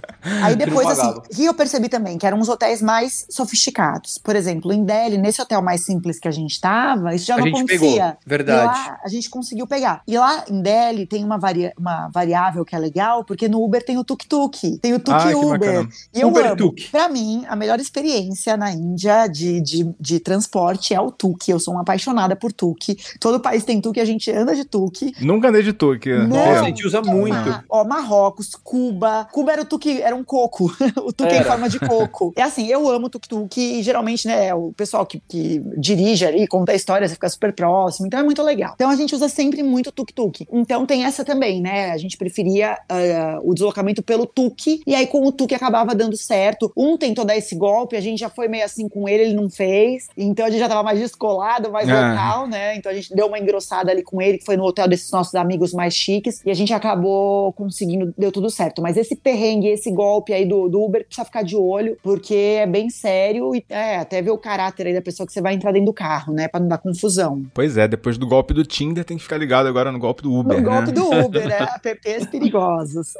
Aí 0.42 0.56
depois, 0.56 0.86
Não 0.86 0.92
assim, 0.92 1.20
que 1.34 1.44
eu 1.44 1.54
percebi 1.54 1.88
também, 1.88 2.16
que 2.18 2.26
eram 2.26 2.38
uns 2.38 2.48
hotéis 2.48 2.80
mais 2.80 3.26
sofisticados. 3.28 4.18
Por 4.18 4.36
exemplo, 4.36 4.72
em 4.72 4.84
Delhi, 4.84 5.18
nesse 5.18 5.40
hotel 5.42 5.60
mais 5.62 5.84
simples 5.84 6.18
que 6.18 6.28
a 6.28 6.30
gente 6.30 6.60
tava, 6.60 7.14
isso 7.14 7.26
já 7.26 7.34
A 7.34 7.38
não 7.38 7.44
gente 7.46 7.56
acontecia. 7.58 7.90
pegou, 8.02 8.16
verdade. 8.26 8.62
E 8.62 8.66
lá 8.66 9.00
a 9.04 9.08
gente 9.08 9.28
conseguiu 9.30 9.66
pegar. 9.66 10.02
E 10.06 10.16
lá 10.16 10.44
em 10.48 10.62
Delhi 10.62 11.06
tem 11.06 11.24
uma, 11.24 11.38
varia 11.38 11.72
uma 11.78 12.08
variável 12.08 12.64
que 12.64 12.74
é 12.74 12.78
legal, 12.78 13.24
porque 13.24 13.48
no 13.48 13.62
Uber 13.62 13.84
tem 13.84 13.98
o 13.98 14.04
tuk-tuk. 14.04 14.78
Tem 14.78 14.92
o 14.92 14.96
Ah, 14.96 15.00
tuk-Uber. 15.00 15.58
bacana. 15.58 15.88
E 16.14 16.20
eu 16.20 16.28
Uber 16.28 16.46
amo. 16.46 16.56
tuk. 16.56 16.88
Pra 16.90 17.08
mim, 17.08 17.44
a 17.48 17.56
melhor 17.56 17.78
experiência 17.80 18.56
na 18.56 18.70
Índia 18.72 19.26
de, 19.26 19.60
de, 19.60 19.94
de 19.98 20.20
transporte 20.20 20.94
é 20.94 21.00
o 21.00 21.10
tuk. 21.10 21.50
Eu 21.50 21.58
sou 21.58 21.74
uma 21.74 21.82
apaixonada 21.82 22.36
por 22.36 22.52
tuk. 22.52 22.96
Todo 23.20 23.40
país 23.40 23.64
tem 23.64 23.80
tuk, 23.80 23.98
a 24.00 24.04
gente 24.04 24.30
anda 24.30 24.51
de 24.54 24.64
tuk. 24.64 25.14
Nunca 25.20 25.48
andei 25.48 25.62
de. 25.62 25.72
Não. 25.72 26.28
Nossa, 26.28 26.48
É. 26.50 26.58
a 26.58 26.62
gente 26.64 26.86
usa 26.86 27.00
muito. 27.02 27.64
Ó, 27.68 27.84
Marrocos, 27.84 28.54
Cuba. 28.54 29.26
Cuba 29.32 29.52
era 29.52 29.62
o 29.62 29.64
tuk, 29.64 30.00
era 30.00 30.14
um 30.14 30.22
coco. 30.22 30.70
o 31.04 31.12
tuk 31.12 31.32
em 31.34 31.42
forma 31.42 31.68
de 31.68 31.80
coco. 31.80 32.32
É 32.36 32.42
assim, 32.42 32.66
eu 32.68 32.88
amo 32.88 33.08
tuk-tuk 33.08 33.58
e 33.58 33.82
geralmente, 33.82 34.26
né, 34.26 34.54
o 34.54 34.72
pessoal 34.76 35.04
que, 35.06 35.20
que 35.28 35.60
dirige 35.76 36.24
ali, 36.26 36.46
conta 36.46 36.72
a 36.72 36.74
história, 36.74 37.06
você 37.08 37.14
fica 37.14 37.28
super 37.28 37.52
próximo. 37.52 38.06
Então 38.06 38.20
é 38.20 38.22
muito 38.22 38.42
legal. 38.42 38.72
Então 38.74 38.90
a 38.90 38.96
gente 38.96 39.14
usa 39.14 39.28
sempre 39.28 39.62
muito 39.62 39.90
tuk-tuk. 39.90 40.46
Então 40.52 40.86
tem 40.86 41.04
essa 41.04 41.24
também, 41.24 41.60
né? 41.60 41.90
A 41.90 41.96
gente 41.96 42.16
preferia 42.16 42.78
ah, 42.88 43.38
o 43.42 43.54
deslocamento 43.54 44.02
pelo 44.02 44.26
tuk. 44.26 44.80
E 44.86 44.94
aí 44.94 45.06
com 45.06 45.26
o 45.26 45.32
tuk 45.32 45.54
acabava 45.54 45.94
dando 45.94 46.16
certo. 46.16 46.72
Um 46.76 46.96
tentou 46.96 47.24
dar 47.24 47.36
esse 47.36 47.54
golpe, 47.54 47.96
a 47.96 48.00
gente 48.00 48.18
já 48.20 48.28
foi 48.28 48.48
meio 48.48 48.64
assim 48.64 48.88
com 48.88 49.08
ele, 49.08 49.24
ele 49.24 49.34
não 49.34 49.48
fez. 49.50 50.06
Então 50.16 50.46
a 50.46 50.50
gente 50.50 50.60
já 50.60 50.68
tava 50.68 50.82
mais 50.82 50.98
descolado, 50.98 51.70
mais 51.70 51.88
Ah. 51.88 52.10
local, 52.10 52.46
né? 52.46 52.76
Então 52.76 52.90
a 52.90 52.94
gente 52.94 53.14
deu 53.14 53.26
uma 53.26 53.38
engrossada 53.38 53.90
ali 53.90 54.02
com 54.02 54.20
ele, 54.20 54.38
foi 54.44 54.56
no 54.56 54.64
hotel 54.64 54.88
desses 54.88 55.10
nossos 55.10 55.34
amigos 55.34 55.72
mais 55.72 55.94
chiques. 55.94 56.42
E 56.44 56.50
a 56.50 56.54
gente 56.54 56.72
acabou 56.72 57.52
conseguindo, 57.52 58.12
deu 58.16 58.32
tudo 58.32 58.50
certo. 58.50 58.82
Mas 58.82 58.96
esse 58.96 59.16
perrengue, 59.16 59.68
esse 59.68 59.90
golpe 59.90 60.32
aí 60.32 60.44
do, 60.44 60.68
do 60.68 60.82
Uber, 60.82 61.04
precisa 61.04 61.24
ficar 61.24 61.42
de 61.42 61.56
olho, 61.56 61.96
porque 62.02 62.34
é 62.34 62.66
bem 62.66 62.90
sério. 62.90 63.54
E 63.54 63.64
é, 63.68 63.96
até 63.96 64.20
ver 64.20 64.30
o 64.30 64.38
caráter 64.38 64.86
aí 64.86 64.94
da 64.94 65.02
pessoa 65.02 65.26
que 65.26 65.32
você 65.32 65.40
vai 65.40 65.54
entrar 65.54 65.72
dentro 65.72 65.86
do 65.86 65.92
carro, 65.92 66.32
né? 66.32 66.48
Pra 66.48 66.60
não 66.60 66.68
dar 66.68 66.78
confusão. 66.78 67.44
Pois 67.54 67.76
é, 67.76 67.86
depois 67.86 68.18
do 68.18 68.26
golpe 68.26 68.54
do 68.54 68.64
Tinder 68.64 69.04
tem 69.04 69.16
que 69.16 69.22
ficar 69.22 69.38
ligado 69.38 69.66
agora 69.66 69.92
no 69.92 69.98
golpe 69.98 70.22
do 70.22 70.32
Uber, 70.32 70.60
no 70.60 70.68
golpe 70.68 70.88
né? 70.88 70.92
do 70.92 71.04
Uber, 71.26 71.46
né? 71.46 71.68
Apps 71.84 72.26
perigosos. 72.26 73.14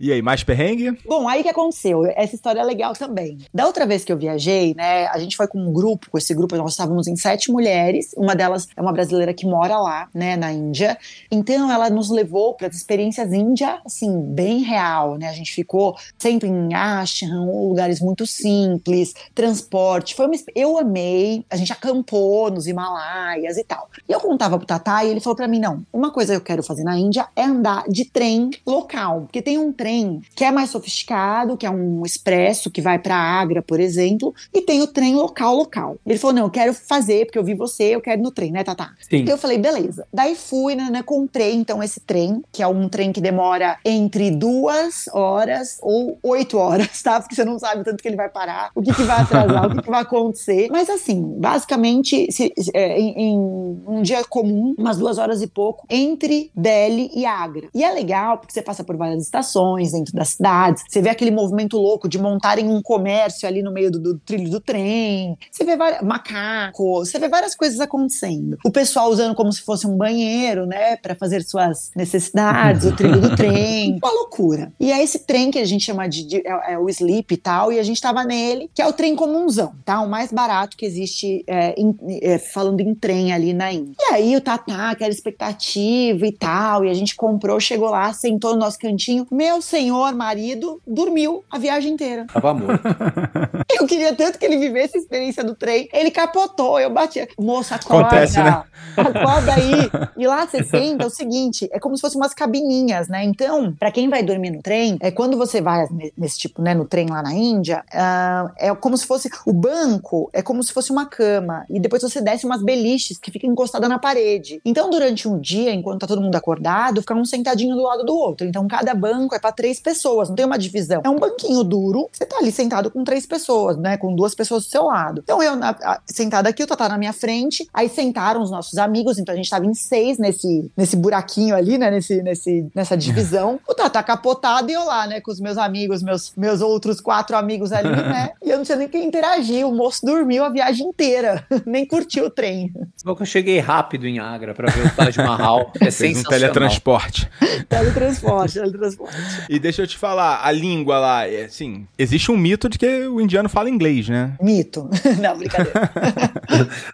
E 0.00 0.12
aí, 0.12 0.22
mais 0.22 0.42
perrengue? 0.42 0.98
Bom, 1.06 1.28
aí 1.28 1.42
que 1.42 1.48
aconteceu? 1.48 2.04
Essa 2.16 2.34
história 2.34 2.60
é 2.60 2.64
legal 2.64 2.92
também. 2.94 3.38
Da 3.52 3.66
outra 3.66 3.86
vez 3.86 4.04
que 4.04 4.12
eu 4.12 4.16
viajei, 4.16 4.74
né, 4.74 5.06
a 5.06 5.18
gente 5.18 5.36
foi 5.36 5.46
com 5.46 5.58
um 5.58 5.72
grupo, 5.72 6.10
com 6.10 6.18
esse 6.18 6.34
grupo 6.34 6.56
nós 6.56 6.72
estávamos 6.72 7.06
em 7.06 7.16
sete 7.16 7.50
mulheres, 7.50 8.14
uma 8.16 8.34
delas 8.34 8.68
é 8.76 8.80
uma 8.80 8.92
brasileira 8.92 9.34
que 9.34 9.46
mora 9.46 9.78
lá, 9.78 9.91
né, 10.14 10.36
na 10.36 10.52
Índia. 10.52 10.98
Então 11.30 11.70
ela 11.70 11.88
nos 11.90 12.10
levou 12.10 12.54
para 12.54 12.68
as 12.68 12.76
experiências 12.76 13.32
índia, 13.32 13.80
assim, 13.84 14.20
bem 14.20 14.60
real, 14.60 15.16
né? 15.16 15.28
A 15.28 15.32
gente 15.32 15.52
ficou 15.52 15.96
sempre 16.18 16.48
em 16.48 16.74
ashram, 16.74 17.68
lugares 17.68 18.00
muito 18.00 18.26
simples, 18.26 19.14
transporte. 19.34 20.14
Foi 20.14 20.26
uma, 20.26 20.34
eu 20.54 20.78
amei. 20.78 21.44
A 21.50 21.56
gente 21.56 21.72
acampou 21.72 22.50
nos 22.50 22.66
Himalaias 22.66 23.56
e 23.56 23.64
tal. 23.64 23.88
E 24.08 24.12
eu 24.12 24.20
contava 24.20 24.58
pro 24.58 24.66
Tatá 24.66 25.04
e 25.04 25.10
ele 25.10 25.20
falou 25.20 25.36
para 25.36 25.48
mim, 25.48 25.58
não, 25.58 25.84
uma 25.92 26.10
coisa 26.10 26.32
que 26.32 26.36
eu 26.36 26.44
quero 26.44 26.62
fazer 26.62 26.84
na 26.84 26.96
Índia 26.98 27.26
é 27.34 27.44
andar 27.44 27.84
de 27.88 28.04
trem 28.04 28.50
local, 28.66 29.22
porque 29.22 29.42
tem 29.42 29.58
um 29.58 29.72
trem 29.72 30.22
que 30.34 30.44
é 30.44 30.50
mais 30.50 30.70
sofisticado, 30.70 31.56
que 31.56 31.66
é 31.66 31.70
um 31.70 32.04
expresso 32.04 32.70
que 32.70 32.80
vai 32.80 32.98
para 32.98 33.16
Agra, 33.16 33.62
por 33.62 33.80
exemplo, 33.80 34.34
e 34.52 34.62
tem 34.62 34.82
o 34.82 34.86
trem 34.86 35.14
local 35.14 35.54
local. 35.56 35.96
Ele 36.06 36.18
falou: 36.18 36.34
"Não, 36.34 36.42
eu 36.44 36.50
quero 36.50 36.74
fazer 36.74 37.26
porque 37.26 37.38
eu 37.38 37.44
vi 37.44 37.54
você, 37.54 37.94
eu 37.94 38.00
quero 38.00 38.20
ir 38.20 38.22
no 38.22 38.30
trem, 38.30 38.52
né, 38.52 38.62
Tatá?" 38.64 38.92
Sim. 39.08 39.24
Eu 39.28 39.38
falei: 39.38 39.58
"Beleza". 39.58 39.81
Daí 40.12 40.34
fui, 40.34 40.74
né, 40.74 40.88
né, 40.90 41.02
comprei 41.02 41.54
então 41.54 41.82
esse 41.82 42.00
trem, 42.00 42.42
que 42.52 42.62
é 42.62 42.66
um 42.66 42.88
trem 42.88 43.12
que 43.12 43.20
demora 43.20 43.78
entre 43.84 44.30
duas 44.30 45.08
horas 45.12 45.78
ou 45.82 46.18
oito 46.22 46.58
horas, 46.58 47.02
tá? 47.02 47.20
Porque 47.20 47.34
você 47.34 47.44
não 47.44 47.58
sabe 47.58 47.84
tanto 47.84 48.02
que 48.02 48.08
ele 48.08 48.16
vai 48.16 48.28
parar, 48.28 48.70
o 48.74 48.82
que, 48.82 48.92
que 48.94 49.02
vai 49.02 49.20
atrasar, 49.22 49.66
o 49.66 49.70
que, 49.76 49.82
que 49.82 49.90
vai 49.90 50.02
acontecer. 50.02 50.68
Mas 50.70 50.88
assim, 50.90 51.20
basicamente, 51.38 52.30
se- 52.30 52.52
é, 52.74 52.98
em, 53.00 53.32
em 53.32 53.38
um 53.86 54.02
dia 54.02 54.22
comum, 54.24 54.74
umas 54.78 54.98
duas 54.98 55.18
horas 55.18 55.42
e 55.42 55.46
pouco, 55.46 55.86
entre 55.90 56.50
Delhi 56.54 57.10
e 57.14 57.24
Agra. 57.26 57.68
E 57.74 57.82
é 57.84 57.90
legal 57.92 58.38
porque 58.38 58.52
você 58.52 58.62
passa 58.62 58.84
por 58.84 58.96
várias 58.96 59.22
estações 59.24 59.92
dentro 59.92 60.12
das 60.14 60.30
cidades, 60.30 60.82
você 60.88 61.00
vê 61.00 61.08
aquele 61.10 61.30
movimento 61.30 61.76
louco 61.76 62.08
de 62.08 62.18
montarem 62.18 62.68
um 62.68 62.80
comércio 62.82 63.46
ali 63.48 63.62
no 63.62 63.72
meio 63.72 63.90
do, 63.90 63.98
do 63.98 64.18
trilho 64.18 64.50
do 64.50 64.60
trem, 64.60 65.36
você 65.50 65.64
vê 65.64 65.76
macacos, 66.02 67.10
você 67.10 67.18
vê 67.18 67.28
várias 67.28 67.54
coisas 67.54 67.80
acontecendo. 67.80 68.56
O 68.64 68.70
pessoal 68.70 69.10
usando 69.10 69.34
como 69.34 69.52
se 69.52 69.62
fosse 69.62 69.71
um 69.86 69.96
banheiro, 69.96 70.66
né, 70.66 70.96
para 70.96 71.14
fazer 71.14 71.42
suas 71.42 71.90
necessidades, 71.96 72.84
o 72.84 72.94
trilho 72.94 73.20
do 73.20 73.34
trem, 73.36 73.98
uma 74.02 74.12
loucura. 74.12 74.72
E 74.78 74.92
é 74.92 75.02
esse 75.02 75.20
trem 75.20 75.50
que 75.50 75.58
a 75.58 75.64
gente 75.64 75.84
chama 75.84 76.08
de, 76.08 76.24
de- 76.26 76.46
é, 76.46 76.74
é 76.74 76.78
o 76.78 76.88
sleep 76.88 77.32
e 77.32 77.36
tal, 77.36 77.72
e 77.72 77.78
a 77.78 77.82
gente 77.82 78.00
tava 78.00 78.24
nele, 78.24 78.70
que 78.74 78.82
é 78.82 78.86
o 78.86 78.92
trem 78.92 79.14
comunzão, 79.16 79.72
tá? 79.84 80.00
O 80.00 80.08
mais 80.08 80.32
barato 80.32 80.76
que 80.76 80.84
existe 80.86 81.44
é, 81.46 81.74
em- 81.80 81.96
é, 82.22 82.38
falando 82.38 82.80
em 82.80 82.94
trem 82.94 83.32
ali 83.32 83.52
na 83.52 83.72
Índia. 83.72 83.94
E 83.98 84.14
aí 84.14 84.36
o 84.36 84.40
Tatá, 84.40 84.90
aquela 84.90 85.10
expectativa 85.10 86.26
e 86.26 86.32
tal, 86.32 86.84
e 86.84 86.90
a 86.90 86.94
gente 86.94 87.14
comprou, 87.16 87.58
chegou 87.60 87.90
lá, 87.90 88.12
sentou 88.12 88.52
no 88.52 88.58
nosso 88.60 88.78
cantinho. 88.78 89.26
Meu 89.30 89.60
senhor 89.62 90.14
marido 90.14 90.80
dormiu 90.86 91.44
a 91.50 91.58
viagem 91.58 91.92
inteira. 91.92 92.26
Tava 92.32 92.54
morto. 92.54 92.82
Eu 93.78 93.86
queria 93.86 94.14
tanto 94.14 94.38
que 94.38 94.44
ele 94.44 94.58
vivesse 94.58 94.96
a 94.96 95.00
experiência 95.00 95.42
do 95.42 95.54
trem. 95.54 95.88
Ele 95.92 96.10
capotou, 96.10 96.78
eu 96.78 96.90
bati. 96.90 97.26
Moça, 97.40 97.74
acorda. 97.76 98.06
Acontece, 98.08 98.38
né? 98.42 98.62
Acorda 98.96 99.51
aí. 99.52 99.72
E 100.22 100.26
lá 100.26 100.46
você 100.46 100.62
senta, 100.62 101.02
é 101.04 101.06
o 101.06 101.10
seguinte, 101.10 101.68
é 101.72 101.80
como 101.80 101.96
se 101.96 102.00
fossem 102.00 102.20
umas 102.20 102.32
cabininhas, 102.34 103.08
né? 103.08 103.24
Então, 103.24 103.72
pra 103.72 103.90
quem 103.90 104.08
vai 104.08 104.22
dormir 104.22 104.50
no 104.50 104.62
trem, 104.62 104.96
é 105.00 105.10
quando 105.10 105.36
você 105.36 105.60
vai 105.60 105.84
ne- 105.90 106.12
nesse 106.16 106.38
tipo, 106.38 106.62
né, 106.62 106.74
no 106.74 106.84
trem 106.84 107.08
lá 107.08 107.22
na 107.22 107.32
Índia, 107.34 107.82
ah, 107.92 108.52
é 108.56 108.72
como 108.74 108.96
se 108.96 109.04
fosse 109.06 109.28
o 109.44 109.52
banco, 109.52 110.30
é 110.32 110.40
como 110.42 110.62
se 110.62 110.72
fosse 110.72 110.92
uma 110.92 111.06
cama 111.06 111.64
e 111.68 111.80
depois 111.80 112.02
você 112.02 112.20
desce 112.20 112.46
umas 112.46 112.62
beliches 112.62 113.18
que 113.18 113.30
ficam 113.32 113.50
encostadas 113.50 113.88
na 113.88 113.98
parede. 113.98 114.60
Então, 114.64 114.90
durante 114.90 115.26
um 115.26 115.40
dia, 115.40 115.72
enquanto 115.74 116.00
tá 116.02 116.06
todo 116.06 116.20
mundo 116.20 116.36
acordado, 116.36 117.00
fica 117.00 117.14
um 117.14 117.24
sentadinho 117.24 117.74
do 117.74 117.82
lado 117.82 118.04
do 118.04 118.14
outro. 118.14 118.46
Então, 118.46 118.68
cada 118.68 118.94
banco 118.94 119.34
é 119.34 119.40
pra 119.40 119.50
três 119.50 119.80
pessoas, 119.80 120.28
não 120.28 120.36
tem 120.36 120.44
uma 120.46 120.58
divisão. 120.58 121.02
É 121.04 121.08
um 121.08 121.18
banquinho 121.18 121.64
duro, 121.64 122.08
você 122.12 122.24
tá 122.24 122.36
ali 122.38 122.52
sentado 122.52 122.90
com 122.92 123.02
três 123.02 123.26
pessoas, 123.26 123.76
né, 123.76 123.96
com 123.96 124.14
duas 124.14 124.34
pessoas 124.36 124.64
do 124.64 124.70
seu 124.70 124.84
lado. 124.84 125.20
Então, 125.24 125.42
eu 125.42 125.56
na- 125.56 125.70
a- 125.82 126.00
sentada 126.06 126.48
aqui, 126.48 126.62
o 126.62 126.66
Tatá 126.66 126.88
na 126.88 126.98
minha 126.98 127.12
frente, 127.12 127.66
aí 127.74 127.88
sentaram 127.88 128.40
os 128.42 128.50
nossos 128.52 128.78
amigos, 128.78 129.18
então 129.18 129.32
a 129.32 129.36
gente 129.36 129.41
tava 129.48 129.66
em 129.66 129.74
seis 129.74 130.18
nesse, 130.18 130.70
nesse 130.76 130.96
buraquinho 130.96 131.54
ali, 131.54 131.78
né, 131.78 131.90
nesse, 131.90 132.22
nesse, 132.22 132.70
nessa 132.74 132.96
divisão. 132.96 133.58
O 133.72 133.74
Tatá 133.74 134.02
capotado 134.02 134.70
e 134.70 134.74
eu 134.74 134.84
lá, 134.84 135.06
né, 135.06 135.20
com 135.20 135.30
os 135.30 135.40
meus 135.40 135.56
amigos, 135.56 136.02
meus, 136.02 136.32
meus 136.36 136.60
outros 136.60 137.00
quatro 137.00 137.36
amigos 137.36 137.72
ali, 137.72 137.88
né, 137.90 138.30
e 138.42 138.50
eu 138.50 138.58
não 138.58 138.64
tinha 138.64 138.76
nem 138.76 138.88
quem 138.88 139.06
interagir, 139.06 139.66
o 139.66 139.72
moço 139.72 140.04
dormiu 140.04 140.44
a 140.44 140.50
viagem 140.50 140.86
inteira, 140.86 141.46
nem 141.64 141.86
curtiu 141.86 142.26
o 142.26 142.30
trem. 142.30 142.72
Só 142.96 143.14
que 143.14 143.22
eu 143.22 143.26
cheguei 143.26 143.58
rápido 143.60 144.06
em 144.06 144.18
Agra 144.18 144.54
pra 144.54 144.70
ver 144.70 144.86
o 144.86 144.90
Taj 144.94 145.16
Mahal. 145.18 145.72
É 145.80 145.90
Fez 145.90 145.94
um 145.94 146.20
sensacional. 146.20 146.30
teletransporte. 146.30 147.30
Teletransporte, 147.68 148.54
teletransporte. 148.54 149.16
E 149.48 149.58
deixa 149.58 149.82
eu 149.82 149.86
te 149.86 149.96
falar, 149.96 150.44
a 150.44 150.52
língua 150.52 150.98
lá, 150.98 151.26
é, 151.26 151.44
assim, 151.44 151.86
existe 151.98 152.30
um 152.30 152.36
mito 152.36 152.68
de 152.68 152.78
que 152.78 153.06
o 153.06 153.20
indiano 153.20 153.48
fala 153.48 153.70
inglês, 153.70 154.08
né? 154.08 154.34
Mito. 154.40 154.88
Não, 155.20 155.36
brincadeira. 155.36 155.90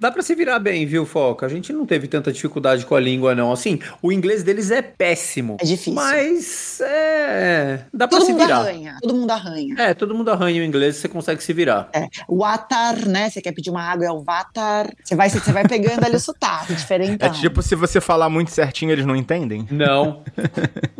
Dá 0.00 0.10
pra 0.10 0.22
se 0.22 0.34
virar 0.34 0.58
bem, 0.58 0.86
viu, 0.86 1.04
Foca? 1.04 1.46
A 1.46 1.48
gente 1.48 1.72
não 1.72 1.84
teve 1.86 2.06
tanta 2.08 2.32
dificuldade 2.38 2.84
com 2.86 2.94
a 2.94 3.00
língua, 3.00 3.34
não. 3.34 3.52
Assim, 3.52 3.78
o 4.02 4.10
inglês 4.12 4.42
deles 4.42 4.70
é 4.70 4.80
péssimo. 4.82 5.56
É 5.60 5.64
difícil. 5.64 5.94
Mas 5.94 6.80
é. 6.80 7.80
Dá 7.92 8.08
pra 8.08 8.18
Todo 8.18 8.26
se 8.26 8.32
mundo 8.32 8.42
virar. 8.44 8.58
arranha, 8.58 8.96
todo 9.02 9.14
mundo 9.14 9.30
arranha. 9.30 9.74
É, 9.78 9.94
todo 9.94 10.14
mundo 10.14 10.30
arranha 10.30 10.60
o 10.62 10.64
inglês 10.64 10.96
você 10.96 11.08
consegue 11.08 11.42
se 11.42 11.52
virar. 11.52 11.88
É, 11.92 12.06
o 12.28 12.44
atar, 12.44 12.96
né? 13.06 13.28
Você 13.30 13.40
quer 13.40 13.52
pedir 13.52 13.70
uma 13.70 13.82
água, 13.82 14.06
é 14.06 14.10
o 14.10 14.22
vatar. 14.22 14.88
Você 15.04 15.14
vai, 15.14 15.28
você 15.30 15.52
vai 15.52 15.66
pegando 15.66 16.04
ali 16.04 16.16
o 16.16 16.20
sotaque, 16.20 16.74
diferente. 16.76 17.22
É 17.24 17.28
tipo, 17.30 17.62
se 17.62 17.74
você 17.74 18.00
falar 18.00 18.28
muito 18.28 18.50
certinho, 18.50 18.90
eles 18.92 19.04
não 19.06 19.16
entendem? 19.16 19.66
Não. 19.70 20.22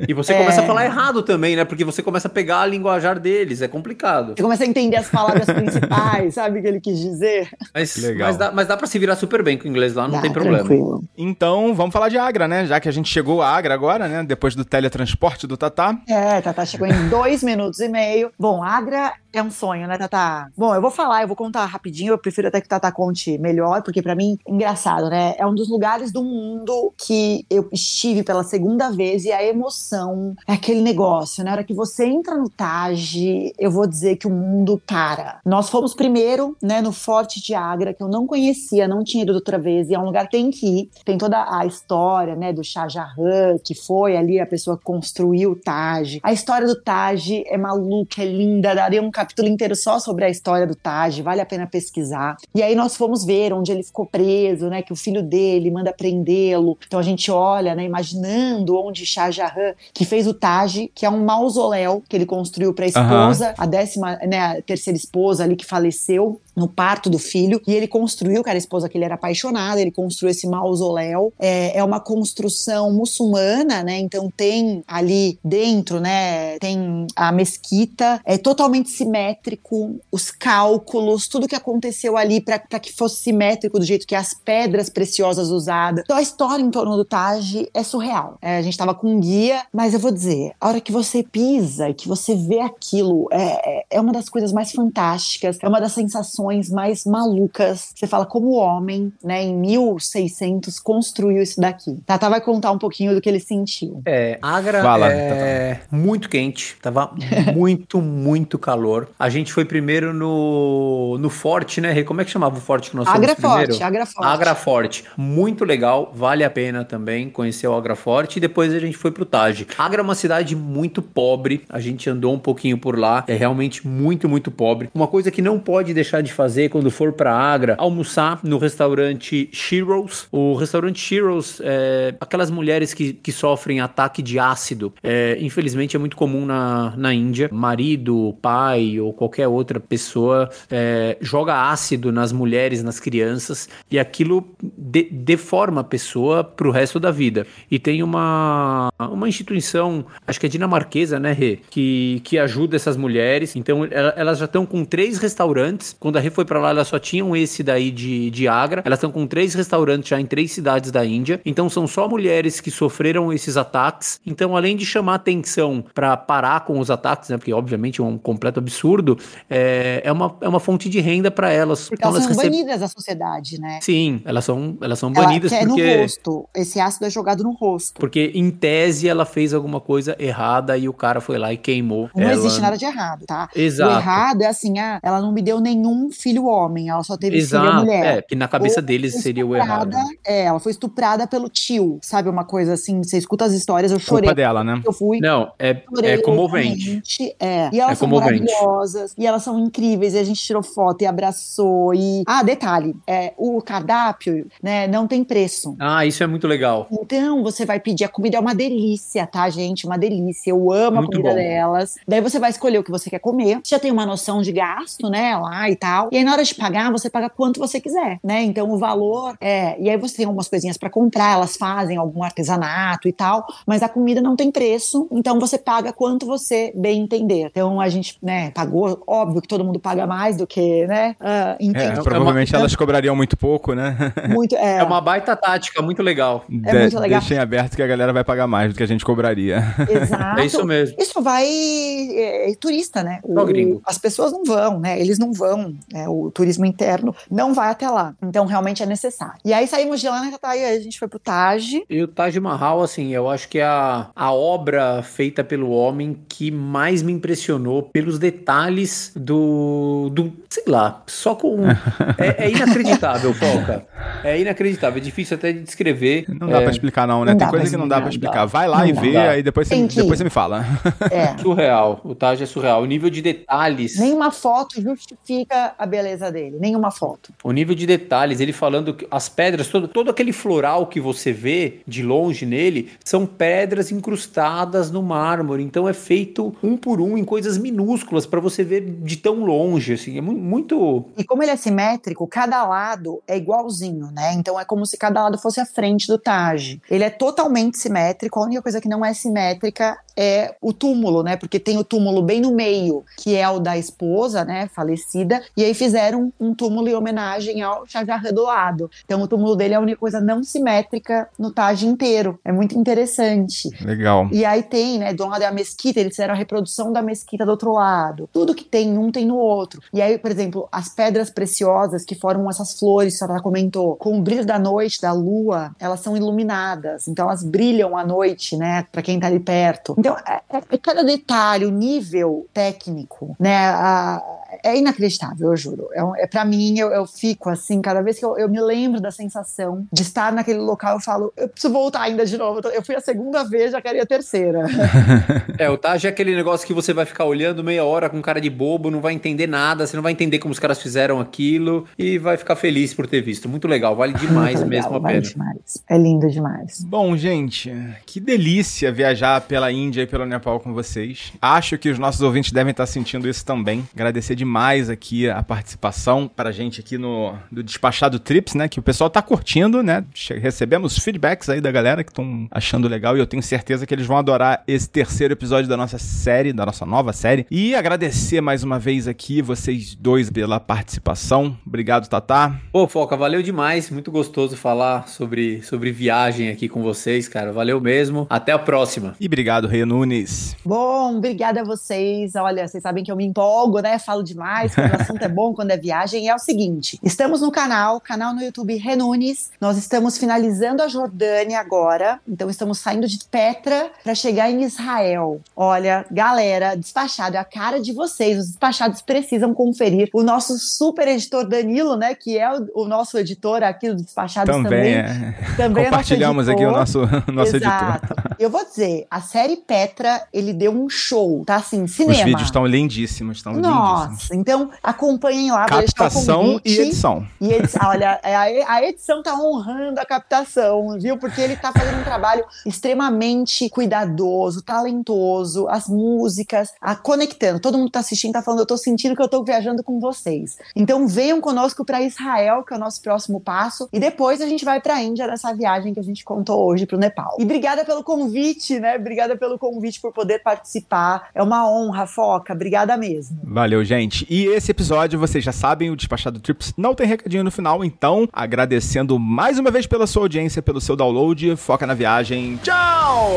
E 0.06 0.12
você 0.14 0.32
É. 0.38 0.38
começa 0.38 0.60
a 0.60 0.66
falar 0.66 0.84
errado 0.84 1.22
também, 1.22 1.56
né? 1.56 1.64
Porque 1.64 1.84
você 1.84 2.02
começa 2.02 2.28
a 2.28 2.30
pegar 2.30 2.60
a 2.60 2.66
linguajar 2.66 3.18
deles. 3.18 3.62
É 3.62 3.68
complicado. 3.68 4.34
Você 4.36 4.42
começa 4.42 4.64
a 4.64 4.66
entender 4.66 4.96
as 4.96 5.08
palavras 5.08 5.46
principais, 5.46 6.34
sabe 6.34 6.58
o 6.58 6.62
que 6.62 6.68
ele 6.68 6.80
quis 6.80 6.98
dizer? 6.98 7.48
Mas, 7.74 7.96
Legal. 7.96 8.28
mas, 8.28 8.36
dá, 8.36 8.52
mas 8.52 8.68
dá 8.68 8.76
pra 8.76 8.86
se 8.86 8.98
virar 8.98 9.16
super 9.16 9.42
bem 9.42 9.56
com 9.58 9.64
o 9.64 9.68
inglês 9.68 9.94
lá, 9.94 10.04
não 10.04 10.12
Dá, 10.16 10.20
tem 10.20 10.32
problema. 10.32 10.58
Tranquilo. 10.58 11.02
Então, 11.28 11.74
vamos 11.74 11.92
falar 11.92 12.08
de 12.08 12.16
Agra, 12.16 12.48
né? 12.48 12.64
Já 12.64 12.80
que 12.80 12.88
a 12.88 12.92
gente 12.92 13.08
chegou 13.08 13.42
a 13.42 13.48
Agra 13.48 13.74
agora, 13.74 14.08
né? 14.08 14.22
Depois 14.24 14.54
do 14.54 14.64
teletransporte 14.64 15.46
do 15.46 15.56
Tatá. 15.56 15.98
É, 16.08 16.40
Tatá 16.40 16.64
chegou 16.64 16.86
em 16.86 17.08
dois 17.10 17.42
minutos 17.42 17.80
e 17.80 17.88
meio. 17.88 18.32
Bom, 18.38 18.62
Agra 18.62 19.12
é 19.30 19.42
um 19.42 19.50
sonho, 19.50 19.86
né, 19.86 19.98
Tatá? 19.98 20.48
Bom, 20.56 20.74
eu 20.74 20.80
vou 20.80 20.90
falar, 20.90 21.20
eu 21.20 21.28
vou 21.28 21.36
contar 21.36 21.66
rapidinho. 21.66 22.14
Eu 22.14 22.18
prefiro 22.18 22.48
até 22.48 22.60
que 22.60 22.66
o 22.66 22.70
Tatá 22.70 22.90
conte 22.90 23.36
melhor, 23.36 23.82
porque 23.82 24.00
pra 24.00 24.14
mim, 24.14 24.38
engraçado, 24.48 25.10
né? 25.10 25.34
É 25.36 25.46
um 25.46 25.54
dos 25.54 25.68
lugares 25.68 26.10
do 26.10 26.24
mundo 26.24 26.94
que 26.96 27.44
eu 27.50 27.68
estive 27.70 28.22
pela 28.22 28.42
segunda 28.42 28.90
vez 28.90 29.26
e 29.26 29.32
a 29.32 29.44
emoção 29.44 30.34
é 30.46 30.54
aquele 30.54 30.80
negócio, 30.80 31.44
né? 31.44 31.48
Na 31.48 31.52
hora 31.52 31.64
que 31.64 31.74
você 31.74 32.04
entra 32.04 32.36
no 32.36 32.48
Taj, 32.48 33.52
eu 33.58 33.70
vou 33.70 33.86
dizer 33.86 34.16
que 34.16 34.26
o 34.26 34.30
mundo 34.30 34.80
para. 34.86 35.40
Nós 35.44 35.68
fomos 35.68 35.94
primeiro, 35.94 36.56
né, 36.62 36.80
no 36.80 36.92
Forte 36.92 37.42
de 37.42 37.54
Agra, 37.54 37.94
que 37.94 38.02
eu 38.02 38.08
não 38.08 38.26
conhecia, 38.26 38.88
não 38.88 39.02
tinha 39.02 39.22
ido 39.22 39.32
outra 39.32 39.58
vez, 39.58 39.88
e 39.88 39.94
é 39.94 39.98
um 39.98 40.04
lugar 40.04 40.24
que 40.24 40.32
tem 40.32 40.50
que 40.50 40.66
ir. 40.66 40.90
Tem 41.04 41.17
tem 41.18 41.18
toda 41.18 41.44
a 41.48 41.66
história, 41.66 42.36
né, 42.36 42.52
do 42.52 42.62
Shah 42.62 42.88
Jahan, 42.88 43.58
que 43.62 43.74
foi 43.74 44.16
ali 44.16 44.38
a 44.38 44.46
pessoa 44.46 44.78
que 44.78 44.84
construiu 44.84 45.52
o 45.52 45.56
Taj. 45.56 46.20
A 46.22 46.32
história 46.32 46.66
do 46.66 46.80
Taj 46.80 47.42
é 47.46 47.58
maluca, 47.58 48.22
é 48.22 48.24
linda, 48.24 48.74
daria 48.74 49.02
um 49.02 49.10
capítulo 49.10 49.48
inteiro 49.48 49.74
só 49.74 49.98
sobre 49.98 50.24
a 50.24 50.30
história 50.30 50.66
do 50.66 50.76
Taj, 50.76 51.20
vale 51.20 51.40
a 51.40 51.46
pena 51.46 51.66
pesquisar. 51.66 52.36
E 52.54 52.62
aí 52.62 52.74
nós 52.76 52.96
fomos 52.96 53.24
ver 53.24 53.52
onde 53.52 53.72
ele 53.72 53.82
ficou 53.82 54.06
preso, 54.06 54.68
né, 54.68 54.80
que 54.80 54.92
o 54.92 54.96
filho 54.96 55.22
dele 55.22 55.70
manda 55.70 55.92
prendê-lo. 55.92 56.78
Então 56.86 57.00
a 57.00 57.02
gente 57.02 57.30
olha, 57.30 57.74
né, 57.74 57.84
imaginando 57.84 58.76
onde 58.78 59.04
Shah 59.04 59.30
Jahan, 59.30 59.74
que 59.92 60.04
fez 60.04 60.26
o 60.26 60.34
Taj, 60.34 60.88
que 60.94 61.04
é 61.04 61.10
um 61.10 61.24
mausoléu 61.24 62.02
que 62.08 62.16
ele 62.16 62.26
construiu 62.26 62.72
para 62.72 62.84
a 62.84 62.88
esposa, 62.88 63.48
uhum. 63.48 63.54
a 63.58 63.66
décima, 63.66 64.16
né, 64.16 64.38
a 64.38 64.62
terceira 64.62 64.96
esposa 64.96 65.42
ali 65.42 65.56
que 65.56 65.66
faleceu 65.66 66.40
no 66.58 66.68
parto 66.68 67.08
do 67.08 67.18
filho, 67.18 67.60
e 67.66 67.74
ele 67.74 67.88
construiu, 67.88 68.42
era 68.44 68.54
a 68.54 68.58
esposa 68.58 68.88
que 68.88 68.98
ele 68.98 69.04
era 69.04 69.14
apaixonado, 69.14 69.78
ele 69.78 69.90
construiu 69.90 70.30
esse 70.30 70.46
mausoléu. 70.46 71.32
É, 71.38 71.78
é 71.78 71.84
uma 71.84 72.00
construção 72.00 72.92
muçulmana, 72.92 73.82
né? 73.82 73.98
Então 73.98 74.30
tem 74.34 74.82
ali 74.86 75.38
dentro, 75.44 76.00
né? 76.00 76.58
Tem 76.58 77.06
a 77.14 77.30
mesquita, 77.30 78.20
é 78.24 78.38
totalmente 78.38 78.90
simétrico, 78.90 80.00
os 80.10 80.30
cálculos, 80.30 81.28
tudo 81.28 81.48
que 81.48 81.54
aconteceu 81.54 82.16
ali 82.16 82.40
para 82.40 82.58
que 82.58 82.92
fosse 82.92 83.22
simétrico 83.22 83.78
do 83.78 83.84
jeito 83.84 84.06
que 84.06 84.14
as 84.14 84.34
pedras 84.34 84.88
preciosas 84.88 85.50
usadas. 85.50 86.04
Então 86.04 86.16
a 86.16 86.22
história 86.22 86.62
em 86.62 86.70
torno 86.70 86.96
do 86.96 87.04
Taj 87.04 87.68
é 87.72 87.82
surreal. 87.82 88.38
É, 88.40 88.58
a 88.58 88.62
gente 88.62 88.76
tava 88.76 88.94
com 88.94 89.08
um 89.08 89.20
guia, 89.20 89.62
mas 89.72 89.94
eu 89.94 90.00
vou 90.00 90.10
dizer, 90.10 90.52
a 90.60 90.68
hora 90.68 90.80
que 90.80 90.92
você 90.92 91.22
pisa 91.22 91.90
e 91.90 91.94
que 91.94 92.08
você 92.08 92.34
vê 92.34 92.60
aquilo, 92.60 93.28
é, 93.30 93.80
é, 93.80 93.86
é 93.90 94.00
uma 94.00 94.12
das 94.12 94.28
coisas 94.28 94.52
mais 94.52 94.72
fantásticas, 94.72 95.58
é 95.62 95.68
uma 95.68 95.80
das 95.80 95.92
sensações 95.92 96.47
mais 96.70 97.04
malucas. 97.04 97.92
Você 97.94 98.06
fala 98.06 98.24
como 98.26 98.48
o 98.48 98.56
homem, 98.56 99.12
né, 99.22 99.42
em 99.42 99.56
1600 99.56 100.78
construiu 100.80 101.42
isso 101.42 101.60
daqui. 101.60 101.98
Tata 102.06 102.28
vai 102.28 102.40
contar 102.40 102.72
um 102.72 102.78
pouquinho 102.78 103.14
do 103.14 103.20
que 103.20 103.28
ele 103.28 103.40
sentiu. 103.40 104.02
É, 104.06 104.38
Agra 104.40 104.82
Fala, 104.82 105.10
é 105.10 105.74
Tata. 105.74 105.96
muito 105.96 106.28
quente, 106.28 106.76
tava 106.80 107.12
muito, 107.54 108.00
muito 108.00 108.58
calor. 108.58 109.08
A 109.18 109.28
gente 109.28 109.52
foi 109.52 109.64
primeiro 109.64 110.12
no, 110.12 111.18
no 111.18 111.30
forte, 111.30 111.80
né, 111.80 112.02
Como 112.02 112.20
é 112.20 112.24
que 112.24 112.30
chamava 112.30 112.56
o 112.56 112.60
forte 112.60 112.90
que 112.90 112.96
nós 112.96 113.06
Agra 113.06 113.34
fomos 113.34 113.50
primeiro? 113.50 113.72
Forte, 113.72 113.82
Agra 113.82 114.06
Forte. 114.06 114.26
Agra 114.26 114.54
Forte. 114.54 115.04
Muito 115.16 115.64
legal, 115.64 116.12
vale 116.14 116.44
a 116.44 116.50
pena 116.50 116.84
também 116.84 117.28
conhecer 117.30 117.66
o 117.66 117.74
Agra 117.74 117.94
Forte 117.94 118.36
e 118.36 118.40
depois 118.40 118.72
a 118.72 118.78
gente 118.78 118.96
foi 118.96 119.10
pro 119.10 119.24
Taj. 119.24 119.66
Agra 119.76 120.00
é 120.00 120.04
uma 120.04 120.14
cidade 120.14 120.54
muito 120.56 121.02
pobre, 121.02 121.64
a 121.68 121.80
gente 121.80 122.08
andou 122.08 122.34
um 122.34 122.38
pouquinho 122.38 122.78
por 122.78 122.98
lá, 122.98 123.24
é 123.26 123.34
realmente 123.34 123.86
muito, 123.86 124.28
muito 124.28 124.50
pobre. 124.50 124.90
Uma 124.94 125.06
coisa 125.06 125.30
que 125.30 125.42
não 125.42 125.58
pode 125.58 125.92
deixar 125.94 126.22
de 126.22 126.27
fazer 126.32 126.68
quando 126.68 126.90
for 126.90 127.12
para 127.12 127.34
Agra, 127.34 127.74
almoçar 127.78 128.40
no 128.42 128.58
restaurante 128.58 129.48
Shiros. 129.52 130.26
O 130.30 130.54
restaurante 130.54 130.98
Shiros, 131.00 131.60
é, 131.64 132.14
aquelas 132.20 132.50
mulheres 132.50 132.94
que, 132.94 133.12
que 133.12 133.32
sofrem 133.32 133.80
ataque 133.80 134.22
de 134.22 134.38
ácido, 134.38 134.92
é, 135.02 135.36
infelizmente 135.40 135.96
é 135.96 135.98
muito 135.98 136.16
comum 136.16 136.44
na, 136.44 136.94
na 136.96 137.14
Índia. 137.14 137.48
Marido, 137.52 138.36
pai 138.40 139.00
ou 139.00 139.12
qualquer 139.12 139.48
outra 139.48 139.80
pessoa 139.80 140.50
é, 140.70 141.16
joga 141.20 141.70
ácido 141.70 142.12
nas 142.12 142.32
mulheres, 142.32 142.82
nas 142.82 143.00
crianças, 143.00 143.68
e 143.90 143.98
aquilo 143.98 144.46
de, 144.62 145.04
deforma 145.04 145.80
a 145.80 145.84
pessoa 145.84 146.44
pro 146.44 146.70
resto 146.70 147.00
da 147.00 147.10
vida. 147.10 147.46
E 147.70 147.78
tem 147.78 148.02
uma, 148.02 148.90
uma 148.98 149.28
instituição, 149.28 150.04
acho 150.26 150.38
que 150.38 150.46
é 150.46 150.48
dinamarquesa, 150.48 151.18
né, 151.18 151.32
Rê, 151.32 151.58
que, 151.70 152.20
que 152.24 152.38
ajuda 152.38 152.76
essas 152.76 152.96
mulheres. 152.96 153.56
Então 153.56 153.86
elas 153.90 154.38
já 154.38 154.44
estão 154.44 154.66
com 154.66 154.84
três 154.84 155.18
restaurantes. 155.18 155.96
Quando 155.98 156.17
a 156.18 156.30
foi 156.30 156.44
para 156.44 156.58
lá, 156.58 156.70
elas 156.70 156.88
só 156.88 156.98
tinham 156.98 157.34
esse 157.34 157.62
daí 157.62 157.90
de, 157.90 158.30
de 158.30 158.46
Agra. 158.46 158.82
Elas 158.84 158.98
estão 158.98 159.10
com 159.10 159.26
três 159.26 159.54
restaurantes 159.54 160.08
já 160.08 160.20
em 160.20 160.26
três 160.26 160.52
cidades 160.52 160.90
da 160.90 161.04
Índia. 161.04 161.40
Então 161.44 161.68
são 161.68 161.86
só 161.86 162.08
mulheres 162.08 162.60
que 162.60 162.70
sofreram 162.70 163.32
esses 163.32 163.56
ataques. 163.56 164.20
Então, 164.26 164.56
além 164.56 164.76
de 164.76 164.84
chamar 164.84 165.14
atenção 165.14 165.84
para 165.94 166.16
parar 166.16 166.64
com 166.64 166.78
os 166.78 166.90
ataques, 166.90 167.30
né? 167.30 167.36
Porque 167.36 167.52
obviamente 167.52 168.00
é 168.00 168.04
um 168.04 168.18
completo 168.18 168.58
absurdo, 168.58 169.18
é, 169.48 170.02
é, 170.04 170.12
uma, 170.12 170.36
é 170.40 170.48
uma 170.48 170.60
fonte 170.60 170.88
de 170.88 171.00
renda 171.00 171.30
para 171.30 171.50
elas. 171.50 171.88
Porque 171.88 171.94
então, 171.96 172.10
elas, 172.10 172.24
são 172.24 172.32
receb... 172.32 172.50
banidas 172.50 172.80
da 172.80 172.88
sociedade, 172.88 173.60
né? 173.60 173.78
Sim, 173.82 174.20
elas 174.24 174.44
são, 174.44 174.76
elas 174.80 174.98
são 174.98 175.12
banidas 175.12 175.52
ela 175.52 175.66
porque. 175.66 175.94
no 175.94 176.00
rosto. 176.02 176.48
Esse 176.54 176.80
ácido 176.80 177.06
é 177.06 177.10
jogado 177.10 177.42
no 177.42 177.52
rosto. 177.52 177.98
Porque, 177.98 178.32
em 178.34 178.50
tese, 178.50 179.08
ela 179.08 179.24
fez 179.24 179.54
alguma 179.54 179.80
coisa 179.80 180.16
errada 180.18 180.76
e 180.76 180.88
o 180.88 180.92
cara 180.92 181.20
foi 181.20 181.38
lá 181.38 181.52
e 181.52 181.56
queimou. 181.56 182.10
Não 182.14 182.24
ela... 182.24 182.32
existe 182.32 182.60
nada 182.60 182.76
de 182.76 182.84
errado, 182.84 183.24
tá? 183.26 183.48
Exato. 183.54 183.94
O 183.94 183.98
errado 183.98 184.42
é 184.42 184.46
assim, 184.46 184.78
ah, 184.78 184.98
ela 185.02 185.20
não 185.20 185.32
me 185.32 185.42
deu 185.42 185.60
nenhum 185.60 186.07
filho 186.10 186.46
homem, 186.46 186.88
ela 186.88 187.02
só 187.02 187.16
teve 187.16 187.36
Exato, 187.36 187.66
filha 187.66 187.80
mulher. 187.80 188.18
É, 188.18 188.22
que 188.22 188.34
na 188.34 188.48
cabeça 188.48 188.80
Ou 188.80 188.86
deles 188.86 189.20
seria 189.20 189.46
o 189.46 189.54
errado. 189.54 189.96
É, 190.26 190.44
ela 190.44 190.60
foi 190.60 190.72
estuprada 190.72 191.26
pelo 191.26 191.48
tio, 191.48 191.98
sabe? 192.02 192.28
Uma 192.28 192.44
coisa 192.44 192.74
assim, 192.74 193.02
você 193.02 193.18
escuta 193.18 193.44
as 193.44 193.52
histórias, 193.52 193.92
eu 193.92 193.98
chorei. 193.98 194.28
Culpa 194.28 194.34
dela, 194.34 194.64
né? 194.64 194.80
Eu 194.84 194.92
fui. 194.92 195.18
Não, 195.20 195.52
é, 195.58 195.82
é 196.02 196.18
comovente. 196.18 197.02
É. 197.40 197.70
E 197.72 197.80
elas 197.80 197.92
é 197.92 197.94
são 197.96 198.08
comovente. 198.08 198.52
maravilhosas, 198.52 199.14
e 199.16 199.26
elas 199.26 199.42
são 199.42 199.58
incríveis, 199.58 200.14
e 200.14 200.18
a 200.18 200.24
gente 200.24 200.42
tirou 200.42 200.62
foto 200.62 201.02
e 201.02 201.06
abraçou. 201.06 201.94
E. 201.94 202.22
Ah, 202.26 202.42
detalhe: 202.42 202.94
é, 203.06 203.32
o 203.36 203.60
cardápio, 203.62 204.46
né, 204.62 204.86
não 204.86 205.06
tem 205.06 205.24
preço. 205.24 205.76
Ah, 205.78 206.04
isso 206.06 206.22
é 206.22 206.26
muito 206.26 206.46
legal. 206.46 206.86
Então, 206.90 207.42
você 207.42 207.64
vai 207.64 207.80
pedir, 207.80 208.04
a 208.04 208.08
comida 208.08 208.36
é 208.36 208.40
uma 208.40 208.54
delícia, 208.54 209.26
tá, 209.26 209.48
gente? 209.50 209.86
Uma 209.86 209.98
delícia. 209.98 210.50
Eu 210.50 210.72
amo 210.72 210.98
muito 210.98 211.14
a 211.14 211.16
comida 211.16 211.30
bom. 211.30 211.36
delas. 211.36 211.96
Daí 212.06 212.20
você 212.20 212.38
vai 212.38 212.50
escolher 212.50 212.78
o 212.78 212.84
que 212.84 212.90
você 212.90 213.10
quer 213.10 213.18
comer. 213.18 213.60
Você 213.62 213.74
já 213.74 213.78
tem 213.78 213.90
uma 213.90 214.06
noção 214.06 214.42
de 214.42 214.52
gasto, 214.52 215.08
né, 215.08 215.36
lá 215.36 215.70
e 215.70 215.76
tal. 215.76 215.97
E 216.12 216.18
aí, 216.18 216.24
na 216.24 216.32
hora 216.32 216.44
de 216.44 216.54
pagar, 216.54 216.92
você 216.92 217.10
paga 217.10 217.28
quanto 217.28 217.58
você 217.58 217.80
quiser, 217.80 218.20
né? 218.22 218.42
Então 218.42 218.70
o 218.70 218.78
valor 218.78 219.36
é. 219.40 219.80
E 219.80 219.90
aí 219.90 219.96
você 219.96 220.16
tem 220.16 220.26
algumas 220.26 220.48
coisinhas 220.48 220.76
para 220.76 220.90
comprar, 220.90 221.32
elas 221.34 221.56
fazem 221.56 221.96
algum 221.96 222.22
artesanato 222.22 223.08
e 223.08 223.12
tal, 223.12 223.46
mas 223.66 223.82
a 223.82 223.88
comida 223.88 224.20
não 224.20 224.36
tem 224.36 224.50
preço, 224.50 225.08
então 225.10 225.40
você 225.40 225.58
paga 225.58 225.92
quanto 225.92 226.26
você 226.26 226.72
bem 226.74 227.02
entender. 227.02 227.48
Então 227.50 227.80
a 227.80 227.88
gente, 227.88 228.18
né, 228.22 228.50
pagou, 228.50 229.02
óbvio 229.06 229.42
que 229.42 229.48
todo 229.48 229.64
mundo 229.64 229.80
paga 229.80 230.06
mais 230.06 230.36
do 230.36 230.46
que, 230.46 230.86
né? 230.86 231.16
Uh, 231.20 231.78
é, 231.78 232.02
provavelmente 232.02 232.54
é 232.54 232.58
uma, 232.58 232.62
elas 232.62 232.76
cobrariam 232.76 233.16
muito 233.16 233.36
pouco, 233.36 233.74
né? 233.74 233.96
Muito, 234.28 234.54
é. 234.56 234.78
é 234.78 234.82
uma 234.82 235.00
baita 235.00 235.34
tática, 235.34 235.80
muito 235.80 236.02
legal. 236.02 236.44
É 236.64 236.72
De, 236.72 236.78
muito 236.80 236.98
legal. 236.98 237.20
Deixem 237.20 237.38
aberto 237.38 237.76
que 237.76 237.82
a 237.82 237.86
galera 237.86 238.12
vai 238.12 238.22
pagar 238.22 238.46
mais 238.46 238.72
do 238.72 238.76
que 238.76 238.82
a 238.82 238.86
gente 238.86 239.04
cobraria. 239.04 239.64
Exato. 239.88 240.40
É 240.40 240.44
isso 240.44 240.64
mesmo. 240.64 240.96
Isso 240.98 241.22
vai 241.22 241.46
é, 241.46 242.50
é 242.50 242.54
turista, 242.54 243.02
né? 243.02 243.20
O, 243.22 243.44
gringo. 243.44 243.80
As 243.84 243.96
pessoas 243.96 244.32
não 244.32 244.44
vão, 244.44 244.78
né? 244.78 245.00
Eles 245.00 245.18
não 245.18 245.32
vão, 245.32 245.74
né? 245.92 246.08
O 246.08 246.30
turismo 246.30 246.64
interno 246.64 247.14
não 247.30 247.54
vai 247.54 247.70
até 247.70 247.88
lá. 247.88 248.14
Então, 248.22 248.46
realmente 248.46 248.82
é 248.82 248.86
necessário. 248.86 249.38
E 249.44 249.52
aí 249.52 249.66
saímos 249.66 250.00
de 250.00 250.08
lá, 250.08 250.20
né, 250.20 250.30
Tata, 250.30 250.56
e 250.56 250.64
a 250.64 250.80
gente 250.80 250.98
foi 250.98 251.08
pro 251.08 251.18
Taj. 251.18 251.84
E 251.88 252.02
o 252.02 252.08
Taj 252.08 252.38
Mahal, 252.40 252.82
assim, 252.82 253.08
eu 253.12 253.28
acho 253.28 253.48
que 253.48 253.58
é 253.58 253.64
a, 253.64 254.10
a 254.14 254.32
obra 254.32 255.02
feita 255.02 255.42
pelo 255.42 255.70
homem 255.70 256.18
que 256.28 256.50
mais 256.50 257.02
me 257.02 257.12
impressionou 257.12 257.82
pelos 257.82 258.18
detalhes 258.18 259.12
do. 259.14 260.10
do 260.12 260.32
sei 260.48 260.64
lá, 260.66 261.02
só 261.06 261.34
com. 261.34 261.58
é, 262.18 262.46
é 262.46 262.50
inacreditável, 262.50 263.32
Foca. 263.34 263.86
É 264.22 264.38
inacreditável. 264.40 264.98
É 264.98 265.04
difícil 265.04 265.36
até 265.36 265.52
de 265.52 265.60
descrever. 265.60 266.24
Não 266.28 266.48
dá 266.48 266.58
é... 266.58 266.62
pra 266.62 266.70
explicar, 266.70 267.06
não, 267.06 267.24
né? 267.24 267.32
Não 267.32 267.38
Tem 267.38 267.46
dá, 267.46 267.50
coisa 267.50 267.70
que 267.70 267.76
não 267.76 267.88
dá 267.88 268.00
pra 268.00 268.10
explicar. 268.10 268.46
Vai 268.46 268.68
lá 268.68 268.78
não 268.78 268.86
e 268.86 268.92
vê, 268.92 269.16
aí 269.16 269.42
depois 269.42 269.68
você, 269.68 269.86
depois 269.86 270.18
você 270.18 270.24
me 270.24 270.30
fala. 270.30 270.64
É. 271.10 271.36
Surreal. 271.38 272.00
O 272.04 272.14
Taj 272.14 272.42
é 272.42 272.46
surreal. 272.46 272.82
O 272.82 272.86
nível 272.86 273.10
de 273.10 273.22
detalhes. 273.22 273.98
Nenhuma 273.98 274.30
foto 274.30 274.80
justifica 274.80 275.74
a 275.78 275.86
beleza 275.86 276.30
dele. 276.30 276.56
Nenhuma 276.58 276.90
foto. 276.90 277.32
O 277.42 277.52
nível 277.52 277.74
de 277.74 277.86
detalhes, 277.86 278.40
ele 278.40 278.52
falando 278.52 278.94
que 278.94 279.06
as 279.10 279.28
pedras, 279.28 279.68
todo, 279.68 279.86
todo 279.86 280.10
aquele 280.10 280.32
floral 280.32 280.86
que 280.86 281.00
você 281.00 281.32
vê 281.32 281.80
de 281.86 282.02
longe 282.02 282.44
nele, 282.44 282.90
são 283.04 283.24
pedras 283.24 283.92
incrustadas 283.92 284.90
no 284.90 285.02
mármore. 285.02 285.62
Então 285.62 285.88
é 285.88 285.92
feito 285.92 286.54
um 286.62 286.76
por 286.76 287.00
um 287.00 287.16
em 287.16 287.24
coisas 287.24 287.56
minúsculas 287.56 288.26
para 288.26 288.40
você 288.40 288.64
ver 288.64 288.80
de 288.80 289.16
tão 289.16 289.44
longe, 289.44 289.92
assim. 289.92 290.18
É 290.18 290.20
muito. 290.20 291.04
E 291.16 291.24
como 291.24 291.42
ele 291.42 291.52
é 291.52 291.56
simétrico, 291.56 292.26
cada 292.26 292.66
lado 292.66 293.22
é 293.26 293.36
igualzinho, 293.36 294.10
né? 294.12 294.32
Então 294.34 294.58
é 294.58 294.64
como 294.64 294.84
se 294.84 294.96
cada 294.96 295.22
lado 295.22 295.38
fosse 295.38 295.60
a 295.60 295.66
frente 295.66 296.08
do 296.08 296.18
Taj. 296.18 296.80
Ele 296.90 297.04
é 297.04 297.10
totalmente 297.10 297.78
simétrico. 297.78 298.40
A 298.40 298.44
única 298.44 298.62
coisa 298.62 298.80
que 298.80 298.88
não 298.88 299.04
é 299.04 299.14
simétrica 299.14 299.98
é 300.16 300.56
o 300.60 300.72
túmulo, 300.72 301.22
né? 301.22 301.36
Porque 301.36 301.60
tem 301.60 301.78
o 301.78 301.84
túmulo 301.84 302.22
bem 302.22 302.40
no 302.40 302.52
meio, 302.52 303.04
que 303.16 303.36
é 303.36 303.48
o 303.48 303.60
da 303.60 303.78
esposa, 303.78 304.44
né? 304.44 304.68
Falecida. 304.74 305.40
E 305.56 305.67
aí 305.68 305.74
fizeram 305.74 306.32
um 306.40 306.54
túmulo 306.54 306.88
em 306.88 306.94
homenagem 306.94 307.62
ao 307.62 307.86
Shah 307.86 308.04
Jahan 308.04 308.32
do 308.32 308.42
lado. 308.42 308.90
Então 309.04 309.22
o 309.22 309.28
túmulo 309.28 309.54
dele 309.54 309.74
é 309.74 309.76
a 309.76 309.80
única 309.80 309.98
coisa 309.98 310.20
não 310.20 310.42
simétrica 310.42 311.28
no 311.38 311.52
Taj 311.52 311.86
inteiro. 311.86 312.38
É 312.44 312.52
muito 312.52 312.76
interessante. 312.76 313.70
Legal. 313.84 314.28
E 314.32 314.44
aí 314.44 314.62
tem, 314.62 314.98
né? 314.98 315.14
Do 315.14 315.26
lado 315.26 315.42
é 315.42 315.46
a 315.46 315.52
mesquita, 315.52 316.00
eles 316.00 316.12
fizeram 316.12 316.34
a 316.34 316.36
reprodução 316.36 316.92
da 316.92 317.02
mesquita 317.02 317.44
do 317.44 317.50
outro 317.50 317.72
lado. 317.72 318.28
Tudo 318.32 318.54
que 318.54 318.64
tem 318.64 318.98
um 318.98 319.10
tem 319.10 319.26
no 319.26 319.36
outro. 319.36 319.80
E 319.92 320.00
aí, 320.00 320.18
por 320.18 320.30
exemplo, 320.30 320.68
as 320.72 320.88
pedras 320.88 321.30
preciosas 321.30 322.04
que 322.04 322.14
formam 322.14 322.48
essas 322.48 322.78
flores 322.78 323.18
que 323.18 323.24
a 323.24 323.28
Tata 323.28 323.42
comentou, 323.42 323.96
com 323.96 324.18
o 324.18 324.22
brilho 324.22 324.44
da 324.44 324.58
noite, 324.58 325.00
da 325.00 325.12
lua, 325.12 325.72
elas 325.78 326.00
são 326.00 326.16
iluminadas. 326.16 327.08
Então 327.08 327.26
elas 327.26 327.42
brilham 327.42 327.96
à 327.96 328.04
noite, 328.04 328.56
né? 328.56 328.86
Para 328.90 329.02
quem 329.02 329.20
tá 329.20 329.26
ali 329.26 329.40
perto. 329.40 329.94
Então, 329.98 330.16
é, 330.26 330.40
é, 330.50 330.62
é 330.70 330.78
cada 330.78 331.04
detalhe, 331.04 331.66
o 331.66 331.70
nível 331.70 332.46
técnico, 332.52 333.36
né? 333.38 333.68
A, 333.68 334.22
é 334.64 334.76
inacreditável, 334.76 335.50
eu 335.50 335.56
juro. 335.56 335.88
É, 335.92 336.24
é 336.24 336.26
para 336.26 336.44
mim, 336.44 336.78
eu, 336.78 336.90
eu, 336.90 337.06
fico 337.06 337.50
assim, 337.50 337.80
cada 337.80 338.00
vez 338.02 338.18
que 338.18 338.24
eu, 338.24 338.38
eu, 338.38 338.48
me 338.48 338.60
lembro 338.60 339.00
da 339.00 339.10
sensação 339.10 339.86
de 339.92 340.02
estar 340.02 340.32
naquele 340.32 340.58
local, 340.58 340.96
eu 340.96 341.00
falo, 341.00 341.32
eu 341.36 341.48
preciso 341.48 341.72
voltar 341.72 342.02
ainda 342.02 342.24
de 342.24 342.36
novo. 342.36 342.60
Eu 342.68 342.82
fui 342.82 342.94
a 342.94 343.00
segunda 343.00 343.44
vez, 343.44 343.72
já 343.72 343.80
queria 343.80 344.02
a 344.02 344.06
terceira. 344.06 344.64
é, 345.58 345.68
o 345.68 345.76
Taj 345.76 346.06
é 346.06 346.10
aquele 346.10 346.34
negócio 346.34 346.66
que 346.66 346.72
você 346.72 346.92
vai 346.92 347.04
ficar 347.04 347.24
olhando 347.24 347.62
meia 347.62 347.84
hora 347.84 348.08
com 348.08 348.20
cara 348.22 348.40
de 348.40 348.50
bobo, 348.50 348.90
não 348.90 349.00
vai 349.00 349.12
entender 349.12 349.46
nada, 349.46 349.86
você 349.86 349.96
não 349.96 350.02
vai 350.02 350.12
entender 350.12 350.38
como 350.38 350.52
os 350.52 350.58
caras 350.58 350.80
fizeram 350.80 351.20
aquilo 351.20 351.86
e 351.98 352.18
vai 352.18 352.36
ficar 352.36 352.56
feliz 352.56 352.94
por 352.94 353.06
ter 353.06 353.20
visto. 353.20 353.48
Muito 353.48 353.68
legal, 353.68 353.94
vale 353.94 354.14
demais 354.14 354.60
legal, 354.60 354.68
mesmo 354.68 354.96
a 354.96 354.98
vale 354.98 355.14
pena. 355.20 355.28
Demais. 355.28 355.84
É 355.88 355.98
lindo 355.98 356.28
demais. 356.30 356.82
Bom, 356.84 357.16
gente, 357.16 357.72
que 358.06 358.20
delícia 358.20 358.90
viajar 358.90 359.40
pela 359.42 359.70
Índia 359.70 360.02
e 360.02 360.06
pelo 360.06 360.24
Nepal 360.24 360.60
com 360.60 360.72
vocês. 360.72 361.32
Acho 361.40 361.76
que 361.76 361.90
os 361.90 361.98
nossos 361.98 362.22
ouvintes 362.22 362.52
devem 362.52 362.70
estar 362.70 362.86
sentindo 362.86 363.28
isso 363.28 363.44
também. 363.44 363.86
Agradecer 363.94 364.37
demais 364.38 364.88
aqui 364.88 365.28
a 365.28 365.42
participação 365.42 366.30
pra 366.34 366.52
gente 366.52 366.80
aqui 366.80 366.96
no 366.96 367.34
do 367.50 367.62
Despachado 367.62 368.18
Trips, 368.18 368.54
né? 368.54 368.68
Que 368.68 368.78
o 368.78 368.82
pessoal 368.82 369.10
tá 369.10 369.20
curtindo, 369.20 369.82
né? 369.82 370.04
Recebemos 370.40 370.98
feedbacks 370.98 371.48
aí 371.48 371.60
da 371.60 371.70
galera 371.70 372.04
que 372.04 372.10
estão 372.10 372.46
achando 372.50 372.88
legal 372.88 373.16
e 373.16 373.20
eu 373.20 373.26
tenho 373.26 373.42
certeza 373.42 373.86
que 373.86 373.92
eles 373.92 374.06
vão 374.06 374.16
adorar 374.16 374.62
esse 374.66 374.88
terceiro 374.88 375.34
episódio 375.34 375.68
da 375.68 375.76
nossa 375.76 375.98
série, 375.98 376.52
da 376.52 376.64
nossa 376.64 376.86
nova 376.86 377.12
série. 377.12 377.46
E 377.50 377.74
agradecer 377.74 378.40
mais 378.40 378.62
uma 378.62 378.78
vez 378.78 379.08
aqui 379.08 379.42
vocês 379.42 379.94
dois 379.94 380.30
pela 380.30 380.60
participação. 380.60 381.56
Obrigado, 381.66 382.08
Tatá. 382.08 382.60
Pô, 382.72 382.86
Foca, 382.86 383.16
valeu 383.16 383.42
demais. 383.42 383.90
Muito 383.90 384.10
gostoso 384.10 384.56
falar 384.56 385.08
sobre, 385.08 385.62
sobre 385.62 385.90
viagem 385.90 386.48
aqui 386.48 386.68
com 386.68 386.82
vocês, 386.82 387.28
cara. 387.28 387.52
Valeu 387.52 387.80
mesmo. 387.80 388.26
Até 388.30 388.52
a 388.52 388.58
próxima. 388.58 389.16
E 389.20 389.26
obrigado, 389.26 389.66
Rei 389.66 389.84
Nunes. 389.84 390.56
Bom, 390.64 391.16
obrigada 391.16 391.62
a 391.62 391.64
vocês. 391.64 392.34
Olha, 392.36 392.66
vocês 392.66 392.82
sabem 392.82 393.02
que 393.02 393.10
eu 393.10 393.16
me 393.16 393.24
empolgo, 393.24 393.80
né? 393.80 393.98
Falo 393.98 394.22
demais, 394.28 394.74
quando 394.74 394.92
o 394.92 395.00
assunto 395.00 395.22
é 395.22 395.28
bom, 395.28 395.54
quando 395.54 395.70
é 395.70 395.76
viagem. 395.76 396.24
E 396.24 396.28
é 396.28 396.34
o 396.34 396.38
seguinte: 396.38 396.98
estamos 397.02 397.40
no 397.40 397.50
canal, 397.50 398.00
canal 398.00 398.34
no 398.34 398.42
YouTube 398.42 398.76
Renunes. 398.76 399.50
Nós 399.60 399.76
estamos 399.76 400.18
finalizando 400.18 400.82
a 400.82 400.88
Jordânia 400.88 401.58
agora. 401.58 402.20
Então, 402.28 402.48
estamos 402.50 402.78
saindo 402.78 403.06
de 403.06 403.18
Petra 403.30 403.90
para 404.02 404.14
chegar 404.14 404.50
em 404.50 404.62
Israel. 404.62 405.40
Olha, 405.56 406.06
galera, 406.10 406.76
despachado 406.76 407.36
é 407.36 407.38
a 407.38 407.44
cara 407.44 407.80
de 407.80 407.92
vocês. 407.92 408.38
Os 408.38 408.46
despachados 408.48 409.02
precisam 409.02 409.52
conferir. 409.54 410.08
O 410.12 410.22
nosso 410.22 410.58
super 410.58 411.08
editor 411.08 411.46
Danilo, 411.46 411.96
né? 411.96 412.14
Que 412.14 412.38
é 412.38 412.50
o, 412.52 412.82
o 412.82 412.84
nosso 412.86 413.18
editor 413.18 413.62
aqui 413.62 413.88
do 413.88 414.02
Despachados 414.02 414.54
também. 414.54 414.68
Também, 414.68 414.94
é. 414.94 415.34
também 415.56 415.84
é 415.84 415.90
Compartilhamos 415.90 416.48
aqui 416.48 416.64
o 416.64 416.70
nosso, 416.70 417.00
nosso 417.32 417.56
Exato. 417.56 418.12
editor. 418.12 418.36
Eu 418.38 418.50
vou 418.50 418.64
dizer, 418.64 419.06
a 419.10 419.20
série 419.20 419.56
Petra, 419.56 420.26
ele 420.32 420.52
deu 420.52 420.72
um 420.72 420.88
show, 420.88 421.44
tá 421.44 421.56
assim, 421.56 421.86
cinema. 421.86 422.18
Os 422.18 422.24
vídeos 422.24 422.42
estão 422.42 422.66
lindíssimos, 422.66 423.38
estão 423.38 423.52
Nossa, 423.54 424.04
lindíssimos. 424.04 424.17
Então 424.32 424.70
acompanhem 424.82 425.50
lá. 425.50 425.66
Captação 425.66 426.60
e 426.64 426.78
edição. 426.78 427.26
E 427.40 427.52
edição, 427.52 427.80
olha, 427.88 428.20
é, 428.22 428.64
a 428.64 428.82
edição 428.82 429.22
tá 429.22 429.34
honrando 429.34 430.00
a 430.00 430.04
captação, 430.04 430.98
viu? 430.98 431.18
Porque 431.18 431.40
ele 431.40 431.56
tá 431.56 431.72
fazendo 431.72 432.00
um 432.00 432.04
trabalho 432.04 432.44
extremamente 432.66 433.68
cuidadoso, 433.70 434.62
talentoso, 434.62 435.68
as 435.68 435.88
músicas, 435.88 436.72
a 436.80 436.94
conectando. 436.94 437.60
Todo 437.60 437.78
mundo 437.78 437.90
tá 437.90 438.00
assistindo, 438.00 438.32
tá 438.32 438.42
falando, 438.42 438.60
eu 438.60 438.66
tô 438.66 438.76
sentindo 438.76 439.14
que 439.14 439.22
eu 439.22 439.28
tô 439.28 439.42
viajando 439.42 439.82
com 439.82 440.00
vocês. 440.00 440.58
Então 440.74 441.06
venham 441.06 441.40
conosco 441.40 441.84
para 441.84 442.02
Israel, 442.02 442.62
que 442.62 442.72
é 442.72 442.76
o 442.76 442.80
nosso 442.80 443.02
próximo 443.02 443.40
passo, 443.40 443.88
e 443.92 443.98
depois 443.98 444.40
a 444.40 444.46
gente 444.46 444.64
vai 444.64 444.80
para 444.80 444.94
a 444.94 445.02
Índia 445.02 445.26
nessa 445.26 445.52
viagem 445.54 445.94
que 445.94 446.00
a 446.00 446.02
gente 446.02 446.24
contou 446.24 446.66
hoje 446.66 446.86
pro 446.86 446.98
Nepal. 446.98 447.36
E 447.38 447.44
obrigada 447.44 447.84
pelo 447.84 448.02
convite, 448.02 448.78
né? 448.78 448.96
Obrigada 448.96 449.36
pelo 449.36 449.58
convite 449.58 450.00
por 450.00 450.12
poder 450.12 450.40
participar. 450.40 451.28
É 451.34 451.42
uma 451.42 451.68
honra, 451.70 452.06
Foca. 452.06 452.52
Obrigada 452.52 452.96
mesmo. 452.96 453.38
Valeu, 453.44 453.84
gente. 454.08 454.26
E 454.28 454.46
esse 454.46 454.70
episódio, 454.70 455.18
vocês 455.18 455.44
já 455.44 455.52
sabem, 455.52 455.90
o 455.90 455.96
Despachado 455.96 456.40
Trips 456.40 456.72
não 456.76 456.94
tem 456.94 457.06
recadinho 457.06 457.44
no 457.44 457.50
final, 457.50 457.84
então, 457.84 458.28
agradecendo 458.32 459.18
mais 459.18 459.58
uma 459.58 459.70
vez 459.70 459.86
pela 459.86 460.06
sua 460.06 460.22
audiência, 460.22 460.62
pelo 460.62 460.80
seu 460.80 460.96
download. 460.96 461.54
Foca 461.56 461.86
na 461.86 461.94
viagem. 461.94 462.58
Tchau! 462.62 463.36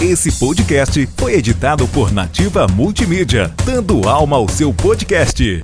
Esse 0.00 0.32
podcast 0.32 1.08
foi 1.16 1.34
editado 1.34 1.86
por 1.88 2.12
Nativa 2.12 2.66
Multimídia, 2.66 3.54
dando 3.64 4.08
alma 4.08 4.36
ao 4.36 4.48
seu 4.48 4.74
podcast. 4.74 5.62